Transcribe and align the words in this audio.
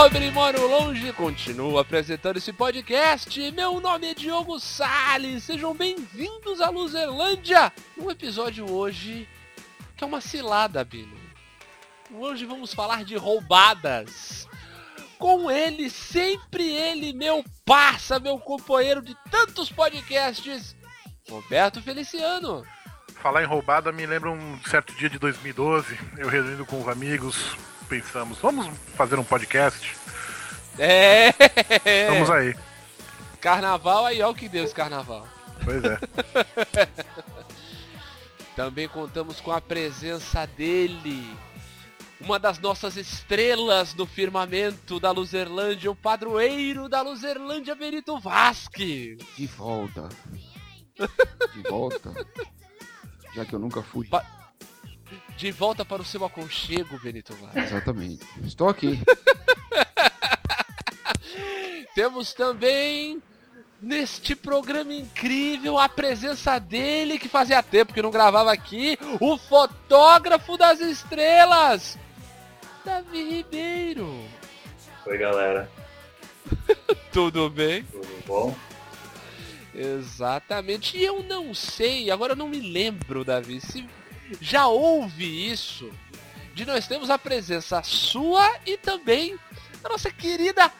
Pobre 0.00 0.30
Moro 0.30 0.66
Longe 0.66 1.12
continuo 1.12 1.78
apresentando 1.78 2.38
esse 2.38 2.54
podcast. 2.54 3.52
Meu 3.52 3.78
nome 3.80 4.12
é 4.12 4.14
Diogo 4.14 4.58
Salles, 4.58 5.44
sejam 5.44 5.74
bem-vindos 5.74 6.62
à 6.62 6.70
Luzerlândia. 6.70 7.70
Um 7.98 8.10
episódio 8.10 8.72
hoje 8.72 9.28
que 9.94 10.02
é 10.02 10.06
uma 10.06 10.22
cilada, 10.22 10.82
Bino. 10.82 11.14
Hoje 12.14 12.46
vamos 12.46 12.72
falar 12.72 13.04
de 13.04 13.14
roubadas. 13.14 14.48
Com 15.18 15.50
ele, 15.50 15.90
sempre 15.90 16.64
ele, 16.72 17.12
meu 17.12 17.44
parça, 17.66 18.18
meu 18.18 18.38
companheiro 18.38 19.02
de 19.02 19.14
tantos 19.30 19.70
podcasts, 19.70 20.74
Roberto 21.28 21.82
Feliciano. 21.82 22.66
Falar 23.16 23.42
em 23.42 23.46
roubada 23.46 23.92
me 23.92 24.06
lembra 24.06 24.30
um 24.30 24.58
certo 24.64 24.94
dia 24.94 25.10
de 25.10 25.18
2012, 25.18 25.98
eu 26.16 26.30
reunindo 26.30 26.64
com 26.64 26.80
os 26.80 26.88
amigos, 26.88 27.54
pensamos, 27.90 28.38
vamos 28.38 28.68
fazer 28.94 29.18
um 29.18 29.24
podcast? 29.24 29.96
É! 30.78 31.32
Vamos 32.08 32.30
aí. 32.30 32.54
Carnaval 33.40 34.06
aí, 34.06 34.22
ó 34.22 34.30
o 34.30 34.34
que 34.34 34.48
deu 34.48 34.62
esse 34.62 34.74
carnaval. 34.74 35.26
Pois 35.64 35.82
é. 35.82 35.98
Também 38.54 38.86
contamos 38.88 39.40
com 39.40 39.50
a 39.50 39.60
presença 39.60 40.46
dele, 40.46 41.36
uma 42.20 42.38
das 42.38 42.60
nossas 42.60 42.96
estrelas 42.96 43.92
do 43.92 44.06
firmamento 44.06 45.00
da 45.00 45.10
Luzerlândia, 45.10 45.90
o 45.90 45.96
padroeiro 45.96 46.88
da 46.88 47.02
Luzerlândia, 47.02 47.74
Benito 47.74 48.18
Vasque. 48.20 49.16
De 49.36 49.46
volta. 49.48 50.08
De 51.54 51.62
volta. 51.68 52.12
Já 53.34 53.44
que 53.44 53.54
eu 53.54 53.58
nunca 53.58 53.82
fui. 53.82 54.06
Pa- 54.06 54.24
De 55.36 55.50
volta 55.50 55.84
para 55.84 56.02
o 56.02 56.04
seu 56.04 56.24
aconchego, 56.24 56.98
Benito 57.00 57.34
Vasque. 57.34 57.58
Exatamente. 57.58 58.26
Estou 58.44 58.68
aqui. 58.68 59.00
Temos 61.94 62.32
também 62.32 63.22
neste 63.80 64.36
programa 64.36 64.92
incrível 64.92 65.78
a 65.78 65.88
presença 65.88 66.58
dele 66.58 67.18
que 67.18 67.28
fazia 67.28 67.62
tempo 67.62 67.94
que 67.94 68.02
não 68.02 68.10
gravava 68.10 68.52
aqui, 68.52 68.98
o 69.20 69.38
fotógrafo 69.38 70.56
das 70.56 70.80
estrelas, 70.80 71.98
Davi 72.84 73.36
Ribeiro. 73.36 74.24
Oi, 75.06 75.18
galera. 75.18 75.70
Tudo 77.12 77.48
bem? 77.48 77.82
Tudo 77.84 78.24
bom? 78.26 78.54
Exatamente. 79.74 80.96
E 80.96 81.04
eu 81.04 81.22
não 81.22 81.54
sei, 81.54 82.10
agora 82.10 82.32
eu 82.32 82.36
não 82.36 82.48
me 82.48 82.60
lembro, 82.60 83.24
Davi, 83.24 83.60
se 83.60 83.86
já 84.40 84.66
houve 84.66 85.50
isso. 85.50 85.90
De 86.54 86.64
nós 86.66 86.86
temos 86.86 87.08
a 87.10 87.18
presença 87.18 87.82
sua 87.82 88.58
e 88.66 88.76
também 88.76 89.38
da 89.82 89.88
nossa 89.88 90.10
querida 90.10 90.70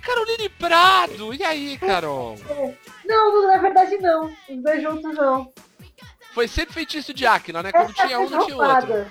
Caroline 0.00 0.48
Prado. 0.48 1.32
E 1.32 1.44
aí, 1.44 1.78
Carol? 1.78 2.36
Não, 3.04 3.46
na 3.46 3.58
verdade 3.58 3.98
não. 3.98 4.26
Os 4.48 4.62
dois 4.62 4.82
juntos 4.82 5.14
não. 5.14 5.52
Foi 6.34 6.48
sempre 6.48 6.74
feitiço 6.74 7.12
de 7.12 7.26
Acna, 7.26 7.62
né? 7.62 7.70
Quando 7.70 7.92
tinha 7.92 8.18
um, 8.18 8.28
não 8.28 8.46
tinha 8.46 8.56
outro. 8.56 9.06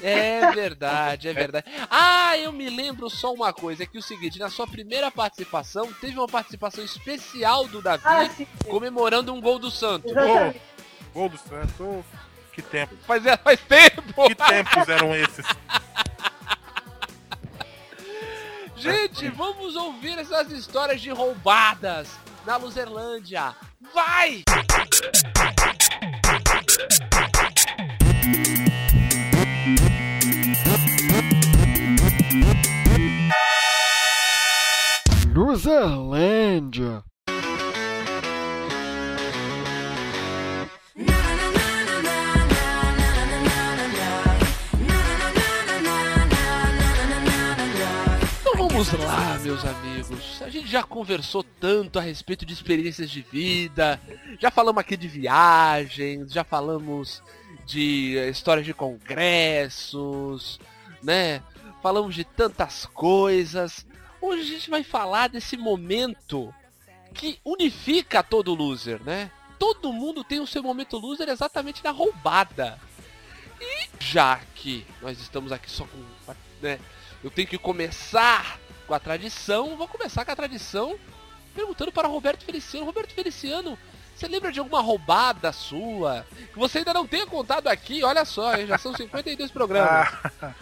É 0.00 0.50
verdade, 0.52 1.28
é 1.28 1.32
verdade. 1.32 1.66
Ah, 1.90 2.36
eu 2.36 2.50
me 2.52 2.68
lembro 2.68 3.08
só 3.10 3.32
uma 3.32 3.52
coisa, 3.52 3.82
é 3.82 3.86
que 3.86 3.98
o 3.98 4.02
seguinte, 4.02 4.38
na 4.38 4.48
sua 4.50 4.66
primeira 4.66 5.10
participação, 5.10 5.92
teve 6.00 6.18
uma 6.18 6.26
participação 6.26 6.82
especial 6.82 7.68
do 7.68 7.80
Davi 7.82 8.02
Ah, 8.04 8.28
sim. 8.28 8.46
comemorando 8.68 9.32
um 9.32 9.40
gol 9.40 9.58
do 9.58 9.70
Santos. 9.70 10.10
Exatamente. 10.10 10.60
Gol 11.12 11.28
do 11.28 11.38
Santos, 11.38 12.04
que 12.52 12.62
tempo. 12.62 12.94
Faz, 13.06 13.22
faz 13.42 13.60
tempo! 13.60 14.28
Que 14.28 14.34
tempos 14.34 14.88
eram 14.88 15.14
esses? 15.14 15.46
Gente, 18.76 19.28
vamos 19.28 19.76
ouvir 19.76 20.18
essas 20.18 20.50
histórias 20.50 21.00
de 21.00 21.10
roubadas 21.10 22.08
na 22.44 22.56
Luzerlândia. 22.56 23.54
Vai! 23.94 24.42
Luzerlândia. 35.32 37.04
Vamos 48.84 49.06
lá, 49.06 49.38
meus 49.38 49.64
amigos. 49.64 50.42
A 50.42 50.48
gente 50.48 50.66
já 50.66 50.82
conversou 50.82 51.44
tanto 51.44 51.98
a 51.98 52.02
respeito 52.02 52.44
de 52.44 52.52
experiências 52.52 53.10
de 53.10 53.22
vida, 53.22 54.00
já 54.40 54.50
falamos 54.50 54.80
aqui 54.80 54.96
de 54.96 55.06
viagens, 55.06 56.32
já 56.32 56.42
falamos 56.42 57.22
de 57.64 58.18
eh, 58.18 58.28
histórias 58.28 58.66
de 58.66 58.74
congressos, 58.74 60.58
né? 61.02 61.42
Falamos 61.80 62.14
de 62.14 62.24
tantas 62.24 62.86
coisas. 62.86 63.86
Hoje 64.20 64.42
a 64.42 64.46
gente 64.46 64.70
vai 64.70 64.82
falar 64.82 65.28
desse 65.28 65.56
momento 65.56 66.52
que 67.14 67.38
unifica 67.44 68.22
todo 68.22 68.54
loser, 68.54 69.00
né? 69.04 69.30
Todo 69.60 69.92
mundo 69.92 70.24
tem 70.24 70.40
o 70.40 70.46
seu 70.46 70.62
momento 70.62 70.98
loser 70.98 71.28
exatamente 71.28 71.84
na 71.84 71.90
roubada. 71.90 72.80
E 73.60 73.88
já 74.00 74.40
que 74.56 74.84
nós 75.00 75.20
estamos 75.20 75.52
aqui 75.52 75.70
só 75.70 75.84
com, 75.84 76.34
né, 76.60 76.80
eu 77.22 77.30
tenho 77.30 77.46
que 77.46 77.58
começar 77.58 78.58
com 78.92 78.96
a 78.96 79.00
tradição. 79.00 79.74
Vou 79.76 79.88
começar 79.88 80.22
com 80.22 80.32
a 80.32 80.36
tradição 80.36 80.98
perguntando 81.54 81.90
para 81.90 82.06
Roberto 82.06 82.44
Feliciano. 82.44 82.84
Roberto 82.84 83.14
Feliciano, 83.14 83.78
você 84.14 84.28
lembra 84.28 84.52
de 84.52 84.58
alguma 84.58 84.82
roubada 84.82 85.50
sua? 85.50 86.26
Que 86.52 86.58
você 86.58 86.78
ainda 86.78 86.92
não 86.92 87.06
tenha 87.06 87.26
contado 87.26 87.68
aqui? 87.68 88.04
Olha 88.04 88.26
só, 88.26 88.54
já 88.66 88.76
são 88.76 88.94
52 88.94 89.50
programas. 89.52 90.12
Ah, 90.42 90.52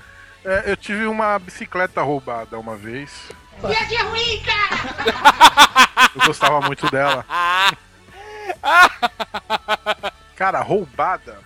é, 0.44 0.70
eu 0.70 0.76
tive 0.76 1.06
uma 1.06 1.36
bicicleta 1.40 2.02
roubada 2.02 2.56
uma 2.56 2.76
vez. 2.76 3.10
Eu 6.14 6.26
gostava 6.26 6.60
muito 6.62 6.90
dela. 6.90 7.26
Cara, 10.34 10.60
roubada. 10.60 11.38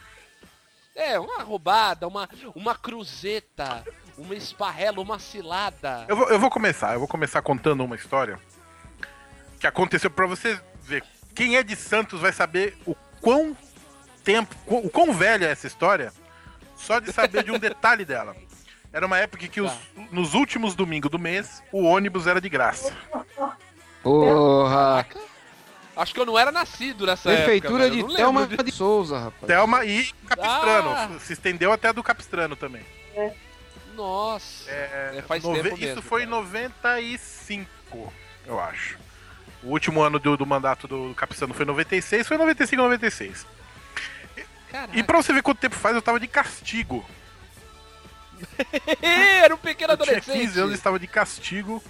É, 0.94 1.18
uma 1.18 1.42
roubada, 1.42 2.06
uma, 2.06 2.28
uma 2.54 2.74
cruzeta, 2.76 3.84
uma 4.18 4.34
esparrela, 4.34 5.00
uma 5.00 5.18
cilada. 5.18 6.04
Eu 6.08 6.16
vou, 6.16 6.28
eu 6.28 6.38
vou 6.38 6.50
começar, 6.50 6.92
eu 6.94 6.98
vou 6.98 7.08
começar 7.08 7.42
contando 7.42 7.84
uma 7.84 7.96
história 7.96 8.38
que 9.60 9.66
aconteceu 9.66 10.10
pra 10.10 10.26
você 10.26 10.58
ver. 10.82 11.02
Quem 11.34 11.56
é 11.56 11.62
de 11.62 11.74
Santos 11.74 12.20
vai 12.20 12.32
saber 12.32 12.76
o 12.86 12.94
quão 13.20 13.56
tempo, 14.22 14.54
o 14.66 14.88
quão 14.90 15.12
velha 15.12 15.46
é 15.46 15.50
essa 15.50 15.66
história, 15.66 16.12
só 16.76 16.98
de 17.00 17.12
saber 17.12 17.42
de 17.44 17.50
um 17.50 17.58
detalhe 17.60 18.04
dela. 18.04 18.36
Era 18.92 19.06
uma 19.06 19.18
época 19.18 19.48
que 19.48 19.60
os, 19.60 19.72
nos 20.12 20.34
últimos 20.34 20.74
domingos 20.76 21.10
do 21.10 21.18
mês 21.18 21.62
o 21.72 21.82
ônibus 21.84 22.26
era 22.28 22.40
de 22.40 22.48
graça. 22.48 22.92
Porra. 24.02 25.06
Acho 25.96 26.12
que 26.14 26.20
eu 26.20 26.26
não 26.26 26.38
era 26.38 26.50
nascido 26.52 27.06
nessa 27.06 27.30
Prefeitura 27.30 27.86
época. 27.86 28.00
eu 28.02 28.08
de 28.08 28.16
Thelma 28.16 28.46
de- 28.46 28.56
de 28.56 28.72
Souza, 28.72 29.16
rapaz. 29.18 29.46
Thelma 29.46 29.84
e 29.84 30.04
Capistrano. 30.28 30.90
Ah. 30.90 31.10
Se 31.20 31.32
estendeu 31.32 31.72
até 31.72 31.88
a 31.88 31.92
do 31.92 32.02
Capistrano 32.02 32.56
também. 32.56 32.82
Nossa. 33.94 34.70
É, 34.70 35.14
É, 35.18 35.22
faz 35.22 35.42
nove- 35.42 35.62
tempo 35.62 35.76
Isso 35.76 35.86
mesmo, 35.86 36.02
foi 36.02 36.22
em 36.22 36.26
cara. 36.28 36.36
95, 36.36 38.12
eu 38.46 38.60
acho. 38.60 38.98
O 39.62 39.68
último 39.70 40.02
ano 40.02 40.18
do, 40.18 40.36
do 40.36 40.44
mandato 40.44 40.86
do 40.86 41.14
Capistrano 41.14 41.54
foi 41.54 41.64
96, 41.64 42.26
foi 42.28 42.36
95 42.36 42.82
96. 42.82 43.46
Caraca. 44.70 44.98
E 44.98 45.02
pra 45.02 45.16
você 45.22 45.32
ver 45.32 45.42
quanto 45.42 45.58
tempo 45.58 45.76
faz, 45.76 45.94
eu 45.94 46.02
tava 46.02 46.18
de 46.20 46.26
castigo. 46.26 47.04
Era 49.00 49.54
um 49.54 49.58
pequeno 49.58 49.92
Eu 49.92 49.96
tinha 49.98 50.12
adolescente. 50.16 50.40
15 50.46 50.58
anos 50.60 50.72
e 50.72 50.74
estava 50.74 50.98
de 50.98 51.06
castigo. 51.06 51.82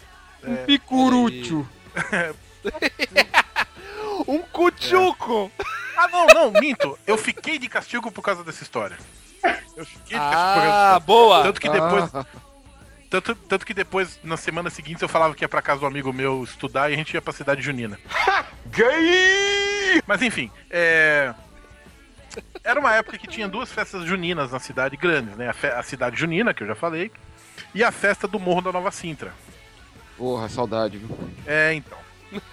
Um 0.45 0.57
picurúcio. 0.67 1.69
Um 4.29 4.39
cuchuco. 4.41 5.51
Ah, 5.97 6.09
não, 6.09 6.27
não, 6.27 6.51
minto. 6.61 6.99
Eu 7.07 7.19
fiquei 7.19 7.59
de 7.59 7.69
castigo 7.69 8.11
por 8.11 8.23
causa 8.23 8.43
dessa 8.45 8.63
história. 8.63 8.97
Eu 9.77 9.85
fiquei 9.85 10.17
Ah, 10.19 11.01
boa. 11.05 11.43
Tanto 11.43 11.61
que 11.61 11.69
depois, 11.69 12.15
Ah, 12.15 12.25
tanto, 13.11 13.35
tanto 13.35 13.67
que 13.67 13.75
depois, 13.75 14.19
na 14.25 14.37
semana 14.37 14.71
seguinte, 14.71 15.03
eu 15.03 15.09
falava 15.09 15.35
que 15.35 15.45
ia 15.45 15.49
pra 15.49 15.63
casa 15.63 15.81
do 15.81 15.87
amigo 15.87 16.13
meu 16.13 16.43
estudar 16.45 16.91
e 16.91 16.95
a 16.95 16.97
gente 16.97 17.13
ia 17.15 17.23
pra 17.23 17.33
cidade 17.33 17.61
junina. 17.63 17.99
Gay! 18.67 20.03
Mas 20.07 20.23
enfim, 20.23 20.51
é... 20.71 21.33
Era 22.65 22.81
uma 22.81 22.93
época 22.95 23.17
que 23.19 23.29
tinha 23.29 23.47
duas 23.47 23.71
festas 23.71 24.05
juninas 24.05 24.51
na 24.51 24.59
cidade 24.59 24.97
grandes, 24.97 25.37
né? 25.37 25.49
A, 25.49 25.53
fe- 25.53 25.69
a 25.71 25.83
cidade 25.83 26.17
junina, 26.19 26.53
que 26.55 26.63
eu 26.63 26.67
já 26.67 26.75
falei, 26.75 27.13
e 27.75 27.85
a 27.85 27.93
festa 27.93 28.27
do 28.27 28.41
Morro 28.41 28.63
da 28.63 28.73
Nova 28.73 28.91
Sintra. 28.91 29.33
Porra, 30.17 30.49
saudade, 30.49 30.99
viu? 30.99 31.17
É, 31.47 31.75
então. 31.75 31.99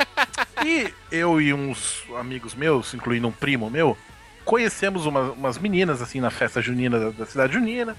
E 0.64 0.94
eu 1.12 1.42
e 1.42 1.52
uns 1.54 2.04
amigos 2.20 2.54
meus, 2.54 2.94
incluindo 2.94 3.28
um 3.28 3.32
primo 3.32 3.68
meu, 3.70 3.98
conhecemos 4.46 5.06
uma- 5.06 5.32
umas 5.32 5.58
meninas 5.58 6.02
assim 6.02 6.20
na 6.20 6.30
festa 6.30 6.62
junina 6.62 7.00
da, 7.00 7.10
da 7.12 7.26
cidade 7.26 7.54
junina. 7.54 7.96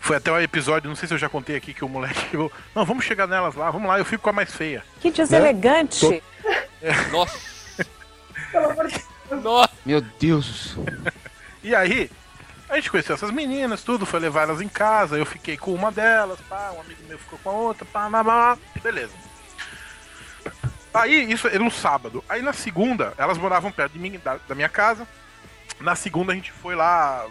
Foi 0.00 0.16
até 0.16 0.30
o 0.30 0.40
episódio, 0.40 0.88
não 0.88 0.94
sei 0.96 1.08
se 1.08 1.14
eu 1.14 1.18
já 1.18 1.28
contei 1.28 1.56
aqui, 1.56 1.72
que 1.74 1.84
o 1.84 1.88
moleque 1.88 2.20
chegou. 2.30 2.52
Não, 2.74 2.84
vamos 2.84 3.04
chegar 3.04 3.26
nelas 3.26 3.54
lá, 3.54 3.70
vamos 3.70 3.88
lá, 3.88 3.98
eu 3.98 4.04
fico 4.04 4.22
com 4.22 4.30
a 4.30 4.32
mais 4.32 4.54
feia. 4.54 4.84
Que 5.00 5.10
deselegante. 5.10 6.22
Nossa. 7.10 7.38
Pelo 8.52 8.70
amor 8.70 8.86
de 8.86 8.94
Deus. 9.28 9.42
Nossa. 9.42 9.72
Meu 9.84 10.00
Deus. 10.00 10.76
E 11.64 11.74
aí, 11.74 12.08
a 12.68 12.76
gente 12.76 12.90
conheceu 12.90 13.14
essas 13.14 13.30
meninas, 13.32 13.82
tudo, 13.82 14.06
foi 14.06 14.20
levar 14.20 14.42
elas 14.42 14.60
em 14.60 14.68
casa, 14.68 15.16
eu 15.18 15.26
fiquei 15.26 15.56
com 15.56 15.74
uma 15.74 15.90
delas, 15.90 16.38
pá, 16.48 16.72
um 16.76 16.80
amigo 16.80 17.02
meu 17.08 17.18
ficou 17.18 17.38
com 17.42 17.50
a 17.50 17.52
outra, 17.52 17.84
pá, 17.84 18.08
pá, 18.08 18.22
pá, 18.22 18.58
beleza. 18.82 19.12
Aí, 20.94 21.30
isso 21.30 21.46
era 21.48 21.62
um 21.62 21.70
sábado. 21.70 22.24
Aí 22.28 22.40
na 22.40 22.52
segunda, 22.52 23.12
elas 23.18 23.36
moravam 23.36 23.70
perto 23.72 23.92
de 23.92 23.98
mim, 23.98 24.18
da, 24.24 24.38
da 24.48 24.54
minha 24.54 24.68
casa. 24.68 25.06
Na 25.80 25.94
segunda 25.94 26.32
a 26.32 26.34
gente 26.34 26.52
foi 26.52 26.74
lá 26.74 27.26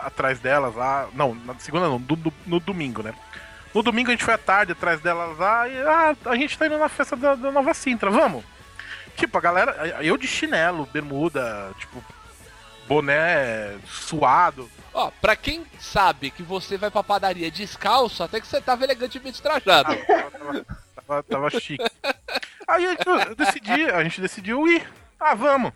atrás 0.00 0.38
delas 0.38 0.74
lá. 0.74 1.08
Não, 1.14 1.34
na 1.34 1.54
segunda 1.58 1.88
não, 1.88 2.00
do- 2.00 2.16
do- 2.16 2.34
no 2.46 2.60
domingo, 2.60 3.02
né? 3.02 3.14
No 3.74 3.82
domingo 3.82 4.08
a 4.08 4.12
gente 4.12 4.24
foi 4.24 4.34
à 4.34 4.38
tarde 4.38 4.72
atrás 4.72 5.00
delas 5.00 5.36
lá 5.38 5.68
e 5.68 5.78
ah, 5.82 6.16
a 6.26 6.36
gente 6.36 6.56
tá 6.56 6.66
indo 6.66 6.78
na 6.78 6.88
festa 6.88 7.14
da, 7.16 7.34
da 7.34 7.50
Nova 7.52 7.74
Sintra, 7.74 8.10
vamos? 8.10 8.44
Tipo, 9.16 9.38
a 9.38 9.40
galera. 9.40 9.72
Eu 10.02 10.16
de 10.16 10.26
chinelo, 10.26 10.86
bermuda, 10.92 11.70
tipo, 11.78 12.02
boné 12.86 13.76
suado. 13.86 14.70
Ó, 14.94 15.10
pra 15.20 15.36
quem 15.36 15.64
sabe 15.78 16.30
que 16.30 16.42
você 16.42 16.76
vai 16.78 16.90
pra 16.90 17.02
padaria 17.02 17.50
descalço, 17.50 18.22
até 18.22 18.40
que 18.40 18.46
você 18.46 18.60
tava 18.60 18.84
elegantemente 18.84 19.42
trajado. 19.42 19.92
Ah, 19.92 20.30
tava, 20.30 20.66
tava, 21.06 21.22
tava, 21.22 21.50
chique. 21.60 21.84
Aí 22.68 22.84
eu, 22.84 22.96
eu 23.28 23.34
decidi, 23.36 23.86
a 23.90 24.02
gente 24.02 24.20
decidiu 24.20 24.66
ir. 24.68 24.86
Ah, 25.20 25.34
vamos. 25.34 25.72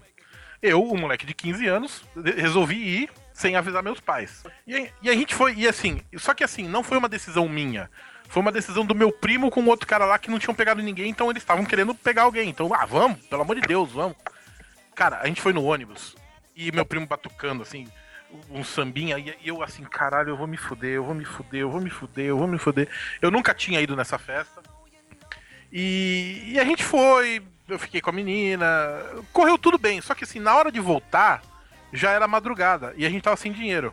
Eu, 0.62 0.83
um 0.83 0.99
moleque 0.99 1.25
de 1.25 1.35
15 1.35 1.67
anos, 1.67 2.05
resolvi 2.37 2.77
ir 2.77 3.11
sem 3.33 3.57
avisar 3.57 3.83
meus 3.83 4.01
pais. 4.01 4.45
E, 4.67 4.91
e 5.03 5.09
a 5.09 5.15
gente 5.15 5.35
foi, 5.35 5.55
e 5.55 5.67
assim, 5.67 6.03
só 6.19 6.35
que 6.35 6.45
assim, 6.45 6.69
não 6.69 6.83
foi 6.83 6.99
uma 6.99 7.09
decisão 7.09 7.49
minha. 7.49 7.91
Foi 8.29 8.43
uma 8.43 8.53
decisão 8.53 8.85
do 8.85 8.95
meu 8.95 9.11
primo 9.11 9.51
com 9.51 9.65
outro 9.67 9.87
cara 9.87 10.05
lá 10.05 10.19
que 10.19 10.31
não 10.31 10.39
tinham 10.39 10.55
pegado 10.55 10.81
ninguém, 10.83 11.11
então 11.11 11.31
eles 11.31 11.43
estavam 11.43 11.65
querendo 11.65 11.95
pegar 11.95 12.23
alguém. 12.23 12.49
Então, 12.49 12.73
ah, 12.73 12.87
vamos, 12.87 13.27
pelo 13.27 13.43
amor 13.43 13.57
de 13.57 13.62
Deus, 13.62 13.91
vamos. 13.91 14.17
Cara, 14.95 15.21
a 15.21 15.27
gente 15.27 15.41
foi 15.41 15.53
no 15.53 15.65
ônibus 15.65 16.15
e 16.55 16.71
meu 16.71 16.85
primo 16.85 17.07
batucando, 17.07 17.62
assim, 17.62 17.89
um 18.51 18.62
sambinha, 18.62 19.19
e 19.19 19.35
eu 19.45 19.62
assim, 19.62 19.83
caralho, 19.83 20.31
eu 20.31 20.37
vou 20.37 20.47
me 20.47 20.57
fuder, 20.57 20.93
eu 20.93 21.05
vou 21.05 21.15
me 21.15 21.25
fuder, 21.25 21.62
eu 21.62 21.71
vou 21.71 21.81
me 21.81 21.91
fuder, 21.91 22.27
eu 22.27 22.39
vou 22.39 22.47
me 22.47 22.59
fuder. 22.59 22.89
Eu 23.21 23.31
nunca 23.31 23.55
tinha 23.55 23.81
ido 23.81 23.97
nessa 23.97 24.19
festa. 24.19 24.62
E, 25.73 26.45
e 26.53 26.61
a 26.61 26.65
gente 26.65 26.85
foi, 26.85 27.43
eu 27.71 27.79
fiquei 27.79 28.01
com 28.01 28.11
a 28.11 28.13
menina, 28.13 28.67
correu 29.33 29.57
tudo 29.57 29.79
bem, 29.79 30.01
só 30.01 30.15
que 30.15 30.25
assim, 30.25 30.41
na 30.41 30.55
hora 30.57 30.71
de 30.71 30.81
voltar, 30.81 31.43
já 31.93 32.11
era 32.11 32.29
madrugada 32.29 32.95
e 32.97 33.07
a 33.07 33.11
gente 33.11 33.23
tava 33.23 33.37
sem 33.37 33.53
dinheiro. 33.53 33.93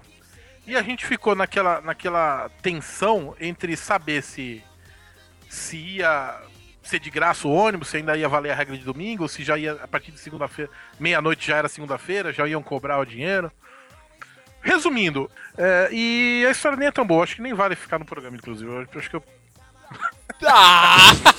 E 0.66 0.76
a 0.76 0.82
gente 0.82 1.06
ficou 1.06 1.34
naquela, 1.34 1.80
naquela 1.80 2.50
tensão 2.62 3.36
entre 3.40 3.78
saber 3.78 4.22
se, 4.22 4.62
se 5.50 5.78
ia 5.78 6.42
ser 6.84 7.00
de 7.00 7.10
graça 7.10 7.48
o 7.48 7.52
ônibus, 7.52 7.90
se 7.90 7.98
ainda 7.98 8.18
ia 8.18 8.28
valer 8.28 8.52
a 8.52 8.56
regra 8.56 8.78
de 8.78 8.84
domingo, 8.84 9.28
se 9.28 9.44
já 9.44 9.58
ia 9.58 9.74
a 9.74 9.88
partir 9.88 10.12
de 10.12 10.20
segunda-feira, 10.20 10.72
meia-noite 11.00 11.48
já 11.48 11.58
era 11.58 11.70
segunda-feira, 11.70 12.34
já 12.34 12.48
iam 12.48 12.62
cobrar 12.62 13.00
o 13.00 13.06
dinheiro. 13.06 13.52
Resumindo, 14.62 15.32
é, 15.58 15.90
e 15.92 16.46
a 16.46 16.52
história 16.52 16.78
nem 16.78 16.90
é 16.90 16.92
tão 16.92 17.06
boa, 17.06 17.24
acho 17.24 17.36
que 17.36 17.42
nem 17.42 17.54
vale 17.54 17.76
ficar 17.76 18.00
no 18.00 18.06
programa, 18.06 18.36
inclusive. 18.36 18.70
Eu 18.70 18.88
acho 19.00 19.10
que 19.10 19.16
eu 19.16 19.24
Ah! 20.44 20.98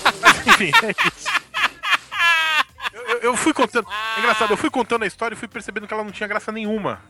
enfim, 0.49 0.70
é 0.82 0.90
isso. 1.06 1.47
Eu, 2.98 3.06
eu- 3.08 3.18
eu 3.22 3.36
fui 3.36 3.52
contando. 3.52 3.88
é 4.16 4.20
engraçado, 4.20 4.52
eu 4.52 4.56
fui 4.56 4.70
contando 4.70 5.02
a 5.02 5.06
história 5.06 5.34
e 5.34 5.38
fui 5.38 5.48
percebendo 5.48 5.86
que 5.86 5.94
ela 5.94 6.04
não 6.04 6.12
tinha 6.12 6.28
graça 6.28 6.52
nenhuma. 6.52 7.00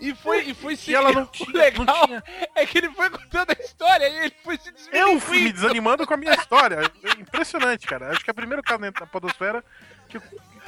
E 0.00 0.12
foi, 0.16 0.42
e 0.46 0.54
foi 0.54 0.76
E 0.88 0.94
ela 0.94 1.12
não 1.12 1.22
o 1.26 1.26
tinha- 1.26 1.52
legal 1.52 1.84
não 1.86 2.06
tinha. 2.06 2.24
é 2.56 2.66
que 2.66 2.78
ele 2.78 2.90
foi 2.90 3.08
contando 3.08 3.50
a 3.50 3.62
história 3.62 4.08
e 4.08 4.16
ele 4.24 4.34
foi 4.42 4.58
se 4.58 4.72
Eu 4.90 5.20
fui 5.20 5.42
me 5.42 5.52
desanimando 5.52 6.04
com 6.06 6.14
a 6.14 6.16
minha 6.16 6.34
história. 6.34 6.78
É 7.04 7.20
Impressionante, 7.20 7.86
cara. 7.86 8.10
Acho 8.10 8.24
que 8.24 8.30
é 8.30 8.32
o 8.32 8.34
primeiro 8.34 8.62
caso 8.62 8.80
dentro 8.80 9.00
da 9.00 9.06
Podosfera. 9.06 9.62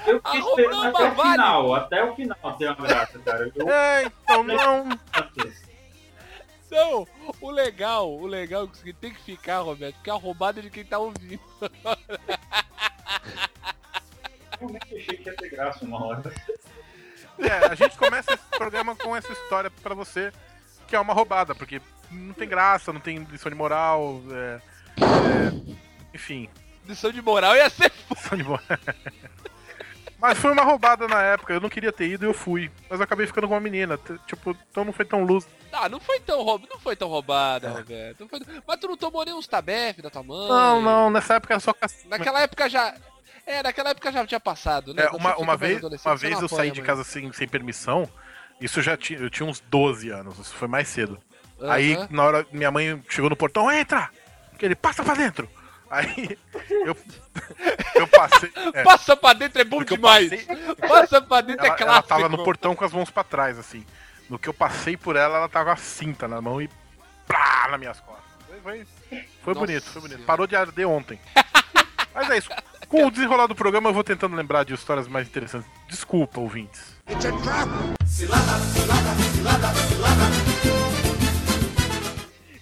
Eu 0.06 0.20
A 0.22 0.32
fiquei 0.32 0.40
esperando 0.40 0.86
até 0.86 1.08
o 1.08 1.14
final, 1.14 1.74
até 1.74 2.04
o 2.04 2.14
final 2.14 2.56
ter 2.58 2.66
uma 2.70 2.86
graça, 2.86 3.18
cara. 3.20 3.50
Eu, 3.56 3.68
É, 3.68 4.04
então 4.04 4.44
não. 4.44 4.88
Não, 6.70 7.06
o 7.40 7.50
legal, 7.50 8.12
o 8.12 8.26
legal 8.26 8.64
é 8.64 8.84
que 8.84 8.92
tem 8.92 9.12
que 9.14 9.22
ficar, 9.22 9.60
Roberto, 9.60 9.94
porque 9.96 10.10
é 10.10 10.12
a 10.12 10.16
roubada 10.16 10.60
de 10.60 10.68
quem 10.70 10.84
tá 10.84 10.98
ouvindo. 10.98 11.40
realmente 14.66 14.94
achei 14.96 15.16
que 15.16 15.28
ia 15.28 15.36
ter 15.36 15.50
graça 15.50 15.84
uma 15.84 16.04
hora. 16.04 16.32
É, 17.38 17.66
a 17.66 17.74
gente 17.74 17.96
começa 17.96 18.34
esse 18.34 18.44
programa 18.56 18.94
com 18.94 19.14
essa 19.16 19.32
história 19.32 19.70
pra 19.70 19.94
você, 19.94 20.32
que 20.86 20.94
é 20.94 21.00
uma 21.00 21.12
roubada, 21.12 21.54
porque 21.54 21.80
não 22.10 22.32
tem 22.34 22.48
graça, 22.48 22.92
não 22.92 23.00
tem 23.00 23.18
lição 23.24 23.50
de 23.50 23.56
moral. 23.56 24.20
é, 24.30 24.60
é, 25.00 25.74
enfim, 26.14 26.48
Lição 26.86 27.10
de 27.10 27.22
moral 27.22 27.56
ia 27.56 27.70
ser 27.70 27.90
lição 28.10 28.36
de 28.36 28.44
moral. 28.44 28.62
Mas 30.18 30.38
foi 30.38 30.52
uma 30.52 30.62
roubada 30.62 31.06
na 31.08 31.20
época, 31.22 31.52
eu 31.52 31.60
não 31.60 31.68
queria 31.68 31.92
ter 31.92 32.08
ido 32.08 32.24
e 32.24 32.28
eu 32.28 32.34
fui. 32.34 32.70
Mas 32.88 32.98
eu 32.98 33.04
acabei 33.04 33.26
ficando 33.26 33.48
com 33.48 33.54
uma 33.54 33.60
menina. 33.60 33.98
Tipo, 34.26 34.56
então 34.70 34.84
não 34.84 34.92
foi 34.92 35.04
tão 35.04 35.24
luz. 35.24 35.46
Ah, 35.72 35.88
não 35.88 35.98
foi 36.00 36.20
tão 36.20 36.42
roub... 36.42 36.66
não 36.70 36.78
foi 36.78 36.94
tão 36.94 37.08
roubada, 37.08 37.68
É. 37.68 37.70
Roberto. 37.70 38.20
Não 38.20 38.28
foi... 38.28 38.40
Mas 38.66 38.80
tu 38.80 38.88
não 38.88 38.96
tomou 38.96 39.24
nem 39.24 39.34
uns 39.34 39.46
tabef 39.46 40.00
da 40.00 40.08
tua 40.08 40.22
mãe? 40.22 40.48
Não, 40.48 40.80
não, 40.80 41.10
nessa 41.10 41.34
época 41.34 41.54
era 41.54 41.60
só. 41.60 41.74
Naquela 42.06 42.40
época 42.40 42.68
já. 42.70 42.94
É, 43.46 43.62
naquela 43.62 43.90
época 43.90 44.10
já 44.12 44.26
tinha 44.26 44.40
passado, 44.40 44.94
né? 44.94 45.04
É, 45.04 45.08
uma, 45.10 45.36
uma 45.36 45.56
vez, 45.56 45.82
uma 45.82 46.16
vez 46.16 46.40
eu 46.40 46.48
saí 46.48 46.70
de 46.70 46.80
casa 46.82 47.04
sem, 47.04 47.32
sem 47.32 47.46
permissão. 47.48 48.08
Isso 48.60 48.80
já 48.80 48.96
tinha, 48.96 49.18
eu 49.18 49.28
tinha 49.28 49.46
uns 49.48 49.60
12 49.60 50.10
anos, 50.10 50.38
isso 50.38 50.54
foi 50.54 50.68
mais 50.68 50.88
cedo. 50.88 51.20
Aí, 51.62 51.94
Aham. 51.94 52.08
na 52.10 52.24
hora, 52.24 52.46
minha 52.52 52.70
mãe 52.70 53.02
chegou 53.08 53.28
no 53.28 53.36
portão, 53.36 53.70
entra! 53.70 54.10
Que 54.58 54.64
ele 54.64 54.74
passa 54.74 55.02
pra 55.04 55.14
dentro! 55.14 55.48
Aí 55.90 56.38
eu, 56.86 56.96
eu 57.94 58.06
passei. 58.08 58.50
é, 58.72 58.82
Passa 58.82 59.16
pra 59.16 59.32
dentro 59.32 59.60
é 59.60 59.64
bom 59.64 59.82
demais. 59.84 60.30
passei- 60.30 60.46
Passa 60.88 61.20
pra 61.20 61.40
dentro 61.40 61.64
ela, 61.66 61.74
é 61.76 61.82
ela 61.82 61.92
clássico. 61.92 62.08
tava 62.08 62.28
no 62.28 62.42
portão 62.42 62.74
com 62.74 62.84
as 62.84 62.92
mãos 62.92 63.10
pra 63.10 63.22
trás, 63.22 63.58
assim. 63.58 63.84
No 64.30 64.38
que 64.38 64.48
eu 64.48 64.54
passei 64.54 64.96
por 64.96 65.14
ela, 65.16 65.36
ela 65.38 65.48
tava 65.48 65.72
a 65.72 65.76
cinta 65.76 66.26
na 66.26 66.40
mão 66.40 66.60
e 66.62 66.68
plá 67.26 67.68
nas 67.70 67.78
minhas 67.78 68.00
costas. 68.00 68.24
Foi, 68.48 68.60
foi, 69.10 69.24
foi 69.42 69.54
bonito, 69.54 69.84
foi 69.84 70.02
bonito. 70.02 70.22
Parou 70.24 70.46
de 70.46 70.56
arder 70.56 70.88
ontem. 70.88 71.20
Mas 72.14 72.30
é 72.30 72.38
isso. 72.38 72.48
Com 72.88 73.06
o 73.06 73.10
desenrolar 73.10 73.46
do 73.46 73.54
programa, 73.54 73.90
eu 73.90 73.94
vou 73.94 74.04
tentando 74.04 74.36
lembrar 74.36 74.64
de 74.64 74.74
histórias 74.74 75.08
mais 75.08 75.26
interessantes. 75.26 75.68
Desculpa, 75.88 76.40
ouvintes. 76.40 76.94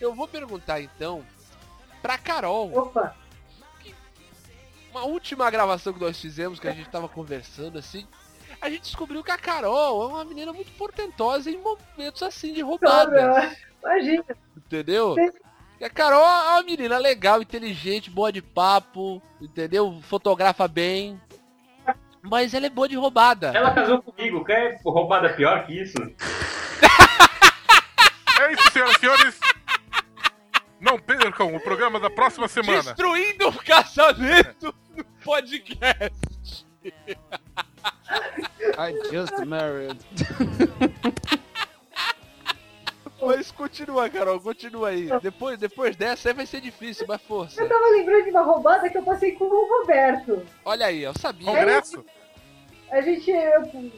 Eu 0.01 0.15
vou 0.15 0.27
perguntar 0.27 0.81
então 0.81 1.25
pra 2.01 2.19
Carol. 2.19 2.73
Opa, 2.77 3.15
Uma 4.91 5.05
última 5.05 5.51
gravação 5.51 5.93
que 5.93 6.01
nós 6.01 6.21
fizemos, 6.21 6.59
que 6.59 6.69
a 6.69 6.73
gente 6.73 6.89
tava 6.89 7.09
conversando 7.09 7.79
assim. 7.79 8.07
A 8.61 8.71
gente 8.71 8.83
descobriu 8.83 9.25
que 9.25 9.31
a 9.31 9.39
Carol 9.39 10.05
é 10.05 10.07
uma 10.07 10.25
menina 10.25 10.53
muito 10.53 10.71
portentosa 10.73 11.51
em 11.51 11.59
momentos 11.59 12.23
assim 12.23 12.53
de 12.53 12.61
roubada. 12.63 13.57
Imagina. 13.83 14.25
Entendeu? 14.57 15.15
Sim. 15.15 15.31
E 15.83 15.85
a 15.85 15.91
Carol 15.91 16.23
é 16.23 16.51
uma 16.53 16.63
menina 16.63 16.97
legal, 16.97 17.43
inteligente, 17.43 18.09
boa 18.09 18.31
de 18.31 18.41
papo, 18.41 19.21
entendeu? 19.41 20.01
Fotografa 20.03 20.69
bem. 20.69 21.21
Mas 22.23 22.55
ela 22.55 22.67
é 22.67 22.71
boa 22.71 22.89
de 22.89 22.95
roubada. 22.95 23.49
Ela 23.49 23.75
casou 23.75 24.01
comigo, 24.01 24.45
quer 24.45 24.81
roubada 24.85 25.35
pior 25.35 25.67
que 25.67 25.83
isso? 25.83 25.97
É 28.41 28.53
isso, 28.53 28.73
senhoras 28.73 28.97
e 28.97 28.99
senhores. 28.99 29.41
Não 30.81 30.99
percam 30.99 31.55
o 31.55 31.61
programa 31.61 32.01
da 32.01 32.11
próxima 32.11 32.49
semana. 32.49 32.83
Destruindo 32.83 33.49
o 33.49 33.53
casamento 33.53 34.75
no 34.97 35.05
podcast. 35.25 36.67
I 38.79 38.93
just 39.13 39.39
married. 39.47 39.99
Mas 43.27 43.51
continua, 43.53 44.09
Carol, 44.11 44.41
continua 44.41 44.89
aí. 44.89 45.09
Depois, 45.21 45.59
depois 45.59 45.97
dessa 45.97 46.29
aí 46.31 46.35
vai 46.35 46.47
ser 46.47 46.61
difícil, 46.61 47.07
mas 47.09 47.21
força. 47.23 47.61
Eu 47.63 47.69
tava 47.69 47.87
lembrando 47.91 48.25
de 48.25 48.31
uma 48.31 48.43
roubada 48.43 48.89
que 48.91 48.99
eu 48.99 49.03
passei 49.03 49.33
com 49.33 49.45
o 49.45 49.81
Roberto. 49.81 50.43
Olha 50.65 50.87
aí, 50.87 51.03
eu 51.03 51.13
sabia. 51.19 51.47
Congresso? 51.47 52.05
A 52.91 53.01
gente. 53.01 53.31
eu- 53.31 53.91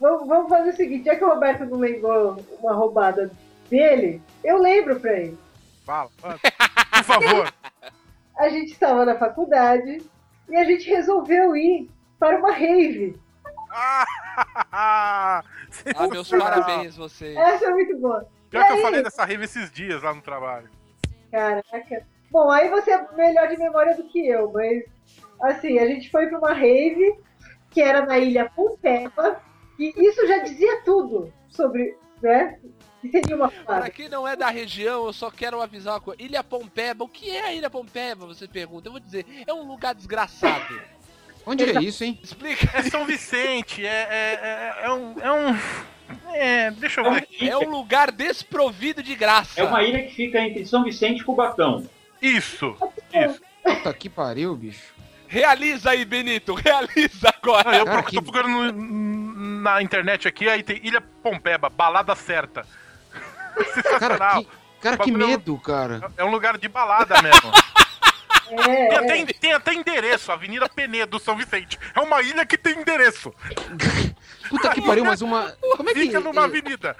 vamos, 0.00 0.26
vamos 0.26 0.48
fazer 0.48 0.70
o 0.70 0.76
seguinte, 0.76 1.04
já 1.04 1.16
que 1.16 1.24
o 1.24 1.28
Roberto 1.28 1.64
não 1.66 1.78
lembrou 1.78 2.36
uma 2.60 2.72
roubada 2.72 3.30
dele, 3.68 4.20
eu 4.42 4.58
lembro 4.58 4.98
pra 4.98 5.12
ele. 5.12 5.38
Fala, 5.84 6.10
fala. 6.18 6.38
Por 6.38 7.04
favor. 7.04 7.52
A 8.38 8.48
gente 8.48 8.72
estava 8.72 9.04
na 9.04 9.16
faculdade 9.18 10.02
e 10.48 10.56
a 10.56 10.64
gente 10.64 10.88
resolveu 10.88 11.54
ir 11.54 11.90
para 12.18 12.38
uma 12.38 12.52
rave. 12.52 13.16
Ah, 13.70 14.04
Ah, 15.94 16.08
meus 16.08 16.28
parabéns, 16.30 16.96
vocês. 16.96 17.36
Essa 17.36 17.66
é 17.66 17.70
muito 17.70 17.96
boa. 17.98 18.26
Pior 18.50 18.64
que 18.64 18.70
E 18.70 18.72
eu 18.72 18.76
aí? 18.76 18.82
falei 18.82 19.02
dessa 19.02 19.24
rave 19.24 19.44
esses 19.44 19.70
dias 19.70 20.02
lá 20.02 20.12
no 20.12 20.20
trabalho. 20.22 20.68
Caraca. 21.30 22.06
Bom, 22.30 22.50
aí 22.50 22.68
você 22.68 22.92
é 22.92 23.06
melhor 23.14 23.48
de 23.48 23.56
memória 23.56 23.94
do 23.96 24.04
que 24.04 24.26
eu, 24.28 24.50
mas 24.52 24.84
assim, 25.42 25.78
a 25.78 25.86
gente 25.86 26.10
foi 26.10 26.26
para 26.28 26.38
uma 26.38 26.52
rave 26.52 27.18
que 27.70 27.80
era 27.80 28.04
na 28.04 28.18
ilha 28.18 28.50
Pompeia 28.50 29.10
e 29.78 29.94
isso 30.06 30.26
já 30.26 30.38
dizia 30.38 30.82
tudo 30.84 31.32
sobre, 31.48 31.96
né? 32.22 32.58
que 33.00 33.10
seria 33.10 33.34
uma 33.34 33.48
Pra 33.48 33.58
roubada? 33.58 33.90
quem 33.90 34.08
não 34.10 34.28
é 34.28 34.36
da 34.36 34.50
região, 34.50 35.06
eu 35.06 35.12
só 35.12 35.30
quero 35.30 35.62
avisar 35.62 35.94
uma 35.94 36.00
coisa. 36.00 36.22
Ilha 36.22 36.44
Pompeba, 36.44 37.02
o 37.04 37.08
que 37.08 37.30
é 37.30 37.44
a 37.46 37.52
Ilha 37.52 37.70
Pompeba? 37.70 38.26
Você 38.26 38.46
pergunta. 38.46 38.88
Eu 38.88 38.92
vou 38.92 39.00
dizer, 39.00 39.24
é 39.46 39.52
um 39.54 39.62
lugar 39.62 39.94
desgraçado. 39.94 40.78
Onde 41.46 41.64
é 41.64 41.80
isso, 41.80 42.04
hein? 42.04 42.20
Explica. 42.22 42.68
É 42.78 42.82
São 42.82 43.06
Vicente, 43.06 43.86
é, 43.86 43.88
é, 43.88 44.40
é, 44.42 44.84
é 44.84 44.92
um. 44.92 45.18
É 45.18 45.32
um. 45.32 45.58
É, 46.32 46.70
deixa 46.72 47.00
eu 47.00 47.10
ver 47.12 47.18
aqui. 47.22 47.48
É 47.48 47.56
um 47.58 47.70
lugar 47.70 48.10
desprovido 48.10 49.02
de 49.02 49.14
graça. 49.14 49.60
É 49.60 49.64
uma 49.64 49.82
ilha 49.82 50.02
que 50.04 50.14
fica 50.14 50.38
entre 50.40 50.64
São 50.66 50.84
Vicente 50.84 51.20
e 51.20 51.24
Cubatão. 51.24 51.88
Isso, 52.20 52.76
isso. 53.12 53.40
Puta 53.62 53.92
que 53.94 54.08
pariu, 54.08 54.54
bicho. 54.56 54.92
Realiza 55.28 55.90
aí, 55.90 56.04
Benito. 56.04 56.54
Realiza 56.54 57.32
agora. 57.40 57.70
Ah, 57.70 57.76
eu 57.76 57.84
Cara, 57.84 58.02
pro- 58.02 58.10
que- 58.10 58.16
tô 58.16 58.22
procurando 58.22 58.72
no- 58.72 59.60
na 59.62 59.80
internet 59.82 60.26
aqui, 60.26 60.48
aí 60.48 60.62
tem 60.62 60.80
Ilha 60.82 61.00
Pompeba, 61.22 61.68
balada 61.68 62.14
certa. 62.16 62.66
Cara, 63.54 63.72
Sensacional. 63.74 64.42
que, 64.44 64.48
cara, 64.80 64.96
que 64.98 65.10
Bagulho- 65.12 65.26
medo, 65.28 65.58
cara. 65.58 66.10
É 66.16 66.24
um 66.24 66.30
lugar 66.30 66.58
de 66.58 66.68
balada 66.68 67.20
mesmo. 67.22 67.50
É, 68.52 68.98
Tem 69.02 69.20
é. 69.20 69.22
até, 69.22 69.32
tem 69.34 69.52
até 69.52 69.72
endereço, 69.74 70.32
Avenida 70.32 70.68
Penedo, 70.68 71.20
São 71.20 71.36
Vicente. 71.36 71.78
É 71.94 72.00
uma 72.00 72.20
ilha 72.20 72.44
que 72.44 72.58
tem 72.58 72.80
endereço. 72.80 73.32
Puta 74.50 74.70
que 74.70 74.82
pariu, 74.82 75.04
mas 75.04 75.22
uma. 75.22 75.52
Como 75.76 75.88
é 75.88 75.94
que. 75.94 76.00
Fica 76.00 76.20
numa 76.20 76.42
eh, 76.42 76.44
avenida. 76.44 76.96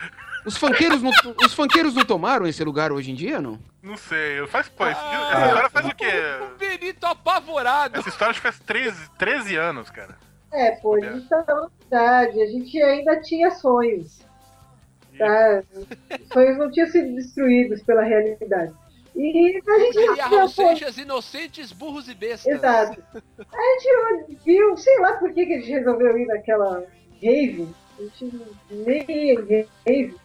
Os 0.46 0.56
funkeiros 0.56 1.02
não, 1.02 1.10
os 1.44 1.52
funkeiros 1.52 1.94
não 1.94 2.04
tomaram 2.04 2.46
esse 2.46 2.64
lugar 2.64 2.92
hoje 2.92 3.10
em 3.10 3.14
dia, 3.14 3.40
não? 3.42 3.58
Não 3.82 3.96
sei, 3.96 4.46
faz 4.46 4.68
pô, 4.68 4.86
esse- 4.86 4.98
Ah, 4.98 5.30
essa 5.34 5.46
história 5.46 5.70
faz 5.70 5.86
o 5.86 5.94
quê? 5.94 6.12
O 6.42 6.58
Benito 6.58 7.04
apavorado. 7.04 7.98
Essa 7.98 8.08
história 8.08 8.30
acho 8.30 8.40
que 8.40 8.46
faz 8.46 8.58
13, 8.60 9.10
13 9.18 9.56
anos, 9.56 9.90
cara. 9.90 10.16
É, 10.52 10.72
pô, 10.72 10.94
a 10.94 11.00
gente 11.00 11.28
tava 11.28 11.54
na 11.54 11.68
cidade, 11.82 12.42
a 12.42 12.46
gente 12.46 12.82
ainda 12.82 13.20
tinha 13.20 13.50
sonhos. 13.50 14.20
Tá? 15.18 15.62
Os 16.18 16.28
sonhos 16.32 16.56
não 16.56 16.70
tinham 16.70 16.88
sido 16.88 17.14
destruídos 17.14 17.82
pela 17.82 18.02
realidade. 18.02 18.72
E 19.14 19.60
a 19.66 19.78
gente 19.78 20.20
Raul 20.20 20.40
pô, 20.42 20.48
Seixas, 20.48 20.96
inocentes, 20.96 21.72
burros 21.72 22.08
e 22.08 22.14
bestas. 22.14 22.54
Exato. 22.54 23.02
A 23.14 23.80
gente 23.80 24.38
viu, 24.44 24.76
sei 24.76 24.98
lá 25.00 25.14
por 25.14 25.32
que, 25.34 25.44
que 25.44 25.54
a 25.54 25.58
gente 25.60 25.70
resolveu 25.70 26.16
ir 26.16 26.26
naquela 26.26 26.82
rave. 27.22 27.68
A 27.98 28.02
gente 28.02 28.40
nem 28.70 29.04
ia 29.08 29.34
em 29.34 29.66
rave. 29.86 30.16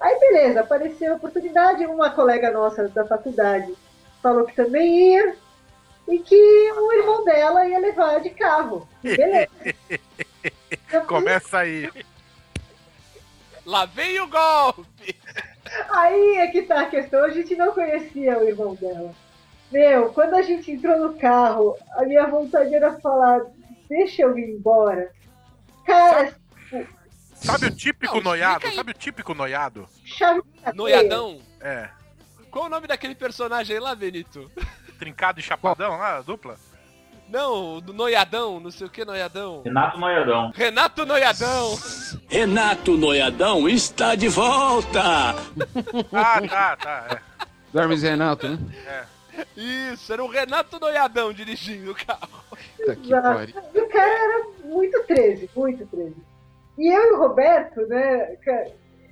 Aí 0.00 0.18
beleza, 0.18 0.60
apareceu 0.60 1.12
a 1.12 1.16
oportunidade, 1.16 1.86
uma 1.86 2.10
colega 2.10 2.50
nossa 2.50 2.88
da 2.88 3.06
faculdade 3.06 3.74
falou 4.22 4.44
que 4.46 4.54
também 4.54 5.14
ia 5.14 5.36
e 6.08 6.18
que 6.18 6.72
o 6.72 6.92
irmão 6.92 7.24
dela 7.24 7.66
ia 7.66 7.78
levar 7.78 8.20
de 8.20 8.30
carro. 8.30 8.88
Beleza. 9.02 9.48
Começa 11.06 11.58
aí. 11.58 11.90
Lá 13.64 13.86
vem 13.86 14.20
o 14.20 14.28
golpe. 14.28 15.16
Aí 15.90 16.38
é 16.38 16.46
que 16.48 16.62
tá 16.62 16.80
a 16.80 16.86
questão, 16.86 17.24
a 17.24 17.30
gente 17.30 17.54
não 17.54 17.72
conhecia 17.72 18.38
o 18.38 18.48
irmão 18.48 18.74
dela. 18.74 19.14
Meu, 19.70 20.12
quando 20.12 20.34
a 20.34 20.42
gente 20.42 20.72
entrou 20.72 20.98
no 20.98 21.14
carro, 21.16 21.76
a 21.92 22.02
minha 22.02 22.26
vontade 22.26 22.74
era 22.74 22.98
falar, 22.98 23.42
deixa 23.88 24.22
eu 24.22 24.36
ir 24.36 24.50
embora. 24.50 25.12
Cara, 25.86 26.34
Sabe 27.40 27.66
o 27.66 27.70
típico 27.70 28.16
Não, 28.16 28.22
noiado? 28.22 28.70
Sabe 28.72 28.90
o 28.90 28.94
típico 28.94 29.34
noiado? 29.34 29.88
Noiadão. 30.74 31.40
É. 31.60 31.88
Qual 32.50 32.66
o 32.66 32.68
nome 32.68 32.86
daquele 32.86 33.14
personagem 33.14 33.78
lá, 33.78 33.94
Benito? 33.94 34.50
Trincado 34.98 35.40
e 35.40 35.42
chapadão 35.42 35.96
lá, 35.96 36.18
a 36.18 36.20
dupla? 36.20 36.56
Não, 37.28 37.80
do 37.80 37.92
Noiadão, 37.92 38.58
não 38.58 38.72
sei 38.72 38.88
o 38.88 38.90
que 38.90 39.04
Noiadão. 39.04 39.62
Renato 39.64 39.98
Noiadão. 39.98 40.52
Renato 40.52 41.06
Noiadão. 41.06 41.78
Renato 42.28 42.96
Noiadão 42.96 43.68
está 43.68 44.16
de 44.16 44.28
volta! 44.28 45.00
Ah, 46.12 46.40
tá, 46.48 46.76
tá. 46.76 47.22
É. 47.72 47.78
Hermes 47.78 48.02
Renato, 48.02 48.48
né? 48.48 48.58
Isso, 49.56 50.12
era 50.12 50.24
o 50.24 50.28
Renato 50.28 50.80
Noiadão 50.80 51.32
dirigindo 51.32 51.92
o 51.92 51.94
carro. 51.94 52.28
Que 52.84 53.14
Exato. 53.14 53.54
E 53.74 53.80
o 53.80 53.88
cara 53.88 54.10
era 54.10 54.46
muito 54.64 55.02
13, 55.06 55.50
muito 55.54 55.86
13. 55.86 56.16
E 56.78 56.88
eu 56.88 57.02
e 57.02 57.12
o 57.12 57.18
Roberto, 57.18 57.86
né, 57.86 58.36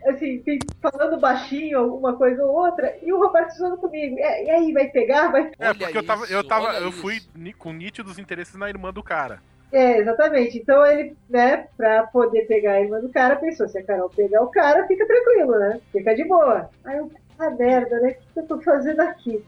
assim, 0.07 0.43
falando 0.81 1.21
baixinho 1.21 1.79
alguma 1.79 2.17
coisa 2.17 2.45
ou 2.45 2.55
outra, 2.55 2.97
e 3.03 3.13
o 3.13 3.19
Roberto 3.19 3.57
zoando 3.57 3.77
comigo. 3.79 4.17
E, 4.19 4.21
e 4.45 4.51
aí, 4.51 4.73
vai 4.73 4.87
pegar? 4.89 5.29
Vai 5.31 5.51
É, 5.59 5.69
Olha 5.69 5.75
porque 5.79 5.99
eu 5.99 6.07
tava, 6.07 6.25
eu 6.27 6.47
tava, 6.47 6.73
eu 6.79 6.93
fui 6.93 7.21
com 7.59 7.73
nítidos 7.73 8.19
interesses 8.19 8.55
na 8.55 8.69
irmã 8.69 8.93
do 8.93 9.03
cara. 9.03 9.41
É, 9.71 9.99
exatamente. 9.99 10.59
Então 10.59 10.85
ele, 10.87 11.15
né, 11.29 11.69
pra 11.77 12.05
poder 12.07 12.47
pegar 12.47 12.73
a 12.73 12.81
irmã 12.81 13.01
do 13.01 13.11
cara, 13.11 13.37
pensou, 13.37 13.69
se 13.69 13.79
a 13.79 13.85
Carol 13.85 14.09
pegar 14.09 14.43
o 14.43 14.51
cara, 14.51 14.87
fica 14.87 15.07
tranquilo, 15.07 15.59
né? 15.59 15.81
Fica 15.93 16.15
de 16.15 16.25
boa. 16.25 16.71
Aí 16.85 16.97
eu, 16.97 17.11
ah, 17.39 17.51
merda, 17.51 18.01
né? 18.01 18.17
O 18.31 18.33
que 18.33 18.41
eu 18.41 18.47
tô 18.47 18.61
fazendo 18.63 19.01
aqui? 19.01 19.45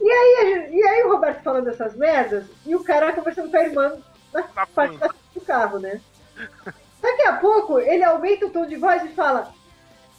E 0.00 0.08
aí, 0.10 0.68
e 0.70 0.82
aí 0.82 1.02
o 1.04 1.12
Roberto 1.12 1.42
falando 1.42 1.68
essas 1.68 1.96
merdas, 1.96 2.44
e 2.66 2.74
o 2.76 2.84
cara 2.84 3.12
conversando 3.12 3.50
com 3.50 3.56
a 3.56 3.62
irmã 3.64 3.96
na 4.32 4.42
Na 4.54 4.66
parte 4.66 4.98
frente. 4.98 5.14
do 5.34 5.40
carro, 5.40 5.78
né? 5.78 6.00
Daqui 7.04 7.22
a 7.24 7.34
pouco, 7.34 7.78
ele 7.78 8.02
aumenta 8.02 8.46
o 8.46 8.50
tom 8.50 8.66
de 8.66 8.76
voz 8.76 9.04
e 9.04 9.08
fala, 9.08 9.52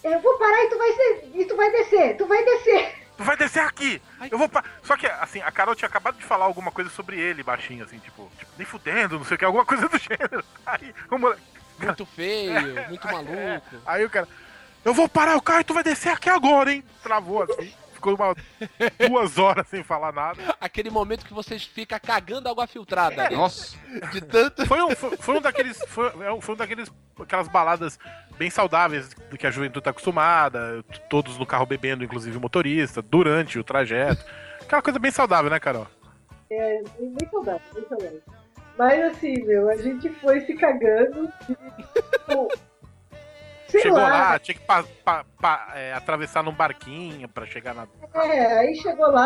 eu 0.03 0.19
vou 0.19 0.37
parar 0.37 0.65
e 0.65 0.69
tu 0.69 0.77
vai, 0.77 0.93
ser, 0.93 1.31
e 1.33 1.45
tu 1.45 1.55
vai 1.55 1.71
descer, 1.71 2.15
tu 2.15 2.27
vai 2.27 2.45
descer. 2.45 3.05
Tu 3.17 3.23
vai 3.23 3.35
descer 3.35 3.63
aqui! 3.63 3.99
Eu 4.29 4.37
vou 4.37 4.47
pa... 4.47 4.63
Só 4.83 4.95
que, 4.95 5.07
assim, 5.07 5.41
a 5.41 5.51
Carol 5.51 5.73
tinha 5.73 5.89
acabado 5.89 6.15
de 6.17 6.23
falar 6.23 6.45
alguma 6.45 6.71
coisa 6.71 6.91
sobre 6.91 7.19
ele, 7.19 7.41
baixinho, 7.41 7.83
assim, 7.83 7.97
tipo, 7.97 8.29
tipo 8.37 8.51
nem 8.55 8.67
fudendo, 8.67 9.17
não 9.17 9.25
sei 9.25 9.33
o 9.33 9.37
que, 9.39 9.45
alguma 9.45 9.65
coisa 9.65 9.89
do 9.89 9.97
gênero. 9.97 10.45
Aí 10.63 10.93
o 11.09 11.17
moleque. 11.17 11.41
Muito 11.79 12.05
feio, 12.05 12.87
muito 12.87 13.07
maluco. 13.07 13.75
Aí 13.83 14.05
o 14.05 14.09
cara, 14.09 14.27
eu 14.83 14.93
vou 14.93 15.09
parar 15.09 15.35
o 15.37 15.41
carro 15.41 15.61
e 15.61 15.63
tu 15.63 15.73
vai 15.73 15.83
descer 15.83 16.09
aqui 16.09 16.29
agora, 16.29 16.71
hein? 16.71 16.83
Travou 17.01 17.41
assim. 17.41 17.73
Ficou 17.95 18.15
uma, 18.15 18.35
duas 19.07 19.37
horas 19.39 19.67
sem 19.67 19.83
falar 19.83 20.11
nada. 20.11 20.55
Aquele 20.59 20.89
momento 20.89 21.25
que 21.25 21.33
você 21.33 21.57
fica 21.57 21.99
cagando 21.99 22.49
água 22.49 22.67
filtrada. 22.67 23.29
né? 23.29 23.35
Nossa. 23.35 23.77
De 24.11 24.21
tanto. 24.21 24.65
Foi 24.67 24.81
um, 24.83 24.91
foi, 24.91 25.17
foi 25.17 25.37
um 25.37 25.41
daqueles. 25.41 25.81
Foi, 25.87 26.07
é 26.07 26.41
foi 26.41 26.55
um 26.55 26.57
daqueles. 26.57 26.91
Aquelas 27.19 27.47
baladas 27.47 27.97
bem 28.37 28.49
saudáveis 28.49 29.13
do 29.29 29.37
que 29.37 29.47
a 29.47 29.51
juventude 29.51 29.83
tá 29.83 29.91
acostumada. 29.91 30.83
Todos 31.09 31.37
no 31.37 31.45
carro 31.45 31.65
bebendo, 31.65 32.03
inclusive 32.03 32.37
o 32.37 32.41
motorista, 32.41 33.01
durante 33.01 33.57
o 33.57 33.63
trajeto. 33.63 34.23
Aquela 34.61 34.81
coisa 34.81 34.99
bem 34.99 35.11
saudável, 35.11 35.49
né, 35.49 35.59
Carol? 35.59 35.87
Bem 36.49 36.83
saudável, 37.31 37.61
bem 37.73 37.85
saudável. 37.87 38.21
Mas 38.77 39.03
assim, 39.05 39.41
meu, 39.45 39.69
a 39.69 39.77
gente 39.77 40.09
foi 40.09 40.41
se 40.41 40.53
cagando. 40.55 41.31
Tipo, 41.45 42.49
sei 43.67 43.81
Chegou 43.81 43.97
lá, 43.97 44.09
lá, 44.09 44.39
tinha 44.39 44.55
que 44.55 44.61
pa- 44.65 44.83
pa- 45.03 45.25
pa- 45.41 45.71
é, 45.75 45.93
atravessar 45.93 46.43
num 46.43 46.51
barquinho 46.51 47.27
pra 47.29 47.45
chegar 47.45 47.73
na. 47.73 47.87
É, 48.13 48.59
aí 48.59 48.75
chegou 48.75 49.11
lá, 49.11 49.25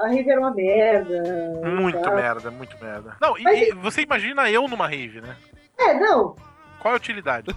a, 0.00 0.04
a 0.04 0.08
rave 0.08 0.30
era 0.30 0.40
uma 0.40 0.50
merda. 0.54 1.22
Muito 1.64 2.00
tal. 2.00 2.14
merda, 2.14 2.50
muito 2.50 2.76
merda. 2.82 3.16
Não, 3.20 3.36
e, 3.38 3.42
Mas- 3.42 3.68
e 3.68 3.72
você 3.72 4.02
imagina 4.02 4.50
eu 4.50 4.66
numa 4.68 4.86
rave, 4.88 5.20
né? 5.20 5.36
É, 5.78 5.94
não. 5.94 6.34
Qual 6.80 6.92
é 6.92 6.96
a 6.96 6.98
utilidade? 6.98 7.46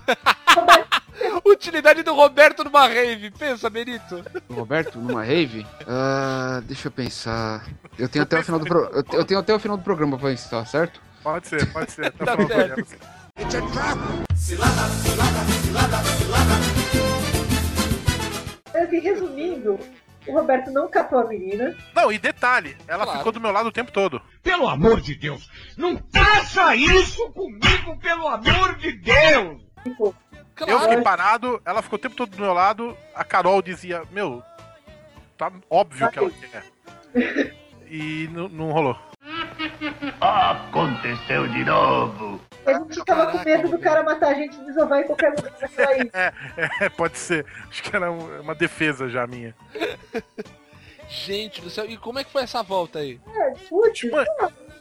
Utilidade 1.46 2.02
do 2.04 2.14
Roberto 2.14 2.64
numa 2.64 2.88
rave. 2.88 3.30
Pensa, 3.32 3.70
Benito. 3.70 4.24
Roberto, 4.50 4.98
numa 5.00 5.24
rave? 5.24 5.66
Ah, 5.88 6.62
deixa 6.64 6.88
eu 6.88 6.92
pensar. 6.92 7.66
Eu 7.98 8.08
tenho 8.08 8.24
até 8.24 8.40
o 8.40 8.44
final 8.44 8.60
do 8.60 8.66
pro... 8.66 8.90
eu 9.14 9.26
tenho 9.26 9.40
até 9.40 9.54
o 9.54 9.60
final 9.60 9.78
do 9.78 9.84
programa 9.84 10.18
pra 10.18 10.30
pensar, 10.30 10.66
certo? 10.66 11.02
Pode 11.22 11.48
ser, 11.48 11.72
pode 11.74 11.92
ser. 11.92 12.12
Tá 12.14 12.26
Tá 12.26 12.36
falando 13.40 13.52
certo. 13.52 13.72
pra 13.72 13.90
ela. 13.90 14.20
Assim, 18.86 19.00
resumindo, 19.00 19.80
o 20.28 20.34
Roberto 20.34 20.72
não 20.72 20.88
catou 20.90 21.20
a 21.20 21.26
menina. 21.28 21.76
Não, 21.96 22.12
e 22.12 22.18
detalhe, 22.18 22.76
ela 22.88 23.04
Claro. 23.04 23.20
ficou 23.20 23.32
do 23.32 23.42
meu 23.42 23.52
lado 23.52 23.68
o 23.70 23.72
tempo 23.72 23.92
todo. 23.92 24.22
Pelo 24.42 24.68
amor 24.68 25.02
de 25.02 25.16
Deus! 25.16 25.50
Não 25.78 26.02
faça 26.14 26.76
isso 26.76 27.30
comigo, 27.32 27.98
pelo 28.00 28.28
amor 28.28 28.76
de 28.78 28.92
Deus! 28.94 29.62
Eu 29.86 30.14
Claro. 30.56 30.80
fiquei 30.82 31.02
parado, 31.02 31.62
ela 31.66 31.82
ficou 31.82 31.98
o 31.98 32.02
tempo 32.02 32.16
todo 32.16 32.32
do 32.36 32.42
meu 32.42 32.54
lado, 32.54 32.96
a 33.16 33.24
Carol 33.24 33.62
dizia, 33.62 34.04
meu, 34.12 34.44
tá 35.38 35.52
óbvio 35.70 36.10
que 36.12 36.20
ela 36.20 36.32
quer. 36.32 37.56
E 37.90 38.30
não, 38.32 38.48
não 38.50 38.72
rolou. 38.72 38.98
Aconteceu 40.20 41.48
de 41.48 41.64
novo! 41.64 42.40
A 42.66 42.74
gente 42.74 43.04
tava 43.06 43.32
com 43.32 43.44
medo 43.44 43.70
do 43.70 43.80
cara 43.80 44.04
matar 44.04 44.30
a 44.30 44.34
gente 44.34 44.56
e 44.60 44.66
desovar 44.66 45.00
em 45.00 45.04
qualquer 45.06 45.30
lugar 45.36 45.98
ilha. 45.98 46.34
É, 46.82 46.90
pode 46.90 47.18
ser. 47.18 47.46
Acho 47.70 47.82
que 47.84 47.96
era 47.96 48.12
um- 48.12 48.42
uma 48.42 48.54
defesa 48.54 49.10
já 49.10 49.26
minha. 49.26 49.56
Gente 51.08 51.62
do 51.62 51.70
céu. 51.70 51.86
E 51.86 51.98
como 51.98 52.20
é 52.20 52.24
que 52.24 52.32
foi 52.32 52.44
essa 52.44 52.62
volta 52.62 53.00
aí? 53.00 53.20
É, 53.34 53.52
Putz, 53.70 54.04
Mano, 54.12 54.28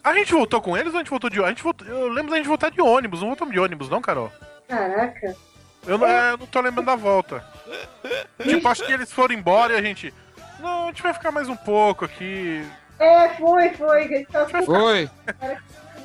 a 0.05 0.13
gente 0.15 0.33
voltou 0.35 0.61
com 0.61 0.77
eles 0.77 0.93
ou 0.93 0.97
a 0.99 1.03
gente 1.03 1.11
voltou 1.11 1.31
de 1.31 1.41
ônibus? 1.41 1.49
A 1.49 1.55
gente 1.55 1.63
voltou, 1.63 1.87
eu 1.87 2.09
lembro 2.09 2.31
da 2.31 2.37
gente 2.37 2.49
voltar 2.49 2.71
de 2.71 2.81
ônibus, 2.83 3.21
não 3.21 3.29
voltamos 3.29 3.55
de 3.55 3.61
ônibus, 3.61 3.89
não, 3.89 4.01
Carol? 4.03 4.31
caraca. 4.69 5.35
Eu 5.87 5.97
não, 5.97 6.07
é, 6.07 6.33
eu 6.33 6.37
não 6.39 6.47
tô 6.47 6.61
lembrando 6.61 6.87
da 6.87 6.97
volta. 6.97 7.43
tipo, 8.43 8.69
acho 8.69 8.85
que 8.85 8.93
eles 8.93 9.11
foram 9.11 9.35
embora 9.35 9.73
e 9.73 9.77
a 9.79 9.83
gente. 9.83 10.13
Não, 10.61 10.85
a 10.85 10.87
gente 10.89 11.03
vai 11.03 11.15
ficar 11.15 11.31
mais 11.31 11.49
um 11.49 11.57
pouco 11.57 12.05
aqui. 12.05 12.67
É, 12.99 13.29
foi, 13.31 13.71
foi. 13.71 14.05
A 14.05 14.09
gente 14.09 14.27
tava 14.27 14.51
com 14.51 14.63
Foi, 14.65 15.11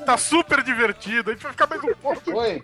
Tá 0.06 0.16
super 0.18 0.62
divertido, 0.62 1.30
a 1.30 1.32
gente 1.32 1.42
vai 1.42 1.52
ficar 1.52 1.66
mais 1.66 1.82
um 1.82 1.94
pouco. 1.94 2.20
foi. 2.30 2.62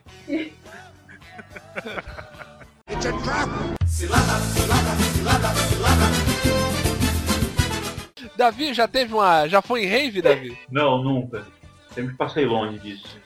Davi, 8.37 8.73
já 8.75 8.87
teve 8.89 9.13
uma. 9.15 9.47
Já 9.49 9.61
foi 9.61 9.85
em 9.85 9.87
rave, 9.87 10.23
Davi? 10.23 10.57
Não, 10.71 11.03
nunca. 11.03 11.47
Sempre 11.91 12.15
passei 12.17 12.45
longe 12.47 12.79
disso. 12.79 13.19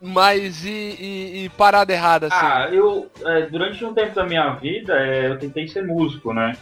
Mas 0.00 0.64
e, 0.64 0.70
e- 0.70 1.44
e 1.44 1.48
parada 1.50 1.92
errada, 1.92 2.26
assim? 2.28 2.36
Ah, 2.36 2.68
eu. 2.70 3.10
é, 3.24 3.46
durante 3.46 3.84
um 3.84 3.92
tempo 3.92 4.14
da 4.14 4.24
minha 4.24 4.50
vida, 4.54 4.94
é, 4.94 5.28
eu 5.28 5.38
tentei 5.38 5.66
ser 5.66 5.84
músico, 5.84 6.32
né? 6.32 6.56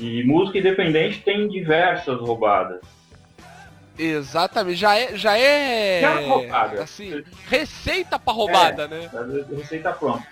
E 0.00 0.24
música 0.24 0.58
independente 0.58 1.20
tem 1.20 1.46
diversas 1.48 2.18
roubadas. 2.18 2.80
Exatamente, 3.98 4.76
já 4.76 4.96
é. 4.98 5.16
Já 5.16 5.36
é. 5.36 6.00
Já 6.00 6.20
é 6.20 6.26
roubada. 6.26 6.82
Assim, 6.82 7.22
receita 7.48 8.18
pra 8.18 8.32
roubada, 8.32 8.88
né? 8.88 9.10
A 9.12 9.54
receita 9.56 9.92
pronta. 9.92 10.26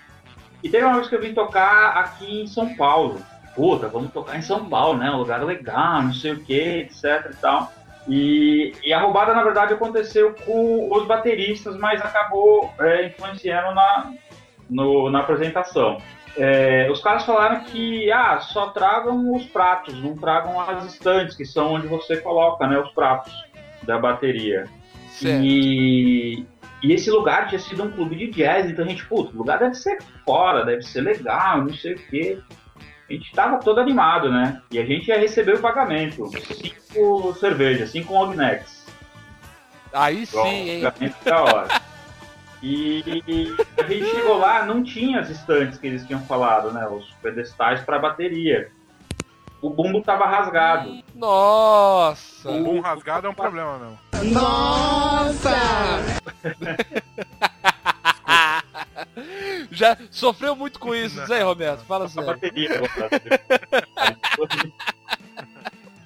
E 0.63 0.69
teve 0.69 0.83
uma 0.83 0.95
vez 0.95 1.07
que 1.07 1.15
eu 1.15 1.21
vim 1.21 1.33
tocar 1.33 1.91
aqui 1.97 2.41
em 2.41 2.47
São 2.47 2.75
Paulo. 2.75 3.21
Puta, 3.55 3.87
vamos 3.87 4.11
tocar 4.11 4.37
em 4.37 4.41
São 4.41 4.65
Paulo, 4.67 4.97
né? 4.97 5.11
Um 5.11 5.17
lugar 5.17 5.43
legal, 5.43 6.01
não 6.01 6.13
sei 6.13 6.31
o 6.31 6.43
que, 6.43 6.53
etc 6.59 7.31
e 7.31 7.35
tal. 7.35 7.71
E, 8.07 8.73
e 8.83 8.91
a 8.91 8.99
roubada, 8.99 9.33
na 9.35 9.43
verdade, 9.43 9.73
aconteceu 9.73 10.33
com 10.45 10.89
os 10.91 11.05
bateristas, 11.05 11.75
mas 11.77 12.01
acabou 12.01 12.73
é, 12.79 13.05
influenciando 13.07 13.75
na, 13.75 14.11
no- 14.69 15.09
na 15.11 15.19
apresentação. 15.19 16.01
É, 16.41 16.89
os 16.89 17.01
caras 17.01 17.25
falaram 17.25 17.65
que 17.65 18.09
ah, 18.13 18.39
só 18.39 18.69
tragam 18.69 19.35
os 19.35 19.45
pratos, 19.47 20.01
não 20.01 20.15
tragam 20.15 20.57
as 20.57 20.85
estantes, 20.93 21.35
que 21.35 21.43
são 21.43 21.73
onde 21.73 21.85
você 21.85 22.15
coloca 22.15 22.65
né, 22.65 22.79
os 22.79 22.89
pratos 22.93 23.33
da 23.83 23.99
bateria. 23.99 24.63
Certo. 25.09 25.43
E, 25.43 26.45
e 26.81 26.93
esse 26.93 27.11
lugar 27.11 27.49
tinha 27.49 27.59
sido 27.59 27.83
um 27.83 27.91
clube 27.91 28.15
de 28.15 28.27
jazz, 28.27 28.69
então 28.69 28.85
a 28.85 28.87
gente, 28.87 29.05
putz, 29.05 29.33
o 29.33 29.37
lugar 29.37 29.59
deve 29.59 29.75
ser 29.75 29.97
fora, 30.25 30.63
deve 30.63 30.81
ser 30.81 31.01
legal, 31.01 31.57
não 31.57 31.73
sei 31.73 31.95
o 31.95 31.97
quê. 32.07 32.39
A 33.09 33.13
gente 33.13 33.33
tava 33.33 33.59
todo 33.59 33.81
animado, 33.81 34.31
né? 34.31 34.61
E 34.71 34.79
a 34.79 34.85
gente 34.85 35.09
ia 35.09 35.19
receber 35.19 35.55
o 35.55 35.59
pagamento. 35.59 36.29
Cinco 36.53 37.33
cervejas, 37.33 37.89
cinco 37.89 38.27
necks. 38.27 38.85
Aí 39.91 40.25
Bom, 40.31 40.43
sim, 40.43 40.69
hein? 40.69 40.83
pagamento 40.83 41.25
da 41.25 41.41
hora. 41.41 41.78
E 42.61 43.03
a 43.77 43.83
gente 43.87 44.05
chegou 44.09 44.37
lá, 44.37 44.65
não 44.65 44.83
tinha 44.83 45.19
as 45.21 45.29
estantes 45.29 45.77
que 45.79 45.87
eles 45.87 46.05
tinham 46.05 46.19
falado, 46.21 46.71
né? 46.71 46.85
Os 46.87 47.09
pedestais 47.21 47.81
para 47.81 47.97
bateria. 47.99 48.69
O 49.61 49.69
bumbo 49.69 50.01
tava 50.01 50.25
rasgado. 50.25 51.01
Nossa! 51.15 52.49
O 52.49 52.63
bom 52.63 52.79
rasgado 52.79 53.27
é 53.27 53.29
um 53.29 53.33
problema, 53.33 53.77
meu. 53.77 53.97
Já 59.71 59.97
sofreu 60.11 60.55
muito 60.55 60.79
com 60.79 60.93
isso, 60.95 61.23
Zé 61.25 61.41
Roberto? 61.43 61.83
Fala 61.85 62.05
a 62.05 62.09
sério. 62.09 62.27
bateria. 62.29 62.69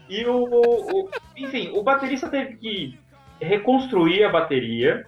e 0.10 0.26
o, 0.26 0.44
o- 0.44 1.10
Enfim, 1.38 1.72
o 1.74 1.84
baterista 1.84 2.30
teve 2.30 2.56
que 2.58 3.00
reconstruir 3.40 4.24
a 4.24 4.30
bateria, 4.30 5.06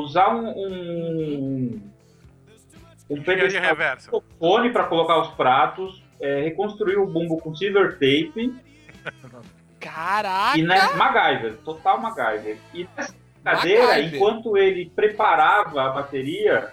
usar 0.00 0.34
um. 0.34 0.48
um, 0.48 1.80
um 3.10 3.22
pedestal 3.22 4.22
fone 4.38 4.70
para 4.70 4.84
colocar 4.84 5.20
os 5.20 5.28
pratos, 5.34 6.02
é, 6.20 6.42
reconstruir 6.42 6.96
o 6.96 7.06
bumbo 7.06 7.38
com 7.38 7.54
silver 7.54 7.98
tape 7.98 8.54
Caraca! 9.78 10.58
e 10.58 10.62
nessa 10.62 10.96
MacGyver, 10.96 11.56
total 11.58 12.00
MacGyver. 12.00 12.58
E 12.74 12.88
nessa 12.96 13.14
cadeira, 13.44 13.86
MacGyver. 13.86 14.14
enquanto 14.14 14.56
ele 14.56 14.90
preparava 14.94 15.82
a 15.82 15.90
bateria, 15.90 16.70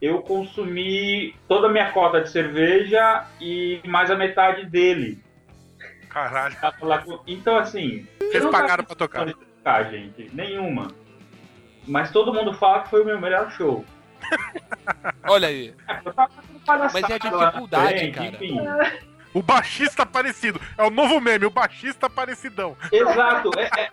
eu 0.00 0.22
consumi 0.22 1.34
toda 1.48 1.66
a 1.66 1.70
minha 1.70 1.90
cota 1.90 2.20
de 2.20 2.30
cerveja 2.30 3.26
e 3.40 3.80
mais 3.86 4.10
a 4.10 4.16
metade 4.16 4.66
dele. 4.66 5.22
Caralho. 6.08 6.56
Então, 7.26 7.58
assim. 7.58 8.06
não 8.40 8.50
pagaram 8.50 8.84
pra 8.84 8.94
tocar, 8.94 9.90
gente. 9.90 10.30
Nenhuma. 10.32 10.88
Mas 11.88 12.10
todo 12.10 12.32
mundo 12.32 12.52
fala 12.52 12.82
que 12.82 12.90
foi 12.90 13.02
o 13.02 13.04
meu 13.06 13.20
melhor 13.20 13.50
show. 13.50 13.84
Olha 15.26 15.48
aí. 15.48 15.74
Eu 16.04 16.12
tava 16.12 16.30
fazendo 16.30 16.60
palhaçada 16.64 17.00
Mas 17.00 17.10
é 17.10 17.14
a 17.14 17.18
dificuldade, 17.18 18.10
cara. 18.12 18.26
Enfim. 18.28 18.58
O 19.34 19.42
baixista 19.42 20.04
parecido. 20.06 20.60
É 20.76 20.82
o 20.82 20.90
novo 20.90 21.20
meme, 21.20 21.46
o 21.46 21.50
baixista 21.50 22.08
parecidão. 22.10 22.76
Exato. 22.92 23.50
É, 23.58 23.64
é- 23.82 23.90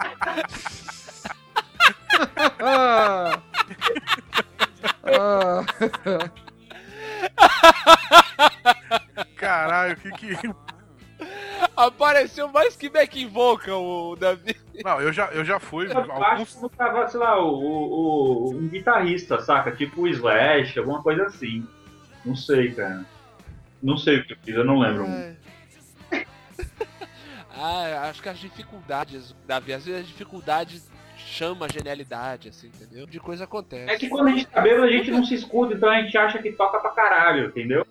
Ah. 2.61 3.39
Ah. 5.07 5.63
Caralho, 9.35 9.95
que 9.97 10.11
que. 10.11 10.35
Apareceu 11.75 12.47
mais 12.49 12.75
que 12.75 12.89
back 12.89 13.25
vocal 13.25 13.83
o 13.83 14.15
Davi. 14.15 14.55
Não, 14.83 14.99
eu 15.01 15.11
já, 15.13 15.27
eu 15.27 15.43
já 15.45 15.59
fui. 15.59 15.87
eu 15.91 15.99
acho 15.99 16.11
Alguns. 16.11 16.55
que 16.55 16.69
tava, 16.77 17.07
sei 17.07 17.19
lá, 17.19 17.39
o, 17.41 17.47
o- 17.49 17.89
o- 18.49 18.55
um 18.55 18.67
guitarrista, 18.67 19.39
saca? 19.41 19.71
Tipo 19.71 20.01
o 20.01 20.07
Slash, 20.07 20.77
alguma 20.79 21.01
coisa 21.01 21.23
assim. 21.25 21.65
Não 22.25 22.35
sei, 22.35 22.71
cara. 22.73 23.05
Não 23.81 23.97
sei 23.97 24.19
o 24.19 24.25
que 24.25 24.33
eu 24.33 24.37
fiz, 24.43 24.55
eu 24.55 24.65
não 24.65 24.79
lembro. 24.79 25.05
Ah, 27.57 28.09
acho 28.09 28.21
que 28.21 28.27
as 28.27 28.37
dificuldades, 28.37 29.33
Davi, 29.47 29.71
às 29.73 29.85
vezes 29.85 30.01
as 30.01 30.07
dificuldades 30.07 30.89
chama 31.17 31.65
a 31.65 31.69
genialidade, 31.69 32.49
assim, 32.49 32.67
entendeu? 32.67 33.05
De 33.07 33.17
coisa 33.17 33.45
acontece. 33.45 33.89
É 33.89 33.97
que 33.97 34.09
quando 34.09 34.27
a 34.27 34.31
gente 34.31 34.47
tá 34.47 34.59
bêbado, 34.59 34.83
a 34.83 34.91
gente 34.91 35.09
não 35.09 35.23
se 35.23 35.35
escuta, 35.35 35.73
então 35.73 35.89
a 35.89 36.01
gente 36.01 36.17
acha 36.17 36.37
que 36.41 36.51
toca 36.51 36.79
pra 36.79 36.89
caralho, 36.91 37.45
entendeu? 37.47 37.87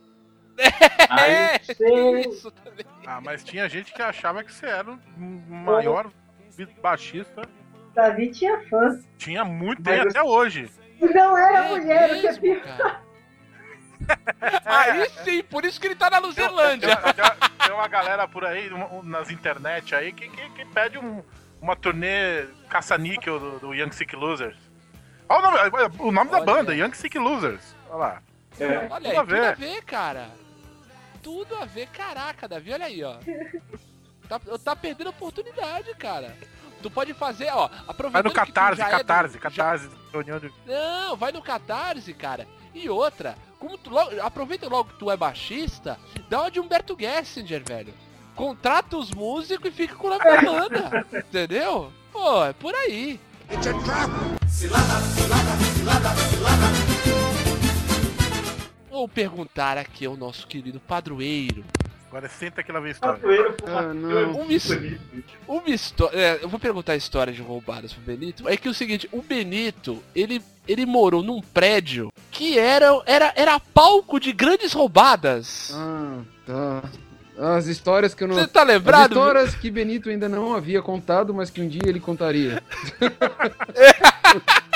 Aí 1.11 1.59
você. 1.65 2.21
Isso 2.29 2.51
também. 2.51 2.87
Ah, 3.07 3.21
mas 3.21 3.43
tinha 3.45 3.69
gente 3.69 3.93
que 3.93 4.01
achava 4.03 4.43
que 4.45 4.53
você 4.53 4.67
era 4.67 4.91
o 4.91 4.99
maior 5.19 6.11
baixista. 6.83 7.43
Davi 7.95 8.31
tinha 8.31 8.61
fã. 8.69 8.99
Tinha 9.19 9.45
muito, 9.45 9.83
tem 9.83 9.99
eu- 9.99 10.09
até 10.09 10.23
hoje. 10.23 10.71
E 11.01 11.07
não 11.07 11.37
era 11.37 11.67
É 11.67 11.69
mulher, 11.69 12.11
o 12.11 12.21
que 12.21 12.27
é 12.27 12.31
mesmo, 12.33 12.41
pior. 12.41 12.63
cara. 12.77 13.01
Aí 14.65 15.09
sim, 15.25 15.43
por 15.45 15.65
isso 15.65 15.81
que 15.81 15.87
ele 15.87 15.95
tá 15.95 16.11
na 16.11 16.19
Tem, 16.21 16.27
Luzerlândia. 16.29 16.97
tem- 16.97 17.15
tem 17.67 17.73
uma 17.75 17.89
galera 17.89 18.29
por 18.29 18.45
aí, 18.45 18.73
um- 18.73 18.99
um- 18.99 19.03
nas 19.03 19.31
internet 19.31 19.95
aí, 19.95 20.13
que, 20.13 20.29
que, 20.29 20.51
que 20.51 20.65
pede 20.67 20.99
um- 20.99 21.23
uma 21.61 21.75
turnê 21.75 22.47
caça-níquel 22.69 23.39
do, 23.39 23.59
do 23.61 23.75
Young 23.75 23.93
Sick 23.93 24.15
Losers. 24.15 24.57
Olha 25.29 25.49
o 25.49 25.51
nome, 25.71 25.95
o 26.01 26.13
nome 26.13 26.31
da 26.31 26.41
banda, 26.41 26.75
Young 26.75 26.93
Sick 26.95 27.19
Losers. 27.19 27.75
Olha 27.89 27.97
lá. 27.97 28.23
É, 28.61 28.67
Olha 28.67 28.89
Tudo 28.89 29.07
aí, 29.09 29.17
a 29.17 29.21
tudo 29.25 29.37
a 29.37 29.53
ver, 29.55 29.83
cara. 29.85 30.29
Tudo 31.25 31.57
a 31.57 31.65
ver, 31.65 31.89
caraca, 31.89 32.47
Davi, 32.47 32.73
olha 32.73 32.85
aí, 32.87 33.03
ó. 33.03 33.17
Tá, 34.29 34.39
tá 34.63 34.77
perdendo 34.77 35.11
oportunidade, 35.11 35.93
cara. 35.97 36.37
Tu 36.83 36.91
pode 36.91 37.13
fazer, 37.15 37.49
ó, 37.51 37.67
Vai 37.69 37.81
aproveitando 37.89 38.25
no 38.27 38.31
que 38.31 38.41
tu 38.41 38.47
Catarse, 38.47 38.79
já 38.79 38.87
é 38.87 38.91
do- 38.91 38.97
Catarse, 38.99 39.35
já- 39.35 39.41
Catarse. 39.41 39.89
de- 39.89 40.53
Não, 40.67 41.17
vai 41.17 41.33
no 41.33 41.43
Catarse, 41.43 42.13
cara. 42.15 42.47
E 42.75 42.89
outra, 42.91 43.37
como 43.59 43.77
tu 43.79 43.89
logo, 43.91 44.21
aproveita 44.21 44.69
logo 44.69 44.91
que 44.91 44.99
tu 44.99 45.11
é 45.11 45.17
baixista, 45.17 45.99
dá 46.29 46.43
uma 46.43 46.51
de 46.51 46.61
Humberto 46.61 46.95
Gessinger, 46.99 47.63
velho. 47.67 47.95
Contrata 48.37 48.97
os 48.99 49.11
músicos 49.13 49.69
e 49.71 49.73
fica 49.73 49.95
com 49.95 50.09
da 50.11 50.19
banda. 50.19 51.07
entendeu? 51.27 51.91
Pô, 52.13 52.45
é 52.45 52.53
por 52.53 52.75
aí. 52.75 53.19
Vou 58.95 59.09
perguntar 59.09 59.77
aqui 59.77 60.07
ao 60.07 60.17
nosso 60.17 60.47
querido 60.47 60.79
padroeiro. 60.79 61.65
Agora 62.09 62.29
senta 62.29 62.63
que 62.63 62.71
lá 62.71 62.79
vem 62.79 62.91
a 62.91 62.93
história. 62.93 63.17
Tatueiro, 63.17 63.57
Ah, 63.67 63.93
não. 63.93 64.41
Um 64.43 64.45
mis- 64.47 64.69
Uma 65.49 65.69
história. 65.69 66.17
é, 66.17 66.39
eu 66.41 66.49
vou 66.49 66.61
perguntar 66.61 66.93
a 66.93 66.97
história 66.97 67.33
de 67.33 67.43
roubadas 67.43 67.93
pro 67.93 68.05
Benito. 68.05 68.49
É 68.49 68.57
que 68.57 68.69
o 68.69 68.73
seguinte, 68.73 69.09
o 69.11 69.21
Benito, 69.21 70.01
ele, 70.15 70.41
ele 70.69 70.87
morou 70.87 71.25
num 71.25 71.41
prédio 71.43 72.13
que 72.31 72.57
era, 72.57 72.87
era, 73.05 73.33
era 73.35 73.59
palco 73.59 74.21
de 74.21 74.33
grandes 74.33 74.73
roubadas. 74.73 75.73
Ah, 75.75 76.21
tá. 76.47 76.83
As 77.57 77.67
histórias 77.67 78.15
que 78.15 78.23
eu 78.23 78.29
não. 78.29 78.37
Você 78.37 78.47
tá 78.47 78.63
As 78.63 78.69
lembrado? 78.69 79.11
histórias 79.11 79.57
que 79.57 79.73
Benito 79.73 80.09
ainda 80.09 80.29
não 80.29 80.55
havia 80.55 80.81
contado, 80.81 81.35
mas 81.35 81.51
que 81.51 81.61
um 81.61 81.67
dia 81.67 81.83
ele 81.85 81.99
contaria. 81.99 82.63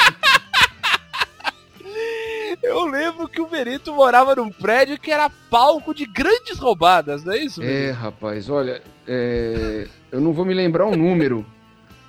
Eu 2.68 2.84
lembro 2.84 3.26
que 3.26 3.40
o 3.40 3.46
Benito 3.46 3.94
morava 3.94 4.36
num 4.36 4.50
prédio 4.50 5.00
que 5.00 5.10
era 5.10 5.30
palco 5.30 5.94
de 5.94 6.04
grandes 6.04 6.58
roubadas, 6.58 7.24
não 7.24 7.32
é 7.32 7.38
isso? 7.38 7.62
É, 7.62 7.66
Benito? 7.66 7.94
rapaz, 7.94 8.50
olha, 8.50 8.82
é, 9.06 9.88
eu 10.12 10.20
não 10.20 10.34
vou 10.34 10.44
me 10.44 10.52
lembrar 10.52 10.84
o 10.84 10.94
número, 10.94 11.46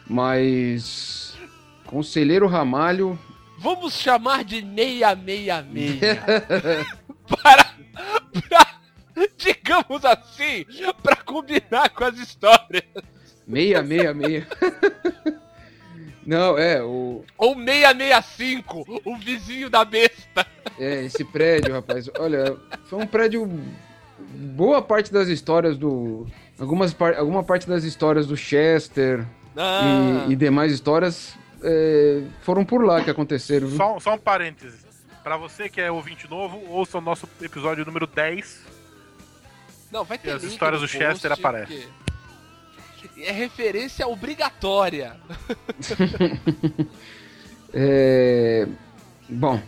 mas. 0.06 1.38
Conselheiro 1.86 2.46
Ramalho. 2.46 3.18
Vamos 3.58 3.94
chamar 3.94 4.44
de 4.44 4.62
666. 4.62 6.00
para, 7.26 7.74
para, 8.48 8.68
digamos 9.38 10.04
assim, 10.04 10.66
para 11.02 11.16
combinar 11.16 11.90
com 11.92 12.04
as 12.04 12.18
histórias. 12.18 12.84
666. 13.48 14.46
Não, 16.30 16.60
é, 16.60 16.80
o. 16.84 17.24
Ou 17.40 17.56
665, 17.56 19.02
o 19.04 19.16
vizinho 19.18 19.68
da 19.68 19.84
besta. 19.84 20.46
É, 20.78 21.04
esse 21.04 21.24
prédio, 21.26 21.74
rapaz. 21.74 22.08
Olha, 22.20 22.56
foi 22.86 23.00
um 23.00 23.08
prédio. 23.08 23.50
Boa 24.32 24.80
parte 24.80 25.12
das 25.12 25.28
histórias 25.28 25.76
do. 25.76 26.28
Algumas 26.60 26.94
par... 26.94 27.16
Alguma 27.16 27.44
parte 27.44 27.68
das 27.68 27.84
histórias 27.84 28.28
do 28.28 28.38
Chester 28.38 29.26
Ah, 29.58 30.26
e, 30.28 30.34
e 30.34 30.36
demais 30.36 30.72
histórias 30.72 31.36
é, 31.64 32.22
foram 32.44 32.64
por 32.64 32.86
lá 32.86 33.04
que 33.04 33.10
aconteceram. 33.10 33.68
viu? 33.68 33.78
Só, 33.78 34.00
só 34.00 34.14
um 34.14 34.20
parênteses. 34.20 34.86
Pra 35.24 35.36
você 35.36 35.68
que 35.68 35.82
é 35.82 35.90
ouvinte 35.92 36.30
novo, 36.30 36.62
ouça 36.70 37.00
o 37.00 37.02
nosso 37.02 37.28
episódio 37.42 37.84
número 37.86 38.06
10. 38.06 38.62
Não, 39.92 40.04
vai 40.06 40.20
ter 40.20 40.28
E 40.30 40.32
as 40.34 40.44
histórias 40.44 40.80
do 40.82 40.88
Chester 40.88 41.32
aparecem. 41.32 41.76
porque 41.80 42.09
É 43.18 43.32
referência 43.32 44.08
obrigatória. 44.08 45.16
É, 47.72 48.68
Bom, 49.30 49.62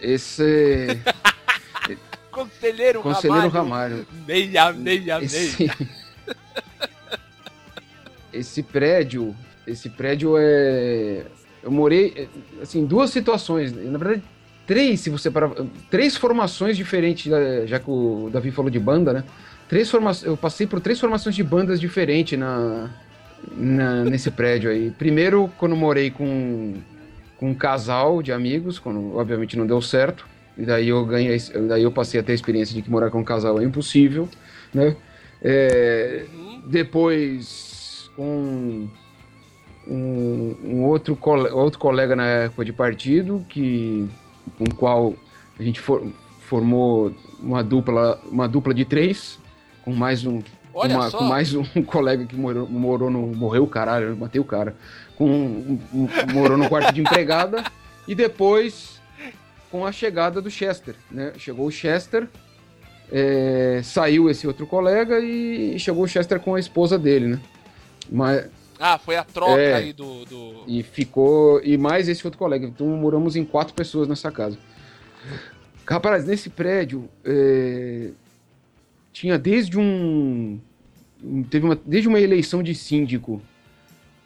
esse. 0.00 1.00
Conselheiro, 2.32 3.02
Conselheiro 3.02 3.48
Ramalho. 3.48 3.98
Ramalho. 3.98 4.06
Meia, 4.26 4.72
meia, 4.72 5.18
meia. 5.18 5.24
Esse... 5.24 5.70
esse 8.32 8.62
prédio, 8.62 9.36
esse 9.66 9.88
prédio 9.88 10.34
é. 10.36 11.24
Eu 11.62 11.70
morei, 11.70 12.28
assim, 12.60 12.84
duas 12.84 13.10
situações. 13.10 13.72
Na 13.72 13.98
verdade, 13.98 14.22
três, 14.66 14.98
se 14.98 15.10
você 15.10 15.30
parar. 15.30 15.52
Três 15.88 16.16
formações 16.16 16.76
diferentes, 16.76 17.30
né, 17.30 17.68
já 17.68 17.78
que 17.78 17.88
o 17.88 18.30
Davi 18.32 18.50
falou 18.50 18.70
de 18.70 18.80
banda, 18.80 19.12
né? 19.12 19.24
Três 19.72 19.90
formações. 19.90 20.26
Eu 20.26 20.36
passei 20.36 20.66
por 20.66 20.80
três 20.82 21.00
formações 21.00 21.34
de 21.34 21.42
bandas 21.42 21.80
diferentes 21.80 22.38
na, 22.38 22.90
na- 23.56 24.04
nesse 24.04 24.30
prédio 24.30 24.70
aí. 24.70 24.90
Primeiro, 24.90 25.50
quando 25.56 25.74
morei 25.74 26.10
com, 26.10 26.74
com 27.38 27.52
um 27.52 27.54
casal 27.54 28.20
de 28.22 28.32
amigos, 28.32 28.78
quando 28.78 29.16
obviamente 29.16 29.56
não 29.56 29.66
deu 29.66 29.80
certo. 29.80 30.26
E 30.58 30.66
daí 30.66 30.90
eu 30.90 31.02
ganhei, 31.06 31.38
daí 31.66 31.84
eu 31.84 31.90
passei 31.90 32.20
a 32.20 32.22
ter 32.22 32.32
a 32.32 32.34
experiência 32.34 32.74
de 32.74 32.82
que 32.82 32.90
morar 32.90 33.08
com 33.10 33.20
um 33.20 33.24
casal 33.24 33.58
é 33.58 33.64
impossível, 33.64 34.28
né? 34.74 34.94
É, 35.40 36.26
depois 36.66 38.10
um, 38.18 38.86
um, 39.88 40.54
um 40.64 40.82
outro, 40.84 41.16
cole- 41.16 41.48
outro 41.48 41.78
colega 41.78 42.14
na 42.14 42.26
época 42.26 42.62
de 42.62 42.74
partido 42.74 43.42
que 43.48 44.06
com 44.58 44.64
o 44.64 44.74
qual 44.74 45.14
a 45.58 45.62
gente 45.62 45.80
for- 45.80 46.06
formou 46.42 47.10
uma 47.40 47.64
dupla 47.64 48.20
uma 48.30 48.46
dupla 48.46 48.74
de 48.74 48.84
três 48.84 49.40
com 49.84 49.92
mais 49.92 50.24
um 50.24 50.40
Olha 50.74 50.96
uma- 50.96 51.10
só. 51.10 51.18
com 51.18 51.24
mais 51.24 51.54
um 51.54 51.64
colega 51.84 52.24
que 52.24 52.34
morou, 52.36 52.68
morou 52.68 53.10
no 53.10 53.26
morreu 53.28 53.66
caralho 53.66 54.08
eu 54.08 54.16
matei 54.16 54.40
o 54.40 54.44
cara 54.44 54.74
com 55.16 55.26
um- 55.28 55.78
um- 55.92 56.08
morou 56.32 56.56
no 56.56 56.68
quarto 56.68 56.92
de 56.92 57.00
empregada 57.00 57.64
e 58.08 58.14
depois 58.14 59.00
com 59.70 59.84
a 59.86 59.92
chegada 59.92 60.40
do 60.40 60.50
Chester 60.50 60.94
né 61.10 61.32
chegou 61.38 61.66
o 61.66 61.70
Chester 61.70 62.28
é, 63.14 63.80
saiu 63.84 64.30
esse 64.30 64.46
outro 64.46 64.66
colega 64.66 65.20
e 65.20 65.78
chegou 65.78 66.04
o 66.04 66.08
Chester 66.08 66.40
com 66.40 66.54
a 66.54 66.58
esposa 66.60 66.98
dele, 66.98 67.26
né? 67.26 67.40
Mas, 68.10 68.46
Ah, 68.80 68.96
foi 68.96 69.16
a 69.16 69.22
troca 69.22 69.60
É. 69.60 69.74
aí 69.74 69.92
do. 69.92 70.24
do... 70.24 70.64
e 70.66 70.82
ficou. 70.82 71.60
E 71.62 71.76
mais 71.76 72.08
esse 72.08 72.26
outro 72.26 72.38
colega. 72.38 72.64
Então 72.66 72.86
moramos 72.86 73.36
em 73.36 73.44
quatro 73.44 73.74
pessoas 73.74 74.08
nessa 74.08 74.32
casa. 74.32 74.56
Rapaz, 75.86 76.24
nesse 76.24 76.48
prédio 76.48 77.06
é, 77.22 78.12
tinha 79.12 79.38
desde 79.38 79.78
um. 79.78 80.58
Teve 81.50 81.64
uma, 81.66 81.78
desde 81.86 82.08
uma 82.08 82.18
eleição 82.20 82.62
de 82.62 82.74
síndico 82.74 83.40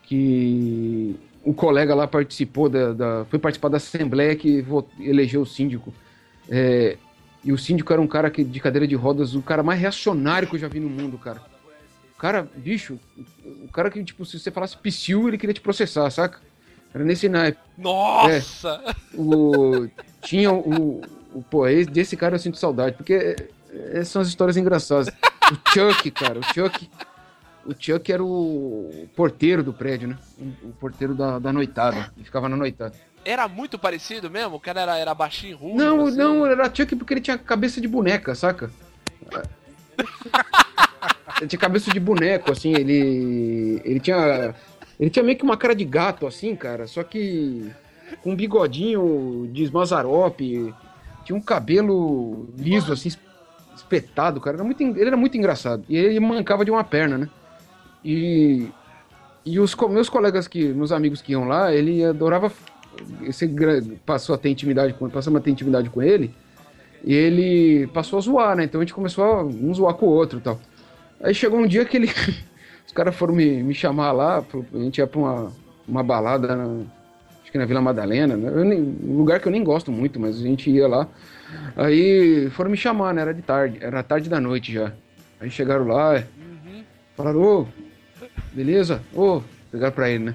que 0.02 1.14
o 1.42 1.52
colega 1.52 1.94
lá 1.94 2.06
participou 2.06 2.68
da. 2.68 2.92
da- 2.92 3.24
foi 3.28 3.38
participar 3.38 3.68
da 3.68 3.76
Assembleia 3.76 4.34
que 4.36 4.64
elegeu 5.00 5.42
o 5.42 5.46
síndico. 5.46 5.92
É, 6.48 6.96
e 7.44 7.52
o 7.52 7.58
síndico 7.58 7.92
era 7.92 8.00
um 8.02 8.06
cara 8.06 8.30
que, 8.30 8.42
de 8.42 8.60
cadeira 8.60 8.86
de 8.86 8.94
rodas, 8.94 9.34
o 9.34 9.42
cara 9.42 9.62
mais 9.62 9.80
reacionário 9.80 10.48
que 10.48 10.56
eu 10.56 10.60
já 10.60 10.68
vi 10.68 10.80
no 10.80 10.88
mundo, 10.88 11.18
cara. 11.18 11.40
O 12.14 12.18
cara, 12.18 12.48
bicho, 12.56 12.98
o 13.64 13.68
cara 13.72 13.90
que, 13.90 14.02
tipo, 14.02 14.24
se 14.24 14.38
você 14.38 14.50
falasse 14.50 14.76
psiu, 14.78 15.28
ele 15.28 15.36
queria 15.36 15.52
te 15.52 15.60
processar, 15.60 16.08
saca? 16.10 16.40
Era 16.94 17.04
nesse 17.04 17.28
naipe. 17.28 17.58
Nossa! 17.76 18.82
O, 19.14 19.86
tinha 20.22 20.50
o, 20.50 21.02
o. 21.34 21.42
Pô, 21.42 21.66
esse- 21.68 21.90
desse 21.90 22.16
cara 22.16 22.36
eu 22.36 22.38
sinto 22.38 22.56
saudade, 22.56 22.96
porque 22.96 23.12
é, 23.12 23.36
essas 23.92 24.08
são 24.08 24.22
as 24.22 24.28
histórias 24.28 24.56
engraçadas. 24.56 25.08
O 25.50 25.70
Chuck, 25.70 26.10
cara, 26.10 26.40
o 26.40 26.42
Chuck. 26.42 26.90
O 27.64 27.74
Chuck 27.78 28.12
era 28.12 28.22
o 28.22 29.08
porteiro 29.14 29.62
do 29.62 29.72
prédio, 29.72 30.08
né? 30.08 30.18
O, 30.62 30.72
porteiro 30.72 31.14
da, 31.14 31.38
da 31.38 31.52
noitada. 31.52 32.12
Ele 32.16 32.24
ficava 32.24 32.48
na 32.48 32.56
noitada. 32.56 32.94
Era 33.24 33.48
muito 33.48 33.78
parecido 33.78 34.30
mesmo? 34.30 34.56
O 34.56 34.60
cara 34.60 34.82
era, 34.82 34.98
era 34.98 35.14
baixinho, 35.14 35.56
ruim? 35.56 35.74
Não, 35.74 36.06
assim? 36.06 36.16
não, 36.16 36.46
era 36.46 36.72
Chuck 36.72 36.94
porque 36.94 37.14
ele 37.14 37.20
tinha 37.20 37.36
cabeça 37.36 37.80
de 37.80 37.88
boneca, 37.88 38.34
saca? 38.34 38.70
ele 41.40 41.48
tinha 41.48 41.58
cabeça 41.58 41.90
de 41.90 41.98
boneco, 41.98 42.52
assim, 42.52 42.74
ele. 42.74 43.82
Ele 43.84 44.00
tinha. 44.00 44.54
Ele 44.98 45.10
tinha 45.10 45.22
meio 45.22 45.36
que 45.36 45.44
uma 45.44 45.56
cara 45.56 45.74
de 45.74 45.84
gato, 45.84 46.26
assim, 46.26 46.56
cara, 46.56 46.86
só 46.86 47.02
que 47.02 47.70
com 48.22 48.32
um 48.32 48.36
bigodinho 48.36 49.48
de 49.52 49.70
Mazarop, 49.70 50.40
tinha 51.24 51.36
um 51.36 51.40
cabelo 51.40 52.48
liso, 52.56 52.92
assim, 52.92 53.10
espetado, 53.86 54.40
cara. 54.40 54.56
Era 54.56 54.64
muito, 54.64 54.82
ele 54.82 55.04
era 55.06 55.16
muito 55.16 55.36
engraçado. 55.36 55.84
E 55.88 55.96
ele 55.96 56.20
mancava 56.20 56.64
de 56.64 56.70
uma 56.70 56.84
perna, 56.84 57.18
né? 57.18 57.28
E. 58.04 58.68
E 59.44 59.60
os 59.60 59.74
meus 59.90 60.08
colegas 60.08 60.48
que. 60.48 60.68
Meus 60.68 60.92
amigos 60.92 61.22
que 61.22 61.32
iam 61.32 61.46
lá, 61.46 61.72
ele 61.72 62.04
adorava 62.04 62.50
esse 63.22 63.48
passou 64.04 64.34
a 64.34 64.38
ter 64.38 64.48
intimidade 64.48 64.94
com 64.94 65.08
passamos 65.10 65.38
a 65.38 65.42
ter 65.42 65.50
intimidade 65.50 65.90
com 65.90 66.02
ele 66.02 66.34
e 67.04 67.12
ele 67.14 67.86
passou 67.88 68.18
a 68.18 68.22
zoar, 68.22 68.56
né? 68.56 68.64
Então 68.64 68.80
a 68.80 68.84
gente 68.84 68.94
começou 68.94 69.22
a 69.24 69.44
um 69.44 69.72
zoar 69.74 69.94
com 69.94 70.06
o 70.06 70.08
outro 70.10 70.38
e 70.38 70.42
tal. 70.42 70.58
Aí 71.22 71.34
chegou 71.34 71.58
um 71.60 71.66
dia 71.66 71.84
que 71.84 71.96
ele 71.96 72.06
os 72.86 72.92
caras 72.92 73.14
foram 73.14 73.34
me, 73.34 73.62
me 73.62 73.74
chamar 73.74 74.12
lá, 74.12 74.38
a 74.74 74.78
gente 74.78 74.98
ia 74.98 75.06
pra 75.06 75.20
uma, 75.20 75.52
uma 75.86 76.02
balada 76.02 76.56
na, 76.56 76.64
acho 77.42 77.52
que 77.52 77.58
na 77.58 77.66
Vila 77.66 77.80
Madalena, 77.82 78.36
né? 78.36 78.64
Nem- 78.64 78.96
um 79.04 79.18
lugar 79.18 79.40
que 79.40 79.46
eu 79.46 79.52
nem 79.52 79.62
gosto 79.62 79.92
muito, 79.92 80.18
mas 80.18 80.40
a 80.40 80.42
gente 80.42 80.70
ia 80.70 80.88
lá. 80.88 81.06
Aí 81.76 82.48
foram 82.50 82.70
me 82.70 82.76
chamar, 82.76 83.12
né? 83.14 83.22
Era 83.22 83.34
de 83.34 83.42
tarde, 83.42 83.78
era 83.80 84.02
tarde 84.02 84.28
da 84.28 84.40
noite 84.40 84.72
já. 84.72 84.92
Aí 85.40 85.50
chegaram 85.50 85.86
lá, 85.86 86.14
Uhum. 86.38 86.82
Falaram, 87.16 87.40
ô, 87.42 87.66
beleza? 88.52 89.02
Ô, 89.14 89.40
pegaram 89.70 89.92
pra 89.94 90.08
ele, 90.10 90.24
né? 90.24 90.34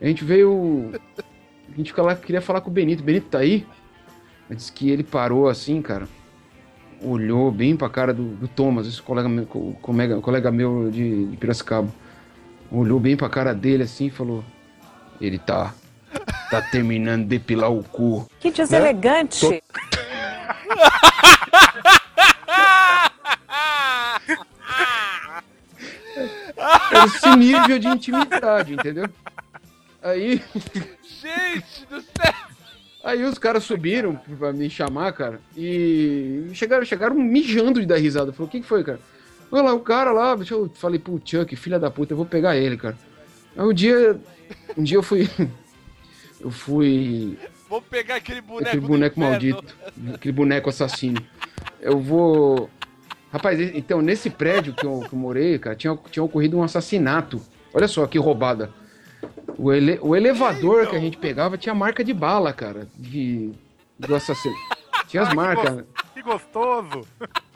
A 0.00 0.06
gente 0.06 0.24
veio. 0.24 0.92
A 1.72 1.76
gente 1.76 1.92
lá, 2.00 2.14
queria 2.14 2.40
falar 2.40 2.60
com 2.60 2.70
o 2.70 2.72
Benito. 2.72 3.02
Benito 3.02 3.28
tá 3.28 3.38
aí? 3.38 3.66
Ele 4.48 4.56
disse 4.56 4.70
que 4.72 4.90
ele 4.90 5.02
parou 5.02 5.48
assim, 5.48 5.80
cara. 5.82 6.06
Olhou 7.02 7.50
bem 7.50 7.76
pra 7.76 7.88
cara 7.88 8.14
do, 8.14 8.22
do 8.36 8.48
Thomas, 8.48 8.86
esse 8.86 9.00
colega 9.02 9.28
meu, 9.28 9.44
co- 9.46 9.74
colega, 9.82 10.20
colega 10.20 10.50
meu 10.50 10.90
de, 10.90 11.26
de 11.26 11.36
Piracicaba. 11.36 11.88
Olhou 12.70 12.98
bem 13.00 13.16
pra 13.16 13.28
cara 13.28 13.54
dele 13.54 13.82
assim 13.82 14.06
e 14.06 14.10
falou: 14.10 14.44
Ele 15.20 15.38
tá. 15.38 15.74
Tá 16.50 16.62
terminando 16.62 17.22
de 17.22 17.28
depilar 17.28 17.72
o 17.72 17.82
cu. 17.82 18.26
Que 18.38 18.50
deselegante. 18.50 19.62
Era 26.90 27.04
esse 27.06 27.36
nível 27.36 27.78
de 27.78 27.88
intimidade, 27.88 28.74
entendeu? 28.74 29.08
Aí. 30.02 30.42
Gente 31.02 31.86
do 31.88 32.00
céu! 32.00 32.34
Aí 33.02 33.22
os 33.22 33.38
caras 33.38 33.64
subiram 33.64 34.16
pra 34.38 34.52
me 34.52 34.70
chamar, 34.70 35.12
cara, 35.12 35.38
e 35.54 36.48
chegaram, 36.54 36.84
chegaram 36.86 37.14
mijando 37.14 37.78
de 37.80 37.86
dar 37.86 37.98
risada. 37.98 38.32
Falou, 38.32 38.48
o 38.48 38.50
que, 38.50 38.60
que 38.60 38.66
foi, 38.66 38.82
cara? 38.82 38.98
Olha 39.52 39.62
lá, 39.62 39.74
o 39.74 39.80
cara 39.80 40.10
lá, 40.10 40.36
eu 40.50 40.70
falei 40.74 40.98
pro 40.98 41.20
Chuck, 41.22 41.54
filha 41.54 41.78
da 41.78 41.90
puta, 41.90 42.14
eu 42.14 42.16
vou 42.16 42.24
pegar 42.24 42.56
ele, 42.56 42.78
cara. 42.78 42.96
Aí 43.56 43.64
um 43.64 43.72
dia. 43.74 44.18
Um 44.76 44.82
dia 44.82 44.96
eu 44.96 45.02
fui. 45.02 45.28
Eu 46.40 46.50
fui. 46.50 47.38
Vou 47.74 47.82
pegar 47.82 48.14
aquele 48.14 48.40
boneco. 48.40 48.68
aquele 48.68 48.86
boneco 48.86 49.18
maldito. 49.18 49.76
Aquele 50.14 50.30
boneco 50.32 50.68
assassino. 50.70 51.20
Eu 51.80 51.98
vou. 51.98 52.70
Rapaz, 53.32 53.58
então, 53.74 54.00
nesse 54.00 54.30
prédio 54.30 54.72
que 54.72 54.86
eu, 54.86 55.00
que 55.00 55.12
eu 55.12 55.18
morei, 55.18 55.58
cara, 55.58 55.74
tinha, 55.74 55.98
tinha 56.08 56.22
ocorrido 56.22 56.56
um 56.56 56.62
assassinato. 56.62 57.42
Olha 57.72 57.88
só 57.88 58.06
que 58.06 58.16
roubada. 58.16 58.72
O, 59.58 59.72
ele- 59.72 59.98
o 60.00 60.14
elevador 60.14 60.86
que 60.88 60.94
a 60.94 61.00
gente 61.00 61.16
pegava 61.16 61.58
tinha 61.58 61.74
marca 61.74 62.04
de 62.04 62.14
bala, 62.14 62.52
cara. 62.52 62.86
De, 62.96 63.50
do 63.98 64.14
assassino. 64.14 64.54
Tinha 65.08 65.24
as 65.24 65.28
Ah, 65.30 65.30
que 65.30 65.36
marcas. 65.36 65.84
Que 66.14 66.22
gostoso! 66.22 67.00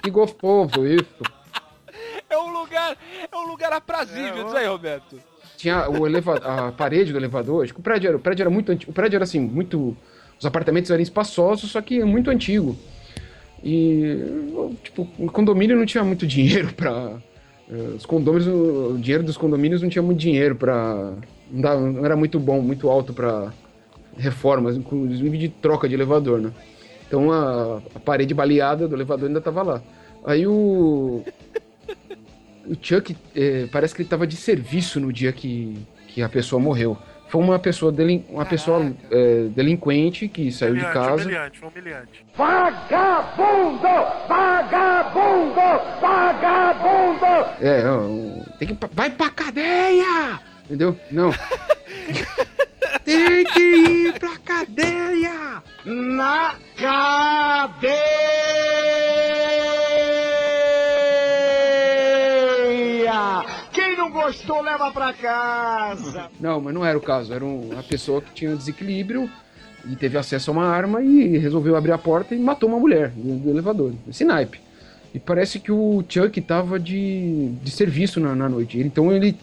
Que 0.02 0.10
gostoso, 0.10 0.84
isso. 0.84 1.22
É 2.28 2.36
um 2.36 2.50
lugar, 2.52 2.96
é 3.30 3.36
um 3.36 3.46
lugar 3.46 3.72
aprazível, 3.72 4.40
É, 4.40 4.44
diz 4.46 4.54
aí, 4.56 4.66
Roberto. 4.66 5.20
Tinha 5.58 5.90
o 5.90 6.06
eleva 6.06 6.36
a 6.36 6.70
parede 6.70 7.10
do 7.12 7.18
elevador. 7.18 7.64
Acho 7.64 7.74
que 7.74 7.80
o 7.80 7.82
prédio 7.82 8.06
era, 8.08 8.16
o 8.16 8.20
prédio 8.20 8.44
era 8.44 8.50
muito 8.50 8.70
antigo. 8.70 8.92
O 8.92 8.94
prédio 8.94 9.16
era 9.16 9.24
assim, 9.24 9.40
muito. 9.40 9.96
Os 10.38 10.46
apartamentos 10.46 10.88
eram 10.88 11.02
espaçosos, 11.02 11.72
só 11.72 11.82
que 11.82 12.02
muito 12.04 12.30
antigo. 12.30 12.76
E, 13.62 14.22
tipo, 14.84 15.08
o 15.18 15.26
condomínio 15.32 15.76
não 15.76 15.84
tinha 15.84 16.04
muito 16.04 16.24
dinheiro 16.28 16.72
pra. 16.72 17.14
eh, 17.68 17.96
Os 17.96 18.06
condomínios, 18.06 18.46
o 18.46 18.96
dinheiro 19.00 19.24
dos 19.24 19.36
condomínios 19.36 19.82
não 19.82 19.88
tinha 19.88 20.02
muito 20.02 20.20
dinheiro 20.20 20.54
pra. 20.54 21.12
Não, 21.50 21.92
não 21.92 22.04
era 22.04 22.14
muito 22.14 22.38
bom, 22.38 22.60
muito 22.62 22.88
alto 22.88 23.12
pra 23.12 23.52
reformas, 24.16 24.76
inclusive 24.76 25.36
de 25.38 25.48
troca 25.48 25.88
de 25.88 25.94
elevador, 25.94 26.40
né? 26.40 26.52
Então 27.08 27.32
a, 27.32 27.80
a 27.96 28.00
parede 28.00 28.32
baleada 28.32 28.86
do 28.86 28.94
elevador 28.94 29.26
ainda 29.26 29.40
tava 29.40 29.62
lá. 29.64 29.82
Aí 30.24 30.46
o. 30.46 31.24
O 32.68 32.76
Chuck, 32.80 33.16
é, 33.34 33.66
parece 33.72 33.94
que 33.94 34.02
ele 34.02 34.08
tava 34.08 34.26
de 34.26 34.36
serviço 34.36 35.00
no 35.00 35.10
dia 35.12 35.32
que, 35.32 35.74
que 36.08 36.22
a 36.22 36.28
pessoa 36.28 36.60
morreu. 36.60 36.98
Foi 37.28 37.42
uma 37.42 37.58
pessoa, 37.58 37.90
delin, 37.92 38.24
uma 38.28 38.44
pessoa 38.44 38.90
é, 39.10 39.48
delinquente 39.54 40.28
que 40.28 40.50
saiu 40.52 40.74
de 40.74 40.80
Humilhante, 40.80 40.98
casa. 40.98 41.22
humilhante, 41.24 41.60
humilhante. 41.64 42.26
Vagabundo! 42.36 43.88
Vagabundo! 44.28 45.60
Vagabundo! 46.00 47.26
É, 47.60 47.82
tem 48.58 48.68
que. 48.68 48.76
Vai 48.92 49.10
pra 49.10 49.30
cadeia! 49.30 50.40
Entendeu? 50.64 50.98
Não. 51.10 51.30
tem 53.04 53.44
que 53.44 53.60
ir 53.60 54.18
pra 54.18 54.36
cadeia! 54.38 55.62
Na 55.84 56.54
cadeia! 56.76 57.88
Gostou, 64.28 64.60
leva 64.62 64.90
pra 64.90 65.12
casa! 65.12 66.28
Não, 66.40 66.60
mas 66.60 66.74
não 66.74 66.84
era 66.84 66.96
o 66.96 67.00
caso. 67.00 67.32
Era 67.32 67.44
um- 67.44 67.70
uma 67.72 67.82
pessoa 67.82 68.20
que 68.20 68.32
tinha 68.34 68.54
desequilíbrio 68.54 69.28
e 69.90 69.96
teve 69.96 70.18
acesso 70.18 70.50
a 70.50 70.52
uma 70.52 70.66
arma 70.66 71.02
e 71.02 71.38
resolveu 71.38 71.76
abrir 71.76 71.92
a 71.92 71.98
porta 71.98 72.34
e 72.34 72.38
matou 72.38 72.68
uma 72.68 72.78
mulher 72.78 73.10
do, 73.10 73.36
do 73.38 73.50
elevador. 73.50 73.92
Esse 74.08 74.24
naipe. 74.24 74.60
E 75.14 75.18
parece 75.18 75.58
que 75.58 75.72
o 75.72 76.04
Chuck 76.06 76.38
tava 76.42 76.78
de, 76.78 77.48
de 77.62 77.70
serviço 77.70 78.20
na, 78.20 78.34
na 78.34 78.48
noite. 78.48 78.78
Então 78.78 79.10
ele 79.10 79.34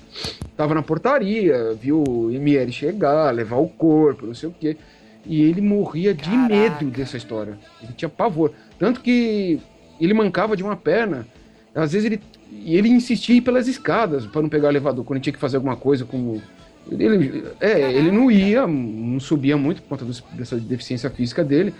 tava 0.56 0.76
na 0.76 0.84
portaria, 0.84 1.74
viu 1.74 2.04
o 2.08 2.32
ML 2.32 2.72
chegar, 2.72 3.34
levar 3.34 3.58
o 3.58 3.68
corpo, 3.68 4.28
não 4.28 4.36
sei 4.36 4.50
o 4.50 4.56
quê. 4.60 4.78
E 5.26 5.42
ele 5.42 5.60
morria 5.62 6.14
de 6.14 6.30
Caraca. 6.30 6.48
medo 6.56 6.86
dessa 6.92 7.18
história. 7.18 7.58
Ele 7.82 7.94
tinha 7.94 8.08
pavor. 8.08 8.52
Tanto 8.78 9.02
que 9.02 9.60
ele 10.00 10.14
mancava 10.14 10.56
de 10.56 10.62
uma 10.64 10.76
perna. 10.76 11.26
Às 11.74 11.94
vezes 11.94 12.06
ele. 12.06 12.22
E 12.66 12.76
ele 12.76 12.90
insistia 12.90 13.36
em 13.36 13.38
ir 13.38 13.42
pelas 13.42 13.68
escadas 13.68 14.26
para 14.26 14.42
não 14.42 14.50
pegar 14.50 14.70
o 14.70 14.72
elevador 14.72 15.06
quando 15.06 15.22
tinha 15.22 15.32
que 15.32 15.40
fazer 15.40 15.58
alguma 15.58 15.76
coisa, 15.76 16.04
como. 16.04 16.42
Ele, 16.90 17.44
é, 17.62 17.94
ele 17.94 18.12
não 18.12 18.32
ia, 18.32 18.66
não 18.66 19.20
subia 19.20 19.56
muito 19.56 19.84
por 19.84 19.90
conta 19.90 20.06
dessa 20.34 20.58
deficiência 20.58 21.10
física 21.12 21.44
dele, 21.44 21.76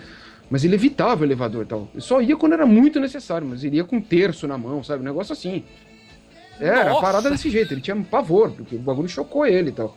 mas 0.48 0.64
ele 0.64 0.76
evitava 0.76 1.22
o 1.22 1.24
elevador 1.24 1.64
e 1.64 1.66
tal. 1.66 1.88
Ele 1.92 2.00
só 2.00 2.22
ia 2.22 2.36
quando 2.36 2.52
era 2.52 2.64
muito 2.64 3.00
necessário, 3.00 3.48
mas 3.48 3.64
ele 3.64 3.78
ia 3.78 3.84
com 3.84 3.96
um 3.96 4.00
terço 4.00 4.46
na 4.46 4.56
mão, 4.56 4.84
sabe? 4.84 5.02
Um 5.02 5.06
negócio 5.06 5.32
assim. 5.32 5.64
Era, 6.60 6.90
Nossa! 6.90 7.00
parada 7.00 7.30
desse 7.30 7.50
jeito, 7.50 7.74
ele 7.74 7.80
tinha 7.80 7.96
pavor, 7.96 8.52
porque 8.52 8.76
o 8.76 8.78
bagulho 8.78 9.08
chocou 9.08 9.44
ele 9.44 9.70
e 9.70 9.72
tal. 9.72 9.96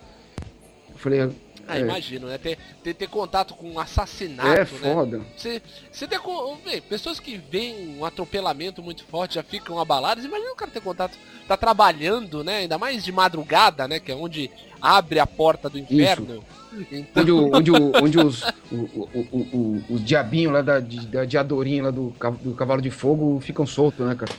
Eu 0.91 0.97
falei, 0.97 1.29
Ah, 1.71 1.77
É. 1.77 1.81
imagino, 1.81 2.27
né? 2.27 2.37
Ter, 2.39 2.57
ter, 2.83 2.93
ter 2.95 3.07
contato 3.07 3.53
com 3.53 3.69
um 3.71 3.79
assassinato, 3.79 4.49
é 4.49 4.59
né? 4.59 4.65
foda. 4.65 5.21
Você, 5.37 5.61
você 5.91 6.07
tem, 6.07 6.17
co- 6.17 6.57
bem, 6.65 6.81
pessoas 6.81 7.19
que 7.19 7.37
veem 7.37 7.95
um 7.99 8.03
atropelamento 8.03 8.81
muito 8.81 9.03
forte 9.05 9.35
já 9.35 9.43
ficam 9.43 9.77
abaladas. 9.79 10.25
Imagina 10.25 10.51
o 10.51 10.55
cara 10.55 10.71
ter 10.71 10.81
contato, 10.81 11.15
tá 11.47 11.55
trabalhando, 11.55 12.43
né? 12.43 12.57
Ainda 12.57 12.77
mais 12.79 13.03
de 13.03 13.11
madrugada, 13.11 13.87
né? 13.87 13.99
Que 13.99 14.11
é 14.11 14.15
onde 14.15 14.49
abre 14.81 15.19
a 15.19 15.27
porta 15.27 15.69
do 15.69 15.77
inferno. 15.77 16.43
Então, 16.91 17.21
Onde, 17.23 17.31
o- 17.31 17.55
onde, 17.55 17.71
o- 17.71 17.91
onde 18.03 18.17
os, 18.19 18.41
o, 18.71 18.75
o, 18.75 19.09
o, 19.31 19.37
o, 19.37 19.83
os 19.95 20.03
diabinhos 20.05 20.53
lá 20.53 20.61
da, 20.61 20.79
da 20.79 21.25
diadorinha 21.25 21.83
lá 21.83 21.91
do, 21.91 22.13
do 22.41 22.53
cavalo 22.55 22.81
de 22.81 22.89
fogo 22.89 23.39
ficam 23.41 23.65
soltos, 23.67 24.05
né, 24.07 24.15
cara? 24.15 24.31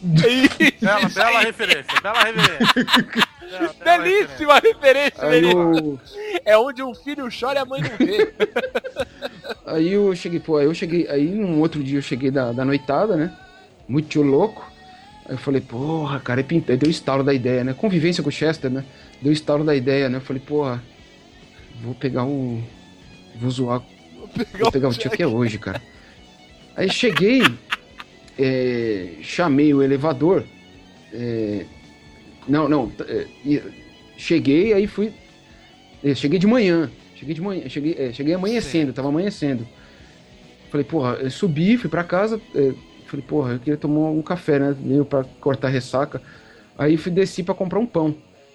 Bela, 0.00 1.08
bela 1.08 1.40
referência, 1.40 2.00
bela 2.02 2.22
referência. 2.24 3.26
Referência. 3.50 3.98
Belíssima 3.98 4.58
referência, 4.58 5.24
Aí 5.28 5.50
eu, 5.50 6.00
É 6.44 6.56
onde 6.58 6.82
um 6.82 6.94
filho 6.94 7.28
chora 7.30 7.58
e 7.58 7.62
a 7.62 7.64
mãe 7.64 7.80
não 7.82 7.96
vê. 8.06 8.32
aí 9.66 9.92
eu 9.92 10.14
cheguei, 10.14 10.40
pô, 10.40 10.56
aí 10.58 10.66
eu 10.66 10.74
cheguei, 10.74 11.08
aí 11.08 11.26
num 11.30 11.60
outro 11.60 11.82
dia 11.82 11.98
eu 11.98 12.02
cheguei 12.02 12.30
da, 12.30 12.52
da 12.52 12.64
noitada, 12.64 13.16
né? 13.16 13.32
Muito 13.88 14.20
louco. 14.22 14.68
Aí 15.26 15.34
eu 15.34 15.38
falei, 15.38 15.60
porra, 15.60 16.20
cara, 16.20 16.40
é 16.40 16.44
pinta- 16.44 16.72
aí 16.72 16.78
deu 16.78 16.90
estalo 16.90 17.22
da 17.24 17.32
ideia, 17.34 17.64
né? 17.64 17.74
Convivência 17.74 18.22
com 18.22 18.28
o 18.28 18.32
Chester, 18.32 18.70
né? 18.70 18.84
Deu 19.20 19.32
estalo 19.32 19.64
da 19.64 19.74
ideia, 19.74 20.08
né? 20.08 20.18
Eu 20.18 20.22
falei, 20.22 20.42
porra, 20.44 20.82
vou 21.82 21.94
pegar 21.94 22.24
um. 22.24 22.62
Vou 23.36 23.50
zoar 23.50 23.82
Vou 24.58 24.72
pegar 24.72 24.88
o 24.88 24.94
tio 24.94 25.10
que 25.10 25.22
é 25.22 25.26
hoje, 25.26 25.58
cara. 25.58 25.80
Aí 26.76 26.90
cheguei, 26.90 27.42
é, 28.38 29.08
chamei 29.22 29.72
o 29.72 29.82
elevador. 29.82 30.44
é, 31.12 31.64
não, 32.48 32.68
não. 32.68 32.92
é, 33.06 33.26
cheguei, 34.16 34.72
aí 34.72 34.86
fui. 34.86 35.12
é, 36.02 36.14
cheguei 36.14 36.38
de 36.38 36.46
manhã. 36.46 36.90
Cheguei 37.14 37.34
de 37.34 37.40
manhã. 37.40 37.68
Cheguei, 37.68 37.94
é, 37.98 38.12
cheguei 38.12 38.34
amanhecendo, 38.34 38.92
tava 38.92 39.08
amanhecendo. 39.08 39.66
Falei, 40.70 40.84
porra, 40.84 41.14
eu 41.20 41.30
subi, 41.30 41.76
fui 41.76 41.88
pra 41.88 42.04
casa. 42.04 42.40
é, 42.54 42.72
falei, 43.06 43.24
porra, 43.26 43.52
eu 43.54 43.58
queria 43.58 43.76
tomar 43.76 44.10
um 44.10 44.22
café, 44.22 44.58
né? 44.58 44.76
Meio 44.80 45.04
pra 45.04 45.24
cortar 45.40 45.68
ressaca. 45.68 46.20
Aí 46.76 46.96
fui 46.96 47.10
desci 47.12 47.42
pra 47.42 47.54
comprar 47.54 47.78
um 47.78 47.86
pão. 47.86 48.14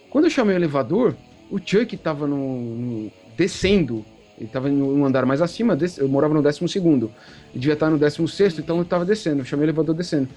Quando 0.10 0.26
eu 0.26 0.30
chamei 0.32 0.56
o 0.56 0.58
elevador, 0.58 1.16
o 1.50 1.58
Chuck 1.58 1.96
tava 1.98 2.28
no, 2.28 2.38
no- 2.76 3.12
descendo. 3.38 4.06
Ele 4.38 4.50
tava 4.50 4.70
em 4.70 4.82
um 4.82 5.06
andar 5.06 5.26
mais 5.26 5.42
acima, 5.42 5.78
eu 5.98 6.08
morava 6.10 6.34
no 6.34 6.42
12 6.42 6.68
segundo. 6.68 7.12
Ele 7.52 7.60
devia 7.60 7.74
estar 7.74 7.90
no 7.90 7.98
16 7.98 8.58
então 8.60 8.78
eu 8.80 8.86
tava 8.86 9.06
descendo. 9.06 9.42
Eu 9.42 9.46
chamei 9.46 9.66
o 9.66 9.68
elevador 9.68 9.94
descendo. 9.96 10.28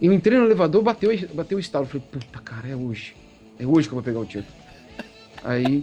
Eu 0.00 0.12
entrei 0.12 0.38
no 0.38 0.44
elevador, 0.44 0.82
bateu, 0.82 1.10
bateu 1.32 1.56
o 1.56 1.60
estalo. 1.60 1.86
Falei, 1.86 2.06
puta 2.10 2.38
cara, 2.40 2.68
é 2.68 2.76
hoje. 2.76 3.14
É 3.58 3.66
hoje 3.66 3.88
que 3.88 3.94
eu 3.94 3.96
vou 3.96 4.02
pegar 4.02 4.20
o 4.20 4.30
Chuck. 4.30 4.44
Aí 5.42 5.82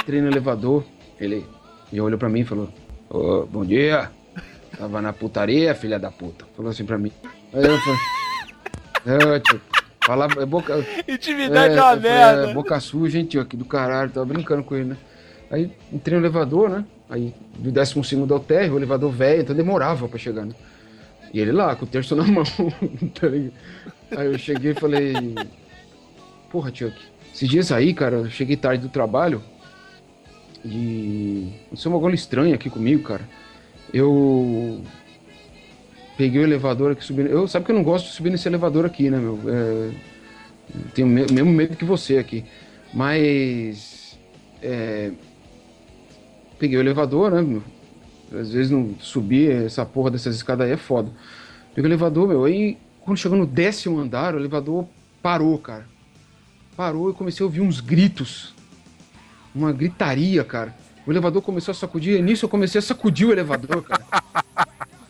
entrei 0.00 0.20
no 0.20 0.28
elevador, 0.28 0.84
ele 1.20 1.44
já 1.92 2.02
olhou 2.02 2.18
pra 2.18 2.28
mim 2.28 2.40
e 2.40 2.44
falou: 2.44 2.68
Ô, 3.10 3.46
bom 3.46 3.64
dia. 3.64 4.10
Tava 4.76 5.02
na 5.02 5.12
putaria, 5.12 5.74
filha 5.74 5.98
da 5.98 6.10
puta. 6.10 6.46
Falou 6.56 6.70
assim 6.70 6.84
pra 6.84 6.98
mim. 6.98 7.12
Aí 7.52 7.64
eu 7.64 7.78
falei: 7.78 8.00
É, 9.06 9.42
Chuck. 9.48 9.62
Falava, 10.04 10.42
é 10.42 10.46
boca, 10.46 10.84
Intimidade 11.06 11.74
é, 11.74 11.76
é, 11.76 11.80
uma 11.80 11.94
falei, 11.94 12.10
merda. 12.10 12.50
é, 12.50 12.54
boca 12.54 12.80
suja, 12.80 13.18
hein, 13.18 13.24
tio, 13.24 13.40
aqui 13.40 13.56
do 13.56 13.64
caralho. 13.64 14.10
Tava 14.10 14.26
brincando 14.26 14.64
com 14.64 14.74
ele, 14.74 14.86
né? 14.86 14.96
Aí 15.50 15.70
entrei 15.92 16.18
no 16.18 16.24
elevador, 16.24 16.68
né? 16.68 16.84
Aí 17.08 17.32
do 17.56 17.70
12 17.70 18.02
segundo 18.04 18.34
ao 18.34 18.40
térreo, 18.40 18.74
o 18.74 18.78
elevador 18.78 19.12
velho, 19.12 19.42
então 19.42 19.54
demorava 19.54 20.08
pra 20.08 20.18
chegar, 20.18 20.44
né? 20.44 20.54
E 21.32 21.40
ele 21.40 21.52
lá, 21.52 21.74
com 21.74 21.84
o 21.84 21.88
terço 21.88 22.14
na 22.14 22.24
mão, 22.28 22.44
tá? 23.14 23.26
Aí 24.18 24.26
eu 24.26 24.38
cheguei 24.38 24.72
e 24.72 24.74
falei. 24.74 25.12
Porra, 26.50 26.70
Chuck, 26.74 26.94
esses 27.34 27.48
dias 27.48 27.72
aí, 27.72 27.94
cara, 27.94 28.16
eu 28.16 28.30
cheguei 28.30 28.56
tarde 28.56 28.82
do 28.82 28.88
trabalho 28.90 29.42
e. 30.64 31.48
Aconteceu 31.66 31.90
uma 31.90 32.00
coisa 32.00 32.14
estranha 32.14 32.54
aqui 32.54 32.68
comigo, 32.68 33.02
cara. 33.02 33.22
Eu. 33.92 34.82
Peguei 36.16 36.40
o 36.40 36.44
elevador 36.44 36.92
aqui 36.92 37.02
subindo. 37.02 37.28
Eu 37.28 37.48
sabe 37.48 37.64
que 37.64 37.70
eu 37.72 37.76
não 37.76 37.82
gosto 37.82 38.06
de 38.08 38.12
subir 38.12 38.30
nesse 38.30 38.46
elevador 38.46 38.84
aqui, 38.84 39.08
né, 39.10 39.16
meu? 39.18 39.38
É, 39.46 39.90
tenho 40.94 41.08
o 41.08 41.10
me- 41.10 41.26
mesmo 41.32 41.50
medo 41.50 41.76
que 41.76 41.84
você 41.84 42.18
aqui. 42.18 42.44
Mas. 42.92 44.18
é, 44.62 45.10
peguei 46.58 46.76
o 46.76 46.80
elevador, 46.82 47.30
né, 47.32 47.40
meu? 47.40 47.62
Às 48.38 48.52
vezes 48.52 48.70
não 48.70 48.94
subir 49.00 49.50
essa 49.64 49.84
porra 49.84 50.10
dessas 50.10 50.36
escadas 50.36 50.66
aí 50.66 50.72
é 50.72 50.76
foda. 50.76 51.10
Peguei 51.74 51.88
o 51.88 51.90
elevador, 51.90 52.28
meu. 52.28 52.44
Aí, 52.44 52.78
quando 53.00 53.18
chegou 53.18 53.36
no 53.36 53.46
décimo 53.46 53.98
andar, 53.98 54.34
o 54.34 54.38
elevador 54.38 54.86
parou, 55.22 55.58
cara. 55.58 55.86
Parou 56.76 57.10
e 57.10 57.14
comecei 57.14 57.42
a 57.42 57.46
ouvir 57.46 57.60
uns 57.60 57.80
gritos. 57.80 58.54
Uma 59.54 59.72
gritaria, 59.72 60.42
cara. 60.44 60.74
O 61.06 61.12
elevador 61.12 61.42
começou 61.42 61.72
a 61.72 61.74
sacudir, 61.74 62.18
e 62.18 62.22
nisso 62.22 62.44
eu 62.44 62.48
comecei 62.48 62.78
a 62.78 62.82
sacudir 62.82 63.26
o 63.28 63.32
elevador, 63.32 63.82
cara. 63.82 64.04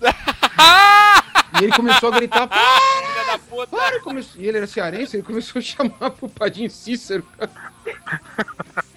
e 1.61 1.65
ele 1.65 1.73
começou 1.73 2.13
a 2.13 2.17
gritar, 2.17 2.47
para, 2.47 3.33
da 3.33 3.39
puta. 3.39 3.67
para! 3.67 3.93
E 4.37 4.47
ele 4.47 4.57
era 4.57 4.67
cearense, 4.67 5.17
ele 5.17 5.23
começou 5.23 5.59
a 5.59 5.63
chamar 5.63 6.11
pro 6.11 6.29
Padinho 6.29 6.71
Cícero. 6.71 7.25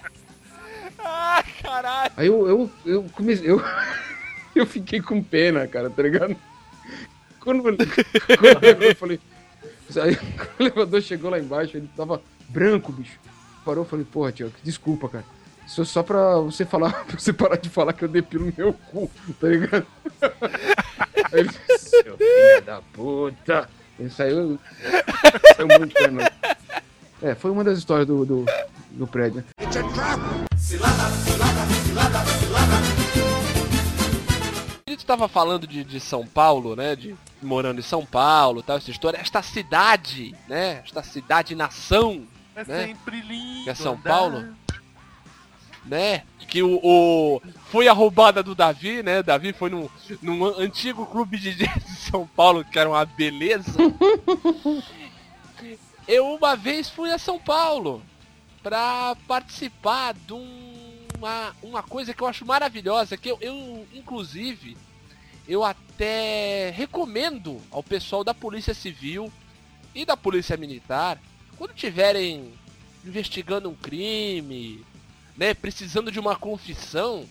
Ah, 1.08 1.44
caralho. 1.62 2.12
Aí 2.16 2.26
eu, 2.26 2.48
eu, 2.48 2.70
eu 2.84 3.06
comecei. 3.12 3.48
Eu, 3.48 3.62
eu 4.60 4.66
fiquei 4.66 5.00
com 5.00 5.22
pena, 5.22 5.66
cara, 5.66 5.90
tá 5.90 6.02
ligado? 6.02 6.34
Quando, 7.40 7.62
quando 7.62 8.82
eu 8.82 8.96
falei. 8.96 9.20
Aí, 10.02 10.16
quando 10.16 10.60
o 10.60 10.62
elevador 10.62 11.02
chegou 11.02 11.30
lá 11.30 11.38
embaixo, 11.38 11.76
ele 11.76 11.88
tava 11.96 12.22
branco, 12.48 12.90
bicho. 12.90 13.18
Parou, 13.64 13.84
eu 13.84 13.88
falei, 13.88 14.04
porra, 14.04 14.32
tio, 14.32 14.52
desculpa, 14.62 15.08
cara. 15.08 15.24
Isso 15.66 15.82
é 15.82 15.84
só 15.84 16.02
pra 16.02 16.38
você 16.38 16.64
falar, 16.64 16.92
pra 17.06 17.18
você 17.18 17.32
parar 17.32 17.56
de 17.56 17.68
falar 17.68 17.92
que 17.92 18.04
eu 18.04 18.08
depilo 18.08 18.52
meu 18.56 18.72
cu, 18.72 19.10
tá 19.40 19.48
ligado? 19.48 19.86
Aí 21.32 21.40
ele 21.40 21.50
seu 21.78 22.16
filho 22.16 22.62
da 22.64 22.80
puta. 22.92 23.68
Ele 23.98 24.10
saiu. 24.10 24.58
Saiu 25.56 25.68
muito 25.78 25.94
pena. 25.94 26.30
É, 27.22 27.34
foi 27.34 27.50
uma 27.50 27.64
das 27.64 27.78
histórias 27.78 28.06
do, 28.06 28.24
do, 28.24 28.44
do 28.92 29.06
prédio. 29.06 29.42
né? 29.42 29.44
Ele 34.96 35.04
tava 35.04 35.28
falando 35.28 35.66
de, 35.66 35.84
de 35.84 36.00
São 36.00 36.26
Paulo, 36.26 36.74
né? 36.74 36.96
De 36.96 37.14
morando 37.42 37.78
em 37.78 37.82
São 37.82 38.04
Paulo, 38.04 38.62
tal, 38.62 38.78
essa 38.78 38.90
história. 38.90 39.18
Esta 39.18 39.42
cidade, 39.42 40.34
né? 40.48 40.82
Esta 40.84 41.02
cidade-nação. 41.02 42.26
É 42.54 42.64
né? 42.64 42.86
sempre 42.86 43.20
lindo. 43.20 43.64
Que 43.64 43.70
é 43.70 43.74
São 43.74 43.92
andar. 43.92 44.02
Paulo? 44.02 44.56
né? 45.86 46.22
Que 46.48 46.62
o, 46.62 46.80
o, 46.82 47.42
foi 47.70 47.88
a 47.88 47.92
roubada 47.92 48.42
do 48.42 48.54
Davi, 48.54 49.02
né? 49.02 49.22
Davi 49.22 49.52
foi 49.52 49.68
num, 49.70 49.88
num 50.22 50.44
antigo 50.44 51.04
clube 51.06 51.38
de 51.38 51.54
de 51.54 51.68
São 52.10 52.26
Paulo, 52.26 52.64
que 52.64 52.78
era 52.78 52.88
uma 52.88 53.04
beleza. 53.04 53.72
Eu 56.06 56.34
uma 56.34 56.54
vez 56.54 56.88
fui 56.88 57.10
a 57.10 57.18
São 57.18 57.38
Paulo 57.38 58.00
pra 58.62 59.16
participar 59.26 60.14
de 60.14 60.32
uma, 61.16 61.56
uma 61.62 61.82
coisa 61.82 62.14
que 62.14 62.22
eu 62.22 62.26
acho 62.26 62.44
maravilhosa, 62.44 63.16
que 63.16 63.28
eu, 63.28 63.38
eu 63.40 63.86
inclusive, 63.92 64.76
eu 65.48 65.64
até 65.64 66.70
recomendo 66.70 67.60
ao 67.70 67.82
pessoal 67.82 68.22
da 68.22 68.34
Polícia 68.34 68.74
Civil 68.74 69.32
e 69.94 70.04
da 70.04 70.16
Polícia 70.16 70.56
Militar, 70.56 71.20
quando 71.56 71.74
tiverem 71.74 72.52
investigando 73.04 73.68
um 73.68 73.74
crime, 73.74 74.84
né, 75.36 75.54
precisando 75.54 76.12
de 76.12 76.20
uma 76.20 76.36
confissão, 76.36 77.26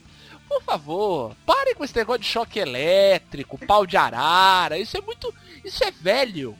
por 0.47 0.63
favor, 0.63 1.35
parem 1.45 1.75
com 1.75 1.83
esse 1.83 1.95
negócio 1.95 2.21
de 2.21 2.27
choque 2.27 2.59
elétrico, 2.59 3.57
pau 3.57 3.85
de 3.85 3.97
arara, 3.97 4.77
isso 4.77 4.97
é 4.97 5.01
muito, 5.01 5.33
isso 5.63 5.83
é 5.83 5.91
velho, 5.91 6.57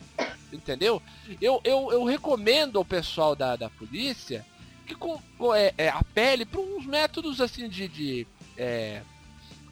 entendeu? 0.52 1.02
Eu, 1.42 1.62
eu, 1.64 1.92
eu 1.92 2.04
recomendo 2.04 2.78
ao 2.78 2.86
pessoal 2.86 3.36
da, 3.36 3.56
da 3.56 3.70
polícia 3.70 4.46
que 4.86 4.95
com, 4.95 5.19
é, 5.56 5.74
é, 5.78 5.89
apele 5.89 6.45
para 6.45 6.62
uns 6.62 6.86
métodos 6.86 7.41
assim 7.41 7.67
de, 7.67 7.88
de 7.88 8.28
é, 8.58 9.02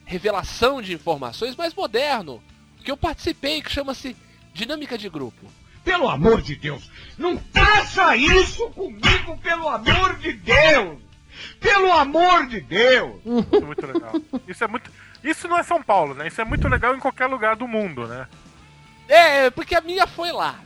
revelação 0.06 0.82
de 0.82 0.94
informações 0.94 1.56
mais 1.56 1.74
moderno, 1.74 2.44
que 2.84 2.92
eu 2.92 2.98
participei, 2.98 3.62
que 3.62 3.72
chama-se 3.72 4.16
dinâmica 4.54 4.98
de 4.98 5.10
grupo. 5.10 5.46
Pelo 5.84 6.10
amor 6.10 6.42
de 6.42 6.56
Deus, 6.56 6.90
não 7.18 7.38
faça 7.54 8.16
isso 8.16 8.70
comigo, 8.72 9.38
pelo 9.38 9.68
amor 9.68 10.18
de 10.18 10.34
Deus! 10.34 10.98
Pelo 11.60 11.92
amor 11.92 12.48
de 12.48 12.62
Deus! 12.62 13.20
Isso 13.26 13.56
é 13.56 13.66
muito 13.66 13.88
legal. 13.88 14.14
Isso 14.48 14.64
é 14.64 14.68
muito. 14.68 14.92
Isso 15.24 15.48
não 15.48 15.58
é 15.58 15.64
São 15.64 15.82
Paulo, 15.82 16.14
né? 16.14 16.28
Isso 16.28 16.40
é 16.40 16.46
muito 16.46 16.68
legal 16.68 16.96
em 16.96 17.00
qualquer 17.00 17.26
lugar 17.26 17.56
do 17.56 17.68
mundo, 17.68 18.08
né? 18.08 18.28
É, 19.08 19.50
porque 19.50 19.76
a 19.76 19.82
minha 19.82 20.06
foi 20.06 20.32
lá. 20.32 20.60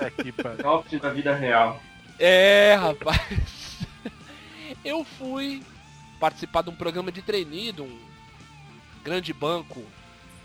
É 0.00 0.10
que 0.10 0.98
da 0.98 1.10
vida 1.10 1.34
real. 1.34 1.80
É, 2.18 2.76
rapaz. 2.80 3.57
Eu 4.84 5.04
fui 5.04 5.62
participar 6.20 6.62
de 6.62 6.70
um 6.70 6.74
programa 6.74 7.10
de 7.12 7.22
trainee 7.22 7.72
de 7.72 7.82
um 7.82 7.98
grande 9.04 9.32
banco 9.32 9.80
Eu 9.80 9.86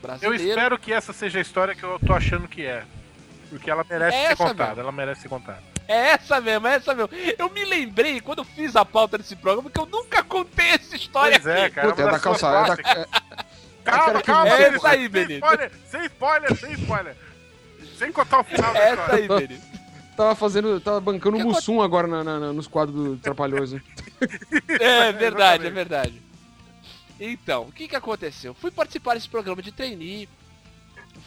brasileiro. 0.02 0.43
espero 0.50 0.78
que 0.80 0.91
essa 0.93 1.13
seja 1.13 1.39
a 1.39 1.41
história 1.41 1.74
que 1.76 1.84
eu 1.84 2.00
tô 2.06 2.13
achando 2.13 2.48
que 2.48 2.63
é. 2.65 2.84
Porque 3.50 3.69
ela 3.69 3.86
merece 3.88 4.17
É 4.17 4.22
ser 4.28 4.34
essa 4.34 4.36
contada. 4.36 4.67
mesmo. 4.69 4.82
Ela 4.82 4.91
merece 4.91 5.22
ser 5.22 5.30
contada. 5.30 5.63
É 5.88 6.12
essa 6.12 6.39
mesmo, 6.39 6.65
é 6.67 6.76
essa 6.76 6.96
mesmo. 6.96 7.10
Eu 7.38 7.50
me 7.50 7.63
lembrei 7.65 8.22
quando 8.22 8.39
eu 8.39 8.46
fiz 8.46 8.76
a 8.76 8.86
pauta 8.86 9.17
desse 9.17 9.36
programa 9.36 9.69
que 9.69 9.80
eu 9.80 9.86
nunca 9.86 10.24
contei 10.24 10.69
essa 10.69 10.96
história 10.96 11.39
Pois 11.39 11.56
é, 11.56 11.65
aqui. 11.65 11.76
cara. 11.76 11.89
Puta, 11.89 12.02
é 12.02 12.06
da 12.12 12.19
calçada. 12.19 12.74
É 12.74 12.84
da, 12.84 13.02
é- 13.02 13.08
Calma, 13.84 14.22
calma, 14.22 14.48
É 14.50 14.62
essa 14.76 14.88
aí, 14.89 15.00
sem 15.00 15.10
Benito. 15.10 15.34
spoiler, 15.46 15.72
sem 15.89 16.06
spoiler, 16.06 16.56
sem 16.58 16.72
spoiler. 16.74 17.15
Sem 17.98 18.12
contar 18.13 18.39
o 18.39 18.43
final 18.46 18.72
da 18.74 18.80
É 18.80 18.84
essa 18.91 19.02
história. 19.02 19.15
aí, 19.24 19.28
Benito. 19.48 19.65
tava 20.15 20.36
fazendo. 20.36 20.80
Tava 20.80 21.02
bancando 21.02 21.36
o 21.38 21.41
Mussum 21.41 21.82
agora 21.82 22.08
na- 22.08 22.24
na- 22.24 22.39
na- 22.39 22.54
nos 22.54 22.65
quadros 22.65 22.96
do 22.96 23.17
Trapalhoso. 23.17 23.82
É 24.79 25.12
verdade, 25.13 25.67
é 25.67 25.69
verdade. 25.69 26.21
Então, 27.19 27.63
o 27.63 27.71
que 27.71 27.88
que 27.88 27.95
aconteceu? 27.95 28.53
Fui 28.53 28.71
participar 28.71 29.13
desse 29.13 29.29
programa 29.29 29.62
de 29.62 29.71
trainee. 29.71 30.27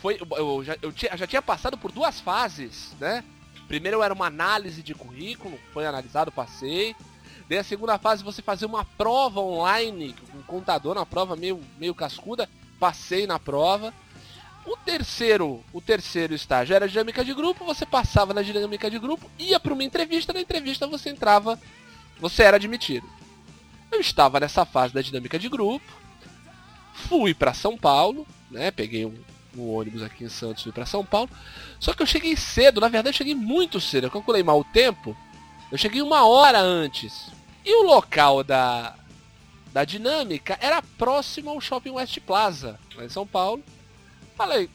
Foi, 0.02 0.18
eu, 0.20 0.64
já, 0.64 0.76
eu 0.82 0.92
tinha, 0.92 1.16
já 1.16 1.26
tinha 1.26 1.42
passado 1.42 1.78
por 1.78 1.92
duas 1.92 2.20
fases, 2.20 2.94
né? 3.00 3.24
Primeiro 3.68 4.02
era 4.02 4.12
uma 4.12 4.26
análise 4.26 4.82
de 4.82 4.94
currículo, 4.94 5.58
foi 5.72 5.86
analisado, 5.86 6.30
passei. 6.30 6.94
Daí 7.48 7.58
a 7.58 7.64
segunda 7.64 7.98
fase 7.98 8.24
você 8.24 8.42
fazia 8.42 8.66
uma 8.66 8.84
prova 8.84 9.40
online, 9.40 10.14
com 10.32 10.38
um 10.38 10.42
contador 10.42 10.94
na 10.94 11.06
prova 11.06 11.36
meio, 11.36 11.60
meio 11.78 11.94
cascuda, 11.94 12.48
passei 12.78 13.26
na 13.26 13.38
prova. 13.38 13.92
O 14.64 14.76
terceiro, 14.76 15.64
o 15.72 15.80
terceiro 15.80 16.34
estágio 16.34 16.74
era 16.74 16.88
dinâmica 16.88 17.24
de 17.24 17.32
grupo, 17.32 17.64
você 17.64 17.86
passava 17.86 18.34
na 18.34 18.42
dinâmica 18.42 18.90
de 18.90 18.98
grupo, 18.98 19.30
ia 19.38 19.60
para 19.60 19.72
uma 19.72 19.84
entrevista, 19.84 20.32
na 20.32 20.40
entrevista 20.40 20.88
você 20.88 21.10
entrava, 21.10 21.58
você 22.18 22.42
era 22.42 22.56
admitido. 22.56 23.08
Eu 23.90 24.00
estava 24.00 24.40
nessa 24.40 24.64
fase 24.64 24.92
da 24.92 25.00
dinâmica 25.00 25.38
de 25.38 25.48
grupo, 25.48 25.86
fui 26.92 27.34
para 27.34 27.54
São 27.54 27.76
Paulo, 27.76 28.26
né? 28.50 28.70
Peguei 28.70 29.06
um, 29.06 29.14
um 29.56 29.70
ônibus 29.70 30.02
aqui 30.02 30.24
em 30.24 30.28
Santos, 30.28 30.62
fui 30.62 30.72
para 30.72 30.86
São 30.86 31.04
Paulo. 31.04 31.30
Só 31.78 31.92
que 31.92 32.02
eu 32.02 32.06
cheguei 32.06 32.36
cedo, 32.36 32.80
na 32.80 32.88
verdade 32.88 33.14
eu 33.14 33.18
cheguei 33.18 33.34
muito 33.34 33.80
cedo. 33.80 34.04
Eu 34.04 34.10
calculei 34.10 34.42
mal 34.42 34.60
o 34.60 34.64
tempo. 34.64 35.16
Eu 35.70 35.78
cheguei 35.78 36.02
uma 36.02 36.26
hora 36.26 36.60
antes. 36.60 37.30
E 37.64 37.74
o 37.82 37.86
local 37.86 38.44
da 38.44 38.94
da 39.76 39.84
dinâmica 39.84 40.56
era 40.58 40.80
próximo 40.80 41.50
ao 41.50 41.60
Shopping 41.60 41.90
West 41.90 42.18
Plaza, 42.20 42.80
lá 42.94 43.04
em 43.04 43.10
São 43.10 43.26
Paulo. 43.26 43.62
Falei, 44.34 44.70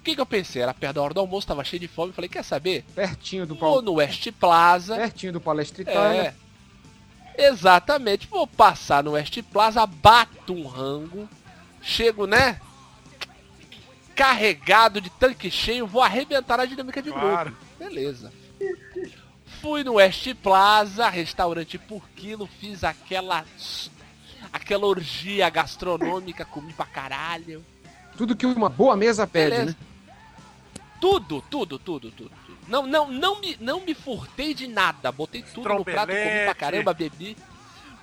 o 0.00 0.02
que, 0.02 0.14
que 0.14 0.20
eu 0.22 0.24
pensei? 0.24 0.62
Era 0.62 0.72
perto 0.72 0.94
da 0.94 1.02
hora 1.02 1.12
do 1.12 1.20
almoço, 1.20 1.46
tava 1.46 1.62
cheio 1.62 1.80
de 1.80 1.86
fome. 1.86 2.14
Falei, 2.14 2.30
quer 2.30 2.42
saber? 2.42 2.82
Pertinho 2.94 3.46
do 3.46 3.54
pau. 3.54 3.82
no 3.82 3.92
West 3.94 4.26
Plaza. 4.40 4.96
Pertinho 4.96 5.34
do 5.34 5.40
Palestra 5.40 5.82
Itália. 5.82 6.22
É. 6.22 6.34
Exatamente. 7.38 8.26
Vou 8.26 8.46
passar 8.46 9.04
no 9.04 9.12
West 9.12 9.40
Plaza, 9.44 9.86
bato 9.86 10.52
um 10.52 10.66
rango, 10.66 11.28
chego, 11.80 12.26
né? 12.26 12.60
Carregado 14.14 15.00
de 15.00 15.08
tanque 15.10 15.48
cheio, 15.50 15.86
vou 15.86 16.02
arrebentar 16.02 16.58
a 16.58 16.66
dinâmica 16.66 17.00
de 17.00 17.12
Claro. 17.12 17.50
grupo. 17.50 17.64
Beleza. 17.78 18.32
Fui 19.60 19.84
no 19.84 19.94
West 19.94 20.34
Plaza, 20.42 21.08
restaurante 21.08 21.78
por 21.78 22.08
quilo, 22.10 22.48
fiz 22.60 22.82
aquela 22.82 23.44
aquela 24.52 24.86
orgia 24.86 25.48
gastronômica, 25.50 26.44
comi 26.44 26.72
pra 26.72 26.86
caralho. 26.86 27.64
Tudo 28.16 28.34
que 28.34 28.46
uma 28.46 28.68
boa 28.68 28.96
mesa 28.96 29.26
pede, 29.26 29.50
Beleza. 29.50 29.70
né? 29.70 29.76
Tudo, 31.00 31.40
tudo, 31.42 31.78
tudo, 31.78 32.10
tudo. 32.10 32.30
Não, 32.68 32.86
não, 32.86 33.10
não 33.10 33.40
me, 33.40 33.56
não 33.60 33.80
me 33.80 33.94
furtei 33.94 34.52
de 34.52 34.68
nada. 34.68 35.10
Botei 35.10 35.42
tudo 35.42 35.68
no 35.68 35.84
prato, 35.84 36.12
comi 36.12 36.44
pra 36.44 36.54
caramba, 36.54 36.92
bebi. 36.92 37.36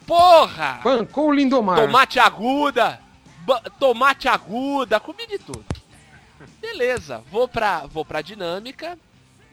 Porra! 0.06 0.82
Bancou 0.84 1.30
o 1.30 1.34
Lindomar. 1.34 1.80
Tomate 1.80 2.20
aguda, 2.20 3.00
tomate 3.80 4.28
aguda, 4.28 5.00
comi 5.00 5.26
de 5.28 5.40
tudo. 5.40 5.66
Beleza, 6.60 7.24
vou 7.32 7.48
pra, 7.48 7.86
vou 7.86 8.04
pra 8.04 8.22
dinâmica 8.22 8.98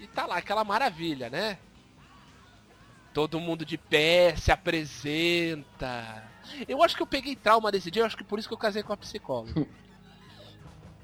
e 0.01 0.07
tá 0.07 0.27
lá 0.27 0.37
aquela 0.39 0.65
maravilha, 0.65 1.31
né? 1.31 1.59
Todo 3.15 3.39
mundo 3.39 3.65
de 3.65 3.77
pé 3.77 4.35
se 4.37 4.51
apresenta. 4.51 6.25
Eu 6.67 6.83
acho 6.83 6.97
que 6.97 7.03
eu 7.03 7.07
peguei 7.07 7.37
trauma 7.37 7.71
desse 7.71 7.91
dia, 7.91 8.03
eu 8.03 8.07
acho 8.07 8.17
que 8.17 8.25
por 8.25 8.39
isso 8.39 8.49
que 8.49 8.55
eu 8.55 8.59
casei 8.59 8.83
com 8.83 8.93
a 8.93 8.97
psicóloga. 8.97 9.67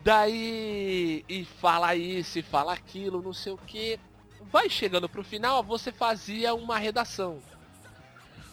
Daí, 0.02 1.24
e 1.28 1.44
fala 1.44 1.94
isso, 1.94 2.38
e 2.38 2.42
fala 2.42 2.72
aquilo, 2.72 3.20
não 3.20 3.32
sei 3.32 3.52
o 3.52 3.58
que. 3.58 3.98
Vai 4.50 4.70
chegando 4.70 5.08
pro 5.08 5.22
final, 5.24 5.62
você 5.62 5.92
fazia 5.92 6.54
uma 6.54 6.78
redação. 6.78 7.42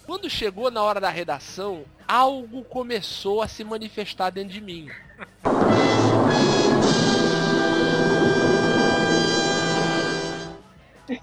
Quando 0.06 0.30
chegou 0.30 0.70
na 0.70 0.84
hora 0.84 1.00
da 1.00 1.10
redação, 1.10 1.86
algo 2.08 2.64
começou 2.66 3.42
a 3.42 3.48
se 3.48 3.64
manifestar 3.64 4.30
dentro 4.30 4.54
de 4.54 4.62
mim. 4.62 4.90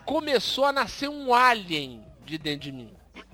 Começou 0.04 0.64
a 0.64 0.72
nascer 0.72 1.08
um 1.08 1.34
alien 1.34 2.04
de 2.24 2.38
dentro 2.38 2.60
de 2.60 2.72
mim. 2.72 2.92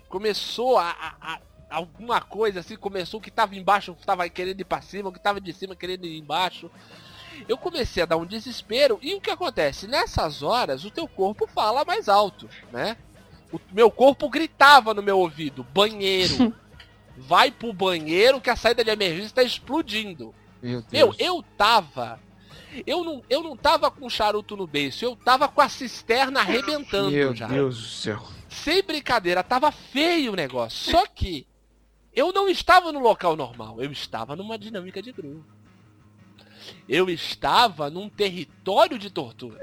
Começou 0.09 0.79
a, 0.79 0.91
a- 0.91 1.15
a- 1.21 1.41
alguma 1.71 2.21
coisa 2.21 2.61
assim, 2.61 2.77
começou 2.77 3.21
que 3.21 3.31
tava 3.31 3.57
embaixo, 3.57 3.97
tava 4.05 4.29
querendo 4.29 4.61
ir 4.61 4.65
pra 4.65 4.81
cima, 4.81 5.09
o 5.09 5.13
que 5.13 5.21
tava 5.21 5.41
de 5.41 5.53
cima 5.53 5.77
querendo 5.77 6.07
ir 6.07 6.19
embaixo. 6.19 6.71
Eu 7.49 7.57
comecei 7.57 8.03
a 8.03 8.07
dar 8.07 8.17
um 8.17 8.27
desespero 8.27 8.99
e 9.01 9.15
o 9.15 9.21
que 9.21 9.31
acontece? 9.31 9.87
Nessas 9.87 10.43
horas 10.43 10.85
o 10.85 10.91
teu 10.91 11.07
corpo 11.07 11.47
fala 11.47 11.85
mais 11.85 12.09
alto, 12.09 12.49
né? 12.73 12.97
O 13.53 13.61
meu 13.73 13.91
corpo 13.91 14.29
gritava 14.29 14.93
no 14.93 15.03
meu 15.03 15.19
ouvido, 15.19 15.65
banheiro. 15.73 16.55
Vai 17.17 17.51
pro 17.51 17.73
banheiro 17.73 18.41
que 18.41 18.51
a 18.51 18.55
saída 18.55 18.85
de 18.85 18.91
emergência 18.91 19.35
tá 19.35 19.43
explodindo. 19.43 20.33
Meu 20.63 20.85
Meu, 20.93 21.09
Deus. 21.09 21.17
eu 21.19 21.45
tava. 21.57 22.21
Eu 22.87 23.03
não, 23.03 23.25
eu 23.29 23.43
não 23.43 23.57
tava 23.57 23.91
com 23.91 24.09
charuto 24.09 24.57
no 24.57 24.67
beiço, 24.67 25.05
eu 25.05 25.17
tava 25.17 25.49
com 25.49 25.61
a 25.61 25.69
cisterna 25.69 26.41
arrebentando 26.41 27.11
Meu 27.11 27.35
já. 27.35 27.49
Deus 27.49 27.77
do 27.77 27.89
céu. 27.89 28.23
Sem 28.49 28.83
brincadeira, 28.83 29.43
tava 29.43 29.73
feio 29.73 30.33
o 30.33 30.37
negócio. 30.37 30.93
Só 30.93 31.07
que 31.07 31.47
eu 32.15 32.33
não 32.33 32.49
estava 32.49 32.93
no 32.93 33.01
local 33.01 33.37
normal, 33.37 33.81
eu 33.81 33.93
estava 33.93 34.35
numa 34.35 34.59
dinâmica 34.59 35.01
de 35.01 35.13
grupo. 35.13 35.45
Eu 36.89 37.09
estava 37.09 37.89
num 37.89 38.09
território 38.09 38.99
de 38.99 39.11
tortura. 39.11 39.59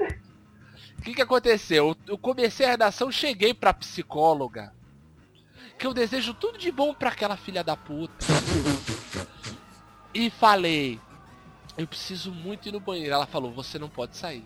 O 0.98 1.02
que, 1.02 1.14
que 1.14 1.22
aconteceu? 1.22 1.96
Eu 2.06 2.18
comecei 2.18 2.66
a 2.66 2.70
redação, 2.70 3.12
cheguei 3.12 3.52
pra 3.52 3.72
psicóloga. 3.74 4.74
Que 5.78 5.86
eu 5.86 5.92
desejo 5.92 6.32
tudo 6.34 6.58
de 6.58 6.72
bom 6.72 6.94
pra 6.94 7.10
aquela 7.10 7.36
filha 7.36 7.62
da 7.62 7.76
puta. 7.76 8.26
E 10.14 10.30
falei, 10.30 10.98
eu 11.76 11.86
preciso 11.86 12.32
muito 12.32 12.68
ir 12.68 12.72
no 12.72 12.80
banheiro. 12.80 13.12
Ela 13.12 13.26
falou, 13.26 13.52
você 13.52 13.78
não 13.78 13.88
pode 13.88 14.16
sair. 14.16 14.44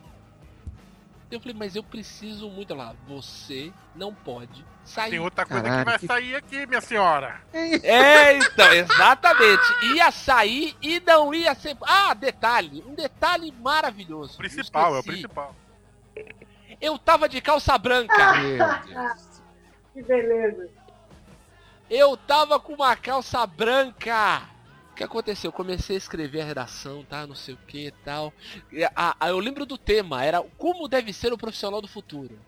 Eu 1.31 1.39
falei, 1.41 1.55
mas 1.57 1.76
eu 1.76 1.83
preciso 1.83 2.49
muito. 2.51 2.72
Ela, 2.72 2.95
você 3.07 3.72
não 3.95 4.12
pode 4.12 4.64
sair. 4.85 5.11
Tem 5.11 5.20
outra 5.20 5.47
coisa 5.47 5.62
Caralho, 5.62 5.85
que 5.85 5.91
vai 5.91 5.99
que- 5.99 6.07
sair 6.07 6.35
aqui, 6.35 6.66
minha 6.66 6.81
senhora. 6.81 7.41
É, 7.53 8.37
então, 8.37 8.72
exatamente. 8.72 9.62
Ia 9.95 10.11
sair 10.11 10.76
e 10.83 10.99
não 11.01 11.33
ia 11.33 11.55
ser. 11.55 11.76
Ah, 11.83 12.12
detalhe, 12.14 12.83
um 12.87 12.95
detalhe 12.95 13.53
maravilhoso. 13.53 14.35
O 14.35 14.39
principal, 14.39 14.97
é 14.97 14.99
o 14.99 15.03
principal. 15.05 15.55
Eu 16.81 16.99
tava 16.99 17.28
de 17.28 17.41
calça 17.41 17.76
branca. 17.78 18.33
Meu 18.35 18.66
Deus. 18.87 19.43
Que 19.93 20.03
beleza. 20.03 20.68
Eu 21.89 22.16
tava 22.16 22.59
com 22.59 22.72
uma 22.74 22.97
calça 22.97 23.47
branca. 23.47 24.43
O 25.01 25.03
que 25.03 25.05
aconteceu? 25.07 25.48
Eu 25.48 25.53
comecei 25.53 25.96
a 25.96 25.98
escrever 25.98 26.42
a 26.42 26.44
redação, 26.44 27.03
tá? 27.09 27.26
Não 27.26 27.34
sei 27.34 27.55
o 27.55 27.59
que 27.66 27.86
e 27.86 27.90
tal. 27.90 28.34
E 28.70 28.84
a- 28.84 29.16
a- 29.18 29.28
eu 29.30 29.38
lembro 29.38 29.64
do 29.64 29.78
tema, 29.78 30.22
era 30.22 30.42
como 30.59 30.86
deve 30.86 31.11
ser 31.11 31.32
o 31.32 31.38
profissional 31.38 31.80
do 31.80 31.88
futuro. 31.88 32.38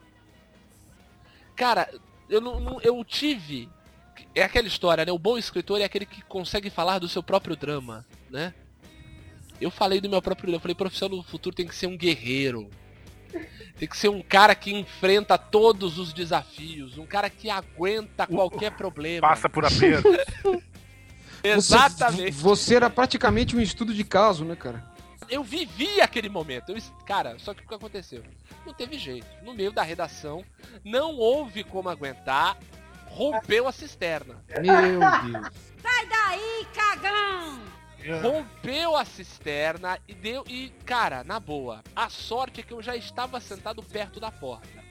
Cara, 1.56 1.88
eu 2.28 2.42
não, 2.42 2.60
não- 2.60 2.78
eu 2.82 3.02
tive. 3.06 3.70
É 4.34 4.42
aquela 4.42 4.68
história, 4.68 5.02
né? 5.02 5.10
O 5.10 5.18
bom 5.18 5.38
escritor 5.38 5.80
é 5.80 5.84
aquele 5.84 6.04
que 6.04 6.20
consegue 6.24 6.68
falar 6.68 6.98
do 6.98 7.08
seu 7.08 7.22
próprio 7.22 7.56
drama, 7.56 8.04
né? 8.28 8.52
Eu 9.58 9.70
falei 9.70 9.98
do 9.98 10.10
meu 10.10 10.20
próprio 10.20 10.48
drama, 10.48 10.56
eu 10.56 10.60
falei, 10.60 10.74
profissional 10.74 11.16
do 11.16 11.24
futuro 11.24 11.56
tem 11.56 11.66
que 11.66 11.74
ser 11.74 11.86
um 11.86 11.96
guerreiro. 11.96 12.68
Tem 13.78 13.88
que 13.88 13.96
ser 13.96 14.10
um 14.10 14.20
cara 14.20 14.54
que 14.54 14.70
enfrenta 14.74 15.38
todos 15.38 15.98
os 15.98 16.12
desafios, 16.12 16.98
um 16.98 17.06
cara 17.06 17.30
que 17.30 17.48
aguenta 17.48 18.26
qualquer 18.26 18.72
problema. 18.72 19.26
Passa 19.26 19.48
por 19.48 19.64
aperto. 19.64 20.06
Exatamente. 21.42 22.32
Você, 22.32 22.42
você 22.42 22.74
era 22.76 22.90
praticamente 22.90 23.56
um 23.56 23.60
estudo 23.60 23.92
de 23.92 24.04
caso, 24.04 24.44
né, 24.44 24.56
cara? 24.56 24.84
Eu 25.28 25.42
vivi 25.42 26.00
aquele 26.00 26.28
momento. 26.28 26.72
Eu, 26.72 26.82
cara, 27.06 27.38
só 27.38 27.54
que 27.54 27.64
o 27.64 27.68
que 27.68 27.74
aconteceu? 27.74 28.22
Não 28.66 28.74
teve 28.74 28.98
jeito. 28.98 29.26
No 29.42 29.54
meio 29.54 29.72
da 29.72 29.82
redação, 29.82 30.44
não 30.84 31.16
houve 31.16 31.64
como 31.64 31.88
aguentar. 31.88 32.58
Rompeu 33.06 33.68
a 33.68 33.72
cisterna. 33.72 34.42
Meu 34.48 35.00
Deus. 35.00 35.50
Daí, 36.08 36.66
cagão! 36.74 37.60
Rompeu 38.20 38.96
a 38.96 39.04
cisterna 39.04 39.98
e 40.08 40.14
deu. 40.14 40.44
E, 40.48 40.70
cara, 40.84 41.22
na 41.22 41.38
boa, 41.38 41.82
a 41.94 42.08
sorte 42.08 42.60
é 42.60 42.62
que 42.62 42.72
eu 42.72 42.82
já 42.82 42.96
estava 42.96 43.40
sentado 43.40 43.82
perto 43.82 44.18
da 44.18 44.30
porta. 44.30 44.81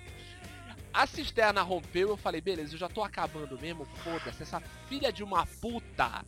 A 0.94 1.08
cisterna 1.08 1.62
rompeu, 1.62 2.10
eu 2.10 2.18
falei, 2.18 2.42
beleza, 2.42 2.74
eu 2.76 2.80
já 2.80 2.90
tô 2.90 3.04
acabando 3.04 3.58
mesmo, 3.60 3.86
foda-se, 4.04 4.44
essa 4.44 4.62
filha 4.90 5.12
de 5.12 5.24
uma 5.24 5.46
puta 5.46 6.26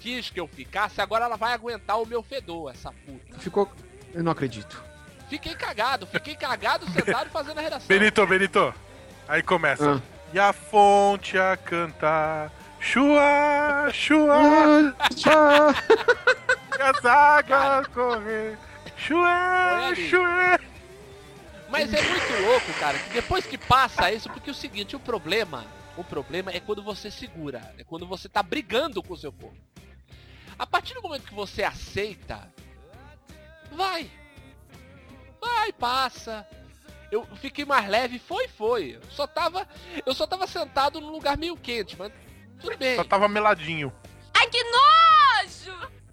quis 0.00 0.30
que 0.30 0.38
eu 0.38 0.46
ficasse, 0.46 1.00
agora 1.00 1.24
ela 1.24 1.36
vai 1.36 1.52
aguentar 1.52 2.00
o 2.00 2.06
meu 2.06 2.22
fedor, 2.22 2.70
essa 2.70 2.92
puta. 2.92 3.38
Ficou. 3.38 3.70
Eu 4.12 4.22
não 4.22 4.32
acredito. 4.32 4.82
Fiquei 5.28 5.54
cagado, 5.54 6.06
fiquei 6.06 6.36
cagado 6.36 6.88
sentado 6.90 7.30
fazendo 7.30 7.58
a 7.58 7.62
redação. 7.62 7.88
Benito, 7.88 8.26
Benito. 8.26 8.74
Aí 9.26 9.42
começa. 9.42 9.94
Ah. 9.94 10.00
E 10.32 10.38
a 10.38 10.52
fonte 10.52 11.38
a 11.38 11.56
cantar. 11.56 12.52
Chua, 12.78 13.90
chua, 13.92 14.94
tchau. 15.16 15.72
e 16.78 16.82
as 16.82 17.04
águas 17.04 17.86
correr. 17.88 18.58
Chua, 18.96 19.94
chua. 19.94 20.60
Mas 21.74 21.92
é 21.92 22.00
muito 22.02 22.46
louco, 22.46 22.72
cara, 22.78 22.96
que 22.96 23.10
depois 23.10 23.44
que 23.44 23.58
passa 23.58 24.12
isso, 24.12 24.30
porque 24.30 24.48
é 24.48 24.52
o 24.52 24.54
seguinte, 24.54 24.94
o 24.94 25.00
problema, 25.00 25.66
o 25.96 26.04
problema 26.04 26.52
é 26.52 26.60
quando 26.60 26.80
você 26.84 27.10
segura, 27.10 27.74
é 27.76 27.82
quando 27.82 28.06
você 28.06 28.28
tá 28.28 28.44
brigando 28.44 29.02
com 29.02 29.12
o 29.12 29.16
seu 29.16 29.32
corpo. 29.32 29.58
A 30.56 30.64
partir 30.64 30.94
do 30.94 31.02
momento 31.02 31.26
que 31.26 31.34
você 31.34 31.64
aceita, 31.64 32.48
vai. 33.72 34.08
Vai, 35.40 35.72
passa. 35.72 36.46
Eu 37.10 37.26
fiquei 37.36 37.64
mais 37.64 37.88
leve, 37.88 38.20
foi, 38.20 38.46
foi. 38.46 38.94
Eu 38.94 39.10
só 39.10 39.26
tava, 39.26 39.68
eu 40.06 40.14
só 40.14 40.28
tava 40.28 40.46
sentado 40.46 41.00
num 41.00 41.10
lugar 41.10 41.36
meio 41.36 41.56
quente, 41.56 41.96
mas 41.98 42.12
tudo 42.60 42.78
bem. 42.78 42.94
Só 42.94 43.02
tava 43.02 43.26
meladinho. 43.26 43.92
Ai, 44.32 44.46
que 44.46 44.62
nojo! 44.62 45.03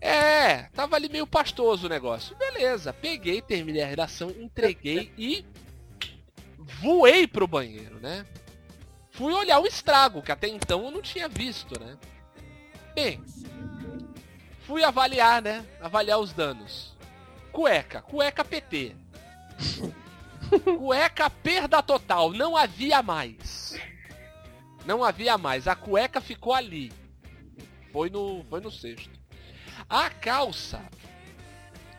É, 0.01 0.63
tava 0.73 0.95
ali 0.95 1.07
meio 1.07 1.27
pastoso 1.27 1.85
o 1.85 1.89
negócio. 1.89 2.35
Beleza, 2.35 2.91
peguei, 2.91 3.39
terminei 3.39 3.83
a 3.83 3.87
redação, 3.87 4.31
entreguei 4.31 5.13
e 5.15 5.45
voei 6.57 7.27
pro 7.27 7.47
banheiro, 7.47 7.99
né? 7.99 8.25
Fui 9.11 9.31
olhar 9.31 9.59
o 9.59 9.67
estrago, 9.67 10.23
que 10.23 10.31
até 10.31 10.47
então 10.47 10.85
eu 10.85 10.91
não 10.91 11.01
tinha 11.01 11.29
visto, 11.29 11.79
né? 11.79 11.97
Bem, 12.95 13.23
fui 14.65 14.83
avaliar, 14.83 15.41
né? 15.41 15.63
Avaliar 15.79 16.19
os 16.19 16.33
danos. 16.33 16.97
Cueca, 17.51 18.01
cueca 18.01 18.43
PT. 18.43 18.95
Cueca 20.77 21.29
perda 21.29 21.81
total, 21.81 22.33
não 22.33 22.57
havia 22.57 23.01
mais. 23.01 23.79
Não 24.85 25.03
havia 25.03 25.37
mais, 25.37 25.67
a 25.67 25.75
cueca 25.75 26.19
ficou 26.19 26.53
ali. 26.53 26.91
Foi 27.91 28.09
no, 28.09 28.43
foi 28.49 28.59
no 28.59 28.71
sexto. 28.71 29.20
A 29.91 30.09
calça, 30.09 30.79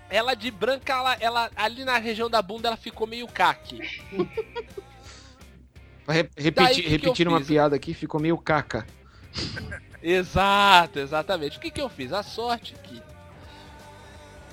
ela 0.09 0.35
de 0.35 0.51
branca, 0.51 0.95
ela, 0.95 1.17
ela 1.21 1.51
ali 1.55 1.85
na 1.85 1.99
região 1.99 2.31
da 2.31 2.41
bunda, 2.41 2.69
ela 2.69 2.77
ficou 2.77 3.07
meio 3.07 3.29
caque. 3.29 3.79
Re- 6.09 6.31
repetir, 6.37 7.29
uma 7.29 7.39
fiz? 7.39 7.49
piada 7.49 7.77
aqui, 7.77 7.93
ficou 7.95 8.19
meio 8.19 8.37
caca. 8.39 8.87
Exato, 10.03 10.99
exatamente. 10.99 11.59
O 11.59 11.61
que, 11.61 11.71
que 11.71 11.81
eu 11.81 11.89
fiz? 11.89 12.13
A 12.13 12.23
sorte 12.23 12.75
que 12.83 13.01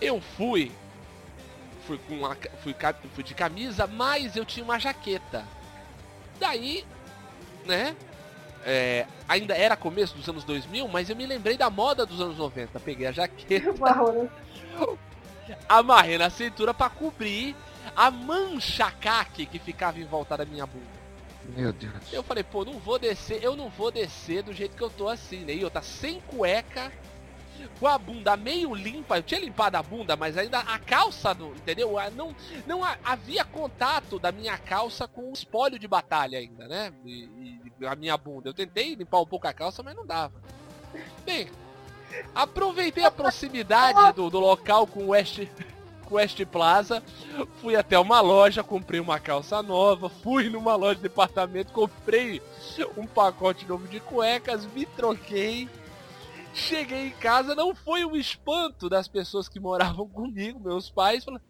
eu 0.01 0.21
fui, 0.21 0.71
fui 1.87 1.97
com 1.97 2.15
uma, 2.15 2.35
fui, 2.61 2.75
fui 3.15 3.23
de 3.23 3.33
camisa, 3.33 3.87
mas 3.87 4.35
eu 4.35 4.45
tinha 4.45 4.63
uma 4.63 4.77
jaqueta. 4.77 5.43
Daí, 6.39 6.85
né? 7.65 7.95
É, 8.65 9.05
ainda 9.27 9.55
era 9.55 9.75
começo 9.75 10.15
dos 10.15 10.27
anos 10.27 10.43
2000, 10.43 10.87
mas 10.87 11.09
eu 11.09 11.15
me 11.15 11.25
lembrei 11.25 11.57
da 11.57 11.69
moda 11.69 12.05
dos 12.05 12.19
anos 12.21 12.37
90. 12.37 12.79
Peguei 12.79 13.07
a 13.07 13.11
jaqueta, 13.11 13.73
Marrona. 13.79 14.29
amarrei 15.67 16.17
na 16.17 16.29
cintura 16.29 16.73
pra 16.73 16.89
cobrir 16.89 17.55
a 17.95 18.11
mancha 18.11 18.91
caque 18.91 19.45
que 19.45 19.59
ficava 19.59 19.99
em 19.99 20.05
volta 20.05 20.37
da 20.37 20.45
minha 20.45 20.65
bunda. 20.65 20.99
Meu 21.55 21.73
Deus. 21.73 21.93
Eu 22.11 22.21
falei, 22.21 22.43
pô, 22.43 22.63
não 22.63 22.77
vou 22.79 22.99
descer, 22.99 23.43
eu 23.43 23.55
não 23.55 23.69
vou 23.69 23.89
descer 23.89 24.43
do 24.43 24.53
jeito 24.53 24.75
que 24.75 24.83
eu 24.83 24.89
tô 24.89 25.07
assim, 25.07 25.39
né? 25.39 25.53
E 25.53 25.61
eu 25.61 25.69
tá 25.69 25.81
sem 25.81 26.19
cueca, 26.21 26.91
com 27.79 27.87
a 27.87 27.97
bunda 27.97 28.35
meio 28.37 28.73
limpa. 28.73 29.17
Eu 29.17 29.23
tinha 29.23 29.39
limpado 29.39 29.77
a 29.77 29.83
bunda, 29.83 30.15
mas 30.15 30.37
ainda 30.37 30.59
a 30.59 30.77
calça, 30.79 31.33
não, 31.33 31.51
entendeu? 31.51 31.97
Ah, 31.97 32.09
Não, 32.09 32.35
não 32.67 32.83
ha- 32.83 32.97
havia 33.03 33.43
contato 33.45 34.19
da 34.19 34.31
minha 34.31 34.57
calça 34.57 35.07
com 35.07 35.29
o 35.29 35.33
espólio 35.33 35.79
de 35.79 35.87
batalha 35.87 36.39
ainda, 36.39 36.67
né? 36.67 36.93
E, 37.05 37.59
e 37.79 37.85
a 37.85 37.95
minha 37.95 38.17
bunda. 38.17 38.49
Eu 38.49 38.53
tentei 38.53 38.95
limpar 38.95 39.19
um 39.21 39.25
pouco 39.25 39.47
a 39.47 39.53
calça, 39.53 39.81
mas 39.83 39.95
não 39.95 40.05
dava. 40.05 40.33
Bem, 41.25 41.49
aproveitei 42.33 43.03
a 43.03 43.11
proximidade 43.11 44.13
do, 44.13 44.29
do 44.29 44.39
local 44.39 44.87
com 44.87 45.03
o 45.03 45.07
West, 45.09 45.41
West 46.09 46.43
Plaza, 46.45 47.03
fui 47.61 47.75
até 47.75 47.97
uma 47.99 48.19
loja, 48.19 48.63
comprei 48.63 48.99
uma 48.99 49.19
calça 49.19 49.61
nova, 49.61 50.09
fui 50.09 50.49
numa 50.49 50.75
loja 50.75 50.95
de 50.95 51.01
departamento, 51.03 51.71
comprei 51.71 52.41
um 52.97 53.05
pacote 53.05 53.67
novo 53.67 53.87
de 53.87 53.99
cuecas, 53.99 54.65
me 54.73 54.85
troquei. 54.87 55.69
Cheguei 56.53 57.07
em 57.07 57.11
casa, 57.11 57.55
não 57.55 57.75
foi 57.75 58.05
um 58.05 58.15
espanto 58.15 58.89
das 58.89 59.07
pessoas 59.07 59.47
que 59.47 59.59
moravam 59.59 60.07
comigo, 60.09 60.59
meus 60.59 60.89
pais, 60.89 61.23
falaram, 61.23 61.43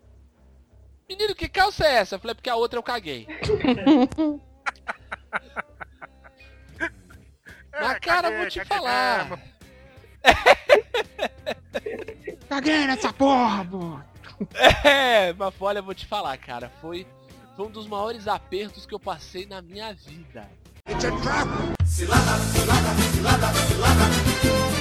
menino, 1.08 1.36
que 1.36 1.48
calça 1.50 1.86
é 1.86 1.96
essa? 1.96 2.16
Eu 2.16 2.20
falei, 2.20 2.36
porque 2.36 2.50
a 2.50 2.56
outra 2.56 2.78
eu 2.78 2.84
caguei. 2.84 3.28
Mas 7.72 8.00
cara, 8.00 8.24
caguei, 8.24 8.38
vou 8.40 8.50
te 8.50 8.60
caguei 8.60 8.78
falar. 8.78 9.30
mesmo. 9.30 9.40
Caguei 12.50 12.88
nessa 12.88 13.14
porra, 13.14 13.64
pô. 13.64 14.00
É, 14.84 15.32
mas 15.34 15.54
olha, 15.60 15.82
vou 15.82 15.94
te 15.94 16.06
falar, 16.06 16.38
cara, 16.38 16.72
foi, 16.82 17.06
foi 17.56 17.68
um 17.68 17.72
dos 17.72 17.88
maiores 17.88 18.28
apertos 18.28 18.86
que 18.86 18.94
eu 18.94 19.00
passei 19.00 19.46
na 19.46 19.62
minha 19.62 19.94
vida. 19.94 20.50
Vou, 20.86 20.98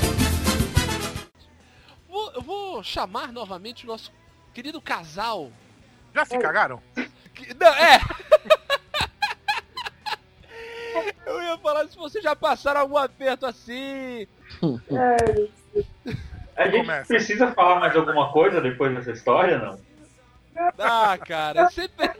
eu 0.02 0.07
vou 2.48 2.82
chamar 2.82 3.30
novamente 3.30 3.84
o 3.84 3.88
nosso 3.88 4.10
querido 4.54 4.80
casal. 4.80 5.52
Já 6.14 6.24
se 6.24 6.38
cagaram? 6.38 6.82
que- 7.34 7.52
não, 7.54 7.66
é! 7.68 8.00
eu 11.26 11.42
ia 11.42 11.58
falar 11.58 11.86
se 11.88 11.96
vocês 11.96 12.24
já 12.24 12.34
passaram 12.34 12.80
algum 12.80 12.96
aperto 12.96 13.44
assim. 13.44 14.26
A 16.56 16.64
gente 16.64 16.76
Começa. 16.78 17.06
precisa 17.06 17.52
falar 17.52 17.78
mais 17.80 17.94
alguma 17.94 18.32
coisa 18.32 18.60
depois 18.62 18.94
dessa 18.94 19.12
história, 19.12 19.58
não? 19.58 19.78
Ah, 20.78 21.18
cara, 21.18 21.68
sempre. 21.70 22.10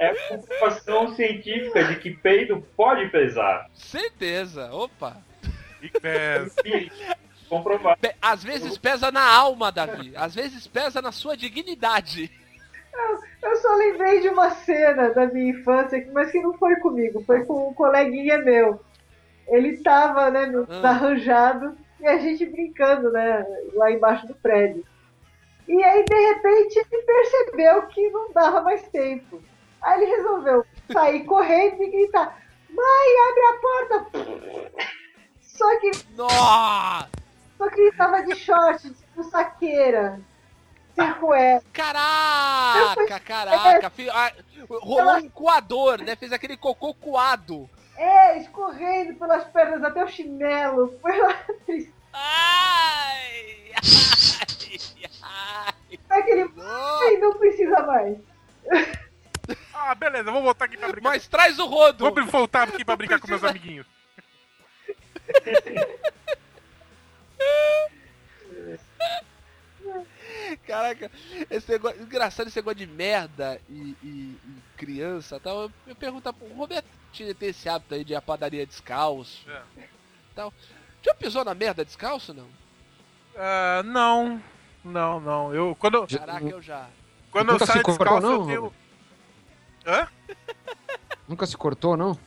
É 0.00 0.10
a 0.10 0.28
comprovação 0.28 1.12
científica 1.16 1.82
de 1.82 1.96
que 1.96 2.12
peido 2.12 2.64
pode 2.76 3.08
pesar. 3.08 3.68
Certeza, 3.74 4.72
opa. 4.72 5.16
E 5.82 5.88
pés. 5.88 6.54
Comprovar. 7.48 7.96
Pe- 7.98 8.14
Às 8.20 8.42
vezes 8.44 8.76
pesa 8.78 9.10
na 9.10 9.22
alma, 9.22 9.70
Davi. 9.72 10.12
Às 10.16 10.34
vezes 10.34 10.66
pesa 10.66 11.00
na 11.02 11.12
sua 11.12 11.36
dignidade. 11.36 12.30
Eu 13.42 13.56
só 13.56 13.74
lembrei 13.76 14.20
de 14.20 14.28
uma 14.28 14.50
cena 14.50 15.10
da 15.10 15.26
minha 15.26 15.50
infância, 15.50 16.04
mas 16.12 16.30
que 16.32 16.40
não 16.40 16.52
foi 16.58 16.76
comigo, 16.76 17.22
foi 17.24 17.44
com 17.44 17.68
um 17.68 17.74
coleguinha 17.74 18.38
meu. 18.38 18.80
Ele 19.46 19.76
tava, 19.78 20.30
né, 20.30 20.46
no- 20.46 20.66
Ah. 20.68 20.88
arranjado 20.90 21.76
e 22.00 22.06
a 22.06 22.18
gente 22.18 22.44
brincando, 22.44 23.10
né, 23.12 23.46
lá 23.74 23.90
embaixo 23.90 24.26
do 24.26 24.34
prédio. 24.34 24.84
E 25.68 25.82
aí, 25.84 26.04
de 26.04 26.14
repente, 26.14 26.78
ele 26.90 27.02
percebeu 27.02 27.82
que 27.86 28.10
não 28.10 28.32
dava 28.32 28.62
mais 28.62 28.82
tempo. 28.88 29.40
Aí 29.80 30.02
ele 30.02 30.16
resolveu 30.16 30.64
sair 30.92 31.24
correndo 31.24 31.82
e 31.82 31.90
gritar: 31.90 32.36
Mãe, 32.68 33.08
abre 33.28 33.42
a 33.44 33.60
porta! 33.60 34.06
Só 35.40 35.78
que, 35.80 35.90
Nossa! 36.16 37.08
Só 37.58 37.68
que 37.68 37.80
ele 37.80 37.92
tava 37.92 38.22
de 38.22 38.36
short, 38.36 38.88
tipo 38.94 39.24
saqueira, 39.24 40.20
sem 40.94 41.12
cueca. 41.14 41.64
Caraca, 41.72 43.20
caraca. 43.20 43.90
Fi- 43.94 44.08
ah, 44.10 44.32
Rolou 44.70 45.16
um 45.16 45.28
coador, 45.28 46.00
né? 46.02 46.14
Fez 46.16 46.32
aquele 46.32 46.56
cocô 46.56 46.94
coado. 46.94 47.68
É, 47.96 48.38
escorrendo 48.38 49.14
pelas 49.18 49.44
pernas 49.48 49.82
até 49.82 50.04
o 50.04 50.08
chinelo. 50.08 50.96
Foi 51.02 51.18
lá 51.18 51.34
triste. 51.66 51.92
Ai! 52.12 53.72
Ai! 55.22 55.74
Ai! 55.74 55.74
Aquele 56.10 56.44
Nossa. 56.44 57.04
Ai, 57.04 57.16
não 57.16 57.34
precisa 57.34 57.82
mais. 57.86 58.18
Ah, 59.74 59.94
beleza, 59.94 60.30
vou 60.30 60.42
voltar 60.42 60.66
aqui 60.66 60.76
pra 60.76 60.88
brincar. 60.88 61.08
Mas 61.10 61.26
traz 61.26 61.58
o 61.58 61.66
rodo! 61.66 62.04
Vou 62.04 62.26
voltar 62.26 62.68
aqui 62.68 62.84
pra 62.84 62.96
brincar 62.96 63.18
com 63.20 63.28
meus 63.28 63.42
amiguinhos. 63.44 63.86
Caraca, 70.66 71.10
esse 71.50 71.70
negócio, 71.70 72.02
engraçado 72.02 72.46
esse 72.48 72.56
negócio 72.56 72.78
de 72.78 72.86
merda 72.86 73.60
e, 73.68 73.96
e- 74.02 74.38
e 74.44 74.62
criança 74.76 75.38
tal. 75.40 75.62
Eu, 75.62 75.72
eu 75.88 75.94
perguntar 75.96 76.32
pro 76.32 76.46
o 76.46 76.54
Roberto 76.56 76.86
tinha 77.12 77.34
tem 77.34 77.48
esse 77.50 77.68
hábito 77.68 77.94
aí 77.94 78.04
de 78.04 78.12
ir 78.12 78.16
à 78.16 78.22
padaria 78.22 78.66
descalço. 78.66 79.44
É. 79.48 79.62
Tal. 80.34 80.52
Já 81.02 81.14
pisou 81.14 81.44
na 81.44 81.54
merda 81.54 81.84
descalço 81.84 82.32
não? 82.34 82.48
Ah, 83.36 83.82
não, 83.84 84.42
não, 84.84 85.20
não. 85.20 85.54
Eu, 85.54 85.76
quando, 85.78 86.06
Caraca, 86.06 86.44
eu 86.46 86.60
já. 86.62 86.88
quando 87.30 87.48
eu 87.48 87.52
Nunca 87.54 87.66
se 87.66 87.72
saio 87.72 87.84
cortou, 87.84 88.06
descalço, 88.06 88.26
não, 88.26 88.40
eu 88.40 88.46
tenho... 88.46 88.60
Robert? 88.62 88.78
Hã? 89.86 90.08
Nunca 91.28 91.46
se 91.46 91.56
cortou, 91.56 91.96
não? 91.96 92.18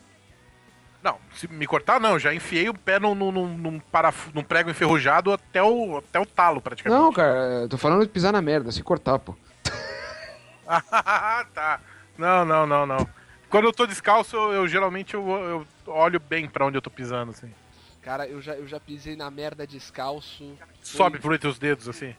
Não, 1.02 1.18
se 1.34 1.48
me 1.48 1.66
cortar, 1.66 1.98
não. 2.00 2.18
Já 2.18 2.32
enfiei 2.32 2.68
o 2.68 2.74
pé 2.74 2.98
num, 3.00 3.14
num, 3.14 3.32
num, 3.32 3.80
paraf- 3.80 4.28
num 4.32 4.42
prego 4.44 4.70
enferrujado 4.70 5.32
até 5.32 5.62
o, 5.62 5.98
até 5.98 6.20
o 6.20 6.24
talo, 6.26 6.60
praticamente. 6.60 7.00
Não, 7.00 7.12
cara, 7.12 7.62
eu 7.62 7.68
tô 7.68 7.76
falando 7.76 8.02
de 8.02 8.08
pisar 8.08 8.32
na 8.32 8.40
merda, 8.40 8.70
se 8.70 8.82
cortar, 8.82 9.18
pô. 9.18 9.36
Ah, 10.66 11.44
tá. 11.52 11.80
Não, 12.16 12.44
não, 12.44 12.66
não, 12.66 12.86
não. 12.86 13.08
Quando 13.50 13.64
eu 13.64 13.72
tô 13.72 13.84
descalço, 13.86 14.36
eu, 14.36 14.52
eu 14.52 14.68
geralmente 14.68 15.12
eu, 15.14 15.28
eu 15.28 15.66
olho 15.92 16.18
bem 16.20 16.48
pra 16.48 16.64
onde 16.64 16.78
eu 16.78 16.82
tô 16.82 16.88
pisando, 16.90 17.32
assim. 17.32 17.52
Cara, 18.00 18.26
eu 18.26 18.40
já, 18.40 18.54
eu 18.54 18.66
já 18.66 18.80
pisei 18.80 19.14
na 19.16 19.30
merda 19.30 19.66
descalço. 19.66 20.56
Sobe 20.80 21.18
por 21.18 21.34
entre 21.34 21.48
os 21.48 21.58
dedos, 21.58 21.88
assim. 21.88 22.14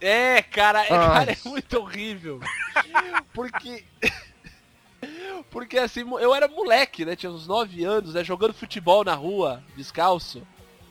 É, 0.00 0.42
cara, 0.42 0.84
é, 0.86 0.94
Ah. 0.94 1.10
cara, 1.12 1.32
é 1.32 1.36
muito 1.44 1.76
horrível. 1.78 2.40
Porque. 3.34 3.84
Porque 5.50 5.78
assim, 5.78 6.00
eu 6.20 6.34
era 6.34 6.46
moleque, 6.48 7.04
né? 7.04 7.16
Tinha 7.16 7.30
uns 7.32 7.46
9 7.46 7.84
anos, 7.84 8.14
né? 8.14 8.22
Jogando 8.24 8.52
futebol 8.54 9.04
na 9.04 9.14
rua, 9.14 9.62
descalço. 9.76 10.42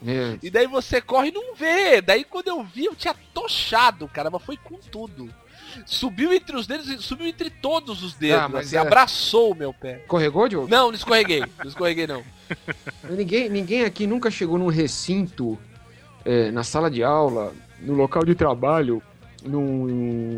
Meu, 0.01 0.39
E 0.41 0.49
daí 0.49 0.65
você 0.67 1.01
corre 1.01 1.27
e 1.29 1.31
não 1.31 1.53
vê. 1.55 2.01
Daí 2.01 2.23
quando 2.23 2.47
eu 2.47 2.63
vi, 2.63 2.85
eu 2.85 2.95
tinha 2.95 3.13
tochado, 3.33 4.07
cara, 4.07 4.29
mas 4.29 4.41
foi 4.43 4.57
com 4.57 4.77
tudo. 4.77 5.29
Subiu 5.85 6.33
entre 6.33 6.55
os 6.55 6.65
dedos, 6.65 6.87
e 6.89 6.97
subiu 6.97 7.27
entre 7.27 7.49
todos 7.49 8.01
os 8.01 8.15
dedos, 8.15 8.43
Ah, 8.45 8.49
mas 8.49 8.67
assim, 8.67 8.75
é- 8.77 8.79
abraçou 8.79 9.51
o 9.51 9.55
meu 9.55 9.71
pé. 9.73 9.99
Escorregou, 9.99 10.47
Diogo? 10.47 10.67
Não, 10.67 10.87
não 10.87 10.95
escorreguei, 10.95 11.41
não 11.59 11.67
escorreguei 11.67 12.07
não. 12.07 12.23
Ninguém, 13.09 13.49
ninguém 13.49 13.83
aqui 13.83 14.07
nunca 14.07 14.31
chegou 14.31 14.57
num 14.57 14.67
recinto, 14.67 15.59
é, 16.25 16.49
na 16.49 16.63
sala 16.63 16.89
de 16.89 17.03
aula, 17.03 17.53
no 17.81 17.93
local 17.93 18.25
de 18.25 18.33
trabalho, 18.35 19.01
num- 19.43 19.85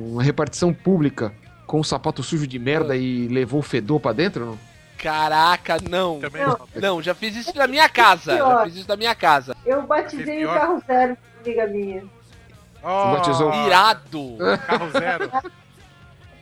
numa 0.09 0.23
repartição 0.23 0.73
pública, 0.73 1.33
com 1.71 1.79
um 1.79 1.83
sapato 1.85 2.21
sujo 2.21 2.45
de 2.45 2.59
merda 2.59 2.97
e 2.97 3.29
levou 3.29 3.61
o 3.61 3.63
fedor 3.63 3.97
pra 3.97 4.11
dentro, 4.11 4.45
não? 4.45 4.59
Caraca, 4.97 5.77
não. 5.89 6.19
Também 6.19 6.43
Não. 6.43 6.57
não. 6.75 7.01
Já 7.01 7.15
fiz 7.15 7.33
isso 7.33 7.55
na 7.55 7.65
minha 7.65 7.87
casa. 7.87 8.37
Já 8.37 8.63
fiz 8.65 8.75
isso 8.75 8.89
na 8.89 8.97
minha 8.97 9.15
casa. 9.15 9.55
Eu 9.65 9.81
batizei 9.83 10.45
o 10.45 10.49
carro 10.49 10.83
zero, 10.85 11.17
amiga 11.39 11.67
minha. 11.67 12.03
Oh, 12.83 13.15
batizou? 13.15 13.53
Irado. 13.53 14.35
Carro 14.67 14.91
zero. 14.91 15.31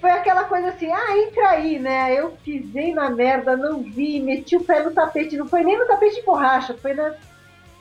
Foi 0.02 0.10
aquela 0.10 0.46
coisa 0.46 0.70
assim, 0.70 0.92
ah, 0.92 1.18
entra 1.20 1.50
aí, 1.50 1.78
né? 1.78 2.12
Eu 2.12 2.32
pisei 2.44 2.92
na 2.96 3.12
merda, 3.12 3.56
não 3.56 3.84
vi, 3.84 4.20
meti 4.20 4.56
o 4.56 4.64
pé 4.64 4.84
no 4.84 4.90
tapete. 4.92 5.38
Não 5.38 5.48
foi 5.48 5.62
nem 5.64 5.78
no 5.78 5.86
tapete 5.86 6.16
de 6.16 6.26
borracha, 6.26 6.76
foi 6.82 6.96
na, 6.96 7.14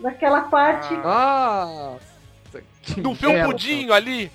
naquela 0.00 0.42
parte. 0.42 0.94
Ah! 1.02 1.96
um 2.98 3.14
merda. 3.26 3.46
pudinho 3.46 3.92
ali? 3.94 4.30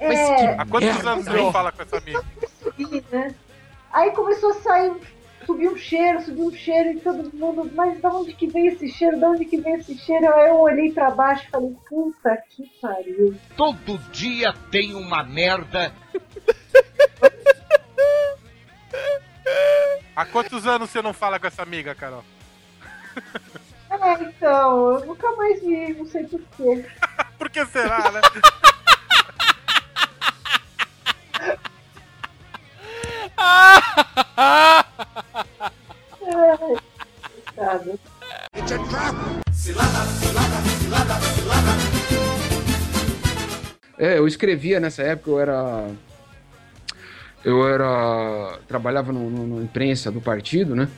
Mas 0.00 0.18
é, 0.18 0.36
que 0.36 0.60
Há 0.60 0.66
quantos 0.66 0.88
merda, 0.88 1.10
anos 1.10 1.26
não 1.26 1.52
fala 1.52 1.72
com 1.72 1.82
essa 1.82 1.98
amiga? 1.98 2.24
subir, 2.62 3.04
né? 3.10 3.34
Aí 3.92 4.10
começou 4.10 4.50
a 4.50 4.54
sair, 4.54 4.92
subiu 5.46 5.72
um 5.72 5.76
cheiro, 5.76 6.20
subiu 6.22 6.46
um 6.46 6.52
cheiro 6.52 6.90
e 6.90 7.00
todo 7.00 7.34
mundo, 7.34 7.70
mas 7.74 7.98
da 8.00 8.10
onde 8.10 8.32
que 8.34 8.46
vem 8.46 8.66
esse 8.66 8.88
cheiro? 8.90 9.18
Da 9.18 9.30
onde 9.30 9.44
que 9.44 9.56
vem 9.58 9.74
esse 9.74 9.96
cheiro? 9.98 10.32
Aí 10.34 10.48
eu 10.48 10.56
olhei 10.60 10.92
pra 10.92 11.10
baixo 11.10 11.44
e 11.46 11.50
falei, 11.50 11.76
puta 11.88 12.36
que 12.50 12.70
pariu. 12.80 13.34
Todo 13.56 13.98
dia 14.10 14.52
tem 14.70 14.94
uma 14.94 15.22
merda. 15.22 15.92
Há 20.14 20.24
quantos 20.26 20.66
anos 20.66 20.90
você 20.90 21.00
não 21.00 21.12
fala 21.12 21.38
com 21.38 21.46
essa 21.46 21.62
amiga, 21.62 21.94
Carol? 21.94 22.24
É, 23.90 24.22
então, 24.24 24.94
eu 24.94 25.06
nunca 25.06 25.30
mais 25.36 25.60
vi, 25.62 25.94
não 25.94 26.06
sei 26.06 26.24
porquê. 26.24 26.84
Por 27.38 27.48
que 27.50 27.64
será, 27.66 28.10
né? 28.10 28.20
É, 43.98 44.18
eu 44.18 44.26
escrevia 44.26 44.78
nessa 44.78 45.02
época, 45.02 45.30
eu 45.30 45.40
era. 45.40 45.90
Eu 47.44 47.66
era. 47.68 48.58
Trabalhava 48.68 49.12
no, 49.12 49.30
no, 49.30 49.46
no 49.46 49.62
imprensa 49.62 50.10
do 50.10 50.20
partido, 50.20 50.74
né? 50.74 50.88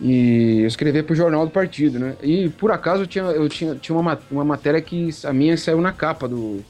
E 0.00 0.60
eu 0.62 0.66
escrevia 0.66 1.02
pro 1.04 1.14
jornal 1.14 1.44
do 1.44 1.50
partido, 1.52 1.98
né? 1.98 2.16
E 2.22 2.48
por 2.48 2.70
acaso 2.72 3.02
eu 3.02 3.06
tinha, 3.06 3.24
eu 3.24 3.48
tinha, 3.48 3.74
tinha 3.76 3.94
uma, 3.96 4.02
ma- 4.14 4.18
uma 4.30 4.44
matéria 4.44 4.80
que 4.80 5.10
a 5.24 5.32
minha 5.32 5.56
saiu 5.56 5.80
na 5.80 5.92
capa 5.92 6.26
do. 6.26 6.64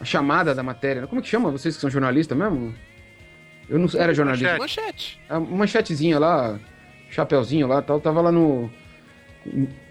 A 0.00 0.04
chamada 0.04 0.54
da 0.54 0.62
matéria. 0.62 1.02
né? 1.02 1.08
Como 1.08 1.20
que 1.22 1.28
chama? 1.28 1.50
Vocês 1.50 1.74
que 1.74 1.80
são 1.80 1.90
jornalistas 1.90 2.36
mesmo? 2.38 2.74
Eu 3.68 3.78
não 3.78 3.88
era 3.96 4.14
jornalista. 4.14 4.56
Manchete. 4.58 5.20
A 5.28 5.38
manchetezinha 5.40 6.18
lá, 6.18 6.58
chapeuzinho 7.10 7.66
lá 7.66 7.82
tal, 7.82 8.00
tava 8.00 8.20
lá 8.20 8.32
no. 8.32 8.70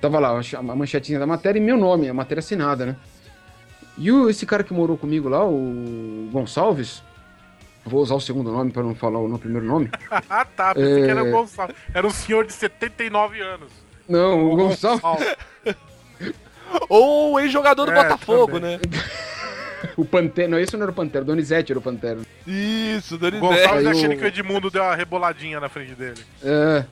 Tava 0.01 0.19
lá, 0.19 0.39
a 0.57 0.61
manchetinha 0.75 1.19
da 1.19 1.25
matéria 1.27 1.59
e 1.59 1.61
meu 1.61 1.77
nome, 1.77 2.07
a 2.09 2.13
matéria 2.13 2.39
assinada, 2.39 2.85
né? 2.85 2.95
E 3.97 4.11
o, 4.11 4.29
esse 4.29 4.45
cara 4.45 4.63
que 4.63 4.73
morou 4.73 4.97
comigo 4.97 5.27
lá, 5.27 5.43
o 5.45 6.29
Gonçalves, 6.31 7.01
vou 7.83 8.01
usar 8.01 8.15
o 8.15 8.19
segundo 8.21 8.51
nome 8.51 8.71
pra 8.71 8.83
não 8.83 8.93
falar 8.95 9.19
o 9.19 9.27
no 9.27 9.39
primeiro 9.39 9.65
nome. 9.65 9.89
Ah, 10.29 10.45
tá. 10.55 10.73
Pensei 10.75 11.03
que 11.05 11.09
era 11.11 11.23
o 11.23 11.27
É. 11.27 11.31
Gonçalo. 11.31 11.73
Era 11.93 12.05
um 12.07 12.11
senhor 12.11 12.45
de 12.45 12.53
79 12.53 13.41
anos. 13.41 13.71
Não, 14.07 14.51
o 14.51 14.55
Gonçalves, 14.55 15.35
Ou 16.89 17.33
o 17.33 17.39
ex-jogador 17.39 17.85
do 17.85 17.91
É, 17.91 17.95
Botafogo, 18.03 18.59
também. 18.59 18.77
né? 18.77 18.79
o 19.95 20.03
Pantera, 20.05 20.47
não, 20.47 20.59
esse 20.59 20.75
não 20.75 20.83
era 20.83 20.91
o 20.91 20.93
Pantera, 20.93 21.23
o 21.23 21.27
Donizete 21.27 21.71
era 21.71 21.79
o 21.79 21.81
Pantera. 21.81 22.19
Isso, 22.45 23.15
O 23.15 23.17
Donizete. 23.17 23.41
Gonçalves 23.41 23.85
é 23.85 23.89
Aí 23.89 23.97
aquele 23.97 24.15
o- 24.15 24.17
que 24.17 24.23
o 24.23 24.27
Edmundo 24.27 24.69
deu 24.69 24.83
uma 24.83 24.95
reboladinha 24.95 25.59
na 25.59 25.69
frente 25.69 25.93
dele. 25.95 26.19
É, 26.43 26.83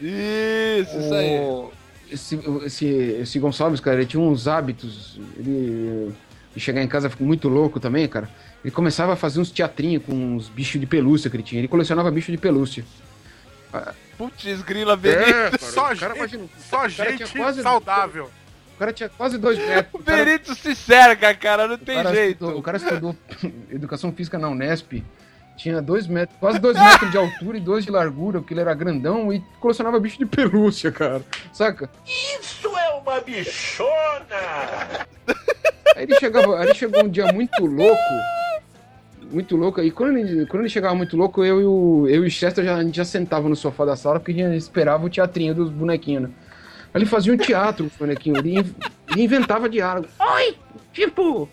Isso, 0.00 0.98
isso 0.98 1.14
aí. 1.14 1.38
o- 1.40 1.72
esse, 2.10 2.40
esse, 2.64 2.86
esse 2.86 3.38
Gonçalves, 3.38 3.80
cara, 3.80 3.96
ele 3.96 4.06
tinha 4.06 4.20
uns 4.22 4.46
hábitos, 4.46 5.18
ele, 5.36 6.12
de 6.54 6.60
chegar 6.60 6.82
em 6.82 6.88
casa 6.88 7.10
muito 7.18 7.48
louco 7.48 7.80
também, 7.80 8.06
cara. 8.06 8.28
Ele 8.64 8.70
começava 8.70 9.12
a 9.12 9.16
fazer 9.16 9.40
uns 9.40 9.50
teatrinhos 9.50 10.02
com 10.04 10.12
uns 10.12 10.48
bichos 10.48 10.80
de 10.80 10.86
pelúcia 10.86 11.30
que 11.30 11.36
ele 11.36 11.42
tinha. 11.42 11.60
Ele 11.60 11.68
colecionava 11.68 12.10
bicho 12.10 12.30
de 12.32 12.38
pelúcia. 12.38 12.84
Putz, 14.16 14.62
grila, 14.62 14.96
Benito. 14.96 15.58
Só 15.60 15.92
o 15.92 15.96
cara, 15.96 16.14
gente- 16.14 16.16
imagina, 16.16 16.44
Só 16.70 16.88
gente 16.88 17.26
quase- 17.36 17.62
saudável. 17.62 18.30
O 18.76 18.78
cara 18.78 18.92
tinha 18.92 19.08
quase 19.08 19.38
dois 19.38 19.58
metros. 19.66 19.94
O 19.94 19.98
O 19.98 20.02
cara, 20.04 20.40
se 20.44 20.74
cerca, 20.74 21.34
cara, 21.34 21.66
não 21.66 21.74
o 21.74 21.78
tem 21.78 21.96
cara 21.96 22.14
jeito. 22.14 22.32
estudou, 22.44 22.58
o 22.58 22.62
cara 22.62 22.76
estudou 22.76 23.16
educação 23.72 24.12
física 24.12 24.38
na 24.38 24.48
Unesp. 24.48 25.02
Tinha 25.56 25.80
dois 25.80 26.06
metros, 26.06 26.38
quase 26.38 26.58
dois 26.58 26.78
metros 26.78 27.10
de 27.10 27.16
altura 27.16 27.56
e 27.56 27.60
dois 27.60 27.86
de 27.86 27.90
largura, 27.90 28.40
porque 28.40 28.52
ele 28.52 28.60
era 28.60 28.74
grandão 28.74 29.32
e 29.32 29.42
colecionava 29.58 29.98
bicho 29.98 30.18
de 30.18 30.26
pelúcia, 30.26 30.92
cara. 30.92 31.22
Saca? 31.50 31.88
Isso 32.04 32.68
é 32.76 32.90
uma 32.90 33.20
bichona! 33.22 35.06
Aí 35.96 36.02
ele 36.02 36.14
chegava, 36.20 36.58
aí 36.58 36.66
ele 36.66 36.74
chegou 36.74 37.02
um 37.02 37.08
dia 37.08 37.32
muito 37.32 37.64
louco. 37.64 37.98
muito 39.30 39.56
louco. 39.56 39.80
E 39.80 39.90
quando 39.90 40.18
ele, 40.18 40.44
quando 40.44 40.60
ele 40.62 40.68
chegava 40.68 40.94
muito 40.94 41.16
louco, 41.16 41.42
eu 41.42 41.60
e 41.60 41.64
o, 41.64 42.06
eu 42.06 42.24
e 42.24 42.26
o 42.26 42.30
Chester 42.30 42.62
já, 42.62 42.76
a 42.76 42.84
gente 42.84 42.96
já 42.96 43.04
sentava 43.06 43.48
no 43.48 43.56
sofá 43.56 43.86
da 43.86 43.96
sala 43.96 44.20
porque 44.20 44.32
a 44.32 44.50
gente 44.50 44.58
esperava 44.58 45.06
o 45.06 45.10
teatrinho 45.10 45.54
dos 45.54 45.70
bonequinhos, 45.70 46.24
né? 46.24 46.30
Ele 46.96 47.06
fazia 47.06 47.32
um 47.32 47.36
teatro, 47.36 47.86
o 47.86 47.98
bonequinho. 47.98 48.38
Ele, 48.38 48.58
in- 48.58 48.74
ele 49.10 49.22
inventava 49.22 49.68
diálogo. 49.68 50.08
Oi! 50.18 50.56
Tipo. 50.92 51.48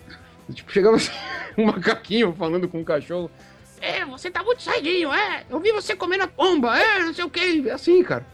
Tipo, 0.54 0.72
chegava 0.72 0.96
assim, 0.96 1.12
um 1.58 1.66
macaquinho 1.66 2.34
falando 2.38 2.68
com 2.68 2.80
um 2.80 2.84
cachorro. 2.84 3.30
É, 3.82 4.06
você 4.06 4.32
tá 4.32 4.42
muito 4.44 4.62
saidinho, 4.62 5.12
é. 5.14 5.44
Eu 5.50 5.60
vi 5.60 5.72
você 5.74 5.96
comendo 5.96 6.24
a 6.24 6.28
pomba, 6.28 6.78
é, 6.78 7.00
não 7.00 7.14
sei 7.14 7.24
o 7.26 7.30
que. 7.30 7.70
Assim, 7.70 8.02
cara. 8.04 8.26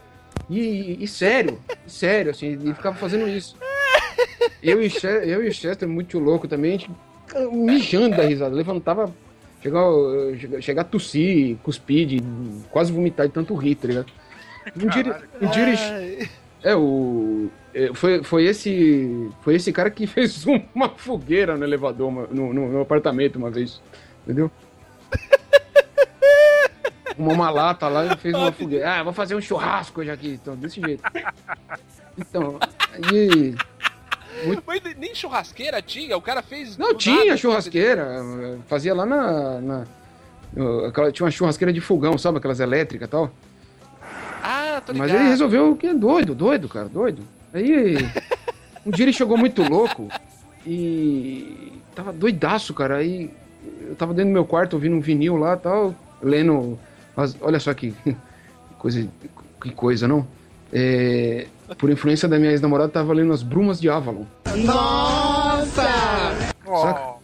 E, 0.48 0.96
e 1.02 1.06
sério, 1.08 1.60
sério, 1.86 2.30
assim, 2.30 2.48
ele 2.48 2.74
ficava 2.74 2.96
fazendo 2.96 3.28
isso. 3.28 3.56
Eu 4.62 4.82
e, 4.82 4.86
o 4.86 4.90
Che- 4.90 5.06
eu 5.06 5.44
e 5.44 5.48
o 5.48 5.52
Chester, 5.52 5.88
muito 5.88 6.18
louco 6.18 6.46
também, 6.48 6.70
a 6.74 6.78
gente 6.78 6.90
mijando 7.52 8.16
da 8.16 8.24
risada. 8.24 8.54
Levantava, 8.54 9.12
chegava, 9.62 9.88
chega- 10.38 10.60
chegar 10.60 10.82
a 10.82 10.84
tossir, 10.84 11.56
cuspir, 11.62 12.06
de 12.06 12.22
quase 12.70 12.92
vomitar 12.92 13.26
de 13.26 13.32
tanto 13.32 13.54
rir, 13.54 13.74
tá 13.76 13.88
ligado? 13.88 14.12
Um 14.76 14.88
dia, 14.88 15.00
ele- 15.00 15.14
um 15.46 15.50
dia 15.50 15.62
ele. 15.62 16.30
É, 16.62 16.74
o. 16.76 17.48
é, 17.74 17.90
Foi, 17.94 18.22
foi, 18.22 18.44
esse, 18.44 19.30
foi 19.42 19.54
esse 19.54 19.72
cara 19.72 19.90
que 19.90 20.06
fez 20.08 20.44
uma 20.74 20.88
fogueira 20.90 21.56
no 21.56 21.64
elevador, 21.64 22.08
uma- 22.08 22.26
no, 22.26 22.52
no, 22.52 22.68
no 22.68 22.80
apartamento 22.80 23.36
uma 23.36 23.50
vez. 23.50 23.80
Entendeu? 24.24 24.50
Uma, 27.18 27.32
uma 27.34 27.50
lata 27.50 27.86
lá 27.88 28.06
e 28.06 28.16
fez 28.16 28.34
uma 28.34 28.50
fogueira. 28.50 28.94
Ah, 28.94 29.02
vou 29.02 29.12
fazer 29.12 29.34
um 29.34 29.40
churrasco 29.42 30.00
hoje 30.00 30.10
aqui. 30.10 30.38
Então, 30.40 30.56
desse 30.56 30.80
jeito. 30.80 31.02
Então, 32.16 32.58
aí. 32.92 33.54
Mas 34.66 34.80
nem 34.96 35.14
churrasqueira 35.14 35.82
tinha, 35.82 36.16
o 36.16 36.22
cara 36.22 36.40
fez. 36.42 36.78
Não, 36.78 36.94
tinha 36.94 37.24
nada. 37.26 37.36
churrasqueira. 37.36 38.22
Fazia 38.68 38.94
lá 38.94 39.04
na. 39.04 39.60
na- 39.60 39.84
tinha 41.12 41.26
uma 41.26 41.30
churrasqueira 41.30 41.72
de 41.74 41.80
fogão, 41.80 42.16
sabe? 42.16 42.38
Aquelas 42.38 42.60
elétricas 42.60 43.06
e 43.06 43.10
tal. 43.10 43.30
Ah, 44.42 44.82
tô 44.84 44.92
ligado. 44.92 45.08
Mas 45.08 45.18
ele 45.20 45.28
resolveu 45.28 45.76
que 45.76 45.86
é 45.86 45.94
doido, 45.94 46.34
doido, 46.34 46.68
cara, 46.68 46.88
doido. 46.88 47.22
Aí, 47.52 47.96
um 48.86 48.90
dia 48.90 49.04
ele 49.04 49.12
chegou 49.12 49.36
muito 49.36 49.62
louco 49.62 50.08
e 50.66 51.72
tava 51.94 52.12
doidaço, 52.12 52.72
cara. 52.74 52.96
Aí 52.96 53.30
eu 53.88 53.94
tava 53.96 54.12
dentro 54.14 54.30
do 54.30 54.34
meu 54.34 54.44
quarto 54.44 54.74
ouvindo 54.74 54.96
um 54.96 55.00
vinil 55.00 55.36
lá 55.36 55.54
e 55.54 55.58
tal, 55.58 55.94
lendo. 56.22 56.78
as- 57.16 57.36
olha 57.40 57.58
só 57.60 57.72
que 57.74 57.94
coisa, 58.78 59.06
que 59.62 59.70
coisa, 59.72 60.06
não? 60.08 60.26
É, 60.72 61.46
por 61.78 61.90
influência 61.90 62.28
da 62.28 62.38
minha 62.38 62.52
ex-namorada, 62.52 62.90
tava 62.90 63.12
lendo 63.12 63.32
As 63.32 63.42
Brumas 63.42 63.80
de 63.80 63.88
Avalon. 63.90 64.24
Ó, 66.66 67.18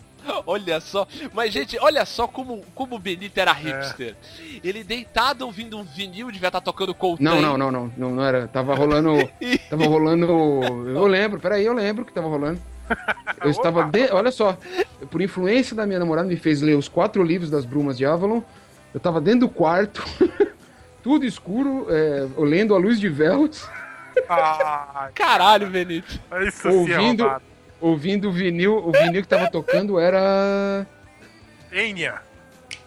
Olha 0.48 0.80
só. 0.80 1.06
Mas, 1.34 1.52
gente, 1.52 1.76
olha 1.80 2.04
só 2.04 2.26
como, 2.28 2.62
como 2.74 2.94
o 2.96 2.98
Benito 2.98 3.36
É. 3.38 3.40
era 3.42 3.52
hipster. 3.52 4.14
Ele 4.62 4.84
deitado 4.84 5.44
ouvindo 5.44 5.76
um 5.76 5.82
vinil, 5.82 6.30
devia 6.30 6.48
estar 6.48 6.60
tocando 6.60 6.94
Coltrane. 6.94 7.28
Não, 7.28 7.42
não, 7.42 7.58
não, 7.58 7.70
não, 7.72 7.92
não, 7.96 8.10
não 8.14 8.24
era. 8.24 8.46
Tava 8.46 8.74
rolando. 8.74 9.10
Tava 9.68 9.84
rolando. 9.86 10.26
Eu 10.88 11.06
lembro, 11.06 11.40
peraí, 11.40 11.66
eu 11.66 11.72
lembro 11.72 12.04
que 12.04 12.12
tava 12.12 12.28
rolando. 12.28 12.60
Eu 13.42 13.50
estava. 13.50 13.82
de- 13.84 14.12
olha 14.12 14.30
só, 14.30 14.56
por 15.10 15.20
influência 15.20 15.74
da 15.74 15.84
minha 15.84 15.98
namorada, 15.98 16.28
me 16.28 16.36
fez 16.36 16.62
ler 16.62 16.76
os 16.76 16.88
quatro 16.88 17.22
livros 17.24 17.50
das 17.50 17.64
Brumas 17.64 17.98
de 17.98 18.06
Avalon. 18.06 18.40
Eu 18.94 19.00
tava 19.00 19.20
dentro 19.20 19.40
do 19.40 19.48
quarto, 19.48 20.04
tudo 21.02 21.24
escuro, 21.26 21.86
é, 21.90 22.26
lendo 22.38 22.74
a 22.74 22.78
luz 22.78 22.98
de 23.00 23.08
velas, 23.08 23.68
ah, 24.28 25.10
Caralho, 25.14 25.66
Benito. 25.68 26.18
isso 26.46 26.70
sim 26.70 26.92
é 26.92 27.38
ouvindo, 27.80 28.28
o 28.28 28.32
vinil. 28.32 28.76
O 28.76 28.92
vinil 28.92 29.22
que 29.22 29.28
tava 29.28 29.50
tocando 29.50 29.98
era. 29.98 30.86
Enya. 31.72 32.20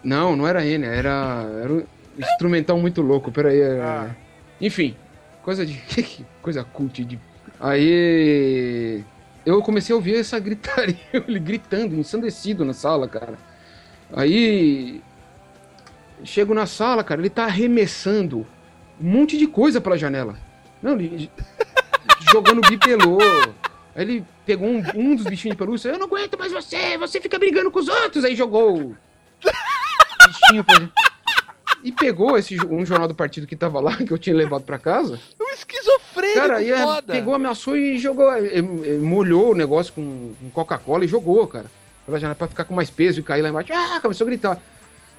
Não, 0.02 0.34
não 0.34 0.46
era 0.46 0.64
Enya, 0.64 0.86
era, 0.86 1.46
era 1.62 1.72
um 1.72 1.84
instrumental 2.18 2.78
muito 2.78 3.02
louco, 3.02 3.30
peraí. 3.30 3.60
É... 3.60 3.80
Ah. 3.80 4.14
Enfim, 4.60 4.96
coisa 5.42 5.64
de. 5.64 5.80
coisa 6.42 6.64
cult 6.64 7.04
de. 7.04 7.18
Aí. 7.58 9.04
Eu 9.44 9.62
comecei 9.62 9.92
a 9.92 9.96
ouvir 9.96 10.16
essa 10.16 10.38
gritaria, 10.38 10.96
ele 11.12 11.38
gritando, 11.38 11.94
ensandecido 11.96 12.64
na 12.64 12.72
sala, 12.72 13.08
cara. 13.08 13.38
Aí. 14.12 15.02
Chego 16.22 16.52
na 16.52 16.66
sala, 16.66 17.02
cara, 17.02 17.20
ele 17.20 17.30
tá 17.30 17.44
arremessando 17.44 18.46
um 19.00 19.08
monte 19.08 19.38
de 19.38 19.46
coisa 19.46 19.80
pela 19.80 19.96
janela. 19.96 20.36
Não, 20.82 20.92
ele. 20.92 21.30
jogando 22.30 22.60
bipelô. 22.60 23.18
Aí 23.94 24.02
ele 24.04 24.24
pegou 24.46 24.68
um, 24.68 24.82
um 24.94 25.14
dos 25.16 25.24
bichinhos 25.24 25.54
de 25.56 25.58
pelúcia. 25.58 25.88
Eu 25.90 25.98
não 25.98 26.06
aguento 26.06 26.38
mais 26.38 26.52
você, 26.52 26.96
você 26.96 27.20
fica 27.20 27.38
brigando 27.38 27.70
com 27.70 27.78
os 27.78 27.88
outros. 27.88 28.24
Aí 28.24 28.34
jogou 28.36 28.78
o 28.78 28.96
bichinho 30.26 30.64
pra... 30.64 30.88
E 31.82 31.90
pegou 31.90 32.36
esse, 32.36 32.58
um 32.66 32.84
jornal 32.84 33.08
do 33.08 33.14
partido 33.14 33.46
que 33.46 33.56
tava 33.56 33.80
lá, 33.80 33.96
que 34.04 34.10
eu 34.10 34.18
tinha 34.18 34.36
levado 34.36 34.62
pra 34.64 34.78
casa. 34.78 35.18
Um 35.40 35.48
esquizofrênico, 35.54 36.38
Cara, 36.40 36.60
foda. 36.84 37.12
pegou, 37.12 37.34
ameaçou 37.34 37.76
e 37.76 37.98
jogou. 37.98 38.30
é, 38.32 38.58
é, 38.58 38.62
molhou 38.62 39.52
o 39.52 39.54
negócio 39.54 39.92
com, 39.94 40.34
com 40.38 40.50
Coca-Cola 40.50 41.04
e 41.04 41.08
jogou, 41.08 41.46
cara. 41.46 41.66
Pela 42.04 42.18
janela 42.18 42.34
pra 42.34 42.48
ficar 42.48 42.64
com 42.64 42.74
mais 42.74 42.90
peso 42.90 43.20
e 43.20 43.22
cair 43.22 43.40
lá 43.42 43.48
embaixo. 43.48 43.72
Ah, 43.72 43.98
começou 44.00 44.26
a 44.26 44.28
gritar. 44.28 44.60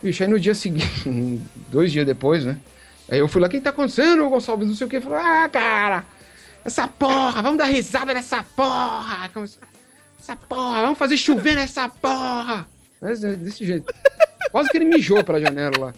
Bicho, 0.04 0.24
aí 0.24 0.30
no 0.30 0.40
dia 0.40 0.54
seguinte, 0.54 1.08
dois 1.70 1.92
dias 1.92 2.06
depois, 2.06 2.46
né? 2.46 2.58
Aí 3.10 3.20
eu 3.20 3.28
fui 3.28 3.42
lá, 3.42 3.48
o 3.48 3.50
que 3.50 3.60
tá 3.60 3.72
acontecendo, 3.72 4.28
Gonçalves? 4.30 4.68
Não 4.68 4.76
sei 4.76 4.88
o 4.88 4.90
que. 4.90 5.02
Falou, 5.02 5.18
ah, 5.18 5.50
cara, 5.50 6.06
essa 6.64 6.88
porra, 6.88 7.42
vamos 7.42 7.58
dar 7.58 7.66
risada 7.66 8.14
nessa 8.14 8.44
porra. 8.44 9.30
Essa 10.20 10.36
porra, 10.36 10.82
vamos 10.82 10.98
fazer 10.98 11.18
chover 11.18 11.56
nessa 11.56 11.90
porra. 11.90 12.68
Mas, 13.02 13.24
é, 13.24 13.34
desse 13.34 13.66
jeito. 13.66 13.94
Quase 14.52 14.70
que 14.70 14.78
ele 14.78 14.86
mijou 14.86 15.24
pela 15.24 15.42
janela 15.42 15.78
lá. 15.78 15.94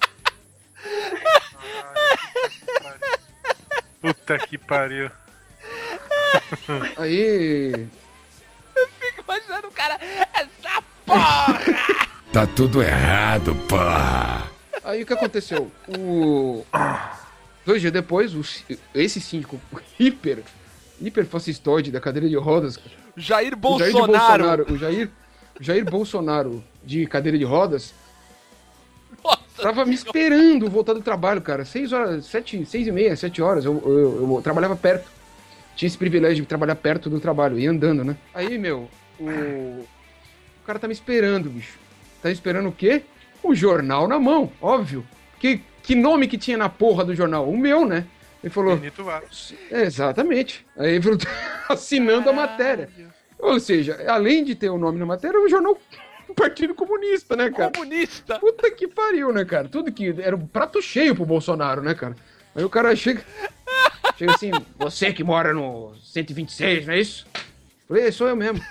Puta 4.02 4.38
que 4.38 4.58
pariu. 4.58 5.12
Aí. 6.98 7.88
Fico 9.00 9.24
imaginando 9.24 9.68
o 9.68 9.72
cara. 9.72 10.00
Essa 10.34 10.84
porra! 11.06 11.60
Tá 12.32 12.48
tudo 12.48 12.82
errado, 12.82 13.56
porra. 13.68 14.50
Aí 14.84 15.04
o 15.04 15.06
que 15.06 15.14
aconteceu? 15.14 15.72
O... 15.88 16.66
Dois 17.66 17.82
dias 17.82 17.94
depois, 17.94 18.34
o... 18.36 18.42
esse 18.94 19.22
síndico 19.22 19.60
hiper, 20.00 20.44
hiper 21.02 21.26
fascistoide 21.26 21.92
da 21.92 22.00
cadeira 22.00 22.28
de 22.28 22.36
rodas, 22.36 22.80
Jair 23.16 23.54
o 23.54 23.80
Jair 23.80 23.94
Bolsonaro. 23.94 24.08
Bolsonaro, 24.08 24.74
o 24.74 24.78
Jair, 24.78 25.10
o 25.60 25.64
Jair 25.64 25.86
Bolsonaro 25.86 26.64
de 26.84 27.06
cadeira 27.06 27.38
de 27.38 27.44
rodas, 27.44 27.94
Nossa, 29.24 29.40
tava 29.62 29.86
me 29.86 29.94
esperando 29.94 30.70
voltar 30.70 30.94
do 30.94 31.02
trabalho, 31.02 31.42
cara. 31.42 31.64
Seis 31.64 31.94
horas, 31.94 32.26
sete, 32.26 32.66
seis 32.66 32.88
e 32.88 32.92
meia, 32.92 33.16
sete 33.16 33.42
horas, 33.42 33.66
eu, 33.66 33.82
eu, 33.86 34.36
eu 34.36 34.42
trabalhava 34.42 34.76
perto. 34.76 35.10
Tinha 35.76 35.88
esse 35.88 35.98
privilégio 35.98 36.44
de 36.44 36.48
trabalhar 36.48 36.76
perto 36.76 37.10
do 37.10 37.20
trabalho, 37.20 37.58
ia 37.58 37.70
andando, 37.70 38.04
né? 38.04 38.16
Aí, 38.34 38.58
meu, 38.58 38.90
o, 39.20 39.26
o 39.26 40.66
cara 40.66 40.78
tá 40.78 40.88
me 40.88 40.94
esperando, 40.94 41.50
bicho. 41.50 41.80
Tá 42.22 42.30
me 42.30 42.34
esperando 42.34 42.70
o 42.70 42.72
quê? 42.72 43.04
O 43.42 43.56
jornal 43.56 44.08
na 44.08 44.20
mão, 44.20 44.52
óbvio. 44.62 45.06
Que, 45.40 45.62
que 45.84 45.94
nome 45.96 46.28
que 46.28 46.38
tinha 46.38 46.58
na 46.58 46.70
porra 46.70 47.06
do 47.06 47.14
jornal? 47.14 47.48
O 47.48 47.58
meu, 47.58 47.86
né? 47.86 48.06
Ele 48.44 48.50
falou, 48.52 48.76
Benito 48.76 49.04
Vargas. 49.04 49.54
exatamente. 49.70 50.66
Aí 50.78 50.96
ele 50.96 51.02
falou, 51.02 51.20
assinando 51.70 52.30
a 52.30 52.34
matéria. 52.34 52.90
Ou 53.38 53.60
seja, 53.60 54.04
além 54.08 54.44
de 54.44 54.56
ter 54.56 54.70
o 54.70 54.78
nome 54.78 54.98
na 54.98 55.06
matéria, 55.06 55.38
é 55.38 55.42
um 55.42 55.50
jornal 55.50 55.78
do 56.28 56.34
Partido 56.34 56.74
Comunista, 56.74 57.36
né, 57.36 57.50
cara? 57.52 57.72
Comunista. 57.72 58.40
Puta 58.40 58.72
que 58.72 58.88
pariu, 58.88 59.32
né, 59.32 59.46
cara? 59.46 59.68
Tudo 59.70 59.92
que 59.92 60.16
era 60.22 60.36
um 60.36 60.48
prato 60.48 60.82
cheio 60.82 61.16
pro 61.16 61.26
Bolsonaro, 61.26 61.82
né, 61.82 61.94
cara? 61.94 62.16
Aí 62.56 62.64
o 62.64 62.70
cara 62.70 62.96
chega. 62.96 63.24
Chega 64.18 64.34
assim, 64.34 64.52
você 64.78 65.12
que 65.12 65.24
mora 65.24 65.54
no 65.54 65.96
126, 66.04 66.86
não 66.86 66.94
é 66.94 67.00
isso? 67.00 67.26
Falei, 67.88 68.08
"É, 68.08 68.12
sou 68.12 68.28
eu 68.28 68.36
mesmo. 68.36 68.62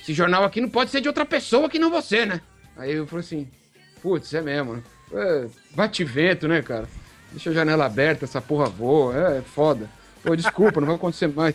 Esse 0.00 0.14
jornal 0.14 0.42
aqui 0.44 0.60
não 0.60 0.70
pode 0.70 0.90
ser 0.90 1.02
de 1.02 1.08
outra 1.08 1.26
pessoa 1.26 1.68
que 1.68 1.78
não 1.78 1.90
você, 1.90 2.24
né? 2.24 2.40
Aí 2.76 2.92
eu 2.92 3.06
falei 3.06 3.24
assim, 3.24 3.48
putz, 4.00 4.32
é 4.32 4.40
mesmo, 4.40 4.74
né? 4.76 4.82
É, 5.12 5.46
bate 5.74 6.02
vento, 6.04 6.48
né, 6.48 6.62
cara? 6.62 6.88
Deixa 7.30 7.50
a 7.50 7.52
janela 7.52 7.86
aberta, 7.86 8.24
essa 8.24 8.40
porra 8.40 8.66
voa, 8.66 9.16
é, 9.16 9.42
foda. 9.42 9.88
Pô, 10.22 10.34
desculpa, 10.36 10.80
não 10.80 10.86
vai 10.86 10.96
acontecer 10.96 11.28
mais. 11.28 11.54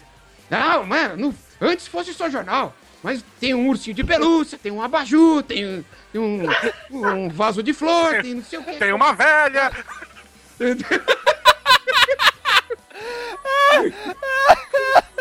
Não, 0.49 0.85
mano, 0.85 1.15
não- 1.17 1.35
antes 1.69 1.87
fosse 1.87 2.13
só 2.13 2.29
jornal. 2.29 2.75
Mas 3.01 3.23
tem 3.39 3.53
um 3.53 3.69
ursinho 3.69 3.95
de 3.95 4.03
pelúcia, 4.03 4.59
tem 4.61 4.71
um 4.73 4.81
abajur, 4.81 5.41
tem, 5.43 5.85
tem 6.11 6.19
um, 6.21 6.45
um 6.91 7.29
vaso 7.29 7.63
de 7.63 7.71
flor, 7.73 8.21
tem 8.21 8.33
não 8.33 8.43
sei 8.43 8.59
o 8.59 8.63
que. 8.63 8.73
Tem 8.73 8.91
uma 8.91 9.13
velha. 9.13 9.71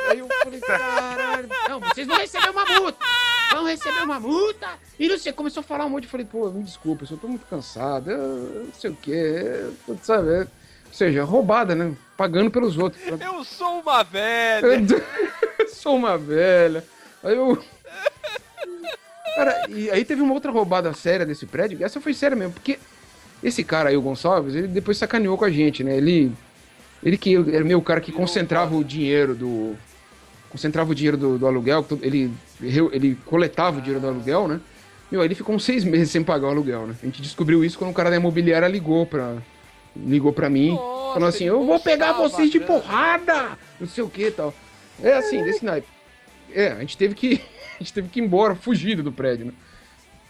Aí 0.09 0.19
eu 0.21 0.29
falei, 0.43 0.61
caralho, 0.61 1.49
não, 1.69 1.81
vocês 1.81 2.07
vão 2.07 2.17
receber 2.17 2.51
uma 2.51 2.65
multa. 2.65 3.05
Vão 3.53 3.65
receber 3.65 4.03
uma 4.03 4.21
multa. 4.21 4.69
E 4.99 5.09
não 5.09 5.19
sei, 5.19 5.33
começou 5.33 5.61
a 5.61 5.65
falar 5.65 5.85
um 5.87 5.91
monte. 5.91 6.05
Eu 6.05 6.11
falei, 6.11 6.27
pô, 6.27 6.49
me 6.51 6.63
desculpa, 6.63 7.03
eu 7.05 7.09
só 7.09 7.17
tô 7.17 7.29
muito 7.29 7.47
cansado. 7.47 8.11
Eu, 8.11 8.19
eu 8.19 8.65
não 8.65 8.73
sei 8.73 8.91
o 8.91 8.97
quê. 9.01 9.65
eu- 9.87 9.99
sabe? 10.03 10.29
é- 10.33 10.41
ou 10.87 10.95
seja, 10.95 11.23
roubada, 11.25 11.75
né? 11.75 11.95
Pagando 12.17 12.51
pelos 12.51 12.79
outros. 12.79 13.03
Eu 13.21 13.45
sou 13.45 13.81
uma 13.81 14.03
velha. 14.03 14.67
Eu 15.59 15.69
sou 15.69 15.97
uma 15.97 16.17
velha. 16.17 16.83
Aí 17.23 17.37
eu. 17.37 17.63
Cara, 19.37 19.67
e 19.69 19.91
aí 19.91 20.05
teve 20.05 20.23
uma 20.23 20.33
outra 20.33 20.51
roubada 20.51 20.93
séria 20.95 21.27
desse 21.27 21.45
prédio. 21.47 21.85
Essa 21.85 22.01
foi 22.01 22.15
séria 22.15 22.35
mesmo, 22.37 22.55
porque 22.55 22.79
esse 23.43 23.63
cara 23.63 23.91
aí, 23.91 23.97
o 23.97 24.03
Gonçalves, 24.03 24.55
ele 24.55 24.67
depois 24.67 24.97
sacaneou 24.97 25.37
com 25.37 25.45
a 25.45 25.51
gente, 25.51 25.85
né? 25.85 25.97
Ele. 25.97 26.33
Ele 27.03 27.17
que 27.17 27.37
era 27.37 27.65
meio 27.65 27.81
cara 27.81 28.01
que 28.01 28.13
concentrava 28.13 28.75
o 28.75 28.85
dinheiro 28.85 29.35
do. 29.35 29.77
Concentrava 30.51 30.91
o 30.91 30.95
dinheiro 30.95 31.17
do, 31.17 31.39
do 31.39 31.47
aluguel, 31.47 31.87
ele, 32.01 32.33
ele 32.63 33.19
coletava 33.27 33.79
o 33.79 33.81
dinheiro 33.81 34.01
do 34.01 34.09
aluguel, 34.09 34.49
né? 34.49 34.61
Meu, 35.11 35.21
aí 35.21 35.27
ele 35.27 35.35
ficou 35.35 35.55
uns 35.55 35.65
seis 35.65 35.85
meses 35.85 36.11
sem 36.11 36.25
pagar 36.25 36.49
o 36.49 36.51
aluguel, 36.51 36.87
né? 36.87 36.95
A 37.03 37.07
gente 37.07 37.21
descobriu 37.21 37.63
isso 37.63 37.79
quando 37.79 37.91
o 37.91 37.95
cara 37.95 38.11
da 38.11 38.17
imobiliária 38.17 38.67
ligou 38.67 39.07
pra. 39.07 39.37
Ligou 39.97 40.33
pra 40.33 40.49
mim, 40.49 40.71
Nossa, 40.75 41.15
falando 41.15 41.29
assim, 41.29 41.45
eu 41.45 41.65
vou 41.67 41.81
pegar 41.81 42.13
vocês 42.13 42.51
de 42.51 42.61
porrada! 42.61 43.59
Não 43.81 43.89
sei 43.89 44.05
o 44.05 44.09
que 44.09 44.27
e 44.27 44.31
tal. 44.31 44.55
É 45.03 45.15
assim, 45.15 45.43
desse 45.43 45.65
naipe. 45.65 45.89
É, 46.53 46.69
a 46.69 46.81
gente 46.81 46.97
teve 46.97 47.15
que. 47.15 47.41
A 47.79 47.85
gente 47.85 47.93
teve 47.93 48.09
que 48.09 48.19
ir 48.19 48.25
embora, 48.25 48.57
fugido 48.57 49.05
do 49.05 49.13
prédio, 49.13 49.47
né? 49.47 49.53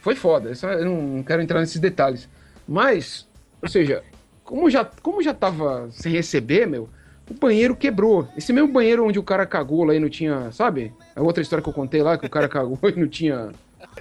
Foi 0.03 0.15
foda. 0.15 0.53
Eu 0.79 0.85
não 0.85 1.23
quero 1.23 1.41
entrar 1.41 1.61
nesses 1.61 1.81
detalhes. 1.81 2.29
Mas, 2.69 3.27
ou 3.63 3.69
seja, 3.71 4.05
como 4.49 4.71
já, 4.71 4.83
como 5.03 5.23
já 5.23 5.35
tava 5.35 5.89
sem 5.91 6.11
receber, 6.11 6.67
meu, 6.67 6.89
o 7.31 7.35
banheiro 7.35 7.77
quebrou. 7.77 8.27
Esse 8.35 8.51
mesmo 8.51 8.73
banheiro 8.73 9.07
onde 9.07 9.19
o 9.19 9.23
cara 9.23 9.45
cagou 9.45 9.85
lá 9.85 9.95
e 9.95 10.01
não 10.01 10.09
tinha, 10.09 10.51
sabe? 10.53 10.91
A 11.15 11.21
outra 11.21 11.43
história 11.43 11.63
que 11.63 11.69
eu 11.69 11.73
contei 11.75 12.03
lá, 12.03 12.17
que 12.17 12.25
o 12.25 12.31
cara 12.31 12.49
cagou 12.49 12.79
e 12.85 12.99
não 12.99 13.07
tinha. 13.07 13.51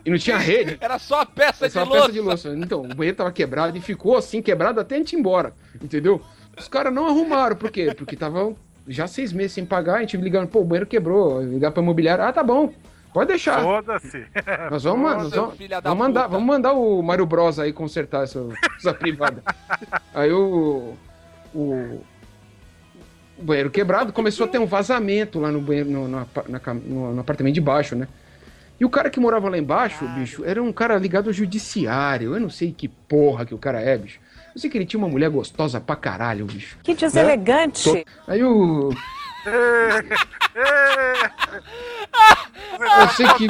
E 0.06 0.10
não 0.10 0.18
tinha 0.18 0.38
rede. 0.38 0.78
Era 0.80 0.98
só 0.98 1.20
a 1.20 1.26
peça 1.26 1.66
Essa 1.66 1.82
é 1.82 1.84
de 1.84 1.90
peça 1.90 2.00
louça. 2.00 2.14
de 2.14 2.20
louça. 2.22 2.54
Então, 2.56 2.82
o 2.82 2.96
banheiro 2.96 3.18
tava 3.18 3.32
quebrado 3.32 3.78
e 3.78 3.82
ficou 3.82 4.16
assim, 4.16 4.42
quebrado 4.42 4.80
até 4.80 4.96
a 4.96 4.98
gente 5.00 5.14
ir 5.14 5.20
embora. 5.20 5.54
Entendeu? 5.84 6.22
Os 6.58 6.70
caras 6.70 6.94
não 6.94 7.08
arrumaram. 7.08 7.58
Por 7.58 7.70
quê? 7.70 7.94
Porque 7.94 8.16
tava 8.16 8.56
já 8.88 9.06
seis 9.06 9.34
meses 9.34 9.52
sem 9.52 9.66
pagar, 9.66 9.96
a 9.96 10.00
gente 10.00 10.16
ligando, 10.16 10.48
pô, 10.48 10.62
o 10.62 10.64
banheiro 10.66 10.88
quebrou. 10.88 11.42
Ligar 11.44 11.72
pra 11.72 11.84
imobiliária, 11.84 12.24
ah, 12.24 12.32
tá 12.32 12.42
bom. 12.42 12.72
Pode 13.14 13.30
deixar. 13.30 13.62
Foda-se. 13.64 14.26
Nós 14.70 14.84
vamos, 14.84 15.12
nós 15.12 15.24
Nossa, 15.24 15.36
vamos, 15.42 15.58
filha 15.58 15.82
da 15.82 15.90
vamos 15.90 16.06
mandar, 16.08 16.22
puta. 16.24 16.34
vamos 16.34 16.48
mandar 16.48 16.74
o 16.74 17.02
Mário 17.02 17.26
Bros 17.26 17.60
aí 17.60 17.74
consertar 17.74 18.24
essa, 18.24 18.46
essa 18.78 18.94
privada. 18.94 19.42
Aí 20.14 20.32
o, 20.32 20.94
o, 21.54 22.02
o 23.38 23.44
banheiro 23.44 23.70
quebrado 23.72 24.14
começou 24.14 24.46
a 24.46 24.50
ter 24.50 24.60
um 24.60 24.66
vazamento 24.66 25.40
lá 25.40 25.52
no 25.52 25.62
banheiro, 25.62 25.90
no, 25.90 26.08
na 26.08 26.60
cam- 26.60 26.76
no- 26.76 27.14
no 27.14 27.22
apartamento 27.22 27.54
de 27.56 27.62
baixo, 27.62 27.96
né? 27.96 28.08
E 28.80 28.86
o 28.86 28.90
cara 28.92 29.10
que 29.10 29.20
morava 29.20 29.50
lá 29.50 29.58
embaixo, 29.58 30.08
bicho, 30.10 30.46
era 30.46 30.62
um 30.62 30.72
cara 30.72 30.96
ligado 31.00 31.28
ao 31.28 31.34
judiciário. 31.34 32.36
Eu 32.36 32.40
não 32.40 32.50
sei 32.52 32.72
que 32.72 32.88
porra 32.88 33.44
que 33.44 33.54
o 33.56 33.58
cara 33.58 33.82
é, 33.82 33.98
bicho. 33.98 34.20
Eu 34.54 34.62
sei 34.62 34.70
que 34.70 34.78
ele 34.78 34.86
tinha 34.86 35.00
uma 35.00 35.10
mulher 35.10 35.30
gostosa 35.32 35.80
pra 35.82 35.96
caralho, 35.96 36.46
bicho. 36.46 36.78
Que 36.84 36.94
deselegante. 36.94 38.06
Aí 38.28 38.44
o. 38.44 38.90
Eu 43.02 43.08
sei 43.10 43.26
que- 43.38 43.48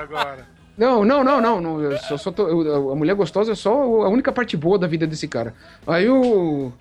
agora. 0.00 0.46
Não, 0.76 1.04
não, 1.04 1.22
não, 1.22 1.40
não. 1.40 1.60
não 1.60 1.80
eu 1.80 1.96
só, 1.98 2.16
só 2.16 2.32
tô- 2.32 2.48
eu- 2.48 2.90
a 2.90 2.96
mulher 2.96 3.14
gostosa 3.14 3.52
é 3.52 3.54
só 3.54 3.72
a 3.72 4.08
única 4.08 4.32
parte 4.32 4.56
boa 4.56 4.78
da 4.78 4.86
vida 4.86 5.06
desse 5.06 5.28
cara. 5.28 5.54
Aí 5.86 6.08
o. 6.08 6.72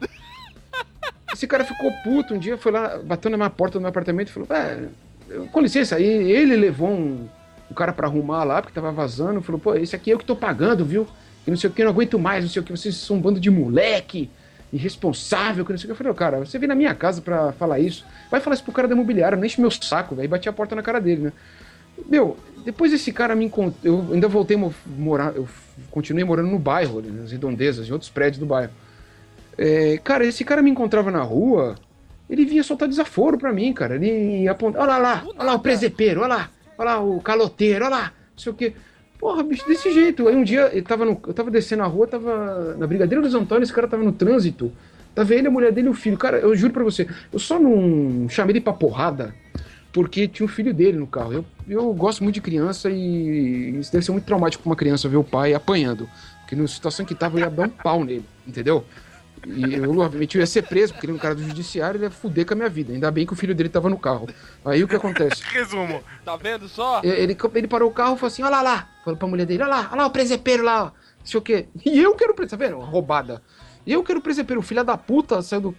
Esse 1.31 1.47
cara 1.47 1.63
ficou 1.63 1.91
puto 2.03 2.33
um 2.35 2.39
dia, 2.39 2.57
foi 2.57 2.71
lá, 2.71 2.97
bateu 3.03 3.29
na 3.31 3.37
minha 3.37 3.49
porta 3.49 3.77
do 3.77 3.81
meu 3.81 3.89
apartamento 3.89 4.29
e 4.29 4.31
falou: 4.31 4.47
É, 4.51 4.83
com 5.51 5.61
licença, 5.61 5.95
aí 5.95 6.03
ele 6.05 6.55
levou 6.55 6.89
um, 6.89 7.27
um 7.71 7.73
cara 7.73 7.91
pra 7.91 8.07
arrumar 8.07 8.43
lá, 8.43 8.61
porque 8.61 8.73
tava 8.75 8.91
vazando, 8.91 9.41
falou: 9.41 9.59
Pô, 9.59 9.75
esse 9.75 9.95
aqui 9.95 10.11
é 10.11 10.13
eu 10.13 10.19
que 10.19 10.25
tô 10.25 10.35
pagando, 10.35 10.85
viu? 10.85 11.07
Que 11.43 11.51
não 11.51 11.57
sei 11.57 11.69
o 11.69 11.73
que, 11.73 11.83
não 11.83 11.91
aguento 11.91 12.17
mais, 12.19 12.43
não 12.43 12.51
sei 12.51 12.61
o 12.61 12.65
que, 12.65 12.71
vocês 12.71 12.95
são 12.95 13.17
um 13.17 13.21
bando 13.21 13.39
de 13.39 13.49
moleque, 13.51 14.29
irresponsável, 14.73 15.63
que 15.63 15.71
não 15.71 15.77
sei 15.77 15.85
o 15.85 15.87
que. 15.87 15.91
Eu 15.93 15.95
falei: 15.95 16.11
"Ô, 16.11 16.15
Cara, 16.15 16.39
você 16.39 16.57
veio 16.59 16.67
na 16.67 16.75
minha 16.75 16.93
casa 16.95 17.21
pra 17.21 17.51
falar 17.53 17.79
isso, 17.79 18.05
vai 18.29 18.41
falar 18.41 18.55
isso 18.55 18.63
pro 18.63 18.73
cara 18.73 18.87
da 18.87 18.93
imobiliária, 18.95 19.37
não 19.37 19.45
enche 19.45 19.61
meu 19.61 19.71
saco, 19.71 20.15
velho. 20.15 20.25
E 20.25 20.27
bati 20.27 20.49
a 20.49 20.53
porta 20.53 20.75
na 20.75 20.81
cara 20.81 20.99
dele, 20.99 21.21
né? 21.23 21.33
Meu, 22.09 22.35
depois 22.65 22.91
esse 22.91 23.11
cara 23.11 23.35
me 23.35 23.45
encontrou. 23.45 23.79
Eu 24.07 24.13
ainda 24.13 24.27
voltei 24.27 24.57
a 24.57 24.59
mo- 24.59 24.73
morar. 24.97 25.33
Eu 25.35 25.47
continuei 25.91 26.23
morando 26.25 26.49
no 26.49 26.57
bairro, 26.59 26.99
ali, 26.99 27.11
nas 27.11 27.31
redondezas, 27.31 27.87
em 27.87 27.91
outros 27.91 28.09
prédios 28.09 28.39
do 28.39 28.45
bairro. 28.47 28.71
É, 29.57 29.99
cara, 30.03 30.25
esse 30.25 30.43
cara 30.43 30.61
me 30.61 30.71
encontrava 30.71 31.11
na 31.11 31.21
rua, 31.21 31.75
ele 32.29 32.43
vinha 32.45 32.63
soltar 32.63 32.87
desaforo 32.87 33.37
pra 33.37 33.53
mim, 33.53 33.71
cara. 33.73 33.95
Ele 33.95 34.47
apontava. 34.47 34.83
Olha 34.85 34.97
lá, 34.97 35.23
olha 35.35 35.43
lá 35.43 35.53
o 35.53 35.59
presepeiro, 35.59 36.21
olha 36.21 36.33
lá, 36.35 36.49
olha 36.77 36.89
lá 36.91 36.99
o 36.99 37.21
caloteiro, 37.21 37.85
olha 37.85 37.95
lá, 37.95 38.03
não 38.35 38.37
sei 38.43 38.51
o 38.51 38.55
quê. 38.55 38.73
Porra, 39.23 39.41
bicho, 39.41 39.65
desse 39.65 39.89
jeito. 39.89 40.27
Aí 40.27 40.35
um 40.35 40.43
dia 40.43 40.69
ele 40.73 40.81
tava 40.81 41.05
no, 41.05 41.17
eu 41.25 41.33
tava 41.33 41.49
descendo 41.49 41.81
a 41.81 41.85
rua, 41.85 42.05
tava 42.05 42.75
na 42.77 42.85
Brigadeiro 42.85 43.23
dos 43.23 43.33
Antônios, 43.33 43.69
esse 43.69 43.73
cara 43.73 43.87
tava 43.87 44.03
no 44.03 44.11
trânsito. 44.11 44.69
Tava 45.15 45.33
ele, 45.33 45.47
a 45.47 45.49
mulher 45.49 45.71
dele 45.71 45.87
e 45.87 45.89
o 45.89 45.93
filho. 45.93 46.17
Cara, 46.17 46.39
eu 46.39 46.53
juro 46.53 46.73
pra 46.73 46.83
você, 46.83 47.07
eu 47.31 47.39
só 47.39 47.57
não 47.57 48.27
chamei 48.27 48.51
ele 48.51 48.59
pra 48.59 48.73
porrada 48.73 49.33
porque 49.93 50.27
tinha 50.27 50.45
um 50.45 50.49
filho 50.49 50.73
dele 50.73 50.97
no 50.97 51.07
carro. 51.07 51.31
Eu, 51.31 51.45
eu 51.69 51.93
gosto 51.93 52.21
muito 52.21 52.35
de 52.35 52.41
criança 52.41 52.89
e 52.89 53.79
isso 53.79 53.93
deve 53.93 54.03
ser 54.03 54.11
muito 54.11 54.25
traumático 54.25 54.61
pra 54.61 54.69
uma 54.71 54.75
criança 54.75 55.07
ver 55.07 55.15
o 55.15 55.23
pai 55.23 55.53
apanhando. 55.53 56.05
Porque 56.41 56.53
na 56.53 56.67
situação 56.67 57.05
que 57.05 57.15
tava, 57.15 57.37
eu 57.37 57.45
ia 57.45 57.49
dar 57.49 57.67
um 57.67 57.69
pau 57.69 58.03
nele, 58.03 58.25
entendeu? 58.45 58.83
E 59.45 59.73
eu, 59.75 59.97
obviamente, 59.99 60.35
eu 60.35 60.41
ia 60.41 60.47
ser 60.47 60.63
preso, 60.63 60.93
porque 60.93 61.05
ele 61.05 61.13
é 61.13 61.15
um 61.15 61.19
cara 61.19 61.35
do 61.35 61.43
judiciário, 61.43 61.97
ele 61.97 62.05
ia 62.05 62.11
fuder 62.11 62.45
com 62.45 62.53
a 62.53 62.57
minha 62.57 62.69
vida. 62.69 62.93
Ainda 62.93 63.11
bem 63.11 63.25
que 63.25 63.33
o 63.33 63.35
filho 63.35 63.53
dele 63.53 63.69
tava 63.69 63.89
no 63.89 63.97
carro. 63.97 64.27
Aí 64.63 64.83
o 64.83 64.87
que 64.87 64.95
acontece? 64.95 65.43
Resumo. 65.51 66.01
Tá 66.23 66.35
vendo 66.37 66.67
só? 66.69 67.01
Ele, 67.03 67.37
ele 67.55 67.67
parou 67.67 67.89
o 67.89 67.93
carro 67.93 68.15
e 68.15 68.17
falou 68.17 68.27
assim: 68.27 68.41
olha 68.43 68.51
lá, 68.51 68.61
lá. 68.61 68.89
Falou 69.03 69.17
pra 69.17 69.27
mulher 69.27 69.45
dele: 69.45 69.63
olha 69.63 69.69
lá, 69.75 69.89
olha 69.91 70.01
lá 70.01 70.05
o 70.07 70.11
presepeiro 70.11 70.63
lá, 70.63 70.83
ó. 70.83 70.85
Não 70.85 71.25
sei 71.25 71.37
o 71.37 71.41
quê. 71.41 71.65
E 71.85 71.99
eu 72.01 72.15
quero 72.15 72.33
presepeiro, 72.33 72.75
tá 72.75 72.79
vendo? 72.79 72.89
Roubada. 72.91 73.41
Eu 73.85 74.01
quero 74.03 74.21
presepeiro. 74.21 74.61
O 74.61 74.63
filho 74.63 74.83
da 74.83 74.97
puta 74.97 75.41
saiu 75.41 75.61
do. 75.61 75.75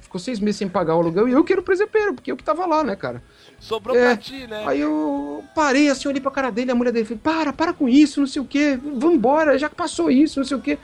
Ficou 0.00 0.18
seis 0.18 0.40
meses 0.40 0.56
sem 0.56 0.68
pagar 0.68 0.96
o 0.96 1.00
aluguel 1.00 1.28
e 1.28 1.32
eu 1.32 1.44
quero 1.44 1.62
presepeiro, 1.62 2.14
porque 2.14 2.32
eu 2.32 2.36
que 2.36 2.42
tava 2.42 2.64
lá, 2.64 2.82
né, 2.82 2.96
cara? 2.96 3.22
Sobrou 3.60 3.94
É. 3.94 4.06
pra 4.06 4.16
ti, 4.16 4.46
né? 4.46 4.64
Aí 4.66 4.80
eu 4.80 5.44
parei 5.54 5.90
assim, 5.90 6.08
olhei 6.08 6.18
pra 6.20 6.30
cara 6.30 6.50
dele, 6.50 6.70
a 6.70 6.74
mulher 6.74 6.92
dele 6.92 7.04
falou: 7.04 7.20
para, 7.22 7.52
para 7.52 7.72
com 7.74 7.86
isso, 7.86 8.18
não 8.18 8.26
sei 8.26 8.40
o 8.40 8.44
quê, 8.46 8.78
vamos 8.82 9.16
embora, 9.16 9.58
já 9.58 9.68
que 9.68 9.74
passou 9.74 10.10
isso, 10.10 10.40
não 10.40 10.46
sei 10.46 10.56
o 10.56 10.60
quê. 10.62 10.78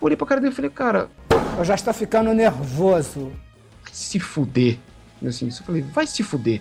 Eu 0.00 0.06
olhei 0.06 0.16
pra 0.16 0.26
cara 0.28 0.40
dele 0.40 0.52
e 0.52 0.54
falei: 0.56 0.70
cara, 0.70 1.10
Eu 1.58 1.64
já 1.64 1.74
estou 1.74 1.92
ficando 1.92 2.32
nervoso. 2.32 3.32
vai 3.84 3.92
se 3.92 4.18
fuder. 4.20 4.78
Assim, 5.26 5.46
eu 5.48 5.52
falei: 5.64 5.82
vai 5.82 6.06
se 6.06 6.22
fuder. 6.22 6.60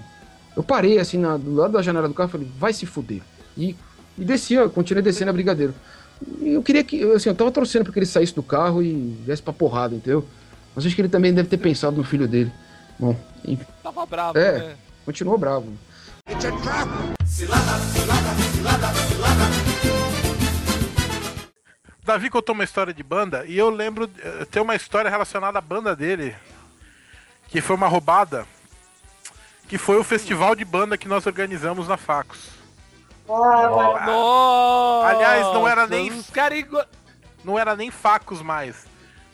Eu 0.56 0.64
parei 0.64 0.98
assim 0.98 1.18
na- 1.18 1.38
do 1.38 1.54
lado 1.54 1.74
da 1.74 1.82
janela 1.82 2.08
do 2.08 2.14
carro 2.14 2.30
e 2.30 2.32
falei: 2.32 2.52
vai 2.58 2.74
se 2.74 2.86
fuder. 2.86 3.22
E, 3.56 3.76
e 4.18 4.26
desci, 4.26 4.56
eu 4.56 4.70
continuei 4.70 5.04
descendo 5.04 5.30
a 5.30 5.34
brigadeiro. 5.34 5.74
E 6.42 6.50
eu 6.54 6.64
queria 6.64 6.84
que, 6.84 7.04
assim, 7.14 7.30
eu 7.30 7.36
tava 7.36 7.52
torcendo 7.52 7.84
pra 7.84 7.94
que 7.94 8.00
ele 8.00 8.06
saísse 8.08 8.34
do 8.34 8.42
carro 8.42 8.82
e 8.82 9.16
viesse 9.24 9.42
pra 9.42 9.54
porrada, 9.54 9.94
entendeu? 9.96 10.26
Mas 10.76 10.86
acho 10.86 10.96
que 10.96 11.02
ele 11.02 11.10
também 11.10 11.32
deve 11.34 11.48
ter 11.48 11.58
pensado 11.58 11.96
no 11.96 12.04
filho 12.04 12.28
dele. 12.28 12.52
Bom, 13.00 13.16
enfim, 13.46 13.64
Tava 13.84 14.04
bravo, 14.08 14.38
É. 14.40 14.58
né? 14.60 14.76
continuou 15.06 15.38
bravo. 15.38 15.72
Davi 22.08 22.30
contou 22.30 22.56
uma 22.56 22.64
história 22.64 22.94
de 22.94 23.04
banda 23.04 23.44
e 23.46 23.58
eu 23.58 23.70
lembro. 23.70 24.10
eh, 24.20 24.46
Tem 24.50 24.62
uma 24.62 24.76
história 24.76 25.12
relacionada 25.12 25.60
à 25.60 25.62
banda 25.62 25.96
dele. 25.96 26.36
Que 27.50 27.62
foi 27.62 27.76
uma 27.76 27.88
roubada. 27.88 28.46
Que 29.68 29.78
foi 29.78 29.98
o 29.98 30.04
festival 30.04 30.56
de 30.56 30.64
banda 30.66 30.98
que 30.98 31.08
nós 31.08 31.26
organizamos 31.26 31.88
na 31.88 31.98
Facos. 31.98 32.50
Ah, 33.30 33.70
mas 33.96 34.06
Nossa! 34.06 35.08
Aliás, 35.10 35.46
não 35.48 35.68
era 35.68 35.86
nem- 35.86 36.08
igu- 36.58 36.86
Não 37.44 37.60
era 37.60 37.76
nem 37.76 37.92
Facos 37.92 38.42
mais. 38.42 38.86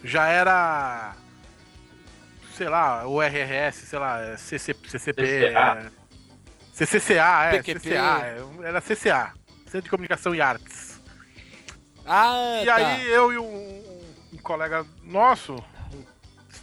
Já 0.04 0.28
era. 0.28 1.14
Sei 2.58 2.68
lá, 2.68 3.06
o 3.08 3.22
RRS, 3.22 3.86
sei 3.86 4.00
lá, 4.00 4.36
CC, 4.38 4.76
CCP. 4.88 5.24
CCA. 5.24 5.78
é, 5.78 5.92
CCCA, 6.74 7.46
é. 7.46 7.64
CCA, 7.64 8.20
é, 8.24 8.68
era 8.68 8.82
CCA, 8.82 9.32
Centro 9.66 9.82
de 9.84 9.90
Comunicação 9.90 10.34
e 10.36 10.42
Artes. 10.42 10.93
Ah, 12.06 12.60
E 12.62 12.66
tá. 12.66 12.76
aí 12.76 13.10
eu 13.10 13.34
e 13.34 13.38
um, 13.38 13.84
um 14.34 14.38
colega 14.38 14.86
nosso 15.04 15.56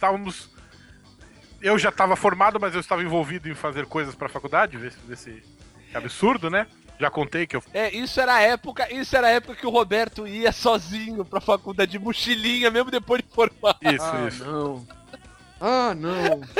estávamos. 0.01 0.49
Eu 1.61 1.77
já 1.77 1.89
estava 1.89 2.15
formado, 2.15 2.59
mas 2.59 2.73
eu 2.73 2.79
estava 2.79 3.03
envolvido 3.03 3.47
em 3.47 3.53
fazer 3.53 3.85
coisas 3.85 4.15
para 4.15 4.25
a 4.25 4.29
faculdade, 4.29 4.77
desse, 4.77 4.97
desse 4.99 5.43
absurdo, 5.93 6.49
né? 6.49 6.65
Já 6.99 7.09
contei 7.11 7.45
que 7.45 7.55
eu. 7.55 7.63
É, 7.73 7.95
isso 7.95 8.19
era 8.19 8.35
a 8.35 8.41
época, 8.41 8.91
isso 8.93 9.15
era 9.15 9.27
a 9.27 9.31
época 9.31 9.55
que 9.55 9.65
o 9.65 9.69
Roberto 9.69 10.27
ia 10.27 10.51
sozinho 10.51 11.23
pra 11.23 11.39
faculdade 11.39 11.91
de 11.91 11.99
mochilinha, 11.99 12.71
mesmo 12.71 12.89
depois 12.89 13.21
de 13.21 13.27
formar. 13.29 13.77
Isso, 13.81 14.03
ah, 14.03 14.27
isso. 14.27 14.43
não. 14.43 14.87
Ah, 15.59 15.93
não. 15.95 16.41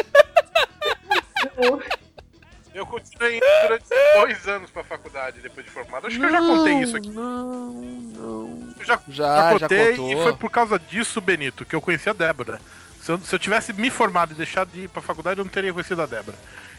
Eu 2.73 2.85
continuei 2.85 3.37
indo 3.37 3.45
durante 3.63 3.85
dois 4.15 4.47
anos 4.47 4.69
para 4.69 4.81
a 4.81 4.85
faculdade 4.85 5.41
depois 5.41 5.65
de 5.65 5.71
formado. 5.71 6.07
Acho 6.07 6.17
que 6.17 6.25
eu 6.25 6.31
já 6.31 6.39
contei 6.39 6.73
isso 6.79 6.95
aqui. 6.97 7.09
Não, 7.09 7.73
não. 7.73 8.73
Eu 8.79 8.85
já, 8.85 8.95
Já, 8.95 9.01
já 9.09 9.57
já 9.57 9.59
contei 9.59 9.89
contou. 9.97 10.11
e 10.11 10.23
foi 10.23 10.33
por 10.35 10.49
causa 10.49 10.79
disso, 10.79 11.19
Benito, 11.19 11.65
que 11.65 11.75
eu 11.75 11.81
conheci 11.81 12.09
a 12.09 12.13
Débora. 12.13 12.59
Se 13.01 13.11
eu, 13.11 13.17
se 13.19 13.35
eu 13.35 13.39
tivesse 13.39 13.73
me 13.73 13.89
formado 13.89 14.31
e 14.31 14.35
deixado 14.35 14.69
de 14.71 14.81
ir 14.81 14.87
pra 14.89 15.01
faculdade, 15.01 15.39
eu 15.39 15.43
não 15.43 15.51
teria 15.51 15.73
conhecido 15.73 16.01
a 16.01 16.05
Débora. 16.05 16.37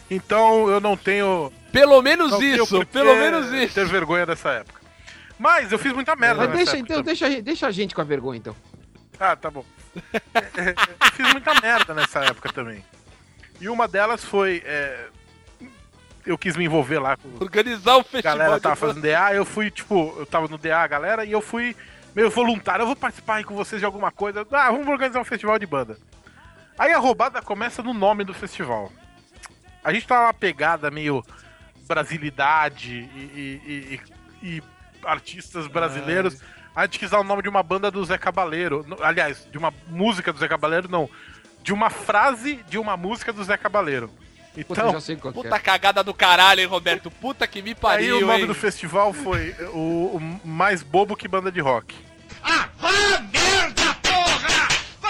Então 0.09 0.67
eu 0.69 0.79
não 0.79 0.97
tenho. 0.97 1.51
Pelo 1.71 2.01
menos 2.01 2.31
não 2.31 2.41
isso, 2.41 2.85
pelo 2.87 3.15
menos 3.15 3.51
isso. 3.51 3.75
Ter 3.75 3.85
vergonha 3.85 4.25
dessa 4.25 4.49
época. 4.49 4.81
Mas 5.37 5.71
eu 5.71 5.77
fiz 5.79 5.91
muita 5.93 6.15
merda 6.15 6.47
Mas 6.47 6.49
nessa 6.49 6.57
deixa, 6.57 6.71
época 6.77 6.79
então, 6.93 7.03
também. 7.03 7.15
deixa, 7.29 7.41
deixa 7.41 7.67
a 7.67 7.71
gente 7.71 7.93
com 7.93 8.01
a 8.01 8.05
vergonha, 8.05 8.37
então. 8.37 8.55
Ah, 9.19 9.35
tá 9.35 9.49
bom. 9.51 9.65
eu 9.95 11.11
fiz 11.13 11.27
muita 11.31 11.53
merda 11.61 11.93
nessa 11.93 12.19
época 12.21 12.51
também. 12.51 12.83
E 13.61 13.67
uma 13.69 13.87
delas 13.87 14.23
foi. 14.23 14.61
é, 14.65 15.07
eu 16.25 16.37
quis 16.37 16.55
me 16.55 16.65
envolver 16.65 16.99
lá 16.99 17.17
com 17.17 17.27
Organizar 17.39 17.97
o 17.97 17.99
a 17.99 18.03
festival 18.03 18.37
galera 18.37 18.55
de 18.55 18.61
tava 18.61 18.75
fazendo 18.75 19.01
DA, 19.01 19.33
eu 19.33 19.45
fui, 19.45 19.69
tipo, 19.71 20.15
eu 20.17 20.25
tava 20.25 20.47
no 20.47 20.57
DA, 20.57 20.79
a 20.79 20.87
galera, 20.87 21.25
e 21.25 21.31
eu 21.31 21.41
fui 21.41 21.75
meio 22.15 22.29
voluntário, 22.29 22.83
eu 22.83 22.87
vou 22.87 22.95
participar 22.95 23.35
aí 23.35 23.43
com 23.43 23.55
vocês 23.55 23.79
de 23.81 23.85
alguma 23.85 24.11
coisa. 24.11 24.45
Ah, 24.51 24.71
vamos 24.71 24.87
organizar 24.87 25.19
um 25.19 25.25
festival 25.25 25.57
de 25.59 25.65
banda. 25.65 25.97
Aí 26.77 26.91
a 26.91 26.97
roubada 26.99 27.41
começa 27.41 27.81
no 27.83 27.93
nome 27.93 28.23
do 28.23 28.33
festival. 28.33 28.91
A 29.83 29.91
gente 29.91 30.07
tá 30.07 30.19
numa 30.21 30.33
pegada 30.33 30.89
meio 30.89 31.23
brasilidade 31.87 32.91
e, 33.15 33.19
e- 33.65 33.99
e- 34.41 34.47
e 34.57 34.63
artistas 35.03 35.67
brasileiros. 35.67 36.39
A 36.75 36.85
gente 36.85 36.97
quis 36.99 37.09
dar 37.11 37.19
o 37.19 37.23
nome 37.23 37.43
de 37.43 37.49
uma 37.49 37.61
banda 37.61 37.91
do 37.91 38.03
Zé 38.03 38.17
Cabaleiro. 38.17 38.85
Aliás, 39.01 39.47
de 39.51 39.57
uma 39.57 39.71
música 39.87 40.33
do 40.33 40.39
Zé 40.39 40.47
Cabaleiro, 40.47 40.89
não. 40.89 41.09
De 41.61 41.71
uma 41.73 41.89
frase 41.89 42.55
de 42.67 42.77
uma 42.79 42.97
música 42.97 43.31
do 43.31 43.43
Zé 43.43 43.57
Cabaleiro. 43.57 44.09
Puta, 44.61 44.81
Então, 44.81 44.91
já 44.91 45.01
sei 45.01 45.15
qual 45.15 45.33
que 45.33 45.41
Puta 45.41 45.55
é. 45.55 45.59
cagada 45.59 46.03
do 46.03 46.13
caralho, 46.13 46.59
hein, 46.61 46.67
Roberto? 46.67 47.09
Puta 47.09 47.47
que 47.47 47.61
me 47.61 47.69
aí 47.71 47.75
pariu, 47.75 48.17
o 48.17 48.21
nome 48.21 48.41
hein? 48.41 48.45
do 48.47 48.53
festival 48.53 49.11
foi 49.11 49.55
o, 49.73 50.17
o 50.17 50.41
mais 50.45 50.83
bobo 50.83 51.15
que 51.15 51.27
banda 51.27 51.51
de 51.51 51.59
rock. 51.59 51.95
Ah, 52.43 52.69
vá 52.77 52.91
merda, 53.31 53.95
porra! 54.03 54.67
Vá 55.01 55.09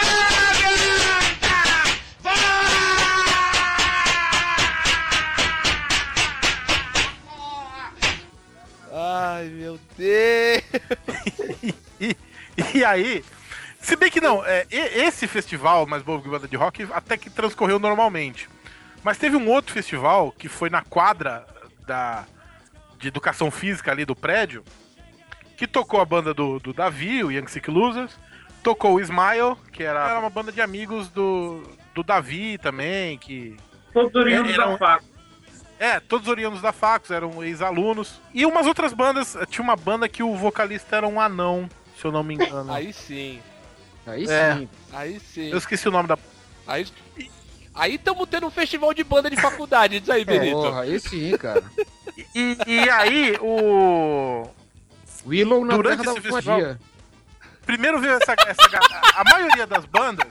merda! 0.61 1.53
Vá! 2.21 2.33
Ai, 8.91 9.45
meu 9.49 9.79
Deus. 9.97 10.63
E, 11.99 12.15
e 12.79 12.83
aí, 12.83 13.23
se 13.79 13.95
bem 13.95 14.11
que 14.11 14.19
não, 14.19 14.45
é, 14.45 14.67
esse 14.69 15.25
festival 15.25 15.85
mais 15.85 16.03
bobo 16.03 16.21
que 16.21 16.29
banda 16.29 16.49
de 16.49 16.55
rock 16.57 16.85
até 16.91 17.15
que 17.15 17.29
transcorreu 17.29 17.79
normalmente. 17.79 18.49
Mas 19.03 19.17
teve 19.17 19.35
um 19.35 19.49
outro 19.49 19.73
festival 19.73 20.31
que 20.31 20.47
foi 20.47 20.69
na 20.69 20.81
quadra 20.81 21.45
da, 21.85 22.25
de 22.97 23.07
educação 23.07 23.51
física 23.51 23.91
ali 23.91 24.05
do 24.05 24.15
prédio, 24.15 24.63
que 25.57 25.67
tocou 25.67 25.99
a 26.01 26.05
banda 26.05 26.33
do, 26.33 26.59
do 26.59 26.73
Davi, 26.73 27.23
o 27.23 27.31
Young 27.31 27.47
Sick 27.47 27.69
Losers, 27.69 28.17
tocou 28.63 28.95
o 28.95 29.01
Smile, 29.01 29.55
que 29.71 29.83
era, 29.83 30.09
era 30.09 30.19
uma 30.19 30.29
banda 30.29 30.51
de 30.51 30.61
amigos 30.61 31.09
do, 31.09 31.63
do 31.93 32.01
Davi 32.03 32.57
também, 32.57 33.17
que 33.17 33.55
Todos 33.91 34.15
oriundos 34.15 34.53
Era 34.53 34.65
da 34.65 34.69
um- 34.73 34.77
faca. 34.77 35.03
É, 35.79 35.99
todos 35.99 36.27
os 36.27 36.31
oriundos 36.31 36.61
da 36.61 36.71
Facos 36.71 37.11
eram 37.11 37.43
ex-alunos. 37.43 38.21
E 38.33 38.45
umas 38.45 38.65
outras 38.65 38.93
bandas, 38.93 39.35
tinha 39.49 39.61
uma 39.61 39.75
banda 39.75 40.07
que 40.07 40.23
o 40.23 40.33
vocalista 40.35 40.95
era 40.95 41.07
um 41.07 41.19
anão, 41.19 41.67
se 41.99 42.05
eu 42.05 42.11
não 42.11 42.23
me 42.23 42.35
engano. 42.35 42.71
Aí 42.73 42.93
sim. 42.93 43.41
Aí 44.07 44.23
É. 44.29 44.55
sim. 44.55 44.69
Aí 44.93 45.19
sim. 45.19 45.49
Eu 45.49 45.57
esqueci 45.57 45.87
o 45.89 45.91
nome 45.91 46.07
da. 46.07 46.17
Aí, 46.65 46.87
aí 47.73 47.97
tamo 47.97 48.25
tendo 48.27 48.47
um 48.47 48.51
festival 48.51 48.93
de 48.93 49.03
banda 49.03 49.29
de 49.29 49.35
faculdade, 49.39 49.99
diz 49.99 50.09
aí, 50.09 50.23
Benito. 50.25 50.57
Porra, 50.57 50.81
aí 50.81 50.99
sim, 50.99 51.35
cara. 51.37 51.63
E, 52.35 52.57
e 52.67 52.89
aí, 52.89 53.37
o. 53.41 54.47
Willow 55.25 55.63
na 55.65 55.75
Durante 55.75 56.01
terra 56.01 56.13
da 56.13 56.19
esse 56.19 56.29
festival- 56.31 56.59
magia. 56.59 56.79
Primeiro 57.65 57.99
veio 58.01 58.13
essa. 58.13 58.33
essa 58.33 58.79
a 59.15 59.23
maioria 59.23 59.65
das 59.65 59.85
bandas 59.85 60.27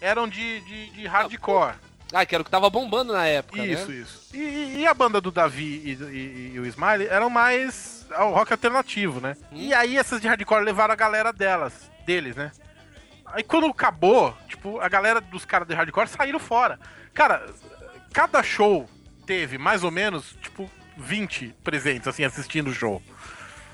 eram 0.00 0.28
de, 0.28 0.60
de, 0.60 0.90
de 0.90 1.06
hardcore. 1.06 1.74
Ah, 2.12 2.26
que 2.26 2.34
era 2.34 2.42
o 2.42 2.44
que 2.44 2.50
tava 2.50 2.68
bombando 2.68 3.12
na 3.12 3.24
época, 3.26 3.64
Isso, 3.64 3.88
né? 3.88 3.94
isso. 3.98 4.20
E, 4.34 4.80
e 4.80 4.86
a 4.86 4.92
banda 4.92 5.20
do 5.20 5.30
Davi 5.30 5.80
e, 5.84 5.92
e- 5.92 6.50
e 6.54 6.58
o 6.60 6.66
Smiley 6.66 7.06
eram 7.08 7.30
mais 7.30 8.04
ao 8.10 8.32
rock 8.32 8.52
alternativo, 8.52 9.20
né? 9.20 9.36
E 9.52 9.72
aí 9.72 9.96
essas 9.96 10.20
de 10.20 10.26
hardcore 10.26 10.64
levaram 10.64 10.92
a 10.92 10.96
galera 10.96 11.32
delas, 11.32 11.88
deles, 12.04 12.34
né? 12.34 12.50
Aí 13.32 13.42
quando 13.42 13.66
acabou, 13.66 14.36
tipo, 14.48 14.80
a 14.80 14.88
galera 14.88 15.20
dos 15.20 15.44
caras 15.44 15.66
de 15.66 15.74
hardcore 15.74 16.08
saíram 16.08 16.38
fora. 16.38 16.78
Cara, 17.14 17.46
cada 18.12 18.42
show 18.42 18.88
teve 19.26 19.58
mais 19.58 19.84
ou 19.84 19.90
menos, 19.90 20.36
tipo, 20.40 20.70
20 20.96 21.54
presentes, 21.64 22.08
assim, 22.08 22.24
assistindo 22.24 22.68
o 22.68 22.74
show. 22.74 23.02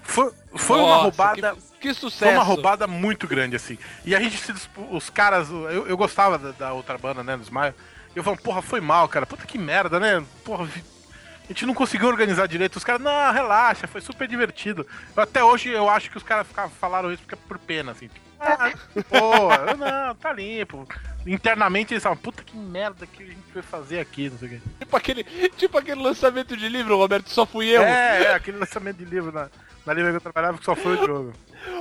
Foi, 0.03 0.33
foi 0.55 0.79
uma 0.79 0.89
Nossa, 0.89 1.03
roubada. 1.03 1.57
Que, 1.57 1.79
que 1.89 1.95
sucesso. 1.95 2.25
Foi 2.25 2.33
uma 2.35 2.43
roubada 2.45 2.87
muito 2.87 3.27
grande, 3.27 3.57
assim. 3.57 3.77
E 4.05 4.15
a 4.15 4.21
gente 4.21 4.39
se 4.39 4.53
Os 4.91 5.11
caras. 5.11 5.51
Eu, 5.51 5.87
eu 5.87 5.97
gostava 5.97 6.39
da, 6.39 6.53
da 6.53 6.73
outra 6.73 6.97
banda, 6.97 7.25
né? 7.25 7.37
Do 7.37 7.43
Smile. 7.43 7.75
Eu 8.15 8.23
falava, 8.23 8.41
porra, 8.41 8.63
foi 8.63 8.81
mal, 8.81 9.09
cara. 9.09 9.27
Puta 9.27 9.45
que 9.47 9.59
merda, 9.59 9.99
né? 10.01 10.25
Porra, 10.45 10.65
a 10.65 11.49
gente 11.49 11.67
não 11.67 11.75
conseguiu 11.75 12.09
organizar 12.09 12.47
direito. 12.47 12.77
Os 12.77 12.85
caras, 12.85 13.03
não, 13.03 13.33
relaxa, 13.33 13.87
foi 13.87 14.01
super 14.01 14.27
divertido. 14.27 14.87
Eu- 15.17 15.23
até 15.23 15.43
hoje 15.45 15.69
eu 15.71 15.89
acho 15.89 16.11
que 16.11 16.17
os 16.17 16.23
caras 16.23 16.47
falaram 16.81 17.13
isso 17.13 17.23
porque 17.23 17.35
é 17.35 17.49
por 17.49 17.59
pena, 17.59 17.93
assim. 17.93 18.09
Tipo, 18.09 18.26
ah, 18.41 18.73
pô, 19.09 19.75
não, 19.77 20.15
tá 20.15 20.33
limpo. 20.33 20.87
Internamente 21.27 21.95
eles 21.95 22.03
falam, 22.03 22.17
puta 22.17 22.43
que 22.43 22.57
merda 22.57 23.07
que 23.07 23.23
a 23.23 23.27
gente 23.27 23.53
vai 23.53 23.63
fazer 23.63 23.99
aqui, 23.99 24.31
não 24.31 24.39
sei 24.39 24.49
o 24.49 24.51
quê. 24.53 24.61
Tipo 24.79 24.97
aquele, 24.97 25.25
tipo 25.57 25.79
aquele 25.79 26.01
lançamento 26.01 26.57
de 26.57 26.69
livro, 26.69 26.97
Roberto, 26.97 27.29
só 27.29 27.45
fui 27.45 27.69
eu. 27.69 27.83
É, 27.83 28.25
é, 28.25 28.35
aquele 28.35 28.59
lançamento 28.59 28.99
de 28.99 29.05
livro 29.05 29.33
na, 29.33 29.49
na 29.85 29.93
livra 29.93 30.11
que 30.11 30.17
eu 30.17 30.21
trabalhava 30.21 30.59
que 30.59 30.65
só 30.65 30.77
foi 30.77 30.97
o 30.97 31.07
jogo. 31.07 31.33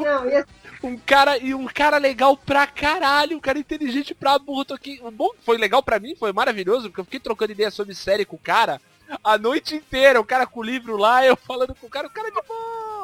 Não, 0.02 0.28
e 0.28 0.36
assim, 0.36 0.50
Um 0.82 0.98
cara 0.98 1.38
e 1.38 1.54
um 1.54 1.68
cara 1.68 1.98
legal 1.98 2.36
pra 2.36 2.66
caralho, 2.66 3.38
um 3.38 3.42
cara 3.42 3.60
inteligente 3.60 4.16
pra 4.16 4.40
burro. 4.40 4.66
Tô 4.66 4.74
aqui. 4.74 5.00
O 5.04 5.12
bom 5.12 5.30
foi 5.44 5.58
legal 5.58 5.84
pra 5.84 6.00
mim, 6.00 6.16
foi 6.16 6.34
maravilhoso, 6.34 6.90
porque 6.90 7.02
eu 7.02 7.06
fiquei 7.06 7.20
trocando 7.20 7.52
ideia 7.52 7.70
sobre 7.70 7.94
série 7.94 8.26
com 8.26 8.36
o 8.36 8.40
cara 8.40 8.82
a 9.24 9.38
noite 9.38 9.76
inteira. 9.76 10.20
O 10.20 10.26
cara 10.26 10.48
com 10.48 10.60
o 10.60 10.64
livro 10.64 10.98
lá, 10.98 11.26
eu 11.26 11.36
falando 11.36 11.76
com 11.76 11.88
o 11.88 11.90
cara, 11.90 12.08
o 12.08 12.10
cara 12.10 12.30
de 12.30 12.42
boa. 12.48 12.95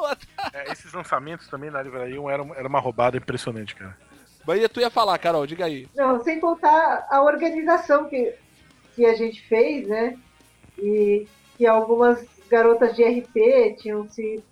É, 0.52 0.72
esses 0.72 0.92
lançamentos 0.92 1.48
também 1.48 1.70
na 1.70 1.82
livraria 1.82 2.18
era, 2.30 2.44
era 2.56 2.68
uma 2.68 2.80
roubada 2.80 3.16
impressionante, 3.16 3.74
cara. 3.74 3.96
Bahia, 4.44 4.68
tu 4.68 4.80
ia 4.80 4.90
falar, 4.90 5.16
Carol, 5.18 5.46
diga 5.46 5.64
aí. 5.66 5.88
não, 5.94 6.22
sem 6.22 6.40
contar 6.40 7.06
a 7.10 7.22
organização 7.22 8.08
que, 8.08 8.34
que 8.94 9.06
a 9.06 9.14
gente 9.14 9.40
fez, 9.46 9.86
né? 9.86 10.18
E 10.78 11.26
que 11.56 11.66
algumas 11.66 12.26
garotas 12.50 12.94
de 12.96 13.04
RP 13.04 13.76
tinham 13.80 14.08
se, 14.10 14.42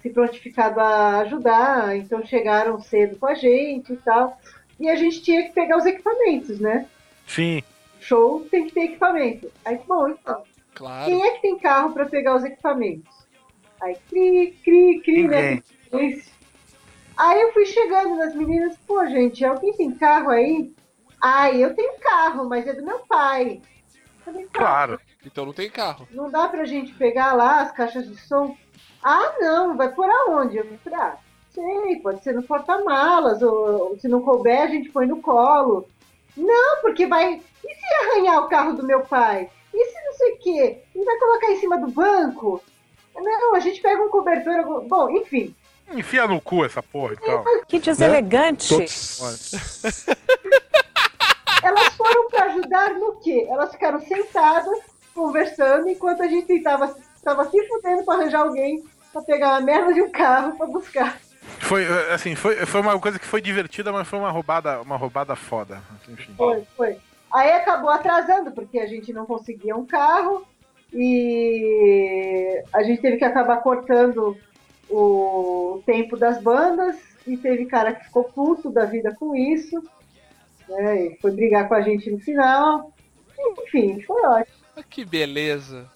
se 0.00 0.10
prontificado 0.10 0.78
a 0.78 1.18
ajudar, 1.20 1.96
então 1.96 2.24
chegaram 2.24 2.80
cedo 2.80 3.16
com 3.18 3.26
a 3.26 3.34
gente 3.34 3.92
e 3.92 3.96
tal. 3.96 4.38
E 4.78 4.88
a 4.88 4.94
gente 4.94 5.20
tinha 5.22 5.42
que 5.42 5.52
pegar 5.52 5.76
os 5.76 5.84
equipamentos, 5.86 6.60
né? 6.60 6.86
Sim. 7.26 7.62
Show 8.00 8.46
tem 8.50 8.68
que 8.68 8.72
ter 8.74 8.82
equipamento. 8.84 9.50
Aí, 9.64 9.80
bom, 9.86 10.08
então, 10.10 10.44
Claro. 10.74 11.06
quem 11.06 11.20
é 11.26 11.30
que 11.32 11.42
tem 11.42 11.58
carro 11.58 11.92
para 11.92 12.06
pegar 12.06 12.36
os 12.36 12.44
equipamentos? 12.44 13.12
Aí, 13.80 13.96
cri, 14.08 14.56
cri, 14.64 15.00
cri, 15.04 15.28
né? 15.28 15.62
Aí 17.16 17.40
eu 17.40 17.52
fui 17.52 17.66
chegando 17.66 18.16
nas 18.16 18.34
meninas, 18.34 18.76
pô, 18.86 19.04
gente, 19.06 19.44
alguém 19.44 19.72
tem 19.74 19.90
carro 19.92 20.30
aí? 20.30 20.72
Ai, 21.20 21.62
eu 21.64 21.74
tenho 21.74 21.98
carro, 21.98 22.48
mas 22.48 22.66
é 22.66 22.72
do 22.72 22.84
meu 22.84 23.00
pai. 23.00 23.60
Falei, 24.24 24.44
"Tá, 24.46 24.58
Claro. 24.58 25.00
Então 25.26 25.44
não 25.44 25.52
tem 25.52 25.68
carro. 25.68 26.06
Não 26.12 26.30
dá 26.30 26.48
pra 26.48 26.64
gente 26.64 26.94
pegar 26.94 27.32
lá 27.32 27.60
as 27.62 27.72
caixas 27.72 28.06
de 28.08 28.16
som? 28.16 28.56
Ah, 29.02 29.34
não, 29.40 29.76
vai 29.76 29.92
por 29.92 30.08
aonde? 30.08 30.58
Eu 30.58 30.78
falei, 30.84 30.98
ah, 30.98 31.16
sei, 31.50 31.96
pode 32.00 32.22
ser 32.22 32.34
no 32.34 32.42
porta-malas, 32.42 33.42
ou, 33.42 33.88
ou 33.90 33.98
se 33.98 34.06
não 34.06 34.22
couber, 34.22 34.62
a 34.62 34.66
gente 34.68 34.90
põe 34.90 35.06
no 35.06 35.20
colo. 35.20 35.88
Não, 36.36 36.80
porque 36.82 37.06
vai. 37.06 37.34
E 37.64 37.74
se 37.74 37.94
arranhar 38.04 38.44
o 38.44 38.48
carro 38.48 38.74
do 38.74 38.86
meu 38.86 39.00
pai? 39.00 39.50
E 39.74 39.84
se 39.86 40.04
não 40.04 40.12
sei 40.12 40.32
o 40.34 40.38
quê? 40.38 40.82
Ele 40.94 41.04
vai 41.04 41.18
colocar 41.18 41.50
em 41.50 41.56
cima 41.60 41.78
do 41.78 41.88
banco? 41.88 42.62
Não, 43.20 43.54
a 43.54 43.60
gente 43.60 43.80
pega 43.80 44.02
um 44.02 44.08
cobertor. 44.08 44.54
algum- 44.56 44.86
Bom, 44.88 45.10
enfim. 45.10 45.54
Enfia 45.92 46.26
no 46.26 46.40
cu 46.40 46.64
essa 46.64 46.82
porra 46.82 47.14
e 47.14 47.16
tal. 47.16 47.44
Que 47.66 47.78
deselegante. 47.78 48.74
Elas 51.62 51.88
foram 51.96 52.28
pra 52.30 52.44
ajudar 52.44 52.90
no 52.94 53.16
quê? 53.20 53.46
Elas 53.50 53.70
ficaram 53.72 54.00
sentadas, 54.00 54.78
conversando, 55.14 55.88
enquanto 55.88 56.22
a 56.22 56.28
gente 56.28 56.46
tentava, 56.46 56.94
tava 57.22 57.44
se 57.50 57.66
fudendo 57.66 58.04
pra 58.04 58.14
arranjar 58.14 58.42
alguém 58.42 58.84
pra 59.12 59.22
pegar 59.22 59.48
uma 59.50 59.60
merda 59.60 59.92
de 59.92 60.02
um 60.02 60.10
carro 60.10 60.56
pra 60.56 60.66
buscar. 60.66 61.18
Foi, 61.60 61.82
eh, 61.84 62.12
assim, 62.12 62.34
foi, 62.36 62.54
foi 62.66 62.80
uma 62.80 62.98
coisa 63.00 63.18
que 63.18 63.24
foi 63.26 63.40
divertida, 63.40 63.90
mas 63.92 64.06
foi 64.06 64.18
uma 64.18 64.30
roubada, 64.30 64.80
uma 64.82 64.96
roubada 64.96 65.34
foda. 65.34 65.82
Enfim. 66.08 66.32
Foi, 66.36 66.62
foi. 66.76 66.96
Aí 67.32 67.50
acabou 67.52 67.90
atrasando, 67.90 68.52
porque 68.52 68.78
a 68.78 68.86
gente 68.86 69.12
não 69.12 69.26
conseguia 69.26 69.74
um 69.76 69.84
carro 69.84 70.46
e 70.92 72.62
a 72.72 72.82
gente 72.82 73.00
teve 73.00 73.16
que 73.18 73.24
acabar 73.24 73.58
cortando 73.58 74.36
o 74.90 75.82
tempo 75.84 76.16
das 76.16 76.42
bandas 76.42 76.96
e 77.26 77.36
teve 77.36 77.66
cara 77.66 77.92
que 77.92 78.04
ficou 78.04 78.24
puto 78.24 78.70
da 78.70 78.84
vida 78.84 79.14
com 79.14 79.36
isso, 79.36 79.82
né? 80.68 81.06
E 81.06 81.18
foi 81.20 81.30
brigar 81.32 81.68
com 81.68 81.74
a 81.74 81.82
gente 81.82 82.10
no 82.10 82.18
final. 82.18 82.92
Enfim, 83.38 84.00
foi 84.02 84.22
ótimo. 84.22 84.56
Ah, 84.76 84.82
Que 84.82 85.04
beleza. 85.04 85.90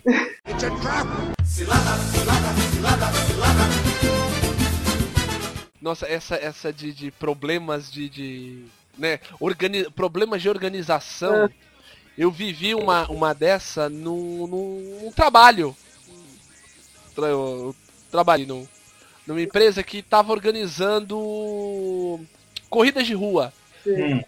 Nossa, 5.81 6.07
essa, 6.07 6.37
essa 6.37 6.73
de, 6.73 6.93
de 6.93 7.11
problemas 7.11 7.91
de, 7.91 8.09
de 8.09 8.65
né, 8.97 9.19
organi 9.41 9.91
problemas 9.91 10.41
de 10.41 10.49
organização. 10.49 11.49
Eu 12.17 12.31
vivi 12.31 12.75
uma, 12.75 13.09
uma 13.11 13.35
dessa 13.35 13.89
num, 13.89 14.47
num, 14.47 15.13
trabalho. 15.13 15.75
Tra- 17.15 17.27
Eu 17.29 17.75
trabalhei 18.11 18.47
num, 18.47 18.67
numa 19.27 19.41
empresa 19.41 19.83
que 19.83 19.99
estava 19.99 20.33
organizando 20.33 22.21
corridas 22.69 23.07
de 23.07 23.15
rua. 23.15 23.53
Hum. 23.87 24.23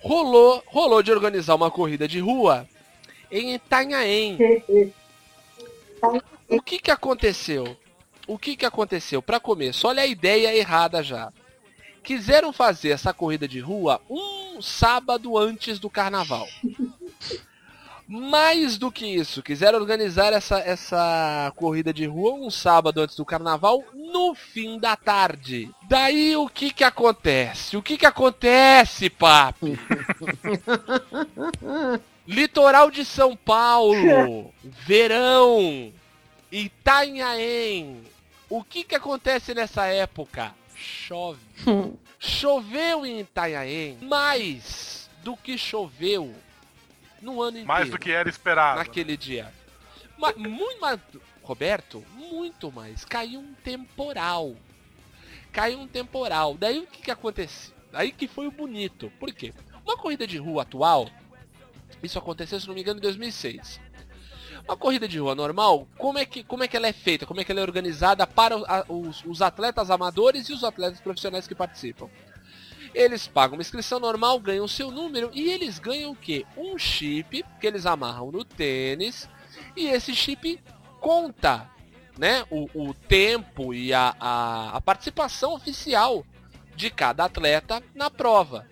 Rolou, 0.00 0.62
rolou 0.66 1.02
de 1.02 1.10
organizar 1.12 1.54
uma 1.54 1.70
corrida 1.70 2.06
de 2.08 2.20
rua 2.20 2.66
em 3.30 3.54
Itanhaém. 3.54 4.38
O 6.48 6.62
que 6.62 6.78
que 6.78 6.90
aconteceu? 6.90 7.76
O 8.26 8.38
que 8.38 8.56
que 8.56 8.64
aconteceu? 8.66 9.20
Para 9.20 9.40
começo, 9.40 9.86
olha 9.86 10.02
a 10.02 10.06
ideia 10.06 10.54
errada 10.56 11.02
já. 11.02 11.32
Quiseram 12.02 12.52
fazer 12.52 12.90
essa 12.90 13.12
corrida 13.12 13.46
de 13.48 13.58
rua 13.60 14.00
um 14.08 14.62
sábado 14.62 15.36
antes 15.36 15.78
do 15.78 15.90
carnaval. 15.90 16.46
Mais 18.10 18.78
do 18.78 18.90
que 18.90 19.04
isso, 19.04 19.42
quiseram 19.42 19.78
organizar 19.78 20.32
essa, 20.32 20.58
essa 20.60 21.52
corrida 21.54 21.92
de 21.92 22.06
rua 22.06 22.32
um 22.32 22.50
sábado 22.50 23.02
antes 23.02 23.14
do 23.14 23.24
carnaval, 23.24 23.84
no 23.92 24.34
fim 24.34 24.78
da 24.78 24.96
tarde. 24.96 25.70
Daí 25.86 26.34
o 26.34 26.48
que 26.48 26.72
que 26.72 26.82
acontece? 26.82 27.76
O 27.76 27.82
que 27.82 27.98
que 27.98 28.06
acontece, 28.06 29.10
papi? 29.10 29.78
Litoral 32.26 32.90
de 32.90 33.04
São 33.04 33.36
Paulo, 33.36 34.54
verão, 34.64 35.92
Itanhaém. 36.50 38.02
O 38.48 38.64
que 38.64 38.84
que 38.84 38.94
acontece 38.94 39.52
nessa 39.52 39.84
época? 39.84 40.54
Chove. 40.74 41.40
Choveu 42.18 43.04
em 43.04 43.20
Itanhaém 43.20 43.98
mais 44.00 45.10
do 45.22 45.36
que 45.36 45.58
choveu 45.58 46.34
no 47.20 47.40
ano 47.42 47.58
inteiro. 47.58 47.68
Mais 47.68 47.90
do 47.90 47.98
que 47.98 48.10
era 48.10 48.28
esperado. 48.28 48.78
Naquele 48.78 49.16
dia. 49.16 49.52
Ma 50.16 50.32
muito 50.32 50.80
mais. 50.80 51.00
Roberto, 51.42 52.04
muito 52.14 52.70
mais. 52.70 53.04
Caiu 53.04 53.40
um 53.40 53.54
temporal. 53.54 54.54
Caiu 55.52 55.80
um 55.80 55.88
temporal. 55.88 56.56
Daí 56.58 56.78
o 56.78 56.86
que, 56.86 57.02
que 57.02 57.10
aconteceu? 57.10 57.74
Aí 57.92 58.12
que 58.12 58.28
foi 58.28 58.46
o 58.46 58.50
bonito. 58.50 59.10
Por 59.18 59.32
quê? 59.32 59.54
Uma 59.84 59.96
corrida 59.96 60.26
de 60.26 60.36
rua 60.36 60.62
atual, 60.62 61.08
isso 62.02 62.18
aconteceu, 62.18 62.60
se 62.60 62.68
não 62.68 62.74
me 62.74 62.82
engano, 62.82 62.98
em 62.98 63.02
2006. 63.02 63.80
Uma 64.64 64.76
corrida 64.76 65.08
de 65.08 65.18
rua 65.18 65.34
normal, 65.34 65.88
como 65.96 66.18
é 66.18 66.26
que, 66.26 66.44
como 66.44 66.62
é 66.62 66.68
que 66.68 66.76
ela 66.76 66.86
é 66.86 66.92
feita? 66.92 67.24
Como 67.24 67.40
é 67.40 67.44
que 67.44 67.50
ela 67.50 67.60
é 67.60 67.62
organizada 67.62 68.26
para 68.26 68.54
os, 68.92 69.24
os 69.24 69.40
atletas 69.40 69.90
amadores 69.90 70.48
e 70.48 70.52
os 70.52 70.62
atletas 70.62 71.00
profissionais 71.00 71.48
que 71.48 71.54
participam? 71.54 72.10
Eles 72.98 73.28
pagam 73.28 73.56
uma 73.56 73.62
inscrição 73.62 74.00
normal, 74.00 74.40
ganham 74.40 74.66
seu 74.66 74.90
número 74.90 75.30
e 75.32 75.52
eles 75.52 75.78
ganham 75.78 76.10
o 76.10 76.16
quê? 76.16 76.44
Um 76.56 76.76
chip 76.76 77.44
que 77.60 77.66
eles 77.66 77.86
amarram 77.86 78.32
no 78.32 78.44
tênis 78.44 79.28
e 79.76 79.86
esse 79.86 80.16
chip 80.16 80.60
conta 81.00 81.70
né, 82.18 82.44
o, 82.50 82.68
o 82.74 82.92
tempo 82.92 83.72
e 83.72 83.94
a, 83.94 84.16
a, 84.18 84.76
a 84.76 84.80
participação 84.80 85.54
oficial 85.54 86.26
de 86.74 86.90
cada 86.90 87.26
atleta 87.26 87.80
na 87.94 88.10
prova. 88.10 88.66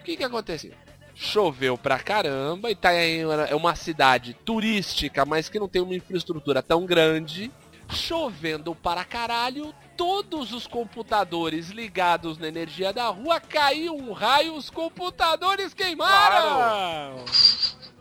O 0.00 0.02
que, 0.02 0.16
que 0.16 0.24
aconteceu? 0.24 0.72
Choveu 1.14 1.78
pra 1.78 2.00
caramba, 2.00 2.68
Itanhaém 2.68 3.20
é 3.48 3.54
uma 3.54 3.76
cidade 3.76 4.34
turística, 4.44 5.24
mas 5.24 5.48
que 5.48 5.60
não 5.60 5.68
tem 5.68 5.82
uma 5.82 5.94
infraestrutura 5.94 6.64
tão 6.64 6.84
grande. 6.84 7.48
Chovendo 7.90 8.74
para 8.74 9.04
caralho, 9.04 9.74
todos 9.96 10.52
os 10.52 10.66
computadores 10.66 11.70
ligados 11.70 12.38
na 12.38 12.46
energia 12.46 12.92
da 12.92 13.08
rua 13.08 13.40
caiu 13.40 13.96
um 13.96 14.12
raio, 14.12 14.54
os 14.54 14.70
computadores 14.70 15.72
queimaram! 15.74 17.24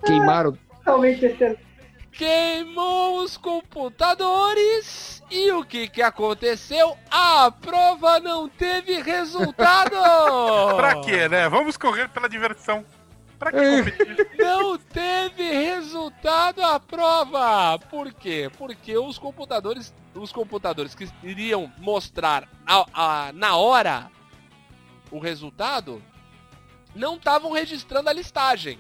Queimaram. 0.05 0.57
Queimou 2.11 3.19
os 3.21 3.37
computadores 3.37 5.23
e 5.29 5.51
o 5.51 5.63
que 5.63 5.87
que 5.87 6.01
aconteceu? 6.01 6.97
A 7.11 7.51
prova 7.51 8.19
não 8.19 8.49
teve 8.49 9.01
resultado! 9.01 9.95
pra 10.75 11.01
quê, 11.01 11.29
né? 11.29 11.47
Vamos 11.47 11.77
correr 11.77 12.09
pela 12.09 12.27
diversão. 12.27 12.83
Pra 13.37 13.51
que 13.51 13.57
competir? 13.57 14.37
Não 14.37 14.77
teve 14.77 15.43
resultado 15.43 16.61
a 16.61 16.79
prova! 16.79 17.77
Por 17.89 18.11
quê? 18.13 18.49
Porque 18.57 18.97
os 18.97 19.17
computadores, 19.17 19.93
os 20.15 20.31
computadores 20.31 20.95
que 20.95 21.07
iriam 21.23 21.71
mostrar 21.77 22.49
a, 22.65 22.85
a, 22.93 23.33
na 23.33 23.55
hora 23.55 24.09
o 25.11 25.19
resultado 25.19 26.01
não 26.95 27.15
estavam 27.15 27.51
registrando 27.51 28.09
a 28.09 28.13
listagem. 28.13 28.79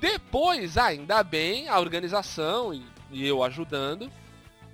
Depois, 0.00 0.76
ainda 0.76 1.22
bem, 1.22 1.68
a 1.68 1.78
organização 1.78 2.74
e, 2.74 2.84
e 3.10 3.26
eu 3.26 3.42
ajudando, 3.42 4.10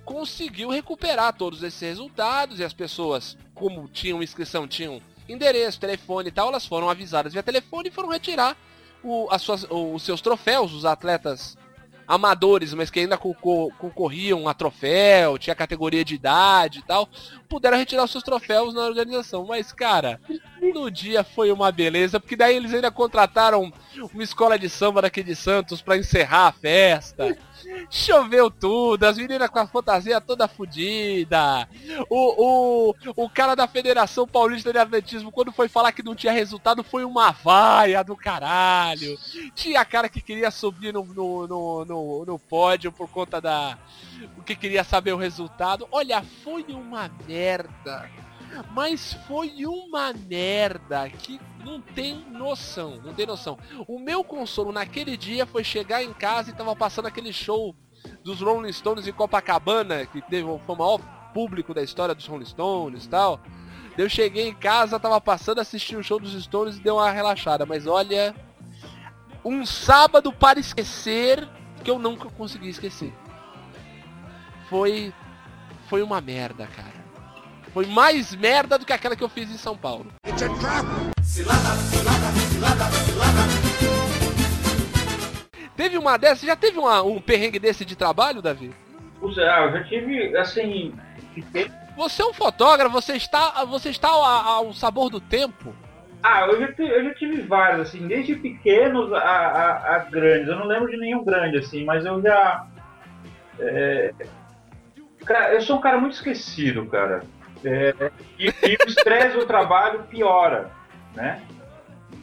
conseguiu 0.03 0.69
recuperar 0.69 1.33
todos 1.33 1.61
esses 1.61 1.79
resultados 1.79 2.59
e 2.59 2.63
as 2.63 2.73
pessoas, 2.73 3.37
como 3.53 3.87
tinham 3.87 4.23
inscrição, 4.23 4.67
tinham 4.67 4.99
endereço, 5.27 5.79
telefone 5.79 6.29
e 6.29 6.31
tal, 6.31 6.47
elas 6.47 6.65
foram 6.65 6.89
avisadas 6.89 7.33
via 7.33 7.43
telefone 7.43 7.89
e 7.89 7.91
foram 7.91 8.09
retirar 8.09 8.57
o, 9.03 9.27
as 9.31 9.41
suas, 9.41 9.65
os 9.69 10.03
seus 10.03 10.21
troféus, 10.21 10.73
os 10.73 10.85
atletas 10.85 11.57
amadores, 12.09 12.73
mas 12.73 12.89
que 12.89 13.01
ainda 13.01 13.19
concorriam 13.19 14.47
a 14.47 14.53
troféu, 14.55 15.37
tinha 15.37 15.55
categoria 15.55 16.03
de 16.03 16.15
idade 16.15 16.79
e 16.79 16.81
tal, 16.81 17.07
puderam 17.47 17.77
retirar 17.77 18.03
os 18.03 18.09
seus 18.09 18.23
troféus 18.23 18.73
na 18.73 18.81
organização. 18.81 19.45
Mas, 19.45 19.71
cara, 19.71 20.19
no 20.59 20.89
dia 20.89 21.23
foi 21.23 21.51
uma 21.51 21.71
beleza, 21.71 22.19
porque 22.19 22.35
daí 22.35 22.55
eles 22.55 22.73
ainda 22.73 22.89
contrataram 22.89 23.71
uma 24.11 24.23
escola 24.23 24.57
de 24.57 24.67
samba 24.67 25.03
daqui 25.03 25.21
de 25.21 25.35
Santos 25.35 25.83
para 25.83 25.97
encerrar 25.97 26.47
a 26.47 26.51
festa. 26.51 27.37
Choveu 27.89 28.49
tudo, 28.49 29.03
as 29.03 29.17
meninas 29.17 29.49
com 29.49 29.59
a 29.59 29.67
fantasia 29.67 30.21
toda 30.21 30.47
fodida. 30.47 31.67
O, 32.09 32.89
o, 32.89 32.95
o 33.15 33.29
cara 33.29 33.55
da 33.55 33.67
Federação 33.67 34.27
Paulista 34.27 34.71
de 34.71 34.79
Atletismo, 34.79 35.31
quando 35.31 35.51
foi 35.51 35.67
falar 35.67 35.91
que 35.91 36.03
não 36.03 36.15
tinha 36.15 36.33
resultado, 36.33 36.83
foi 36.83 37.03
uma 37.03 37.31
vaia 37.31 38.03
do 38.03 38.15
caralho. 38.15 39.17
Tinha 39.55 39.85
cara 39.85 40.09
que 40.09 40.21
queria 40.21 40.51
subir 40.51 40.93
no, 40.93 41.03
no, 41.03 41.47
no, 41.47 41.85
no, 41.85 42.25
no 42.25 42.39
pódio 42.39 42.91
por 42.91 43.09
conta 43.09 43.41
da. 43.41 43.77
O 44.37 44.43
que 44.43 44.55
queria 44.55 44.83
saber 44.83 45.13
o 45.13 45.17
resultado. 45.17 45.87
Olha, 45.91 46.23
foi 46.43 46.65
uma 46.69 47.09
merda. 47.27 48.09
Mas 48.71 49.13
foi 49.27 49.65
uma 49.65 50.13
merda 50.13 51.09
que 51.09 51.39
não 51.63 51.81
tem 51.81 52.15
noção, 52.31 52.99
não 53.03 53.13
tem 53.13 53.25
noção. 53.25 53.57
O 53.87 53.99
meu 53.99 54.23
consolo 54.23 54.71
naquele 54.71 55.17
dia 55.17 55.45
foi 55.45 55.63
chegar 55.63 56.03
em 56.03 56.13
casa 56.13 56.49
e 56.49 56.53
tava 56.53 56.75
passando 56.75 57.07
aquele 57.07 57.33
show 57.33 57.75
dos 58.23 58.41
Rolling 58.41 58.71
Stones 58.71 59.07
em 59.07 59.11
Copacabana, 59.11 60.05
que 60.05 60.21
teve, 60.21 60.47
foi 60.65 60.75
o 60.75 60.77
maior 60.77 60.99
público 61.33 61.73
da 61.73 61.83
história 61.83 62.15
dos 62.15 62.25
Rolling 62.25 62.45
Stones 62.45 63.05
e 63.05 63.09
tal. 63.09 63.39
Eu 63.97 64.07
cheguei 64.07 64.47
em 64.47 64.53
casa, 64.53 64.99
tava 64.99 65.19
passando, 65.19 65.59
assisti 65.59 65.95
o 65.95 66.03
show 66.03 66.19
dos 66.19 66.41
Stones 66.41 66.77
e 66.77 66.81
deu 66.81 66.95
uma 66.95 67.11
relaxada. 67.11 67.65
Mas 67.65 67.85
olha, 67.85 68.33
um 69.43 69.65
sábado 69.65 70.31
para 70.31 70.59
esquecer 70.59 71.47
que 71.83 71.91
eu 71.91 71.99
nunca 71.99 72.29
consegui 72.29 72.69
esquecer. 72.69 73.13
Foi, 74.69 75.13
foi 75.87 76.01
uma 76.01 76.21
merda, 76.21 76.67
cara. 76.67 76.98
Foi 77.73 77.85
mais 77.85 78.35
merda 78.35 78.77
do 78.77 78.85
que 78.85 78.93
aquela 78.93 79.15
que 79.15 79.23
eu 79.23 79.29
fiz 79.29 79.49
em 79.51 79.57
São 79.57 79.77
Paulo. 79.77 80.07
Teve 85.75 85.97
uma 85.97 86.17
dessas, 86.17 86.41
já 86.41 86.55
teve 86.55 86.77
uma, 86.77 87.01
um 87.03 87.21
perrengue 87.21 87.59
desse 87.59 87.85
de 87.85 87.95
trabalho, 87.95 88.41
Davi? 88.41 88.71
Puxa, 89.19 89.41
ah, 89.41 89.65
eu 89.65 89.71
já 89.73 89.83
tive, 89.83 90.35
assim... 90.37 90.93
Você 91.95 92.21
é 92.21 92.25
um 92.25 92.33
fotógrafo, 92.33 92.91
você 92.91 93.13
está, 93.13 93.63
você 93.65 93.89
está 93.89 94.07
ao, 94.07 94.23
ao 94.23 94.73
sabor 94.73 95.09
do 95.09 95.19
tempo. 95.19 95.73
Ah, 96.23 96.47
eu 96.47 96.59
já, 96.59 96.67
tive, 96.73 96.89
eu 96.89 97.03
já 97.05 97.13
tive 97.13 97.41
vários, 97.41 97.87
assim, 97.87 98.07
desde 98.07 98.35
pequenos 98.35 99.11
a, 99.13 99.19
a, 99.19 99.95
a, 99.95 99.99
grandes. 99.99 100.49
Eu 100.49 100.57
não 100.57 100.65
lembro 100.65 100.89
de 100.89 100.97
nenhum 100.97 101.23
grande, 101.23 101.57
assim, 101.57 101.85
mas 101.85 102.05
eu 102.05 102.21
já. 102.21 102.67
É... 103.59 104.13
Cara, 105.25 105.53
eu 105.53 105.61
sou 105.61 105.77
um 105.77 105.81
cara 105.81 105.97
muito 105.97 106.13
esquecido, 106.13 106.85
cara. 106.87 107.23
É, 107.63 108.11
e, 108.37 108.47
e, 108.47 108.77
o 108.85 108.87
estresse 108.87 109.37
do 109.37 109.45
trabalho 109.45 110.03
piora, 110.03 110.71
né? 111.13 111.41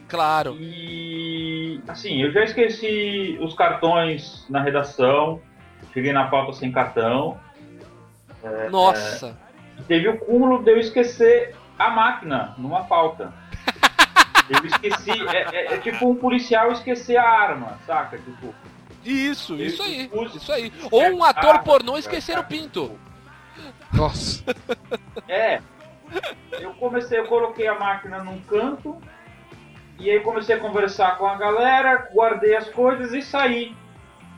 Claro. 0.09 0.57
E 0.59 1.80
assim, 1.89 2.22
eu 2.22 2.32
já 2.32 2.45
esqueci 2.45 3.37
os 3.41 3.55
cartões 3.55 4.47
na 4.49 4.62
redação, 4.62 5.41
cheguei 5.93 6.12
na 6.12 6.28
pauta 6.28 6.53
sem 6.53 6.70
cartão. 6.70 7.39
É, 8.43 8.68
Nossa! 8.68 9.37
É, 9.78 9.82
teve 9.82 10.09
o 10.09 10.18
cúmulo 10.18 10.62
de 10.62 10.70
eu 10.70 10.78
esquecer 10.78 11.55
a 11.78 11.91
máquina 11.91 12.55
numa 12.57 12.84
pauta. 12.84 13.32
Eu 14.49 14.64
esqueci, 14.64 15.26
é, 15.26 15.57
é, 15.57 15.74
é, 15.74 15.78
tipo 15.78 16.09
um 16.09 16.14
policial 16.14 16.70
esquecer 16.70 17.16
a 17.16 17.28
arma, 17.28 17.80
saca? 17.84 18.16
Tipo. 18.16 18.55
Isso, 19.05 19.57
isso 19.57 19.82
aí, 19.82 20.09
isso 20.37 20.53
aí. 20.53 20.72
Ou 20.89 21.03
um 21.16 21.24
ator 21.24 21.64
pornô 21.64 21.99
esquecer 21.99 22.39
o 22.39 22.45
pinto. 22.45 22.97
Nossa. 23.97 24.44
É. 25.28 25.61
Eu 26.53 26.72
comecei, 26.74 27.18
eu 27.18 27.26
coloquei 27.26 27.66
a 27.66 27.78
máquina 27.78 28.22
num 28.22 28.40
canto 28.40 28.97
e 29.99 30.11
aí 30.11 30.20
comecei 30.20 30.57
a 30.57 30.61
conversar 30.61 31.18
com 31.18 31.26
a 31.26 31.36
galera, 31.36 32.09
guardei 32.12 32.55
as 32.55 32.68
coisas 32.68 33.12
e 33.12 33.22
saí. 33.22 33.74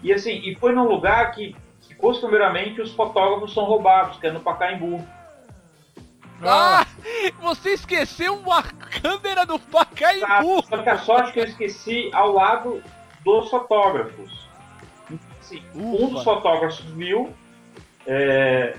E 0.02 0.12
assim, 0.12 0.40
e 0.44 0.54
foi 0.54 0.72
num 0.72 0.84
lugar 0.84 1.32
que, 1.32 1.56
que 1.82 1.94
costumeiramente 1.94 2.80
os 2.80 2.92
fotógrafos 2.92 3.52
são 3.52 3.64
roubados, 3.64 4.18
que 4.18 4.26
é 4.26 4.32
no 4.32 4.40
Pacaembu. 4.40 5.04
Ah, 6.40 6.86
você 7.40 7.70
esqueceu 7.70 8.36
uma 8.36 8.62
câmera 8.62 9.44
do 9.44 9.58
Pacaembu! 9.58 10.62
Só 10.68 10.78
que 10.78 10.88
a 10.88 10.98
sorte 10.98 11.32
que 11.32 11.40
eu 11.40 11.44
esqueci 11.44 12.10
ao 12.12 12.32
lado 12.32 12.80
dos 13.24 13.50
fotógrafos. 13.50 14.48
Assim, 15.40 15.62
Um 15.74 16.10
dos 16.10 16.22
fotógrafos 16.22 16.80
viu. 16.80 17.34
É, 18.06 18.76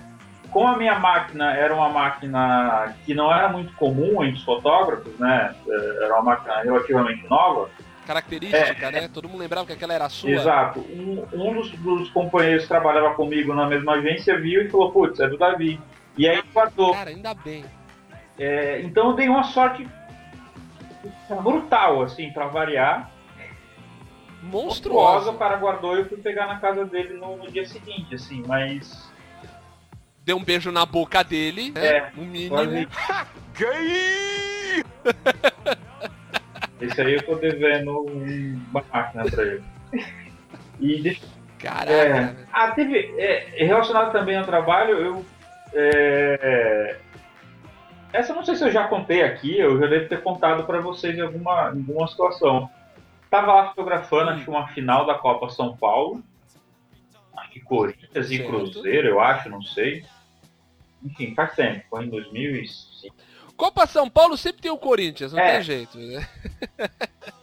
como 0.51 0.67
a 0.67 0.77
minha 0.77 0.97
máquina 0.99 1.53
era 1.53 1.73
uma 1.73 1.89
máquina 1.89 2.95
que 3.05 3.13
não 3.13 3.33
era 3.33 3.49
muito 3.49 3.73
comum 3.75 4.23
entre 4.23 4.37
os 4.37 4.43
fotógrafos, 4.43 5.17
né? 5.19 5.55
é, 5.67 6.03
Era 6.05 6.13
uma 6.15 6.23
máquina 6.23 6.61
relativamente 6.61 7.27
nova. 7.27 7.69
Característica, 8.05 8.89
né? 8.89 9.07
Todo 9.07 9.29
mundo 9.29 9.39
lembrava 9.41 9.67
que 9.67 9.73
aquela 9.73 9.93
era 9.93 10.05
a 10.05 10.09
sua. 10.09 10.31
Exato. 10.31 10.79
Um, 10.79 11.25
um 11.31 11.53
dos, 11.53 11.71
dos 11.73 12.09
companheiros 12.09 12.63
que 12.63 12.69
trabalhava 12.69 13.13
comigo 13.13 13.53
na 13.53 13.67
mesma 13.67 13.93
agência 13.93 14.39
viu 14.39 14.63
e 14.63 14.69
falou, 14.69 14.91
putz, 14.91 15.19
é 15.19 15.27
do 15.27 15.37
Davi. 15.37 15.79
E 16.17 16.27
aí 16.27 16.41
guardou. 16.53 16.93
Cara, 16.93 17.11
ainda 17.11 17.33
bem. 17.35 17.63
É, 18.37 18.81
então 18.81 19.09
eu 19.09 19.15
dei 19.15 19.29
uma 19.29 19.43
sorte 19.43 19.87
brutal, 21.41 22.01
assim, 22.01 22.31
pra 22.31 22.47
variar. 22.47 23.11
Monstruosa. 24.41 25.31
O 25.31 25.37
cara 25.37 25.57
guardou 25.57 25.95
e 25.95 25.99
eu 25.99 26.05
fui 26.09 26.17
pegar 26.17 26.47
na 26.47 26.59
casa 26.59 26.85
dele 26.85 27.15
no, 27.15 27.37
no 27.37 27.51
dia 27.51 27.65
seguinte, 27.67 28.15
assim, 28.15 28.43
mas. 28.47 29.08
Deu 30.23 30.37
um 30.37 30.43
beijo 30.43 30.71
na 30.71 30.85
boca 30.85 31.23
dele, 31.23 31.71
né? 31.71 31.85
É, 31.85 32.11
No 32.15 32.23
mínimo. 32.25 32.87
quase. 33.57 34.85
Esse 36.81 37.01
aí 37.01 37.15
eu 37.15 37.25
tô 37.25 37.35
devendo 37.35 38.01
uma 38.03 38.83
máquina 38.93 39.25
pra 39.25 39.43
ele. 39.43 39.63
E 40.79 41.01
deixa 41.01 41.25
Caraca. 41.59 41.91
É. 41.91 42.35
Ah, 42.53 42.71
teve. 42.71 43.13
é, 43.17 43.65
relacionado 43.65 44.13
também 44.13 44.37
ao 44.37 44.45
trabalho, 44.45 44.97
eu. 44.97 45.25
é, 45.73 46.95
essa 48.13 48.31
eu 48.31 48.37
não 48.37 48.45
sei 48.45 48.55
se 48.55 48.63
eu 48.63 48.71
já 48.71 48.87
contei 48.87 49.21
aqui, 49.21 49.59
eu 49.59 49.77
já 49.77 49.87
devo 49.87 50.07
ter 50.07 50.23
contado 50.23 50.63
pra 50.63 50.79
vocês 50.79 51.17
em 51.17 51.21
alguma, 51.21 51.71
em 51.75 51.79
alguma 51.79 52.07
situação. 52.07 52.69
Tava 53.29 53.53
lá 53.53 53.67
fotografando, 53.67 54.31
acho 54.31 54.43
que 54.45 54.49
uma 54.49 54.67
final 54.69 55.05
da 55.05 55.15
Copa 55.15 55.49
São 55.49 55.75
Paulo. 55.75 56.23
Que 57.51 57.59
Corinthians 57.59 58.31
e. 58.31 58.39
Cruzeiro, 58.43 59.07
eu 59.07 59.19
acho, 59.19 59.49
não 59.49 59.61
sei. 59.61 60.05
Enfim, 61.03 61.33
faz 61.33 61.55
tempo, 61.55 61.83
foi 61.89 62.05
em 62.05 62.09
2005. 62.09 63.15
Copa 63.55 63.85
São 63.87 64.09
Paulo 64.09 64.37
sempre 64.37 64.61
tem 64.61 64.71
o 64.71 64.77
Corinthians, 64.77 65.33
não 65.33 65.39
É. 65.39 65.53
tem 65.53 65.63
jeito. 65.63 65.97
Né? 65.97 66.27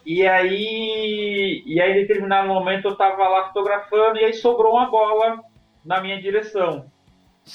E 0.04 0.26
aí, 0.26 1.62
e 1.66 1.80
aí, 1.80 1.92
em 1.92 2.06
determinado 2.06 2.48
momento, 2.48 2.88
eu 2.88 2.96
tava 2.96 3.28
lá 3.28 3.48
fotografando 3.48 4.18
e 4.18 4.24
aí 4.24 4.32
sobrou 4.32 4.72
uma 4.74 4.90
bola 4.90 5.40
na 5.84 6.00
minha 6.00 6.20
direção. 6.20 6.90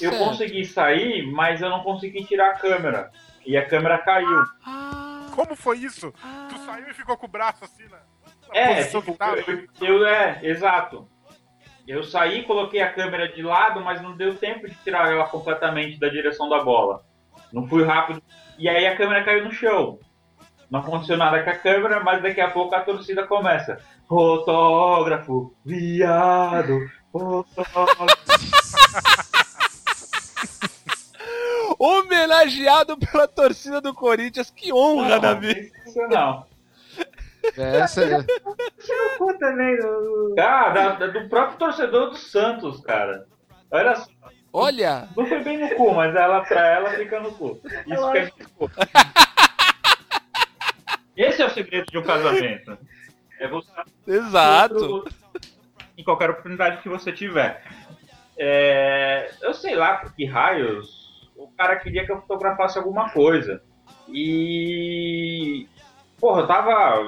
Eu 0.00 0.10
Certo. 0.10 0.18
consegui 0.24 0.64
sair, 0.64 1.26
mas 1.32 1.60
eu 1.60 1.68
não 1.70 1.82
consegui 1.82 2.24
tirar 2.24 2.50
a 2.50 2.54
câmera. 2.58 3.10
E 3.44 3.56
a 3.56 3.66
câmera 3.66 3.98
caiu. 3.98 4.44
Ah, 4.64 5.26
Como 5.34 5.56
foi 5.56 5.78
isso? 5.78 6.12
Tu 6.50 6.58
saiu 6.58 6.88
e 6.90 6.94
ficou 6.94 7.16
com 7.16 7.26
o 7.26 7.30
braço 7.30 7.64
assim, 7.64 7.84
né? 7.84 7.98
Na 8.48 8.60
É, 8.60 8.84
tipo, 8.84 9.16
eu, 9.80 9.86
eu- 9.96 10.06
é, 10.06 10.40
exato. 10.42 11.08
Eu 11.86 12.04
saí, 12.04 12.44
coloquei 12.44 12.80
a 12.80 12.92
câmera 12.92 13.28
de 13.28 13.42
lado, 13.42 13.80
mas 13.80 14.00
não 14.00 14.16
deu 14.16 14.36
tempo 14.36 14.68
de 14.68 14.74
tirar 14.76 15.10
ela 15.10 15.24
completamente 15.24 15.98
da 15.98 16.08
direção 16.08 16.48
da 16.48 16.62
bola. 16.62 17.04
Não 17.52 17.66
fui 17.66 17.84
rápido. 17.84 18.22
E 18.58 18.68
aí 18.68 18.86
a 18.86 18.96
câmera 18.96 19.24
caiu 19.24 19.44
no 19.44 19.52
chão. 19.52 19.98
Não 20.70 20.80
aconteceu 20.80 21.16
nada 21.16 21.42
com 21.42 21.50
a 21.50 21.56
câmera, 21.56 22.02
mas 22.02 22.22
daqui 22.22 22.40
a 22.40 22.50
pouco 22.50 22.74
a 22.74 22.80
torcida 22.80 23.26
começa. 23.26 23.78
Fotógrafo, 24.08 25.54
viado, 25.64 26.78
fotógrafo. 27.10 28.22
Homenageado 31.78 32.96
pela 32.96 33.26
torcida 33.26 33.80
do 33.80 33.92
Corinthians, 33.92 34.50
que 34.50 34.72
honra, 34.72 35.18
Davi. 35.18 35.70
Sensacional. 35.84 36.46
Essa 37.56 38.04
é. 38.04 38.22
Tira 38.22 39.38
também 39.38 39.76
do. 39.78 40.34
Da- 40.34 40.68
da- 40.70 41.06
do 41.08 41.28
próprio 41.28 41.58
torcedor 41.58 42.10
do 42.10 42.16
Santos, 42.16 42.80
cara. 42.82 43.26
Olha 43.70 43.94
só. 43.96 44.10
Olha, 44.54 45.08
Não 45.16 45.24
foi 45.26 45.42
bem 45.42 45.58
no 45.58 45.74
cu, 45.76 45.94
mas 45.94 46.14
ela 46.14 46.42
pra 46.42 46.66
ela 46.68 46.90
fica 46.90 47.18
no 47.20 47.32
cu. 47.32 47.58
Isso 47.86 48.12
que 48.12 48.18
é 48.18 48.24
no 48.26 48.48
cu. 48.50 48.70
Esse 51.16 51.42
é 51.42 51.46
o 51.46 51.50
segredo 51.50 51.86
de 51.90 51.98
um 51.98 52.02
casamento. 52.02 52.76
É 53.38 53.48
você 53.48 53.70
exato. 54.06 55.04
em 55.96 56.04
qualquer 56.04 56.30
oportunidade 56.30 56.82
que 56.82 56.88
você 56.88 57.12
tiver. 57.12 57.64
É, 58.36 59.30
eu 59.42 59.54
sei 59.54 59.74
lá 59.74 59.96
por 59.96 60.14
que 60.14 60.24
raios 60.24 61.30
o 61.36 61.48
cara 61.48 61.76
queria 61.76 62.04
que 62.04 62.12
eu 62.12 62.20
fotografasse 62.20 62.78
alguma 62.78 63.10
coisa. 63.10 63.62
E. 64.08 65.66
Porra, 66.22 66.42
eu 66.42 66.46
tava. 66.46 67.02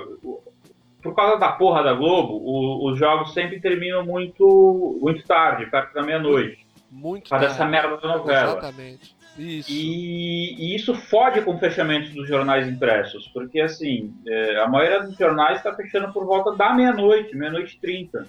Por 1.03 1.15
causa 1.15 1.39
da 1.39 1.53
porra 1.53 1.83
da 1.85 1.93
Globo, 1.93 2.35
o- 2.35 2.91
os 2.91 2.99
jogos 2.99 3.33
sempre 3.33 3.61
terminam 3.61 4.05
muito, 4.05 4.99
muito 5.01 5.23
tarde, 5.25 5.67
perto 5.71 5.95
da 5.95 6.03
meia-noite. 6.03 6.67
Muito 6.91 7.29
causa 7.31 7.47
tarde. 7.47 7.59
dessa 7.59 7.71
merda 7.71 7.97
da 7.99 8.17
novela. 8.19 8.53
Exatamente. 8.59 9.15
Isso. 9.39 9.71
E, 9.71 10.55
e 10.73 10.75
isso 10.77 10.95
fode 10.95 11.43
com 11.43 11.55
o 11.55 11.59
fechamento 11.59 12.11
dos 12.15 12.27
jornais 12.29 12.69
impressos, 12.69 13.29
porque 13.35 13.61
assim, 13.61 14.12
é, 14.27 14.61
a 14.61 14.69
maioria 14.69 15.03
dos 15.03 15.17
jornais 15.17 15.59
está 15.59 15.75
fechando 15.75 16.12
por 16.12 16.25
volta 16.25 16.53
da 16.57 16.73
meia-noite, 16.73 17.37
meia-noite 17.37 17.77
e 17.77 17.81
trinta. 17.81 18.27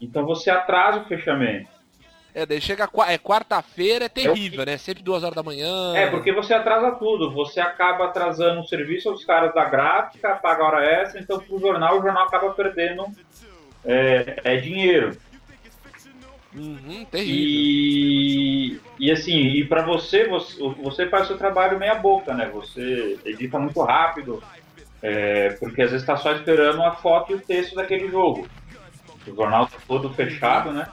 Então 0.00 0.24
você 0.26 0.50
atrasa 0.50 1.00
o 1.00 1.04
fechamento. 1.04 1.68
É, 2.34 2.44
daí 2.44 2.60
chega 2.60 2.88
é 3.08 3.18
quarta-feira, 3.18 4.04
é 4.04 4.08
terrível, 4.08 4.64
né? 4.64 4.76
Sempre 4.76 5.02
duas 5.02 5.24
horas 5.24 5.34
da 5.34 5.42
manhã. 5.42 5.96
É, 5.96 6.08
porque 6.10 6.32
você 6.32 6.54
atrasa 6.54 6.92
tudo, 6.92 7.32
você 7.32 7.60
acaba 7.60 8.04
atrasando 8.04 8.60
o 8.60 8.66
serviço 8.66 9.08
aos 9.08 9.24
caras 9.24 9.54
da 9.54 9.64
gráfica, 9.64 10.36
paga 10.36 10.64
hora 10.64 10.84
extra, 10.84 11.20
então 11.20 11.40
pro 11.40 11.58
jornal, 11.58 11.98
o 11.98 12.02
jornal 12.02 12.26
acaba 12.26 12.50
perdendo 12.50 13.06
é, 13.84 14.40
é 14.44 14.56
dinheiro. 14.56 15.16
Uhum, 16.54 17.04
terrível. 17.10 17.34
E, 17.34 18.80
e 18.98 19.10
assim, 19.10 19.38
e 19.38 19.64
para 19.64 19.82
você, 19.82 20.26
você, 20.26 20.56
você 20.82 21.06
faz 21.08 21.24
o 21.24 21.26
seu 21.28 21.38
trabalho 21.38 21.78
meia 21.78 21.94
boca, 21.94 22.34
né? 22.34 22.48
Você 22.52 23.18
edita 23.24 23.58
muito 23.58 23.80
rápido, 23.82 24.42
é, 25.02 25.50
porque 25.60 25.82
às 25.82 25.90
vezes 25.90 26.02
está 26.02 26.16
só 26.16 26.32
esperando 26.32 26.82
a 26.82 26.92
foto 26.92 27.32
e 27.32 27.36
o 27.36 27.40
texto 27.40 27.74
daquele 27.74 28.08
jogo. 28.08 28.48
O 29.26 29.34
jornal 29.34 29.68
todo 29.86 30.12
fechado, 30.14 30.72
né? 30.72 30.88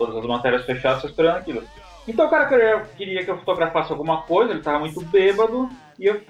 Todas 0.00 0.16
as 0.16 0.24
matérias 0.24 0.64
fechadas, 0.64 1.04
esperando 1.04 1.36
aquilo. 1.36 1.62
Então 2.08 2.26
o 2.26 2.30
cara 2.30 2.46
queria, 2.46 2.80
queria 2.96 3.22
que 3.22 3.30
eu 3.30 3.36
fotografasse 3.36 3.92
alguma 3.92 4.22
coisa, 4.22 4.52
ele 4.52 4.62
tava 4.62 4.78
muito 4.78 4.98
bêbado, 5.02 5.68
e 5.98 6.06
eu 6.06 6.22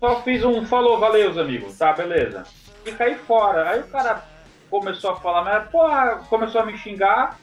só 0.00 0.22
fiz 0.22 0.42
um 0.42 0.64
falou, 0.64 0.98
valeu, 0.98 1.30
os 1.30 1.36
amigos, 1.36 1.76
tá, 1.76 1.92
beleza. 1.92 2.44
E 2.86 2.92
caí 2.92 3.14
fora. 3.16 3.68
Aí 3.68 3.80
o 3.80 3.88
cara 3.88 4.24
começou 4.70 5.10
a 5.10 5.16
falar, 5.16 5.44
mas, 5.44 5.68
porra, 5.68 6.22
começou 6.30 6.62
a 6.62 6.64
me 6.64 6.78
xingar, 6.78 7.38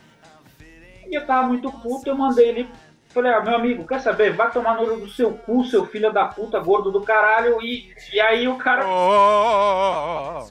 e 1.07 1.14
eu 1.14 1.27
tava 1.27 1.48
muito 1.48 1.72
puto, 1.72 2.10
eu 2.10 2.18
mandei 2.18 2.49
ele. 2.49 2.69
Falei, 3.10 3.31
ah, 3.31 3.41
meu 3.41 3.53
amigo, 3.53 3.86
quer 3.86 4.02
saber? 4.02 4.34
Vai 4.34 4.49
tomar 4.49 4.77
no 4.77 4.81
olho 4.81 5.02
do 5.02 5.10
seu 5.10 5.31
cu, 5.31 5.64
seu 5.65 5.86
filho 5.86 6.11
da 6.11 6.26
puta, 6.26 6.60
gordo 6.60 6.91
do 6.91 7.02
caralho. 7.02 7.61
E, 7.61 7.94
e 8.11 8.19
aí 8.19 8.48
o 8.48 8.57
cara 8.57 8.84
Oh, 8.88 10.44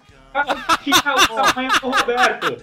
tinha 0.85 1.15
o 1.15 1.27
tamanho 1.35 1.71
do 1.81 1.91
Roberto. 1.91 2.57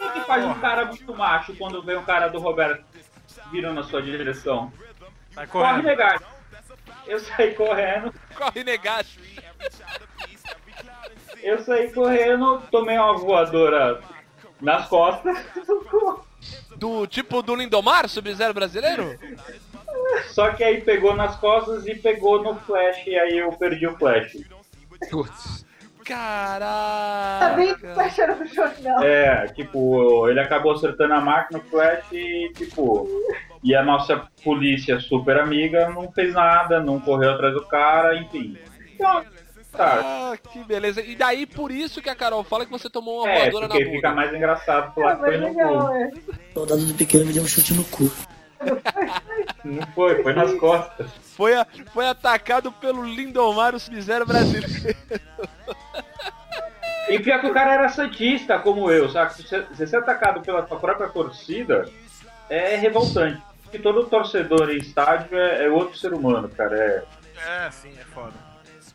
O 0.00 0.12
que 0.12 0.20
faz 0.26 0.44
um 0.44 0.54
cara 0.54 0.84
muito 0.86 1.14
macho 1.14 1.54
quando 1.56 1.82
vê 1.82 1.96
um 1.96 2.04
cara 2.04 2.28
do 2.28 2.38
Roberto 2.38 2.84
virando 3.50 3.74
na 3.76 3.82
sua 3.82 4.02
direção? 4.02 4.72
Vai 5.32 5.46
Corre, 5.46 5.68
correndo. 5.68 5.84
negar. 5.86 6.22
Eu 7.06 7.18
saí 7.18 7.54
correndo, 7.54 8.14
Corre 8.36 8.64
negacho. 8.64 9.18
eu 11.42 11.58
saí 11.64 11.92
correndo, 11.92 12.62
tomei 12.70 12.96
uma 12.98 13.16
voadora 13.18 14.00
nas 14.60 14.88
costas. 14.88 15.36
Do 16.76 17.06
tipo 17.06 17.42
do 17.42 17.54
Lindomar, 17.54 18.08
Sub-Zero 18.08 18.54
brasileiro? 18.54 19.18
Só 20.28 20.52
que 20.52 20.62
aí 20.64 20.80
pegou 20.80 21.14
nas 21.14 21.36
costas 21.36 21.86
e 21.86 21.94
pegou 21.94 22.42
no 22.42 22.56
flash, 22.60 23.06
e 23.06 23.16
aí 23.16 23.38
eu 23.38 23.52
perdi 23.52 23.86
o 23.86 23.96
flash. 23.96 24.36
Putz. 25.10 25.64
Tá 26.14 27.54
bem 27.56 27.74
que 27.74 27.80
Caraca. 27.80 27.94
baixaram 27.94 28.36
no 28.38 28.46
jornal. 28.46 29.02
É, 29.02 29.46
tipo, 29.48 30.28
ele 30.28 30.40
acabou 30.40 30.72
acertando 30.72 31.14
a 31.14 31.20
máquina, 31.20 31.58
o 31.58 31.62
flash 31.70 32.04
e, 32.12 32.50
tipo. 32.54 33.08
E 33.64 33.74
a 33.74 33.82
nossa 33.82 34.26
polícia 34.42 34.98
super 35.00 35.38
amiga 35.38 35.88
não 35.90 36.10
fez 36.12 36.34
nada, 36.34 36.80
não 36.80 36.98
correu 37.00 37.30
atrás 37.32 37.54
do 37.54 37.64
cara, 37.66 38.16
enfim. 38.16 38.56
Então, 38.94 39.24
tá. 39.72 40.00
Ah, 40.02 40.36
que 40.50 40.64
beleza. 40.64 41.00
E 41.00 41.14
daí, 41.14 41.46
por 41.46 41.70
isso 41.70 42.02
que 42.02 42.10
a 42.10 42.14
Carol 42.14 42.42
fala 42.42 42.64
que 42.66 42.72
você 42.72 42.90
tomou 42.90 43.22
uma 43.22 43.30
É, 43.30 43.42
voadora 43.42 43.68
na 43.68 43.74
porque 43.74 43.84
bunda. 43.84 43.96
fica 43.96 44.12
mais 44.12 44.34
engraçado 44.34 44.92
falar 44.94 45.12
Ah, 45.12 45.16
que 45.16 45.20
foi 45.24 45.36
no 45.38 45.54
cu. 45.54 45.90
é. 45.94 46.10
Soldado 46.52 46.84
do 46.86 46.94
pequeno 46.94 47.24
me 47.24 47.32
deu 47.32 47.42
um 47.44 47.46
chute 47.46 47.72
no 47.74 47.84
cu. 47.84 48.10
Não 49.64 49.86
foi, 49.94 50.22
foi 50.22 50.32
nas 50.34 50.52
costas. 50.54 51.10
Foi, 51.36 51.54
a- 51.54 51.66
foi 51.92 52.06
atacado 52.08 52.70
pelo 52.72 53.02
Lindomar, 53.04 53.74
o 53.74 53.80
Sub-Zero 53.80 54.26
brasileiro. 54.26 54.66
E 57.14 57.20
pior 57.20 57.40
que 57.40 57.46
o 57.46 57.52
cara 57.54 57.74
era 57.74 57.88
santista, 57.88 58.58
como 58.58 58.90
eu, 58.90 59.08
sabe? 59.10 59.34
Você, 59.34 59.66
se 59.74 59.86
você 59.86 59.96
é 59.96 59.98
atacado 59.98 60.40
pela 60.40 60.66
sua 60.66 60.78
própria 60.78 61.08
torcida, 61.08 61.88
é 62.48 62.76
revoltante. 62.76 63.42
Porque 63.62 63.78
todo 63.78 64.04
torcedor 64.06 64.70
em 64.70 64.78
estádio 64.78 65.36
é, 65.38 65.64
é 65.64 65.68
outro 65.70 65.96
ser 65.98 66.12
humano, 66.12 66.48
cara. 66.48 66.76
É, 66.76 67.04
É, 67.66 67.70
sim, 67.70 67.92
é 67.98 68.04
foda. 68.04 68.34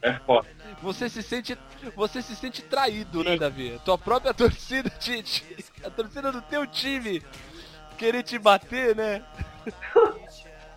É 0.01 0.13
foda. 0.13 0.47
Você 0.81 1.09
se 1.09 1.23
sente, 1.23 1.57
você 1.95 2.21
se 2.21 2.35
sente 2.35 2.61
traído, 2.61 3.23
né, 3.23 3.35
Davi? 3.35 3.81
Tua 3.83 3.97
própria 3.97 4.33
torcida, 4.33 4.89
te, 4.91 5.23
te- 5.23 5.65
a 5.83 5.89
torcida 5.89 6.31
do 6.31 6.41
teu 6.43 6.67
time 6.67 7.23
querer 7.97 8.21
te 8.21 8.37
bater, 8.37 8.95
né? 8.95 9.23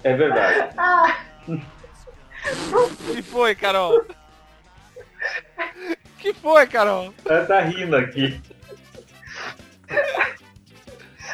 É 0.02 0.14
verdade. 0.14 0.74
Ah, 0.78 1.18
Que 3.12 3.20
foi, 3.22 3.54
Carol? 3.54 4.00
Que 6.20 6.34
foi, 6.34 6.66
Carol? 6.66 7.14
Ela 7.24 7.46
tá 7.46 7.60
rindo 7.60 7.96
aqui. 7.96 8.38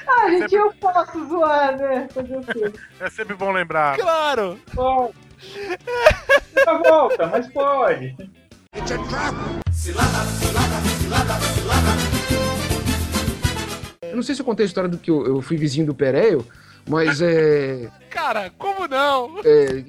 ah, 0.06 0.30
gente, 0.30 0.54
eu 0.54 0.72
posso 0.74 1.26
zoar, 1.28 1.76
né? 1.76 2.08
Fazer 2.12 2.36
o 2.36 2.42
quê? 2.42 2.72
É 3.00 3.10
sempre 3.10 3.34
bom 3.34 3.50
lembrar. 3.50 3.96
Claro! 3.96 4.58
Pode. 4.72 5.14
Nunca 6.56 6.78
volta, 6.88 7.26
mas 7.26 7.52
pode. 7.52 8.16
Eu 14.02 14.16
não 14.16 14.22
sei 14.22 14.34
se 14.34 14.40
eu 14.40 14.46
contei 14.46 14.64
a 14.64 14.68
história 14.68 14.88
do 14.88 14.98
que 14.98 15.10
eu, 15.10 15.26
eu 15.26 15.42
fui 15.42 15.56
vizinho 15.56 15.86
do 15.86 15.94
Pereio, 15.94 16.46
mas 16.88 17.20
é, 17.20 17.88
Cara, 18.10 18.50
como 18.56 18.86
não? 18.88 19.40
é, 19.44 19.84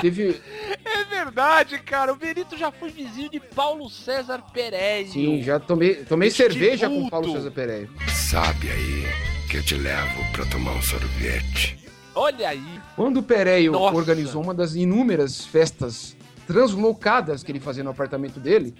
Teve. 0.00 0.40
É 0.86 1.04
verdade, 1.04 1.78
cara. 1.78 2.12
O 2.12 2.16
Benito 2.16 2.56
já 2.56 2.70
foi 2.72 2.90
vizinho 2.90 3.28
de 3.30 3.38
Paulo 3.40 3.90
César 3.90 4.42
Pereira. 4.52 5.08
Sim, 5.10 5.42
já 5.42 5.58
tomei, 5.60 5.96
tomei 5.96 6.28
Este 6.28 6.38
cerveja 6.44 6.88
com 6.88 7.08
Paulo 7.10 7.32
César 7.32 7.50
Pereira. 7.50 7.88
Sabe 8.08 8.70
aí 8.70 9.04
que 9.50 9.58
eu 9.58 9.62
te 9.62 9.74
levo 9.74 10.32
pra 10.32 10.46
tomar 10.46 10.72
um 10.72 10.80
sorvete. 10.82 11.86
Olha 12.14 12.48
aí. 12.48 12.80
Quando 12.94 13.18
o 13.18 13.22
Pereio 13.22 13.72
Nossa. 13.72 13.96
organizou 13.96 14.42
uma 14.42 14.54
das 14.54 14.74
inúmeras 14.74 15.44
festas 15.44 16.16
translocadas 16.46 17.42
que 17.42 17.52
ele 17.52 17.60
fazia 17.60 17.84
no 17.84 17.90
apartamento 17.90 18.40
dele, 18.40 18.74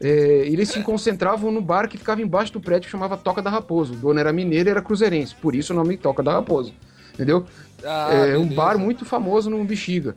é, 0.00 0.08
eles 0.46 0.68
se 0.68 0.82
concentravam 0.82 1.50
no 1.50 1.60
bar 1.62 1.88
que 1.88 1.96
ficava 1.96 2.20
embaixo 2.20 2.52
do 2.52 2.60
prédio 2.60 2.86
que 2.86 2.90
chamava 2.92 3.16
Toca 3.16 3.40
da 3.40 3.48
Raposo. 3.50 3.94
O 3.94 3.96
dono 3.96 4.20
era 4.20 4.32
mineiro 4.32 4.68
e 4.68 4.70
era 4.70 4.82
cruzeirense, 4.82 5.34
por 5.34 5.54
isso 5.54 5.72
o 5.72 5.76
nome 5.76 5.96
Toca 5.96 6.22
da 6.22 6.32
Raposo. 6.32 6.74
Entendeu? 7.18 7.44
Ah, 7.84 8.10
é 8.14 8.38
um 8.38 8.42
beleza. 8.42 8.54
bar 8.54 8.78
muito 8.78 9.04
famoso 9.04 9.50
no 9.50 9.64
Bexiga. 9.64 10.14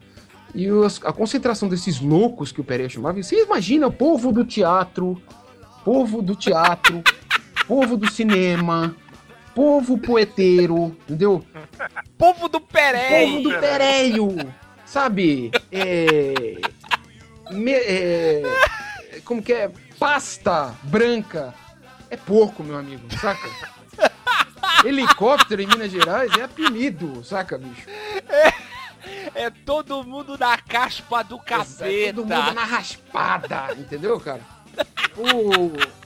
E 0.53 0.69
os- 0.69 1.03
a 1.03 1.11
concentração 1.11 1.67
desses 1.67 1.99
loucos 1.99 2.51
que 2.51 2.61
o 2.61 2.63
Pereira 2.63 2.91
chamava, 2.91 3.21
você 3.23 3.41
imagina 3.43 3.87
o 3.87 3.91
povo 3.91 4.31
do 4.31 4.45
teatro, 4.45 5.19
povo 5.83 6.21
do 6.21 6.35
teatro, 6.35 7.01
povo 7.67 7.97
do 7.97 8.11
cinema, 8.11 8.95
povo 9.55 9.97
poeteiro, 9.97 10.95
entendeu? 11.07 11.43
Povo 12.19 12.47
do 12.47 12.61
Pereira. 12.61 13.25
Povo 13.25 13.41
do 13.41 13.49
Pereio, 13.59 14.53
sabe? 14.85 15.49
É, 15.71 16.61
me- 17.49 17.71
é, 17.73 18.43
como 19.25 19.41
que 19.41 19.53
é? 19.53 19.71
Pasta 19.97 20.75
branca. 20.83 21.51
É 22.11 22.17
pouco, 22.17 22.61
meu 22.63 22.77
amigo, 22.77 23.03
saca? 23.19 23.47
Helicóptero 24.85 25.61
em 25.61 25.67
Minas 25.67 25.91
Gerais 25.91 26.31
é 26.37 26.43
apelido, 26.43 27.23
saca, 27.23 27.57
bicho? 27.57 27.87
É 29.35 29.49
todo 29.49 30.03
mundo 30.03 30.37
na 30.37 30.57
caspa 30.57 31.23
do 31.23 31.39
capeta. 31.39 32.13
Todo 32.13 32.25
mundo 32.25 32.53
na 32.53 32.63
raspada, 32.63 33.73
entendeu, 33.77 34.19
cara? 34.19 34.41
O- 35.17 36.01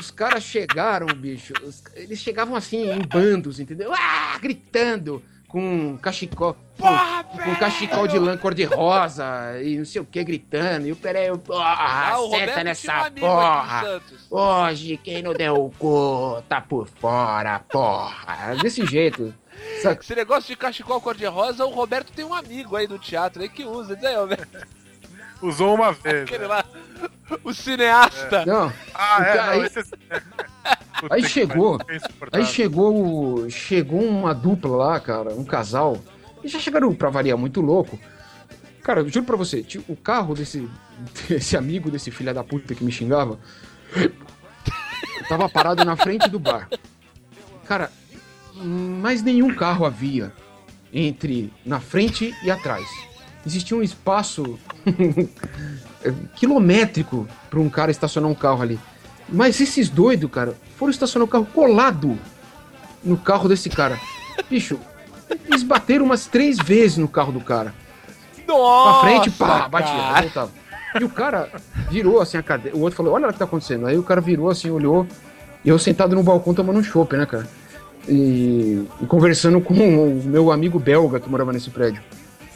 Os 0.00 0.10
caras 0.10 0.42
chegaram, 0.44 1.06
bicho. 1.06 1.52
os- 1.62 1.82
Eles 1.94 2.18
chegavam 2.18 2.54
assim, 2.54 2.90
em 2.90 3.00
bandos, 3.00 3.58
entendeu? 3.58 3.92
Ah, 3.94 4.38
gritando, 4.40 5.22
com 5.56 5.96
cachecol. 6.02 6.54
Porra, 6.76 7.24
com, 7.24 7.38
com 7.38 7.54
cachecol 7.56 8.06
de 8.06 8.18
lã 8.18 8.36
cor-de-rosa 8.36 9.58
e 9.62 9.78
não 9.78 9.86
sei 9.86 10.02
o 10.02 10.04
que, 10.04 10.22
gritando. 10.22 10.86
E 10.86 10.92
o 10.92 10.96
Pereira, 10.96 11.38
porra, 11.38 11.64
Ah, 11.78 12.20
um 12.20 12.62
nessa 12.62 13.10
porra. 13.10 14.02
Hoje, 14.30 14.98
quem 14.98 15.22
não 15.22 15.32
deu 15.32 15.54
o 15.54 15.70
cu, 15.70 16.42
tá 16.46 16.60
por 16.60 16.86
fora, 16.86 17.58
porra. 17.60 18.54
Desse 18.60 18.84
jeito. 18.84 19.32
Saca? 19.80 20.02
Esse 20.02 20.14
negócio 20.14 20.48
de 20.48 20.56
cachecol 20.56 21.00
cor-de-rosa, 21.00 21.64
o 21.64 21.70
Roberto 21.70 22.12
tem 22.12 22.26
um 22.26 22.34
amigo 22.34 22.76
aí 22.76 22.86
do 22.86 22.98
teatro 22.98 23.40
aí 23.40 23.48
que 23.48 23.64
usa. 23.64 23.98
Aí, 24.02 24.14
Roberto. 24.14 24.58
Usou 25.42 25.74
uma 25.74 25.92
vez. 25.92 26.22
Aquele 26.24 26.46
lá. 26.46 26.64
O 27.44 27.52
cineasta. 27.52 28.44
Não. 28.46 28.72
Ah, 28.94 29.22
é, 29.22 29.36
não, 29.36 29.42
aí- 29.44 29.62
esse 29.66 29.80
é... 29.80 30.22
Aí 31.10 31.28
chegou, 31.28 31.78
é 31.88 31.98
aí 32.38 32.46
chegou, 32.46 33.50
chegou 33.50 34.00
uma 34.02 34.34
dupla 34.34 34.76
lá, 34.76 35.00
cara, 35.00 35.34
um 35.34 35.44
casal. 35.44 35.98
E 36.42 36.48
já 36.48 36.58
chegaram 36.58 36.94
pra 36.94 37.10
variar 37.10 37.36
muito 37.36 37.60
louco. 37.60 37.98
Cara, 38.82 39.00
eu 39.00 39.08
juro 39.08 39.26
pra 39.26 39.36
você, 39.36 39.64
o 39.88 39.94
carro 39.96 40.34
desse, 40.34 40.66
desse 41.28 41.56
amigo 41.56 41.90
desse 41.90 42.10
filho 42.10 42.32
da 42.32 42.42
puta 42.42 42.74
que 42.74 42.82
me 42.82 42.90
xingava 42.90 43.38
tava 45.28 45.48
parado 45.48 45.84
na 45.84 45.96
frente 45.96 46.28
do 46.28 46.38
bar. 46.38 46.68
Cara, 47.66 47.90
mais 48.54 49.22
nenhum 49.22 49.54
carro 49.54 49.84
havia 49.84 50.32
entre 50.92 51.52
na 51.64 51.80
frente 51.80 52.34
e 52.42 52.50
atrás. 52.50 52.86
Existia 53.46 53.76
um 53.76 53.82
espaço 53.82 54.58
quilométrico 56.34 57.26
para 57.48 57.60
um 57.60 57.70
cara 57.70 57.90
estacionar 57.90 58.30
um 58.30 58.34
carro 58.34 58.62
ali. 58.62 58.78
Mas 59.28 59.60
esses 59.60 59.88
doidos, 59.88 60.30
cara, 60.30 60.54
foram 60.76 60.90
estacionar 60.90 61.26
o 61.26 61.30
carro 61.30 61.46
colado 61.46 62.18
no 63.04 63.16
carro 63.16 63.48
desse 63.48 63.70
cara. 63.70 63.98
Bicho, 64.50 64.78
eles 65.48 65.62
bateram 65.62 66.04
umas 66.04 66.26
três 66.26 66.58
vezes 66.58 66.98
no 66.98 67.08
carro 67.08 67.32
do 67.32 67.40
cara. 67.40 67.72
Nossa, 68.46 69.00
Pra 69.00 69.08
frente, 69.08 69.30
pá, 69.30 69.68
batia, 69.68 70.20
voltava. 70.22 70.50
E 71.00 71.04
o 71.04 71.08
cara 71.08 71.50
virou 71.90 72.20
assim 72.20 72.38
a 72.38 72.42
cadeira. 72.42 72.76
O 72.76 72.80
outro 72.80 72.96
falou: 72.96 73.14
Olha 73.14 73.28
o 73.28 73.32
que 73.32 73.38
tá 73.38 73.44
acontecendo. 73.44 73.86
Aí 73.86 73.98
o 73.98 74.02
cara 74.02 74.20
virou 74.20 74.48
assim, 74.48 74.70
olhou. 74.70 75.06
E 75.64 75.68
eu 75.68 75.78
sentado 75.78 76.14
no 76.14 76.22
balcão 76.22 76.54
tomando 76.54 76.78
um 76.78 76.82
chopp, 76.82 77.16
né, 77.16 77.26
cara? 77.26 77.46
E, 78.08 78.86
e 79.00 79.06
conversando 79.06 79.60
com 79.60 79.74
o 79.74 80.22
meu 80.24 80.52
amigo 80.52 80.78
belga 80.78 81.18
que 81.18 81.28
morava 81.28 81.52
nesse 81.52 81.70
prédio. 81.70 82.00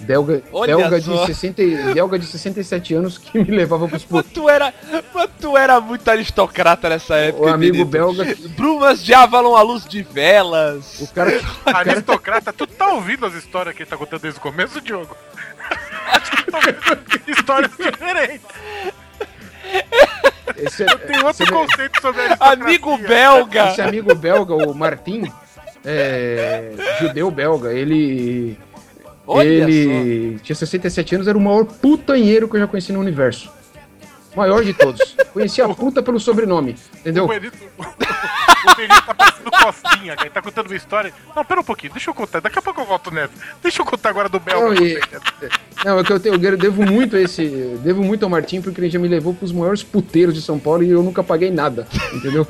Belga, 0.01 0.43
Olha 0.53 0.77
belga, 0.77 0.99
de 0.99 1.07
só. 1.07 1.27
60, 1.27 1.63
e- 1.63 1.95
belga 1.95 2.19
de 2.19 2.27
67 2.27 2.95
anos 2.95 3.19
que 3.19 3.39
me 3.39 3.51
levava 3.51 3.87
pros 3.87 4.07
Mas 4.09 4.27
tu 4.27 4.49
era, 4.49 4.73
mas 5.15 5.29
tu 5.41 5.57
era 5.57 5.81
muito 5.81 6.09
aristocrata 6.09 6.89
nessa 6.89 7.17
época. 7.17 7.45
O 7.45 7.49
amigo 7.49 7.85
Benito. 7.85 7.91
belga. 7.91 8.37
Brumas 8.57 9.03
de 9.05 9.13
Avalon 9.15 9.55
à 9.57 9.63
luz 9.63 9.85
de 9.85 10.03
velas. 10.03 11.01
O 11.01 11.07
cara 11.13 11.33
que. 11.39 11.45
Aristocrata, 11.67 12.53
tu 12.53 12.67
tá 12.67 12.89
ouvindo 12.95 13.27
as 13.27 13.35
histórias 13.35 13.75
que 13.75 13.83
ele 13.83 13.91
tá 13.91 13.97
contando 13.97 14.23
desde 14.23 14.39
o 14.41 14.43
começo, 14.43 14.81
Diogo? 14.81 15.15
Acho 16.13 16.31
que 16.33 16.51
tá 16.51 16.59
ouvindo 16.59 17.31
histórias 17.39 17.71
diferentes. 17.77 18.47
Esse, 20.57 20.85
Tem 20.85 21.17
outro 21.25 21.45
esse- 21.45 21.47
conceito 21.53 22.01
sobre 22.01 22.23
aristocracia. 22.23 22.65
Amigo 22.65 22.99
belga. 22.99 23.69
Esse 23.71 23.83
amigo 23.83 24.15
belga, 24.15 24.55
o 24.55 24.75
Martim, 24.75 25.31
é, 25.85 26.73
judeu 27.01 27.31
belga, 27.31 27.73
ele. 27.73 28.59
Olha 29.33 29.47
ele 29.49 30.39
tinha 30.43 30.57
67 30.57 31.15
anos, 31.15 31.29
era 31.29 31.39
o 31.39 31.41
maior 31.41 31.65
putanheiro 31.65 32.49
que 32.49 32.57
eu 32.57 32.61
já 32.61 32.67
conheci 32.67 32.93
no 32.93 32.99
universo. 32.99 33.51
Maior 34.37 34.65
de 34.65 34.73
todos. 34.75 35.17
Conhecia 35.33 35.65
a 35.65 35.69
puta 35.75 36.03
pelo 36.03 36.19
sobrenome, 36.19 36.77
entendeu? 36.99 37.25
O 37.25 37.29
Benito, 37.29 37.57
o 37.79 37.83
tá 37.83 39.15
parecendo 39.15 39.51
costinha, 39.51 40.17
cara. 40.17 40.27
Ele 40.27 40.31
tá 40.31 40.43
contando 40.43 40.67
uma 40.67 40.77
história. 40.77 41.13
Não, 41.35 41.45
pera 41.45 41.61
um 41.61 41.65
pouquinho, 41.65 41.93
deixa 41.93 42.11
eu 42.11 42.15
contar. 42.15 42.41
Daqui 42.41 42.59
a 42.59 42.63
pouco 42.63 42.81
eu 42.81 42.85
volto 42.87 43.13
nessa. 43.13 43.33
Deixa 43.63 43.83
eu 43.83 43.87
contar 43.87 44.09
agora 44.11 44.29
do 44.29 44.41
Belga. 44.41 44.67
Não, 44.67 44.75
e- 44.75 45.01
Não, 45.85 45.99
é 46.01 46.05
que 46.05 46.13
eu, 46.13 46.19
tenho, 46.21 46.35
eu 46.35 46.57
devo 46.57 46.85
muito 46.85 47.17
a 47.17 47.21
esse. 47.21 47.47
Devo 47.83 48.03
muito 48.03 48.25
ao 48.25 48.29
Martim, 48.31 48.61
porque 48.61 48.81
ele 48.81 48.91
já 48.91 48.99
me 48.99 49.09
levou 49.09 49.33
pros 49.35 49.53
maiores 49.53 49.83
puteiros 49.83 50.35
de 50.35 50.43
São 50.43 50.59
Paulo 50.59 50.83
e 50.83 50.91
eu 50.91 51.03
nunca 51.03 51.23
paguei 51.23 51.51
nada, 51.51 51.87
entendeu? 52.13 52.47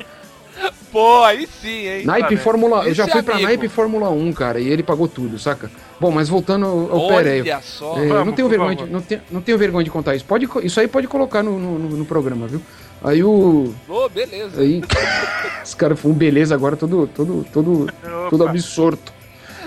Pô, 0.91 1.23
aí 1.23 1.47
sim, 1.61 1.87
hein? 1.87 2.05
Naipe 2.05 2.35
Tá 2.35 2.41
Fórmula. 2.41 2.85
Eu 2.85 2.93
já 2.93 3.07
fui 3.07 3.23
pra 3.23 3.35
amigo. 3.35 3.47
Naipe 3.47 3.67
Fórmula 3.69 4.09
1, 4.09 4.33
cara, 4.33 4.59
e 4.59 4.67
ele 4.67 4.83
pagou 4.83 5.07
tudo, 5.07 5.39
saca? 5.39 5.71
Bom, 5.99 6.11
mas 6.11 6.27
voltando 6.27 6.65
ao, 6.65 6.99
Olha 7.05 7.15
Pereio. 7.23 7.45
só. 7.63 7.97
É, 7.97 8.07
Vamos, 8.07 8.25
não 8.25 8.33
tenho 8.33 8.49
vergonha 8.49 8.75
de, 8.75 8.85
não, 8.87 9.01
tenho, 9.01 9.21
não 9.31 9.41
tenho 9.41 9.57
vergonha 9.57 9.83
de 9.85 9.89
contar 9.91 10.15
isso. 10.15 10.25
Pode, 10.25 10.47
isso 10.63 10.79
aí 10.79 10.87
pode 10.87 11.07
colocar 11.07 11.41
no, 11.43 11.57
no, 11.57 11.79
no- 11.97 12.05
programa, 12.05 12.45
viu? 12.47 12.61
Aí 13.03 13.23
o. 13.23 13.73
Ô, 13.87 14.09
beleza. 14.09 14.59
Aí. 14.61 14.81
Esse 15.63 15.75
cara 15.75 15.95
foi 15.95 16.11
um 16.11 16.13
beleza 16.13 16.53
agora, 16.53 16.75
todo, 16.75 17.07
todo, 17.07 17.45
todo, 17.53 17.87
todo 18.29 18.47
absorto. 18.47 19.13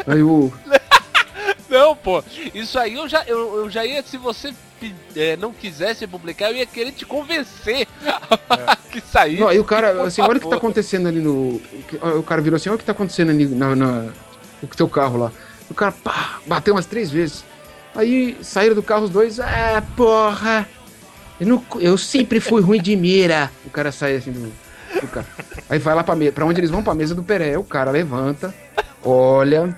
Aí 0.07 0.23
o. 0.23 0.53
Não, 1.75 1.97
pô. 1.97 2.23
Isso 2.55 2.79
aí 2.79 2.95
eu 2.95 3.09
já, 3.09 3.25
eu, 3.27 3.57
eu 3.57 3.69
já 3.69 3.85
ia, 3.85 4.01
se 4.01 4.17
você 4.17 4.55
é, 5.17 5.37
não 5.37 5.53
quisesse 5.53 6.07
publicar, 6.07 6.51
eu 6.53 6.57
ia 6.57 6.65
querer 6.67 6.93
te 6.93 7.05
convencer 7.05 7.89
que 8.93 9.01
saísse. 9.01 9.41
Não, 9.41 9.49
aí 9.49 9.59
o 9.59 9.65
cara, 9.65 10.05
assim, 10.05 10.23
olha 10.23 10.37
o 10.37 10.41
que 10.41 10.49
tá 10.49 10.55
acontecendo 10.55 11.09
ali 11.09 11.19
no. 11.19 11.61
O 12.17 12.23
cara 12.23 12.41
virou 12.41 12.55
assim, 12.55 12.69
olha 12.69 12.77
o 12.77 12.79
que 12.79 12.85
tá 12.85 12.93
acontecendo 12.93 13.31
ali 13.31 13.47
na, 13.47 13.75
na, 13.75 13.93
no 14.63 14.69
teu 14.77 14.89
carro 14.89 15.19
lá. 15.19 15.33
O 15.69 15.75
cara, 15.75 15.91
pá, 15.91 16.39
bateu 16.47 16.75
umas 16.75 16.87
três 16.87 17.11
vezes. 17.11 17.45
Aí 17.93 18.37
saíram 18.41 18.77
do 18.77 18.83
carro 18.83 19.03
os 19.05 19.11
dois, 19.11 19.41
ah, 19.41 19.83
porra! 19.97 20.69
Eu, 21.41 21.47
não- 21.49 21.65
eu 21.81 21.99
sempre 21.99 22.39
fui 22.39 22.63
ruim 22.63 22.81
de 22.81 22.95
mira. 22.95 23.51
O 23.67 23.71
cara 23.71 23.91
sai 23.91 24.15
assim 24.15 24.31
do, 24.31 24.53
do 25.01 25.09
carro. 25.09 25.27
Aí 25.69 25.81
vai 25.81 25.93
lá 25.97 26.05
pra, 26.05 26.15
me, 26.15 26.31
pra 26.31 26.45
onde 26.45 26.61
eles 26.61 26.71
vão? 26.71 26.85
Pra 26.85 26.95
mesa 26.95 27.17
do 27.17 27.23
Peré. 27.25 27.59
O 27.59 27.65
cara 27.65 27.91
levanta, 27.91 28.55
olha 29.03 29.77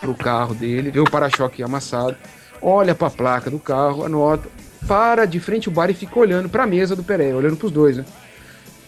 pro 0.00 0.14
carro 0.14 0.54
dele, 0.54 0.90
vê 0.90 1.00
o 1.00 1.04
para-choque 1.04 1.62
amassado, 1.62 2.16
olha 2.60 2.94
pra 2.94 3.10
placa 3.10 3.50
do 3.50 3.58
carro, 3.58 4.04
anota. 4.04 4.48
para 4.86 5.24
de 5.24 5.40
frente 5.40 5.68
ao 5.68 5.74
bar 5.74 5.90
e 5.90 5.94
fica 5.94 6.18
olhando 6.18 6.48
pra 6.48 6.66
mesa 6.66 6.94
do 6.94 7.02
Pereira, 7.02 7.36
olhando 7.36 7.56
pros 7.56 7.72
dois, 7.72 7.96
né? 7.96 8.04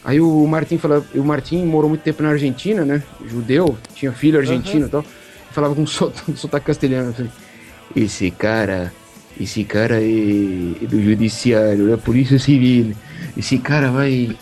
Aí 0.05 0.21
o 0.21 0.45
Martim 0.47 0.77
fala, 0.77 1.03
o 1.15 1.23
Martim 1.23 1.65
morou 1.65 1.89
muito 1.89 2.01
tempo 2.01 2.23
na 2.23 2.29
Argentina, 2.29 2.85
né? 2.85 3.03
Judeu, 3.25 3.77
tinha 3.93 4.11
filho 4.13 4.39
argentino 4.39 4.85
e 4.85 4.89
tal. 4.89 5.03
Falava 5.51 5.75
com 5.75 5.81
um 5.81 5.87
sot- 5.87 6.13
sotaque 6.37 6.67
castelhano. 6.67 7.09
Assim, 7.09 7.29
esse 7.95 8.31
cara, 8.31 8.93
esse 9.39 9.63
cara 9.65 9.95
é, 9.95 10.05
é 10.81 10.85
do 10.87 11.01
judiciário, 11.03 11.89
da 11.89 11.97
polícia 11.97 12.39
civil. 12.39 12.95
Esse 13.35 13.57
cara 13.57 13.89
vai, 13.91 14.37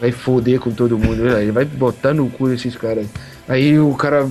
vai 0.00 0.10
foder 0.12 0.58
com 0.60 0.70
todo 0.70 0.96
mundo, 0.98 1.28
ele 1.36 1.52
vai 1.52 1.64
botar 1.66 2.14
no 2.14 2.30
cu 2.30 2.48
esses 2.50 2.74
caras. 2.76 3.06
Aí 3.46 3.78
o 3.78 3.92
cara, 3.94 4.26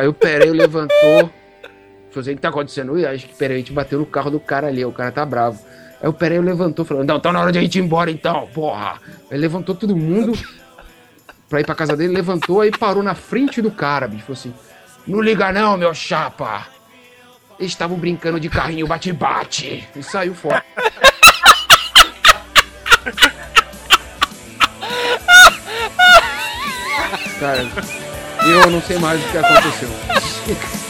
aí 0.00 0.08
o 0.08 0.14
Pereira 0.14 0.52
levantou, 0.52 0.96
falou 0.98 1.30
assim, 2.16 2.32
o 2.32 2.36
que 2.36 2.40
tá 2.40 2.48
acontecendo? 2.48 2.92
Ui, 2.92 3.06
acho 3.06 3.28
que 3.28 3.34
Pereira, 3.34 3.56
a 3.56 3.58
gente 3.58 3.72
bateu 3.72 3.98
no 3.98 4.06
carro 4.06 4.30
do 4.30 4.40
cara 4.40 4.68
ali, 4.68 4.84
o 4.84 4.92
cara 4.92 5.12
tá 5.12 5.24
bravo. 5.24 5.60
Aí 6.00 6.08
o 6.08 6.12
Pereira 6.12 6.42
levantou, 6.42 6.84
falou, 6.84 7.04
não, 7.04 7.20
tá 7.20 7.32
na 7.32 7.40
hora 7.40 7.52
de 7.52 7.58
a 7.58 7.62
gente 7.62 7.78
ir 7.78 7.82
embora 7.82 8.10
então, 8.10 8.46
porra. 8.48 8.98
Aí 9.30 9.38
levantou 9.38 9.74
todo 9.74 9.94
mundo 9.94 10.32
pra 11.48 11.60
ir 11.60 11.66
pra 11.66 11.74
casa 11.74 11.96
dele, 11.96 12.14
levantou, 12.14 12.62
aí 12.62 12.70
parou 12.70 13.02
na 13.02 13.14
frente 13.14 13.60
do 13.60 13.70
cara, 13.70 14.08
bicho, 14.08 14.22
falou 14.22 14.38
assim, 14.38 14.54
não 15.06 15.20
liga 15.20 15.52
não, 15.52 15.76
meu 15.76 15.92
chapa. 15.92 16.66
Eles 17.58 17.72
estavam 17.72 17.98
brincando 17.98 18.40
de 18.40 18.48
carrinho 18.48 18.86
bate-bate. 18.86 19.86
E 19.94 20.02
saiu 20.02 20.34
fora. 20.34 20.64
Cara, 27.38 27.66
eu 28.48 28.70
não 28.70 28.82
sei 28.82 28.98
mais 28.98 29.20
o 29.22 29.28
que 29.28 29.38
aconteceu. 29.38 29.88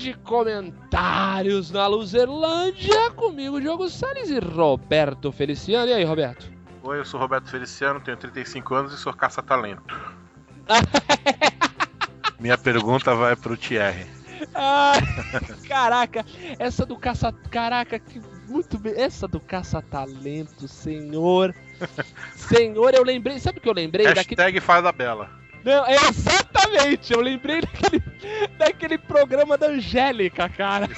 De 0.00 0.14
comentários 0.14 1.70
na 1.70 1.86
Luzerlândia, 1.86 3.10
comigo, 3.10 3.60
Diogo 3.60 3.86
Salles 3.90 4.30
e 4.30 4.38
Roberto 4.38 5.30
Feliciano. 5.30 5.90
E 5.90 5.92
aí, 5.92 6.04
Roberto? 6.04 6.50
Oi, 6.82 7.00
eu 7.00 7.04
sou 7.04 7.20
Roberto 7.20 7.50
Feliciano, 7.50 8.00
tenho 8.00 8.16
35 8.16 8.74
anos 8.74 8.94
e 8.94 8.96
sou 8.96 9.12
caça-talento. 9.12 9.94
Minha 12.40 12.56
pergunta 12.56 13.14
vai 13.14 13.36
pro 13.36 13.58
Thierry. 13.58 14.06
Ah, 14.54 14.94
caraca, 15.68 16.24
essa 16.58 16.86
do 16.86 16.96
caça. 16.96 17.30
Caraca, 17.50 17.98
que 17.98 18.22
muito 18.48 18.78
bem. 18.78 18.94
Essa 18.96 19.28
do 19.28 19.38
caça-talento, 19.38 20.66
senhor. 20.66 21.54
Senhor, 22.34 22.94
eu 22.94 23.04
lembrei. 23.04 23.38
Sabe 23.38 23.58
o 23.58 23.60
que 23.60 23.68
eu 23.68 23.74
lembrei? 23.74 24.06
Daquele... 24.06 24.40
Hashtag 24.40 24.60
faz 24.60 24.84
a 24.86 24.92
bela. 24.92 25.39
Não, 25.64 25.86
é 25.86 25.94
exatamente, 26.08 27.12
eu 27.12 27.20
lembrei 27.20 27.60
daquele, 27.60 28.02
daquele 28.58 28.98
programa 28.98 29.58
da 29.58 29.66
Angélica, 29.66 30.48
cara. 30.48 30.88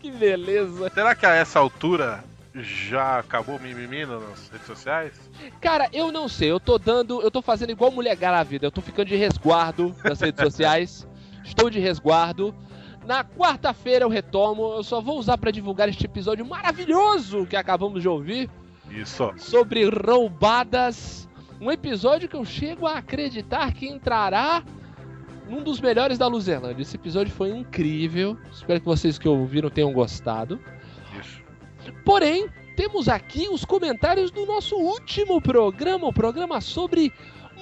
que 0.00 0.10
beleza. 0.10 0.90
Será 0.92 1.14
que 1.14 1.24
a 1.26 1.34
essa 1.34 1.58
altura 1.60 2.24
já 2.54 3.18
acabou 3.20 3.56
o 3.56 3.60
mimimi 3.60 4.04
nas 4.04 4.48
redes 4.50 4.66
sociais? 4.66 5.12
Cara, 5.60 5.88
eu 5.92 6.10
não 6.10 6.28
sei, 6.28 6.50
eu 6.50 6.60
tô 6.60 6.78
dando. 6.78 7.22
Eu 7.22 7.30
tô 7.30 7.40
fazendo 7.40 7.70
igual 7.70 7.90
mulher 7.90 8.16
grávida, 8.16 8.66
eu 8.66 8.70
tô 8.72 8.80
ficando 8.80 9.06
de 9.08 9.16
resguardo 9.16 9.94
nas 10.04 10.20
redes 10.20 10.42
sociais. 10.44 11.06
Estou 11.44 11.70
de 11.70 11.78
resguardo. 11.78 12.54
Na 13.06 13.24
quarta-feira 13.24 14.04
eu 14.04 14.08
retomo, 14.08 14.74
eu 14.74 14.84
só 14.84 15.00
vou 15.00 15.18
usar 15.18 15.36
pra 15.36 15.50
divulgar 15.50 15.88
este 15.88 16.04
episódio 16.04 16.44
maravilhoso 16.46 17.46
que 17.46 17.56
acabamos 17.56 18.00
de 18.00 18.08
ouvir 18.08 18.48
Isso. 18.90 19.32
sobre 19.38 19.88
roubadas. 19.88 21.28
Um 21.62 21.70
episódio 21.70 22.28
que 22.28 22.34
eu 22.36 22.44
chego 22.44 22.86
a 22.86 22.98
acreditar 22.98 23.72
que 23.72 23.86
entrará 23.86 24.62
num 25.48 25.62
dos 25.62 25.80
melhores 25.80 26.18
da 26.18 26.26
Luzerlândia. 26.26 26.82
Esse 26.82 26.96
episódio 26.96 27.32
foi 27.32 27.50
incrível. 27.50 28.36
Espero 28.52 28.80
que 28.80 28.86
vocês 28.86 29.18
que 29.18 29.28
ouviram 29.28 29.70
tenham 29.70 29.92
gostado. 29.92 30.58
Isso. 31.20 31.40
Porém, 32.04 32.48
temos 32.76 33.08
aqui 33.08 33.48
os 33.48 33.64
comentários 33.64 34.30
do 34.30 34.44
nosso 34.44 34.74
último 34.76 35.40
programa, 35.40 36.06
o 36.08 36.12
programa 36.12 36.60
sobre 36.60 37.12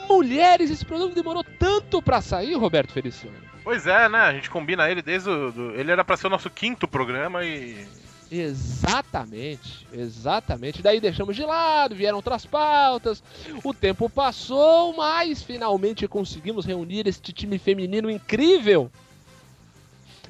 mulheres. 0.09 0.71
Esse 0.71 0.85
programa 0.87 1.13
demorou 1.15 1.45
tanto 1.59 2.01
pra 2.01 2.21
sair, 2.23 2.55
Roberto 2.55 2.93
Feliciano. 2.93 3.37
Pois 3.63 3.87
é, 3.87 4.09
né? 4.09 4.19
A 4.19 4.33
gente 4.33 4.49
combina 4.49 4.91
ele 4.91 5.03
desde 5.03 5.29
o. 5.29 5.53
do- 5.53 5.71
Ele 5.79 5.91
era 5.93 6.03
pra 6.05 6.17
ser 6.17 6.27
o 6.27 6.31
nosso 6.31 6.49
quinto 6.49 6.89
programa 6.89 7.45
e. 7.45 7.87
Exatamente, 8.31 9.87
exatamente. 9.93 10.83
Daí 10.83 11.01
deixamos 11.01 11.35
de 11.35 11.45
lado, 11.45 11.97
vieram 11.97 12.17
outras 12.17 12.47
pautas, 12.47 13.23
o 13.65 13.75
tempo 13.75 14.09
passou, 14.09 14.95
mas 14.97 15.43
finalmente 15.43 16.07
conseguimos 16.07 16.65
reunir 16.65 17.09
este 17.09 17.33
time 17.33 17.59
feminino 17.59 18.09
incrível 18.09 18.91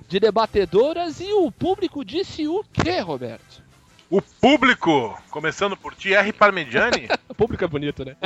de 0.09 0.19
debatedoras 0.19 1.21
e 1.21 1.33
o 1.33 1.53
público 1.53 2.05
disse 2.05 2.49
o 2.49 2.65
quê, 2.73 3.01
Roberto? 3.01 3.63
O 4.09 4.21
público, 4.21 5.17
começando 5.31 5.77
por 5.77 5.95
Thierry 5.95 6.33
Parmigiani, 6.33 7.09
O 7.29 7.35
público 7.35 7.65
é 7.65 7.69
bonito, 7.69 8.05
né? 8.05 8.17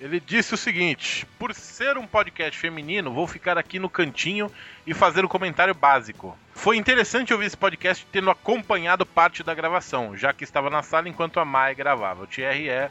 Ele 0.00 0.18
disse 0.18 0.54
o 0.54 0.56
seguinte: 0.56 1.26
Por 1.38 1.54
ser 1.54 1.98
um 1.98 2.06
podcast 2.06 2.58
feminino, 2.58 3.12
vou 3.12 3.26
ficar 3.26 3.58
aqui 3.58 3.78
no 3.78 3.90
cantinho 3.90 4.50
e 4.86 4.94
fazer 4.94 5.24
o 5.24 5.28
comentário 5.28 5.74
básico. 5.74 6.36
Foi 6.54 6.76
interessante 6.76 7.32
ouvir 7.32 7.46
esse 7.46 7.56
podcast 7.56 8.06
tendo 8.10 8.30
acompanhado 8.30 9.04
parte 9.04 9.42
da 9.42 9.54
gravação, 9.54 10.16
já 10.16 10.32
que 10.32 10.44
estava 10.44 10.70
na 10.70 10.82
sala 10.82 11.08
enquanto 11.08 11.38
a 11.38 11.44
Mai 11.44 11.74
gravava. 11.74 12.24
O 12.24 12.26
Thierry 12.26 12.68
é, 12.68 12.90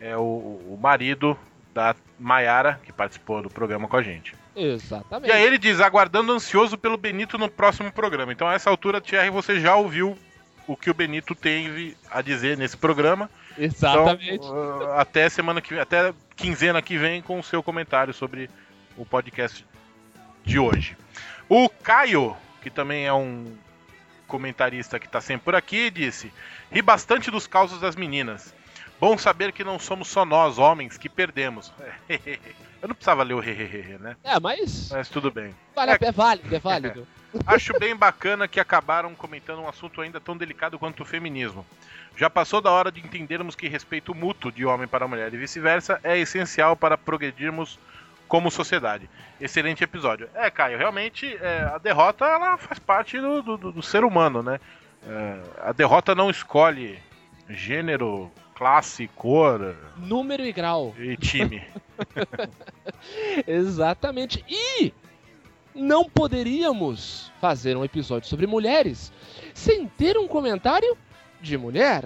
é 0.00 0.16
o, 0.16 0.20
o 0.20 0.78
marido 0.80 1.36
da 1.74 1.94
Maiara, 2.18 2.80
que 2.84 2.92
participou 2.92 3.42
do 3.42 3.50
programa 3.50 3.88
com 3.88 3.96
a 3.96 4.02
gente. 4.02 4.34
Exatamente. 4.54 5.28
E 5.28 5.32
aí 5.32 5.42
ele 5.42 5.58
diz, 5.58 5.80
aguardando 5.80 6.32
ansioso 6.32 6.78
pelo 6.78 6.96
Benito 6.96 7.36
no 7.36 7.48
próximo 7.48 7.90
programa. 7.90 8.32
Então, 8.32 8.46
a 8.46 8.54
essa 8.54 8.70
altura, 8.70 9.00
Thierry, 9.00 9.30
você 9.30 9.58
já 9.58 9.74
ouviu 9.74 10.16
o 10.68 10.76
que 10.76 10.88
o 10.88 10.94
Benito 10.94 11.34
teve 11.34 11.96
a 12.08 12.22
dizer 12.22 12.56
nesse 12.56 12.76
programa. 12.76 13.28
Exatamente. 13.56 14.34
Então, 14.34 14.78
uh, 14.80 14.92
até 14.94 15.28
semana 15.28 15.60
que 15.60 15.70
vem, 15.70 15.80
até 15.80 16.12
quinzena 16.36 16.82
que 16.82 16.98
vem 16.98 17.22
com 17.22 17.38
o 17.38 17.44
seu 17.44 17.62
comentário 17.62 18.12
sobre 18.12 18.50
o 18.96 19.04
podcast 19.04 19.64
de 20.44 20.58
hoje. 20.58 20.96
O 21.48 21.68
Caio, 21.68 22.36
que 22.62 22.70
também 22.70 23.06
é 23.06 23.12
um 23.12 23.56
comentarista 24.26 24.98
que 24.98 25.06
está 25.06 25.20
sempre 25.20 25.44
por 25.44 25.54
aqui, 25.54 25.90
disse: 25.90 26.32
Ri 26.70 26.82
bastante 26.82 27.30
dos 27.30 27.46
causos 27.46 27.80
das 27.80 27.96
meninas. 27.96 28.54
Bom 29.00 29.18
saber 29.18 29.52
que 29.52 29.64
não 29.64 29.78
somos 29.78 30.08
só 30.08 30.24
nós, 30.24 30.58
homens, 30.58 30.96
que 30.96 31.08
perdemos. 31.08 31.72
Eu 32.80 32.88
não 32.88 32.94
precisava 32.94 33.22
ler 33.22 33.34
o 33.34 33.40
hehehe, 33.40 33.98
né? 33.98 34.16
É, 34.22 34.38
mas 34.38 34.90
Mas 34.90 35.08
tudo 35.08 35.30
bem. 35.30 35.54
vale 35.74 35.98
pena, 35.98 36.08
é 36.10 36.12
válido, 36.12 36.54
é 36.54 36.58
válido. 36.58 37.08
Acho 37.46 37.78
bem 37.78 37.94
bacana 37.96 38.46
que 38.48 38.60
acabaram 38.60 39.14
comentando 39.14 39.60
um 39.60 39.68
assunto 39.68 40.00
ainda 40.00 40.20
tão 40.20 40.36
delicado 40.36 40.78
quanto 40.78 41.02
o 41.02 41.06
feminismo. 41.06 41.64
Já 42.16 42.30
passou 42.30 42.60
da 42.60 42.70
hora 42.70 42.92
de 42.92 43.00
entendermos 43.00 43.56
que 43.56 43.66
respeito 43.68 44.14
mútuo 44.14 44.52
de 44.52 44.64
homem 44.64 44.86
para 44.86 45.08
mulher 45.08 45.32
e 45.34 45.36
vice-versa 45.36 45.98
é 46.04 46.16
essencial 46.18 46.76
para 46.76 46.96
progredirmos 46.96 47.78
como 48.28 48.50
sociedade. 48.50 49.08
Excelente 49.40 49.82
episódio. 49.84 50.28
É, 50.34 50.48
Caio, 50.50 50.78
realmente 50.78 51.36
é, 51.40 51.70
a 51.74 51.78
derrota 51.78 52.24
ela 52.24 52.56
faz 52.56 52.78
parte 52.78 53.20
do, 53.20 53.42
do- 53.42 53.72
do 53.72 53.82
ser 53.82 54.04
humano, 54.04 54.42
né? 54.42 54.60
É, 55.06 55.40
a 55.68 55.72
derrota 55.72 56.14
não 56.14 56.30
escolhe 56.30 56.98
gênero, 57.50 58.30
classe, 58.54 59.08
cor 59.08 59.76
Número 59.96 60.42
e 60.44 60.52
grau. 60.52 60.94
e 60.98 61.16
time. 61.16 61.62
Exatamente. 63.46 64.44
E 64.48 64.92
não 65.74 66.04
poderíamos 66.04 67.32
fazer 67.40 67.76
um 67.76 67.84
episódio 67.84 68.28
sobre 68.28 68.46
mulheres 68.46 69.12
sem 69.52 69.86
ter 69.86 70.16
um 70.16 70.28
comentário 70.28 70.96
de 71.40 71.58
mulher. 71.58 72.04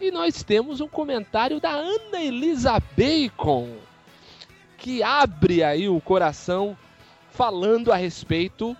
E 0.00 0.10
nós 0.10 0.42
temos 0.42 0.80
um 0.80 0.88
comentário 0.88 1.60
da 1.60 1.70
Ana 1.70 2.20
Elisa 2.20 2.82
Bacon, 2.96 3.70
que 4.76 5.02
abre 5.02 5.62
aí 5.62 5.88
o 5.88 6.00
coração 6.00 6.76
falando 7.30 7.92
a 7.92 7.96
respeito 7.96 8.76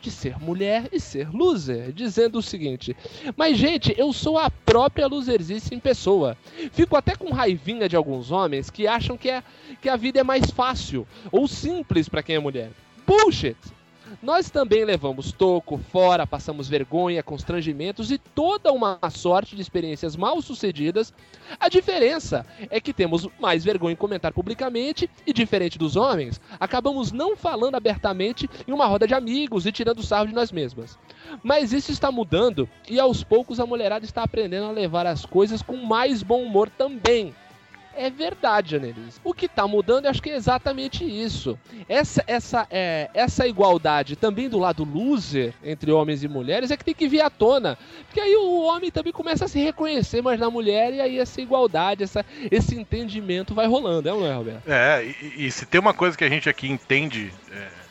de 0.00 0.10
ser 0.10 0.38
mulher 0.38 0.88
e 0.92 1.00
ser 1.00 1.30
loser, 1.30 1.92
dizendo 1.92 2.38
o 2.38 2.42
seguinte: 2.42 2.96
Mas, 3.36 3.56
gente, 3.56 3.94
eu 3.96 4.12
sou 4.12 4.36
a 4.38 4.50
própria 4.50 5.06
loserzice 5.06 5.74
em 5.74 5.80
pessoa. 5.80 6.36
Fico 6.72 6.96
até 6.96 7.14
com 7.16 7.32
raivinha 7.32 7.88
de 7.88 7.96
alguns 7.96 8.30
homens 8.30 8.68
que 8.68 8.86
acham 8.86 9.16
que, 9.16 9.30
é, 9.30 9.42
que 9.80 9.88
a 9.88 9.96
vida 9.96 10.20
é 10.20 10.24
mais 10.24 10.50
fácil 10.50 11.06
ou 11.30 11.48
simples 11.48 12.08
para 12.08 12.22
quem 12.22 12.36
é 12.36 12.40
mulher. 12.40 12.70
Bullshit! 13.06 13.56
Nós 14.22 14.50
também 14.50 14.84
levamos 14.84 15.32
toco, 15.32 15.78
fora, 15.78 16.26
passamos 16.26 16.68
vergonha, 16.68 17.22
constrangimentos 17.22 18.10
e 18.10 18.18
toda 18.18 18.72
uma 18.72 18.98
sorte 19.10 19.56
de 19.56 19.62
experiências 19.62 20.14
mal 20.14 20.42
sucedidas. 20.42 21.12
A 21.58 21.68
diferença 21.68 22.44
é 22.70 22.80
que 22.80 22.92
temos 22.92 23.26
mais 23.40 23.64
vergonha 23.64 23.94
em 23.94 23.96
comentar 23.96 24.32
publicamente 24.32 25.08
e, 25.26 25.32
diferente 25.32 25.78
dos 25.78 25.96
homens, 25.96 26.40
acabamos 26.60 27.10
não 27.10 27.36
falando 27.36 27.74
abertamente 27.74 28.48
em 28.66 28.72
uma 28.72 28.86
roda 28.86 29.06
de 29.06 29.14
amigos 29.14 29.66
e 29.66 29.72
tirando 29.72 30.02
sarro 30.02 30.28
de 30.28 30.34
nós 30.34 30.52
mesmas. 30.52 30.98
Mas 31.42 31.72
isso 31.72 31.90
está 31.90 32.12
mudando 32.12 32.68
e 32.88 33.00
aos 33.00 33.24
poucos 33.24 33.58
a 33.58 33.66
mulherada 33.66 34.04
está 34.04 34.22
aprendendo 34.22 34.66
a 34.66 34.72
levar 34.72 35.06
as 35.06 35.24
coisas 35.24 35.62
com 35.62 35.76
mais 35.76 36.22
bom 36.22 36.42
humor 36.42 36.68
também 36.68 37.34
é 37.96 38.10
verdade, 38.10 38.76
Annelise. 38.76 39.20
O 39.22 39.34
que 39.34 39.46
está 39.46 39.66
mudando, 39.66 40.06
acho 40.06 40.22
que 40.22 40.30
é 40.30 40.36
exatamente 40.36 41.04
isso. 41.04 41.58
Essa, 41.88 42.24
essa, 42.26 42.66
é, 42.70 43.10
essa 43.14 43.46
igualdade 43.46 44.16
também 44.16 44.48
do 44.48 44.58
lado 44.58 44.84
loser 44.84 45.54
entre 45.62 45.92
homens 45.92 46.22
e 46.22 46.28
mulheres 46.28 46.70
é 46.70 46.76
que 46.76 46.84
tem 46.84 46.94
que 46.94 47.08
vir 47.08 47.20
à 47.20 47.30
tona. 47.30 47.78
Porque 48.06 48.20
aí 48.20 48.34
o 48.36 48.62
homem 48.62 48.90
também 48.90 49.12
começa 49.12 49.44
a 49.44 49.48
se 49.48 49.58
reconhecer 49.58 50.22
mais 50.22 50.38
na 50.38 50.50
mulher 50.50 50.92
e 50.92 51.00
aí 51.00 51.18
essa 51.18 51.40
igualdade, 51.40 52.02
essa, 52.02 52.24
esse 52.50 52.74
entendimento 52.74 53.54
vai 53.54 53.66
rolando, 53.66 54.08
é 54.08 54.12
ou 54.12 54.20
não 54.20 54.26
é, 54.26 54.34
Roberto? 54.34 54.68
É, 54.68 55.04
e, 55.04 55.46
e 55.46 55.50
se 55.50 55.66
tem 55.66 55.80
uma 55.80 55.94
coisa 55.94 56.16
que 56.16 56.24
a 56.24 56.28
gente 56.28 56.48
aqui 56.48 56.68
entende. 56.68 57.32
É 57.50 57.82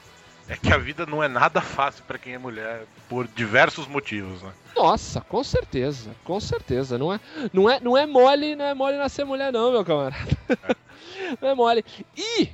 é 0.52 0.58
que 0.58 0.74
a 0.74 0.78
vida 0.78 1.06
não 1.06 1.24
é 1.24 1.30
nada 1.30 1.62
fácil 1.62 2.04
para 2.06 2.18
quem 2.18 2.34
é 2.34 2.38
mulher 2.38 2.84
por 3.08 3.26
diversos 3.26 3.88
motivos, 3.88 4.42
né? 4.42 4.52
Nossa, 4.76 5.22
com 5.22 5.42
certeza, 5.42 6.12
com 6.26 6.42
certeza. 6.42 6.98
Não 6.98 7.14
é, 7.14 7.22
não 7.54 7.70
é, 7.70 7.80
não 7.80 7.98
é 7.98 8.06
mole, 8.06 8.54
não 8.54 8.66
é 8.66 8.74
mole 8.74 8.98
nascer 8.98 9.26
mulher 9.26 9.54
não, 9.54 9.72
meu 9.72 9.86
camarada. 9.86 10.18
É. 10.50 10.76
não 11.42 11.50
é 11.50 11.56
mole. 11.56 11.86
E 12.18 12.50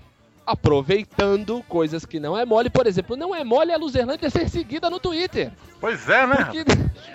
aproveitando 0.45 1.63
coisas 1.67 2.05
que 2.05 2.19
não 2.19 2.37
é 2.37 2.45
mole. 2.45 2.69
Por 2.69 2.85
exemplo, 2.85 3.17
não 3.17 3.33
é 3.33 3.43
mole 3.43 3.73
a 3.73 3.77
Luzerlândia 3.77 4.29
ser 4.29 4.47
seguida 4.47 4.91
no 4.91 4.99
Twitter. 4.99 5.51
Pois 5.81 6.07
é, 6.07 6.27
né? 6.27 6.35
Porque 6.45 6.63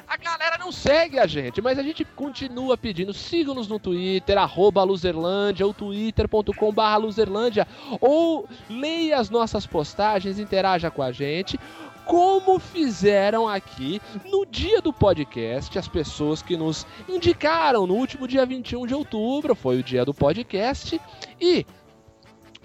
a 0.07 0.17
galera 0.17 0.59
não 0.59 0.71
segue 0.71 1.19
a 1.19 1.27
gente, 1.27 1.61
mas 1.61 1.79
a 1.79 1.83
gente 1.83 2.05
continua 2.05 2.77
pedindo. 2.77 3.15
Sigam-nos 3.15 3.69
no 3.69 3.79
Twitter, 3.79 4.39
arroba 4.39 4.83
Luzerlândia, 4.83 5.67
ou 5.67 5.73
twitter.com 5.73 6.73
Luzerlândia, 7.01 7.67
ou 8.01 8.49
leia 8.69 9.19
as 9.19 9.31
nossas 9.31 9.67
postagens, 9.67 10.39
interaja 10.39 10.91
com 10.91 11.03
a 11.03 11.13
gente 11.13 11.59
como 12.05 12.59
fizeram 12.59 13.49
aqui 13.49 14.01
no 14.27 14.45
dia 14.45 14.81
do 14.81 14.93
podcast, 14.93 15.79
as 15.79 15.87
pessoas 15.87 16.43
que 16.43 16.57
nos 16.57 16.87
indicaram 17.09 17.87
no 17.87 17.95
último 17.95 18.27
dia 18.27 18.45
21 18.45 18.87
de 18.87 18.95
outubro, 18.95 19.55
foi 19.55 19.79
o 19.79 19.83
dia 19.83 20.05
do 20.05 20.13
podcast, 20.13 21.01
e 21.41 21.65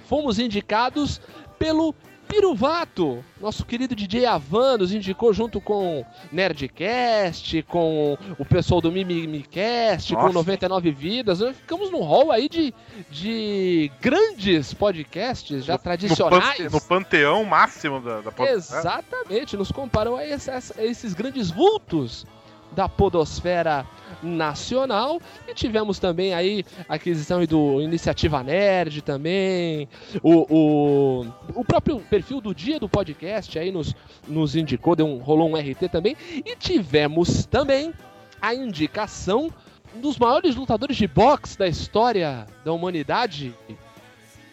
fomos 0.05 0.39
indicados 0.39 1.21
pelo 1.59 1.93
Piruvato, 2.27 3.23
nosso 3.39 3.65
querido 3.65 3.95
DJ 3.95 4.25
Avan 4.25 4.77
nos 4.77 4.91
indicou 4.91 5.33
junto 5.33 5.61
com 5.61 6.05
Nerdcast, 6.31 7.63
com 7.63 8.17
o 8.37 8.45
pessoal 8.45 8.81
do 8.81 8.91
Mimimicast, 8.91 10.13
com 10.15 10.31
99 10.31 10.91
Vidas. 10.91 11.39
Nós 11.39 11.55
ficamos 11.55 11.89
num 11.89 12.03
hall 12.03 12.31
aí 12.31 12.49
de, 12.49 12.73
de 13.09 13.91
grandes 14.01 14.73
podcasts 14.73 15.63
já 15.63 15.73
no, 15.73 15.79
tradicionais. 15.79 16.71
No, 16.71 16.81
panteão 16.81 17.45
máximo 17.45 18.01
da, 18.01 18.21
da 18.21 18.31
Exatamente, 18.49 19.55
nos 19.55 19.71
comparam 19.71 20.15
a 20.15 20.25
esses, 20.25 20.77
a 20.77 20.83
esses 20.83 21.13
grandes 21.13 21.49
vultos 21.49 22.25
da 22.71 22.89
podosfera 22.89 23.85
nacional 24.21 25.21
e 25.47 25.53
tivemos 25.53 25.99
também 25.99 26.33
aí 26.33 26.65
a 26.87 26.95
aquisição 26.95 27.43
do 27.45 27.81
Iniciativa 27.81 28.43
Nerd 28.43 29.01
também, 29.01 29.87
o, 30.21 30.45
o, 30.49 31.25
o 31.55 31.65
próprio 31.65 31.99
perfil 31.99 32.41
do 32.41 32.53
dia 32.53 32.79
do 32.79 32.89
podcast 32.89 33.57
aí 33.57 33.71
nos, 33.71 33.95
nos 34.27 34.55
indicou, 34.55 34.95
deu 34.95 35.05
um, 35.05 35.17
rolou 35.17 35.49
um 35.49 35.55
RT 35.55 35.89
também 35.91 36.15
e 36.33 36.55
tivemos 36.55 37.45
também 37.45 37.93
a 38.41 38.53
indicação 38.53 39.51
dos 39.95 40.17
maiores 40.17 40.55
lutadores 40.55 40.97
de 40.97 41.07
boxe 41.07 41.57
da 41.57 41.67
história 41.67 42.45
da 42.63 42.71
humanidade, 42.71 43.53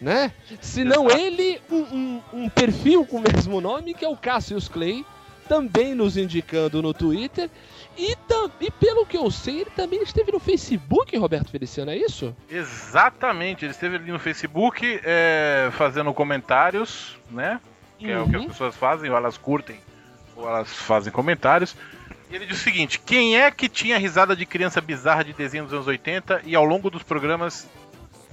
né? 0.01 0.31
Se 0.61 0.83
não 0.83 1.09
ele, 1.09 1.59
um, 1.69 1.75
um, 1.75 2.21
um, 2.33 2.49
perfil 2.49 3.05
com 3.05 3.17
o 3.17 3.21
mesmo 3.21 3.61
nome, 3.61 3.93
que 3.93 4.03
é 4.03 4.09
o 4.09 4.17
Cassius 4.17 4.67
Clay, 4.67 5.05
também 5.47 5.93
nos 5.93 6.17
indicando 6.17 6.81
no 6.81 6.93
Twitter. 6.93 7.49
E, 7.97 8.15
e 8.59 8.71
pelo 8.71 9.05
que 9.05 9.17
eu 9.17 9.31
sei, 9.31 9.61
ele 9.61 9.69
também 9.69 10.01
esteve 10.03 10.31
no 10.31 10.39
Facebook, 10.39 11.15
Roberto 11.17 11.49
Feliciano, 11.49 11.91
é 11.91 11.97
isso? 11.97 12.35
Exatamente, 12.49 13.65
ele 13.65 13.71
esteve 13.71 13.95
ali 13.95 14.11
no 14.11 14.19
Facebook 14.19 14.99
é, 15.03 15.69
fazendo 15.73 16.13
comentários, 16.13 17.17
né? 17.31 17.59
Que 17.97 18.07
uhum. 18.07 18.11
é 18.11 18.19
o 18.21 18.29
que 18.29 18.35
as 18.35 18.41
uhum. 18.41 18.47
pessoas 18.49 18.75
fazem, 18.75 19.09
ou 19.09 19.15
elas 19.15 19.37
curtem, 19.37 19.79
ou 20.35 20.47
elas 20.47 20.69
fazem 20.69 21.11
comentários. 21.11 21.75
E 22.29 22.35
ele 22.35 22.45
diz 22.45 22.59
o 22.59 22.63
seguinte: 22.63 22.99
quem 22.99 23.39
é 23.39 23.49
que 23.49 23.69
tinha 23.69 23.97
risada 23.97 24.35
de 24.35 24.45
criança 24.45 24.81
bizarra 24.81 25.23
de 25.23 25.33
desenho 25.33 25.63
dos 25.63 25.73
anos 25.73 25.87
80 25.87 26.41
e 26.45 26.55
ao 26.55 26.65
longo 26.65 26.89
dos 26.89 27.03
programas 27.03 27.67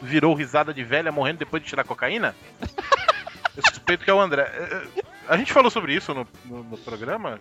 virou 0.01 0.35
risada 0.35 0.75
de 0.75 0.83
velha 0.83 1.13
morrendo 1.13 1.39
depois 1.39 1.63
de 1.63 1.69
tirar 1.69 1.85
cocaína? 1.85 2.35
Eu 3.57 3.63
suspeito 3.69 4.05
que 4.05 4.11
é 4.11 4.15
o 4.15 4.21
André. 4.21 4.43
É, 4.43 4.75
é, 4.99 5.03
a 5.29 5.37
gente 5.37 5.53
falou 5.53 5.71
sobre 5.71 5.95
isso 5.95 6.13
no, 6.13 6.27
no, 6.45 6.65
no, 6.65 6.79
programa? 6.79 7.39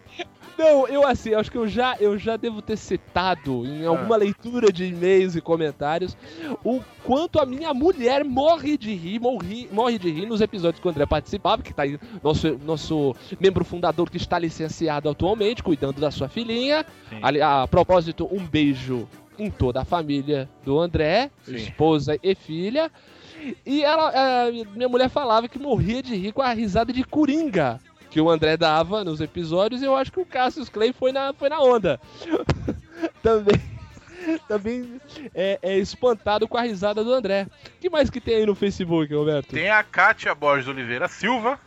Não, 0.57 0.87
eu 0.87 1.05
assim, 1.05 1.33
acho 1.33 1.49
que 1.49 1.57
eu 1.57 1.67
já, 1.67 1.95
eu 1.99 2.17
já 2.17 2.37
devo 2.37 2.61
ter 2.61 2.77
citado 2.77 3.65
em 3.65 3.85
alguma 3.85 4.15
ah. 4.15 4.19
leitura 4.19 4.71
de 4.71 4.85
e-mails 4.85 5.35
e 5.35 5.41
comentários 5.41 6.15
o 6.63 6.81
quanto 7.03 7.39
a 7.39 7.45
minha 7.45 7.73
mulher 7.73 8.23
morre 8.23 8.77
de 8.77 8.93
rir, 8.93 9.19
morre, 9.19 9.67
morre 9.71 9.97
de 9.97 10.11
rir 10.11 10.25
nos 10.25 10.41
episódios 10.41 10.79
que 10.79 10.87
o 10.87 10.91
André 10.91 11.05
participava, 11.05 11.63
que 11.63 11.73
tá 11.73 11.83
aí 11.83 11.99
nosso, 12.21 12.59
nosso 12.63 13.15
membro 13.39 13.65
fundador 13.65 14.09
que 14.09 14.17
está 14.17 14.37
licenciado 14.37 15.09
atualmente, 15.09 15.63
cuidando 15.63 15.99
da 15.99 16.11
sua 16.11 16.29
filhinha. 16.29 16.85
A, 17.21 17.63
a, 17.63 17.67
propósito, 17.67 18.27
um 18.31 18.45
beijo 18.45 19.07
em 19.39 19.49
toda 19.49 19.81
a 19.81 19.85
família 19.85 20.47
do 20.63 20.79
André, 20.79 21.31
Sim. 21.43 21.55
esposa 21.55 22.17
e 22.21 22.35
filha. 22.35 22.91
E 23.65 23.83
ela, 23.83 24.11
é, 24.13 24.51
minha 24.51 24.89
mulher 24.89 25.09
falava 25.09 25.47
que 25.47 25.59
morria 25.59 26.01
de 26.01 26.15
rir 26.15 26.31
com 26.31 26.41
a 26.41 26.53
risada 26.53 26.93
de 26.93 27.03
coringa 27.03 27.79
que 28.09 28.19
o 28.19 28.29
André 28.29 28.57
dava 28.57 29.03
nos 29.03 29.21
episódios. 29.21 29.81
E 29.81 29.85
eu 29.85 29.95
acho 29.95 30.11
que 30.11 30.19
o 30.19 30.25
Cassius 30.25 30.69
Clay 30.69 30.93
foi 30.93 31.11
na, 31.11 31.33
foi 31.33 31.49
na 31.49 31.61
onda. 31.61 31.99
também 33.23 33.59
também 34.47 35.01
é, 35.33 35.59
é, 35.61 35.77
espantado 35.77 36.47
com 36.47 36.57
a 36.57 36.61
risada 36.61 37.03
do 37.03 37.13
André. 37.13 37.47
O 37.65 37.79
que 37.79 37.89
mais 37.89 38.09
que 38.09 38.21
tem 38.21 38.35
aí 38.35 38.45
no 38.45 38.53
Facebook, 38.53 39.11
Roberto? 39.13 39.49
Tem 39.49 39.69
a 39.69 39.83
Kátia 39.83 40.35
Borges 40.35 40.67
Oliveira 40.67 41.07
Silva, 41.07 41.59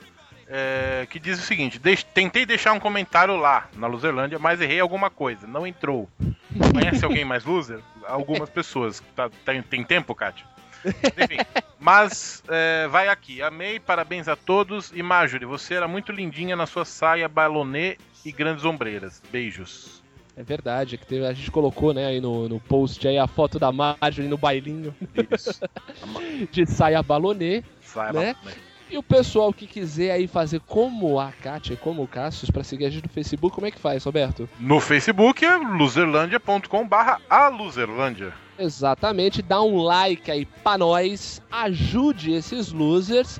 é, 0.48 1.06
que 1.10 1.18
diz 1.18 1.38
o 1.38 1.42
seguinte: 1.42 1.80
tentei 2.12 2.46
deixar 2.46 2.72
um 2.72 2.80
comentário 2.80 3.36
lá 3.36 3.68
na 3.74 3.86
Luzerlândia, 3.86 4.38
mas 4.38 4.60
errei 4.60 4.80
alguma 4.80 5.10
coisa, 5.10 5.46
não 5.46 5.66
entrou. 5.66 6.08
Conhece 6.72 7.04
alguém 7.04 7.24
mais 7.24 7.44
loser? 7.44 7.80
Algumas 8.06 8.48
pessoas. 8.48 9.02
Tá, 9.16 9.28
tem, 9.44 9.62
tem 9.62 9.82
tempo, 9.82 10.14
Kátia? 10.14 10.46
Enfim, 10.86 11.38
mas 11.78 12.42
é, 12.48 12.86
vai 12.88 13.08
aqui. 13.08 13.42
Amei, 13.42 13.80
parabéns 13.80 14.28
a 14.28 14.36
todos. 14.36 14.92
E 14.94 15.02
Marjorie, 15.02 15.46
você 15.46 15.74
era 15.74 15.88
muito 15.88 16.12
lindinha 16.12 16.56
na 16.56 16.66
sua 16.66 16.84
saia 16.84 17.28
balonê 17.28 17.96
e 18.24 18.32
grandes 18.32 18.64
ombreiras. 18.64 19.22
Beijos. 19.30 20.02
É 20.36 20.42
verdade, 20.42 20.98
que 20.98 21.06
teve, 21.06 21.24
a 21.24 21.32
gente 21.32 21.50
colocou 21.50 21.94
né, 21.94 22.06
aí 22.06 22.20
no, 22.20 22.48
no 22.48 22.58
post 22.58 23.06
aí 23.06 23.16
a 23.16 23.26
foto 23.26 23.58
da 23.58 23.70
Marjorie 23.70 24.28
no 24.28 24.36
bailinho. 24.36 24.94
Isso. 25.30 25.60
de 26.50 26.66
saia 26.66 27.02
balonê. 27.02 27.62
Saia 27.80 28.12
né? 28.12 28.34
balonê. 28.34 28.56
E 28.90 28.98
o 28.98 29.02
pessoal 29.02 29.52
que 29.52 29.66
quiser 29.66 30.12
aí 30.12 30.26
fazer 30.26 30.60
como 30.60 31.18
a 31.18 31.32
Kátia, 31.32 31.76
como 31.76 32.02
o 32.02 32.08
Cassius, 32.08 32.50
para 32.50 32.62
seguir 32.62 32.84
a 32.86 32.90
gente 32.90 33.04
no 33.04 33.12
Facebook, 33.12 33.54
como 33.54 33.66
é 33.66 33.70
que 33.70 33.78
faz, 33.80 34.04
Roberto? 34.04 34.48
No 34.60 34.78
Facebook 34.78 35.44
é 35.44 35.56
luzerlandia.com 35.56 36.86
barra 36.86 37.20
a 37.28 37.48
Luzerlândia. 37.48 38.32
Exatamente, 38.58 39.42
dá 39.42 39.62
um 39.62 39.82
like 39.82 40.30
aí 40.30 40.46
pra 40.46 40.78
nós, 40.78 41.42
ajude 41.50 42.32
esses 42.32 42.72
losers. 42.72 43.38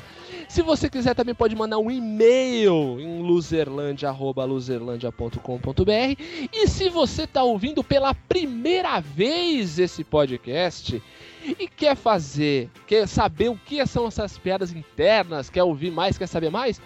Se 0.48 0.60
você 0.62 0.90
quiser 0.90 1.14
também 1.14 1.34
pode 1.34 1.56
mandar 1.56 1.78
um 1.78 1.90
e-mail 1.90 3.00
em 3.00 3.22
loserlandia.loserlandia.com.br. 3.22 6.22
E 6.52 6.68
se 6.68 6.88
você 6.88 7.24
está 7.24 7.42
ouvindo 7.42 7.82
pela 7.82 8.14
primeira 8.14 9.00
vez 9.00 9.78
esse 9.78 10.04
podcast, 10.04 11.02
e 11.44 11.68
quer 11.68 11.94
fazer, 11.94 12.70
quer 12.86 13.06
saber 13.06 13.50
o 13.50 13.56
que 13.56 13.84
são 13.86 14.06
essas 14.06 14.38
piadas 14.38 14.72
internas, 14.72 15.50
quer 15.50 15.62
ouvir 15.62 15.90
mais, 15.90 16.16
quer 16.16 16.26
saber 16.26 16.50
mais, 16.50 16.80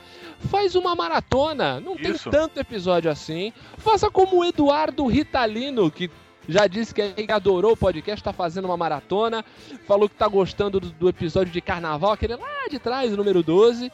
faz 0.50 0.74
uma 0.74 0.94
maratona. 0.94 1.80
Não 1.80 1.96
tem 1.96 2.12
Isso. 2.12 2.30
tanto 2.30 2.58
episódio 2.58 3.10
assim. 3.10 3.52
Faça 3.76 4.10
como 4.10 4.38
o 4.38 4.44
Eduardo 4.44 5.06
Ritalino, 5.06 5.90
que 5.90 6.10
já 6.48 6.66
disse 6.66 6.94
que 6.94 7.14
adorou 7.30 7.72
o 7.72 7.76
podcast, 7.76 8.24
tá 8.24 8.32
fazendo 8.32 8.64
uma 8.64 8.76
maratona. 8.76 9.44
Falou 9.86 10.08
que 10.08 10.14
tá 10.14 10.26
gostando 10.26 10.80
do, 10.80 10.90
do 10.90 11.08
episódio 11.08 11.52
de 11.52 11.60
carnaval, 11.60 12.12
aquele 12.12 12.36
lá 12.36 12.68
de 12.70 12.78
trás, 12.78 13.14
número 13.14 13.42
12. 13.42 13.92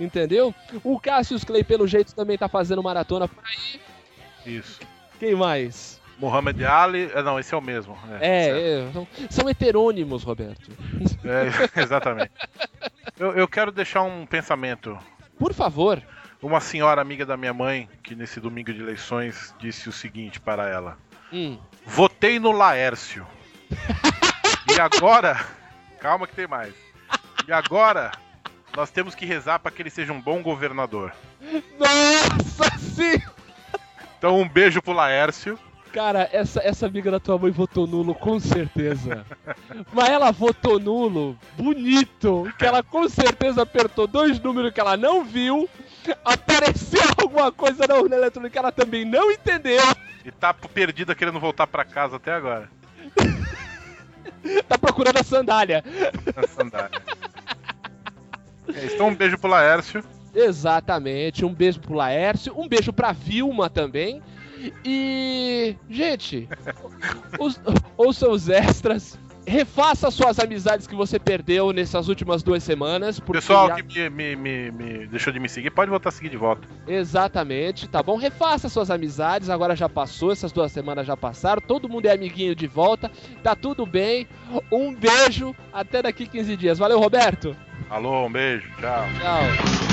Entendeu? 0.00 0.52
O 0.82 0.98
Cassius 0.98 1.44
Clay, 1.44 1.62
pelo 1.62 1.86
jeito, 1.86 2.14
também 2.14 2.36
tá 2.36 2.48
fazendo 2.48 2.82
maratona 2.82 3.28
por 3.28 3.44
aí. 3.44 3.80
Isso. 4.44 4.80
Quem 5.20 5.34
mais? 5.36 6.00
Muhammad 6.18 6.60
Ali. 6.62 7.10
é, 7.14 7.22
Não, 7.22 7.38
esse 7.38 7.54
é 7.54 7.56
o 7.56 7.60
mesmo. 7.60 7.96
É. 8.20 8.28
É, 8.28 8.80
é, 8.80 8.92
são, 8.92 9.08
são 9.30 9.48
heterônimos, 9.48 10.22
Roberto. 10.22 10.70
É, 11.24 11.80
exatamente. 11.80 12.32
Eu, 13.16 13.32
eu 13.32 13.46
quero 13.46 13.70
deixar 13.70 14.02
um 14.02 14.26
pensamento. 14.26 14.98
Por 15.38 15.54
favor. 15.54 16.02
Uma 16.42 16.60
senhora 16.60 17.00
amiga 17.00 17.24
da 17.24 17.36
minha 17.36 17.54
mãe, 17.54 17.88
que 18.02 18.16
nesse 18.16 18.40
domingo 18.40 18.72
de 18.72 18.80
eleições 18.80 19.54
disse 19.60 19.88
o 19.88 19.92
seguinte 19.92 20.40
para 20.40 20.68
ela: 20.68 20.98
Hum. 21.32 21.58
Votei 21.86 22.38
no 22.38 22.52
Laércio. 22.52 23.26
e 24.74 24.80
agora. 24.80 25.44
Calma 25.98 26.26
que 26.26 26.34
tem 26.34 26.46
mais. 26.46 26.74
E 27.46 27.52
agora. 27.52 28.12
Nós 28.76 28.90
temos 28.90 29.14
que 29.14 29.26
rezar 29.26 29.58
para 29.58 29.70
que 29.70 29.82
ele 29.82 29.90
seja 29.90 30.12
um 30.12 30.20
bom 30.20 30.42
governador. 30.42 31.12
Nossa 31.78 32.78
sim! 32.78 33.20
Então, 34.16 34.40
um 34.40 34.48
beijo 34.48 34.80
pro 34.80 34.94
Laércio. 34.94 35.58
Cara, 35.92 36.26
essa, 36.32 36.58
essa 36.62 36.86
amiga 36.86 37.10
da 37.10 37.20
tua 37.20 37.36
mãe 37.36 37.50
votou 37.50 37.86
nulo, 37.86 38.14
com 38.14 38.40
certeza. 38.40 39.26
Mas 39.92 40.08
ela 40.08 40.30
votou 40.30 40.80
nulo, 40.80 41.36
bonito, 41.54 42.50
que 42.56 42.64
ela 42.64 42.82
com 42.82 43.06
certeza 43.10 43.60
apertou 43.62 44.06
dois 44.06 44.40
números 44.40 44.72
que 44.72 44.80
ela 44.80 44.96
não 44.96 45.22
viu, 45.22 45.68
apareceu 46.24 47.02
alguma 47.20 47.52
coisa 47.52 47.86
na 47.86 47.96
urna 47.96 48.16
eletrônica 48.16 48.52
que 48.52 48.58
ela 48.58 48.72
também 48.72 49.04
não 49.04 49.30
entendeu. 49.30 49.82
E 50.24 50.30
tá 50.30 50.54
perdida 50.54 51.14
querendo 51.14 51.40
voltar 51.40 51.66
para 51.66 51.84
casa 51.84 52.16
até 52.16 52.32
agora. 52.32 52.68
Tá 54.68 54.76
procurando 54.76 55.18
a 55.18 55.22
sandália. 55.22 55.84
Na 56.34 56.46
sandália. 56.48 57.00
É, 58.74 58.86
então, 58.86 59.08
um 59.08 59.14
beijo 59.14 59.38
pro 59.38 59.50
Laércio. 59.50 60.02
Exatamente, 60.34 61.44
um 61.44 61.54
beijo 61.54 61.78
pro 61.80 61.94
Laércio, 61.94 62.58
um 62.58 62.66
beijo 62.66 62.92
pra 62.92 63.12
Vilma 63.12 63.70
também. 63.70 64.22
E. 64.84 65.76
Gente, 65.88 66.48
os, 67.38 67.60
ouçam 67.96 68.30
os 68.32 68.48
extras. 68.48 69.18
Refaça 69.46 70.10
suas 70.10 70.38
amizades 70.38 70.86
que 70.86 70.94
você 70.94 71.18
perdeu 71.18 71.72
nessas 71.72 72.08
últimas 72.08 72.42
duas 72.42 72.62
semanas. 72.62 73.18
Pessoal 73.18 73.68
já- 73.68 73.74
que 73.82 74.08
me, 74.08 74.36
me- 74.36 74.36
me- 74.36 74.70
me 74.70 75.06
deixou 75.08 75.32
de 75.32 75.40
me 75.40 75.48
seguir, 75.48 75.70
pode 75.70 75.90
voltar 75.90 76.10
a 76.10 76.12
seguir 76.12 76.28
de 76.28 76.36
volta. 76.36 76.66
Exatamente, 76.86 77.88
tá 77.88 78.02
bom? 78.02 78.16
Refaça 78.16 78.68
suas 78.68 78.90
amizades, 78.90 79.48
agora 79.50 79.74
já 79.74 79.88
passou, 79.88 80.30
essas 80.32 80.52
duas 80.52 80.70
semanas 80.70 81.06
já 81.06 81.16
passaram, 81.16 81.60
todo 81.60 81.88
mundo 81.88 82.06
é 82.06 82.12
amiguinho 82.12 82.54
de 82.54 82.66
volta, 82.68 83.10
tá 83.42 83.56
tudo 83.56 83.84
bem. 83.84 84.28
Um 84.70 84.94
beijo, 84.94 85.54
até 85.72 86.02
daqui 86.02 86.26
15 86.26 86.56
dias. 86.56 86.78
Valeu, 86.78 87.00
Roberto. 87.00 87.56
Alô, 87.90 88.26
um 88.26 88.32
beijo, 88.32 88.68
tchau. 88.80 89.04
Tchau. 89.20 89.91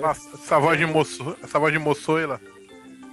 Nossa, 0.00 0.34
essa 0.34 0.58
voz 0.58 0.78
de 0.78 0.86
moço, 0.86 1.36
essa 1.42 1.58
voz 1.58 1.72
de 1.72 1.78
moçoila. 1.78 2.40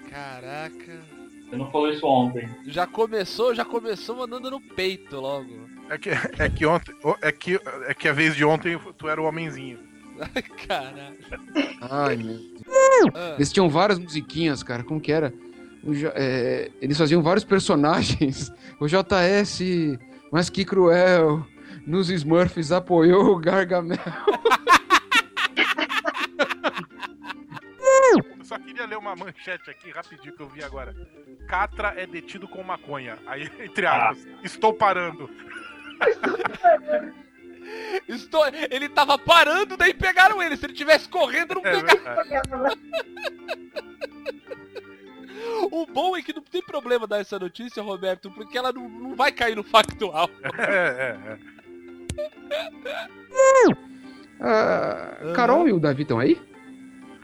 Caraca. 0.09 1.01
Você 1.49 1.57
não 1.57 1.69
falou 1.69 1.89
isso 1.89 2.05
ontem. 2.05 2.49
Já 2.67 2.87
começou, 2.87 3.53
já 3.53 3.65
começou 3.65 4.15
mandando 4.15 4.49
no 4.51 4.61
peito 4.61 5.19
logo. 5.19 5.69
É 5.89 5.97
que, 5.97 6.09
é 6.09 6.49
que 6.49 6.65
ontem, 6.65 6.95
é 7.21 7.31
que, 7.31 7.59
é 7.87 7.93
que 7.93 8.07
a 8.07 8.13
vez 8.13 8.35
de 8.35 8.45
ontem 8.45 8.79
tu 8.97 9.09
era 9.09 9.21
o 9.21 9.25
homenzinho. 9.25 9.79
Caraca. 10.67 11.39
Ai, 11.81 12.15
meu 12.15 12.37
Deus. 12.37 12.61
Ah. 13.13 13.33
Eles 13.35 13.51
tinham 13.51 13.69
várias 13.69 13.99
musiquinhas, 13.99 14.63
cara. 14.63 14.83
Como 14.83 15.01
que 15.01 15.11
era? 15.11 15.33
É, 16.15 16.71
eles 16.81 16.97
faziam 16.97 17.21
vários 17.21 17.43
personagens. 17.43 18.51
O 18.79 18.87
JS, 18.87 19.59
mas 20.31 20.49
que 20.49 20.63
cruel. 20.63 21.45
Nos 21.85 22.09
Smurfs 22.09 22.71
apoiou 22.71 23.25
o 23.31 23.37
Gargamel. 23.39 23.97
Eu 28.37 28.45
só 28.45 28.57
queria 28.59 28.85
ler 28.85 28.97
uma 28.97 29.15
manchete 29.15 29.69
aqui 29.69 29.91
rapidinho 29.91 30.35
que 30.35 30.41
eu 30.41 30.49
vi 30.49 30.63
agora. 30.63 30.95
Catra 31.47 31.93
é 31.97 32.05
detido 32.05 32.47
com 32.47 32.63
maconha. 32.63 33.17
Aí, 33.25 33.49
entre 33.59 33.85
aspas, 33.85 34.27
estou 34.43 34.73
parando. 34.73 35.29
Estou... 38.07 38.43
Ele 38.69 38.89
tava 38.89 39.17
parando, 39.17 39.77
daí 39.77 39.93
pegaram 39.93 40.41
ele. 40.41 40.57
Se 40.57 40.65
ele 40.65 40.73
tivesse 40.73 41.07
correndo, 41.07 41.55
não 41.55 41.61
É 41.65 41.81
pegaram. 41.81 42.25
verdade. 42.25 42.79
O 45.71 45.85
bom 45.87 46.15
é 46.15 46.21
que 46.21 46.33
não 46.33 46.41
tem 46.41 46.61
problema 46.61 47.07
dar 47.07 47.19
essa 47.19 47.37
notícia, 47.39 47.81
Roberto, 47.81 48.29
porque 48.31 48.57
ela 48.57 48.71
não, 48.71 48.87
não 48.87 49.15
vai 49.15 49.31
cair 49.31 49.55
no 49.55 49.63
factual. 49.63 50.29
É, 50.57 50.63
é, 50.63 51.31
é. 51.33 51.37
Ah, 54.39 55.33
Carol 55.35 55.67
e 55.67 55.73
o 55.73 55.79
Davi 55.79 56.01
estão 56.01 56.19
aí? 56.19 56.39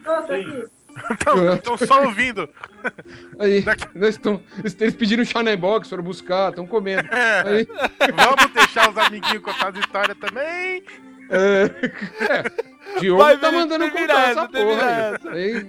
Nossa, 0.06 0.36
aqui. 0.36 0.66
Estão 1.56 1.78
só 1.78 2.04
ouvindo. 2.06 2.50
Aí, 3.38 3.64
eles, 3.94 4.16
estão, 4.16 4.42
eles 4.82 4.96
pediram 4.96 5.24
chá 5.24 5.44
box, 5.56 5.90
foram 5.90 6.04
buscar, 6.04 6.50
estão 6.50 6.66
comendo. 6.66 7.08
É. 7.14 7.42
Aí, 7.42 7.68
Vamos 8.16 8.52
deixar 8.52 8.90
os 8.90 8.98
amiguinhos 8.98 9.44
contar 9.44 9.70
as 9.70 9.78
histórias 9.78 10.18
também. 10.18 10.84
é, 11.30 11.64
é, 12.24 13.00
Diogo 13.00 13.22
Vai, 13.22 13.38
tá 13.38 13.52
mandando 13.52 13.92
contar 13.92 14.30
essa, 14.30 14.50
porra. 14.50 15.20
Aí, 15.34 15.68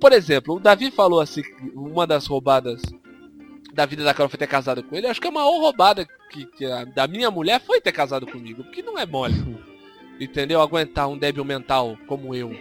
Por 0.00 0.12
exemplo, 0.12 0.54
o 0.56 0.60
Davi 0.60 0.90
falou 0.90 1.20
assim, 1.20 1.42
que 1.42 1.72
uma 1.74 2.06
das 2.06 2.26
roubadas 2.26 2.80
da 3.72 3.86
vida 3.86 4.02
da 4.04 4.12
Carol 4.14 4.28
foi 4.28 4.38
ter 4.38 4.46
casado 4.46 4.82
com 4.82 4.96
ele. 4.96 5.06
Acho 5.06 5.20
que 5.20 5.28
a 5.28 5.32
maior 5.32 5.50
roubada 5.60 6.06
que, 6.30 6.44
que 6.46 6.64
a- 6.66 6.84
da 6.84 7.06
minha 7.06 7.30
mulher 7.30 7.60
foi 7.60 7.80
ter 7.80 7.92
casado 7.92 8.26
comigo, 8.26 8.64
porque 8.64 8.82
não 8.82 8.98
é 8.98 9.06
mole. 9.06 9.34
Entendeu? 10.20 10.60
Aguentar 10.60 11.08
um 11.08 11.16
débil 11.16 11.44
mental 11.44 11.96
como 12.06 12.34
eu. 12.34 12.54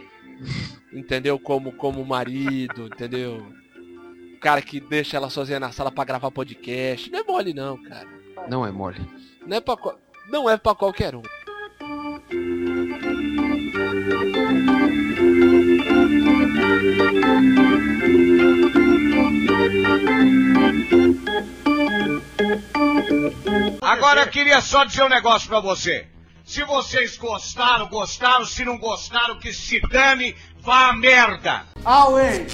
Entendeu? 0.93 1.37
Como 1.37 1.71
como 1.73 2.05
marido, 2.05 2.87
entendeu? 2.87 3.45
O 4.35 4.39
cara 4.39 4.61
que 4.61 4.79
deixa 4.79 5.17
ela 5.17 5.29
sozinha 5.29 5.59
na 5.59 5.71
sala 5.71 5.91
pra 5.91 6.05
gravar 6.05 6.31
podcast. 6.31 7.11
Não 7.11 7.19
é 7.19 7.23
mole 7.23 7.53
não, 7.53 7.77
cara. 7.83 8.07
não 8.47 8.65
é 8.65 8.71
mole. 8.71 8.97
Não 9.45 9.57
é 9.57 9.59
pra, 9.61 9.75
qual- 9.75 9.99
não 10.29 10.49
é 10.49 10.57
pra 10.57 10.73
qualquer 10.73 11.13
um. 11.15 11.21
Agora 23.81 24.21
eu 24.21 24.27
queria 24.27 24.61
só 24.61 24.83
dizer 24.83 25.03
um 25.03 25.09
negócio 25.09 25.47
pra 25.47 25.59
você. 25.59 26.07
Se 26.45 26.63
vocês 26.63 27.17
gostaram, 27.17 27.87
gostaram. 27.87 28.45
Se 28.45 28.65
não 28.65 28.77
gostaram, 28.77 29.39
que 29.39 29.53
se 29.53 29.79
dane, 29.81 30.35
vá 30.61 30.89
a 30.89 30.93
merda. 30.93 31.65
Away! 31.85 32.47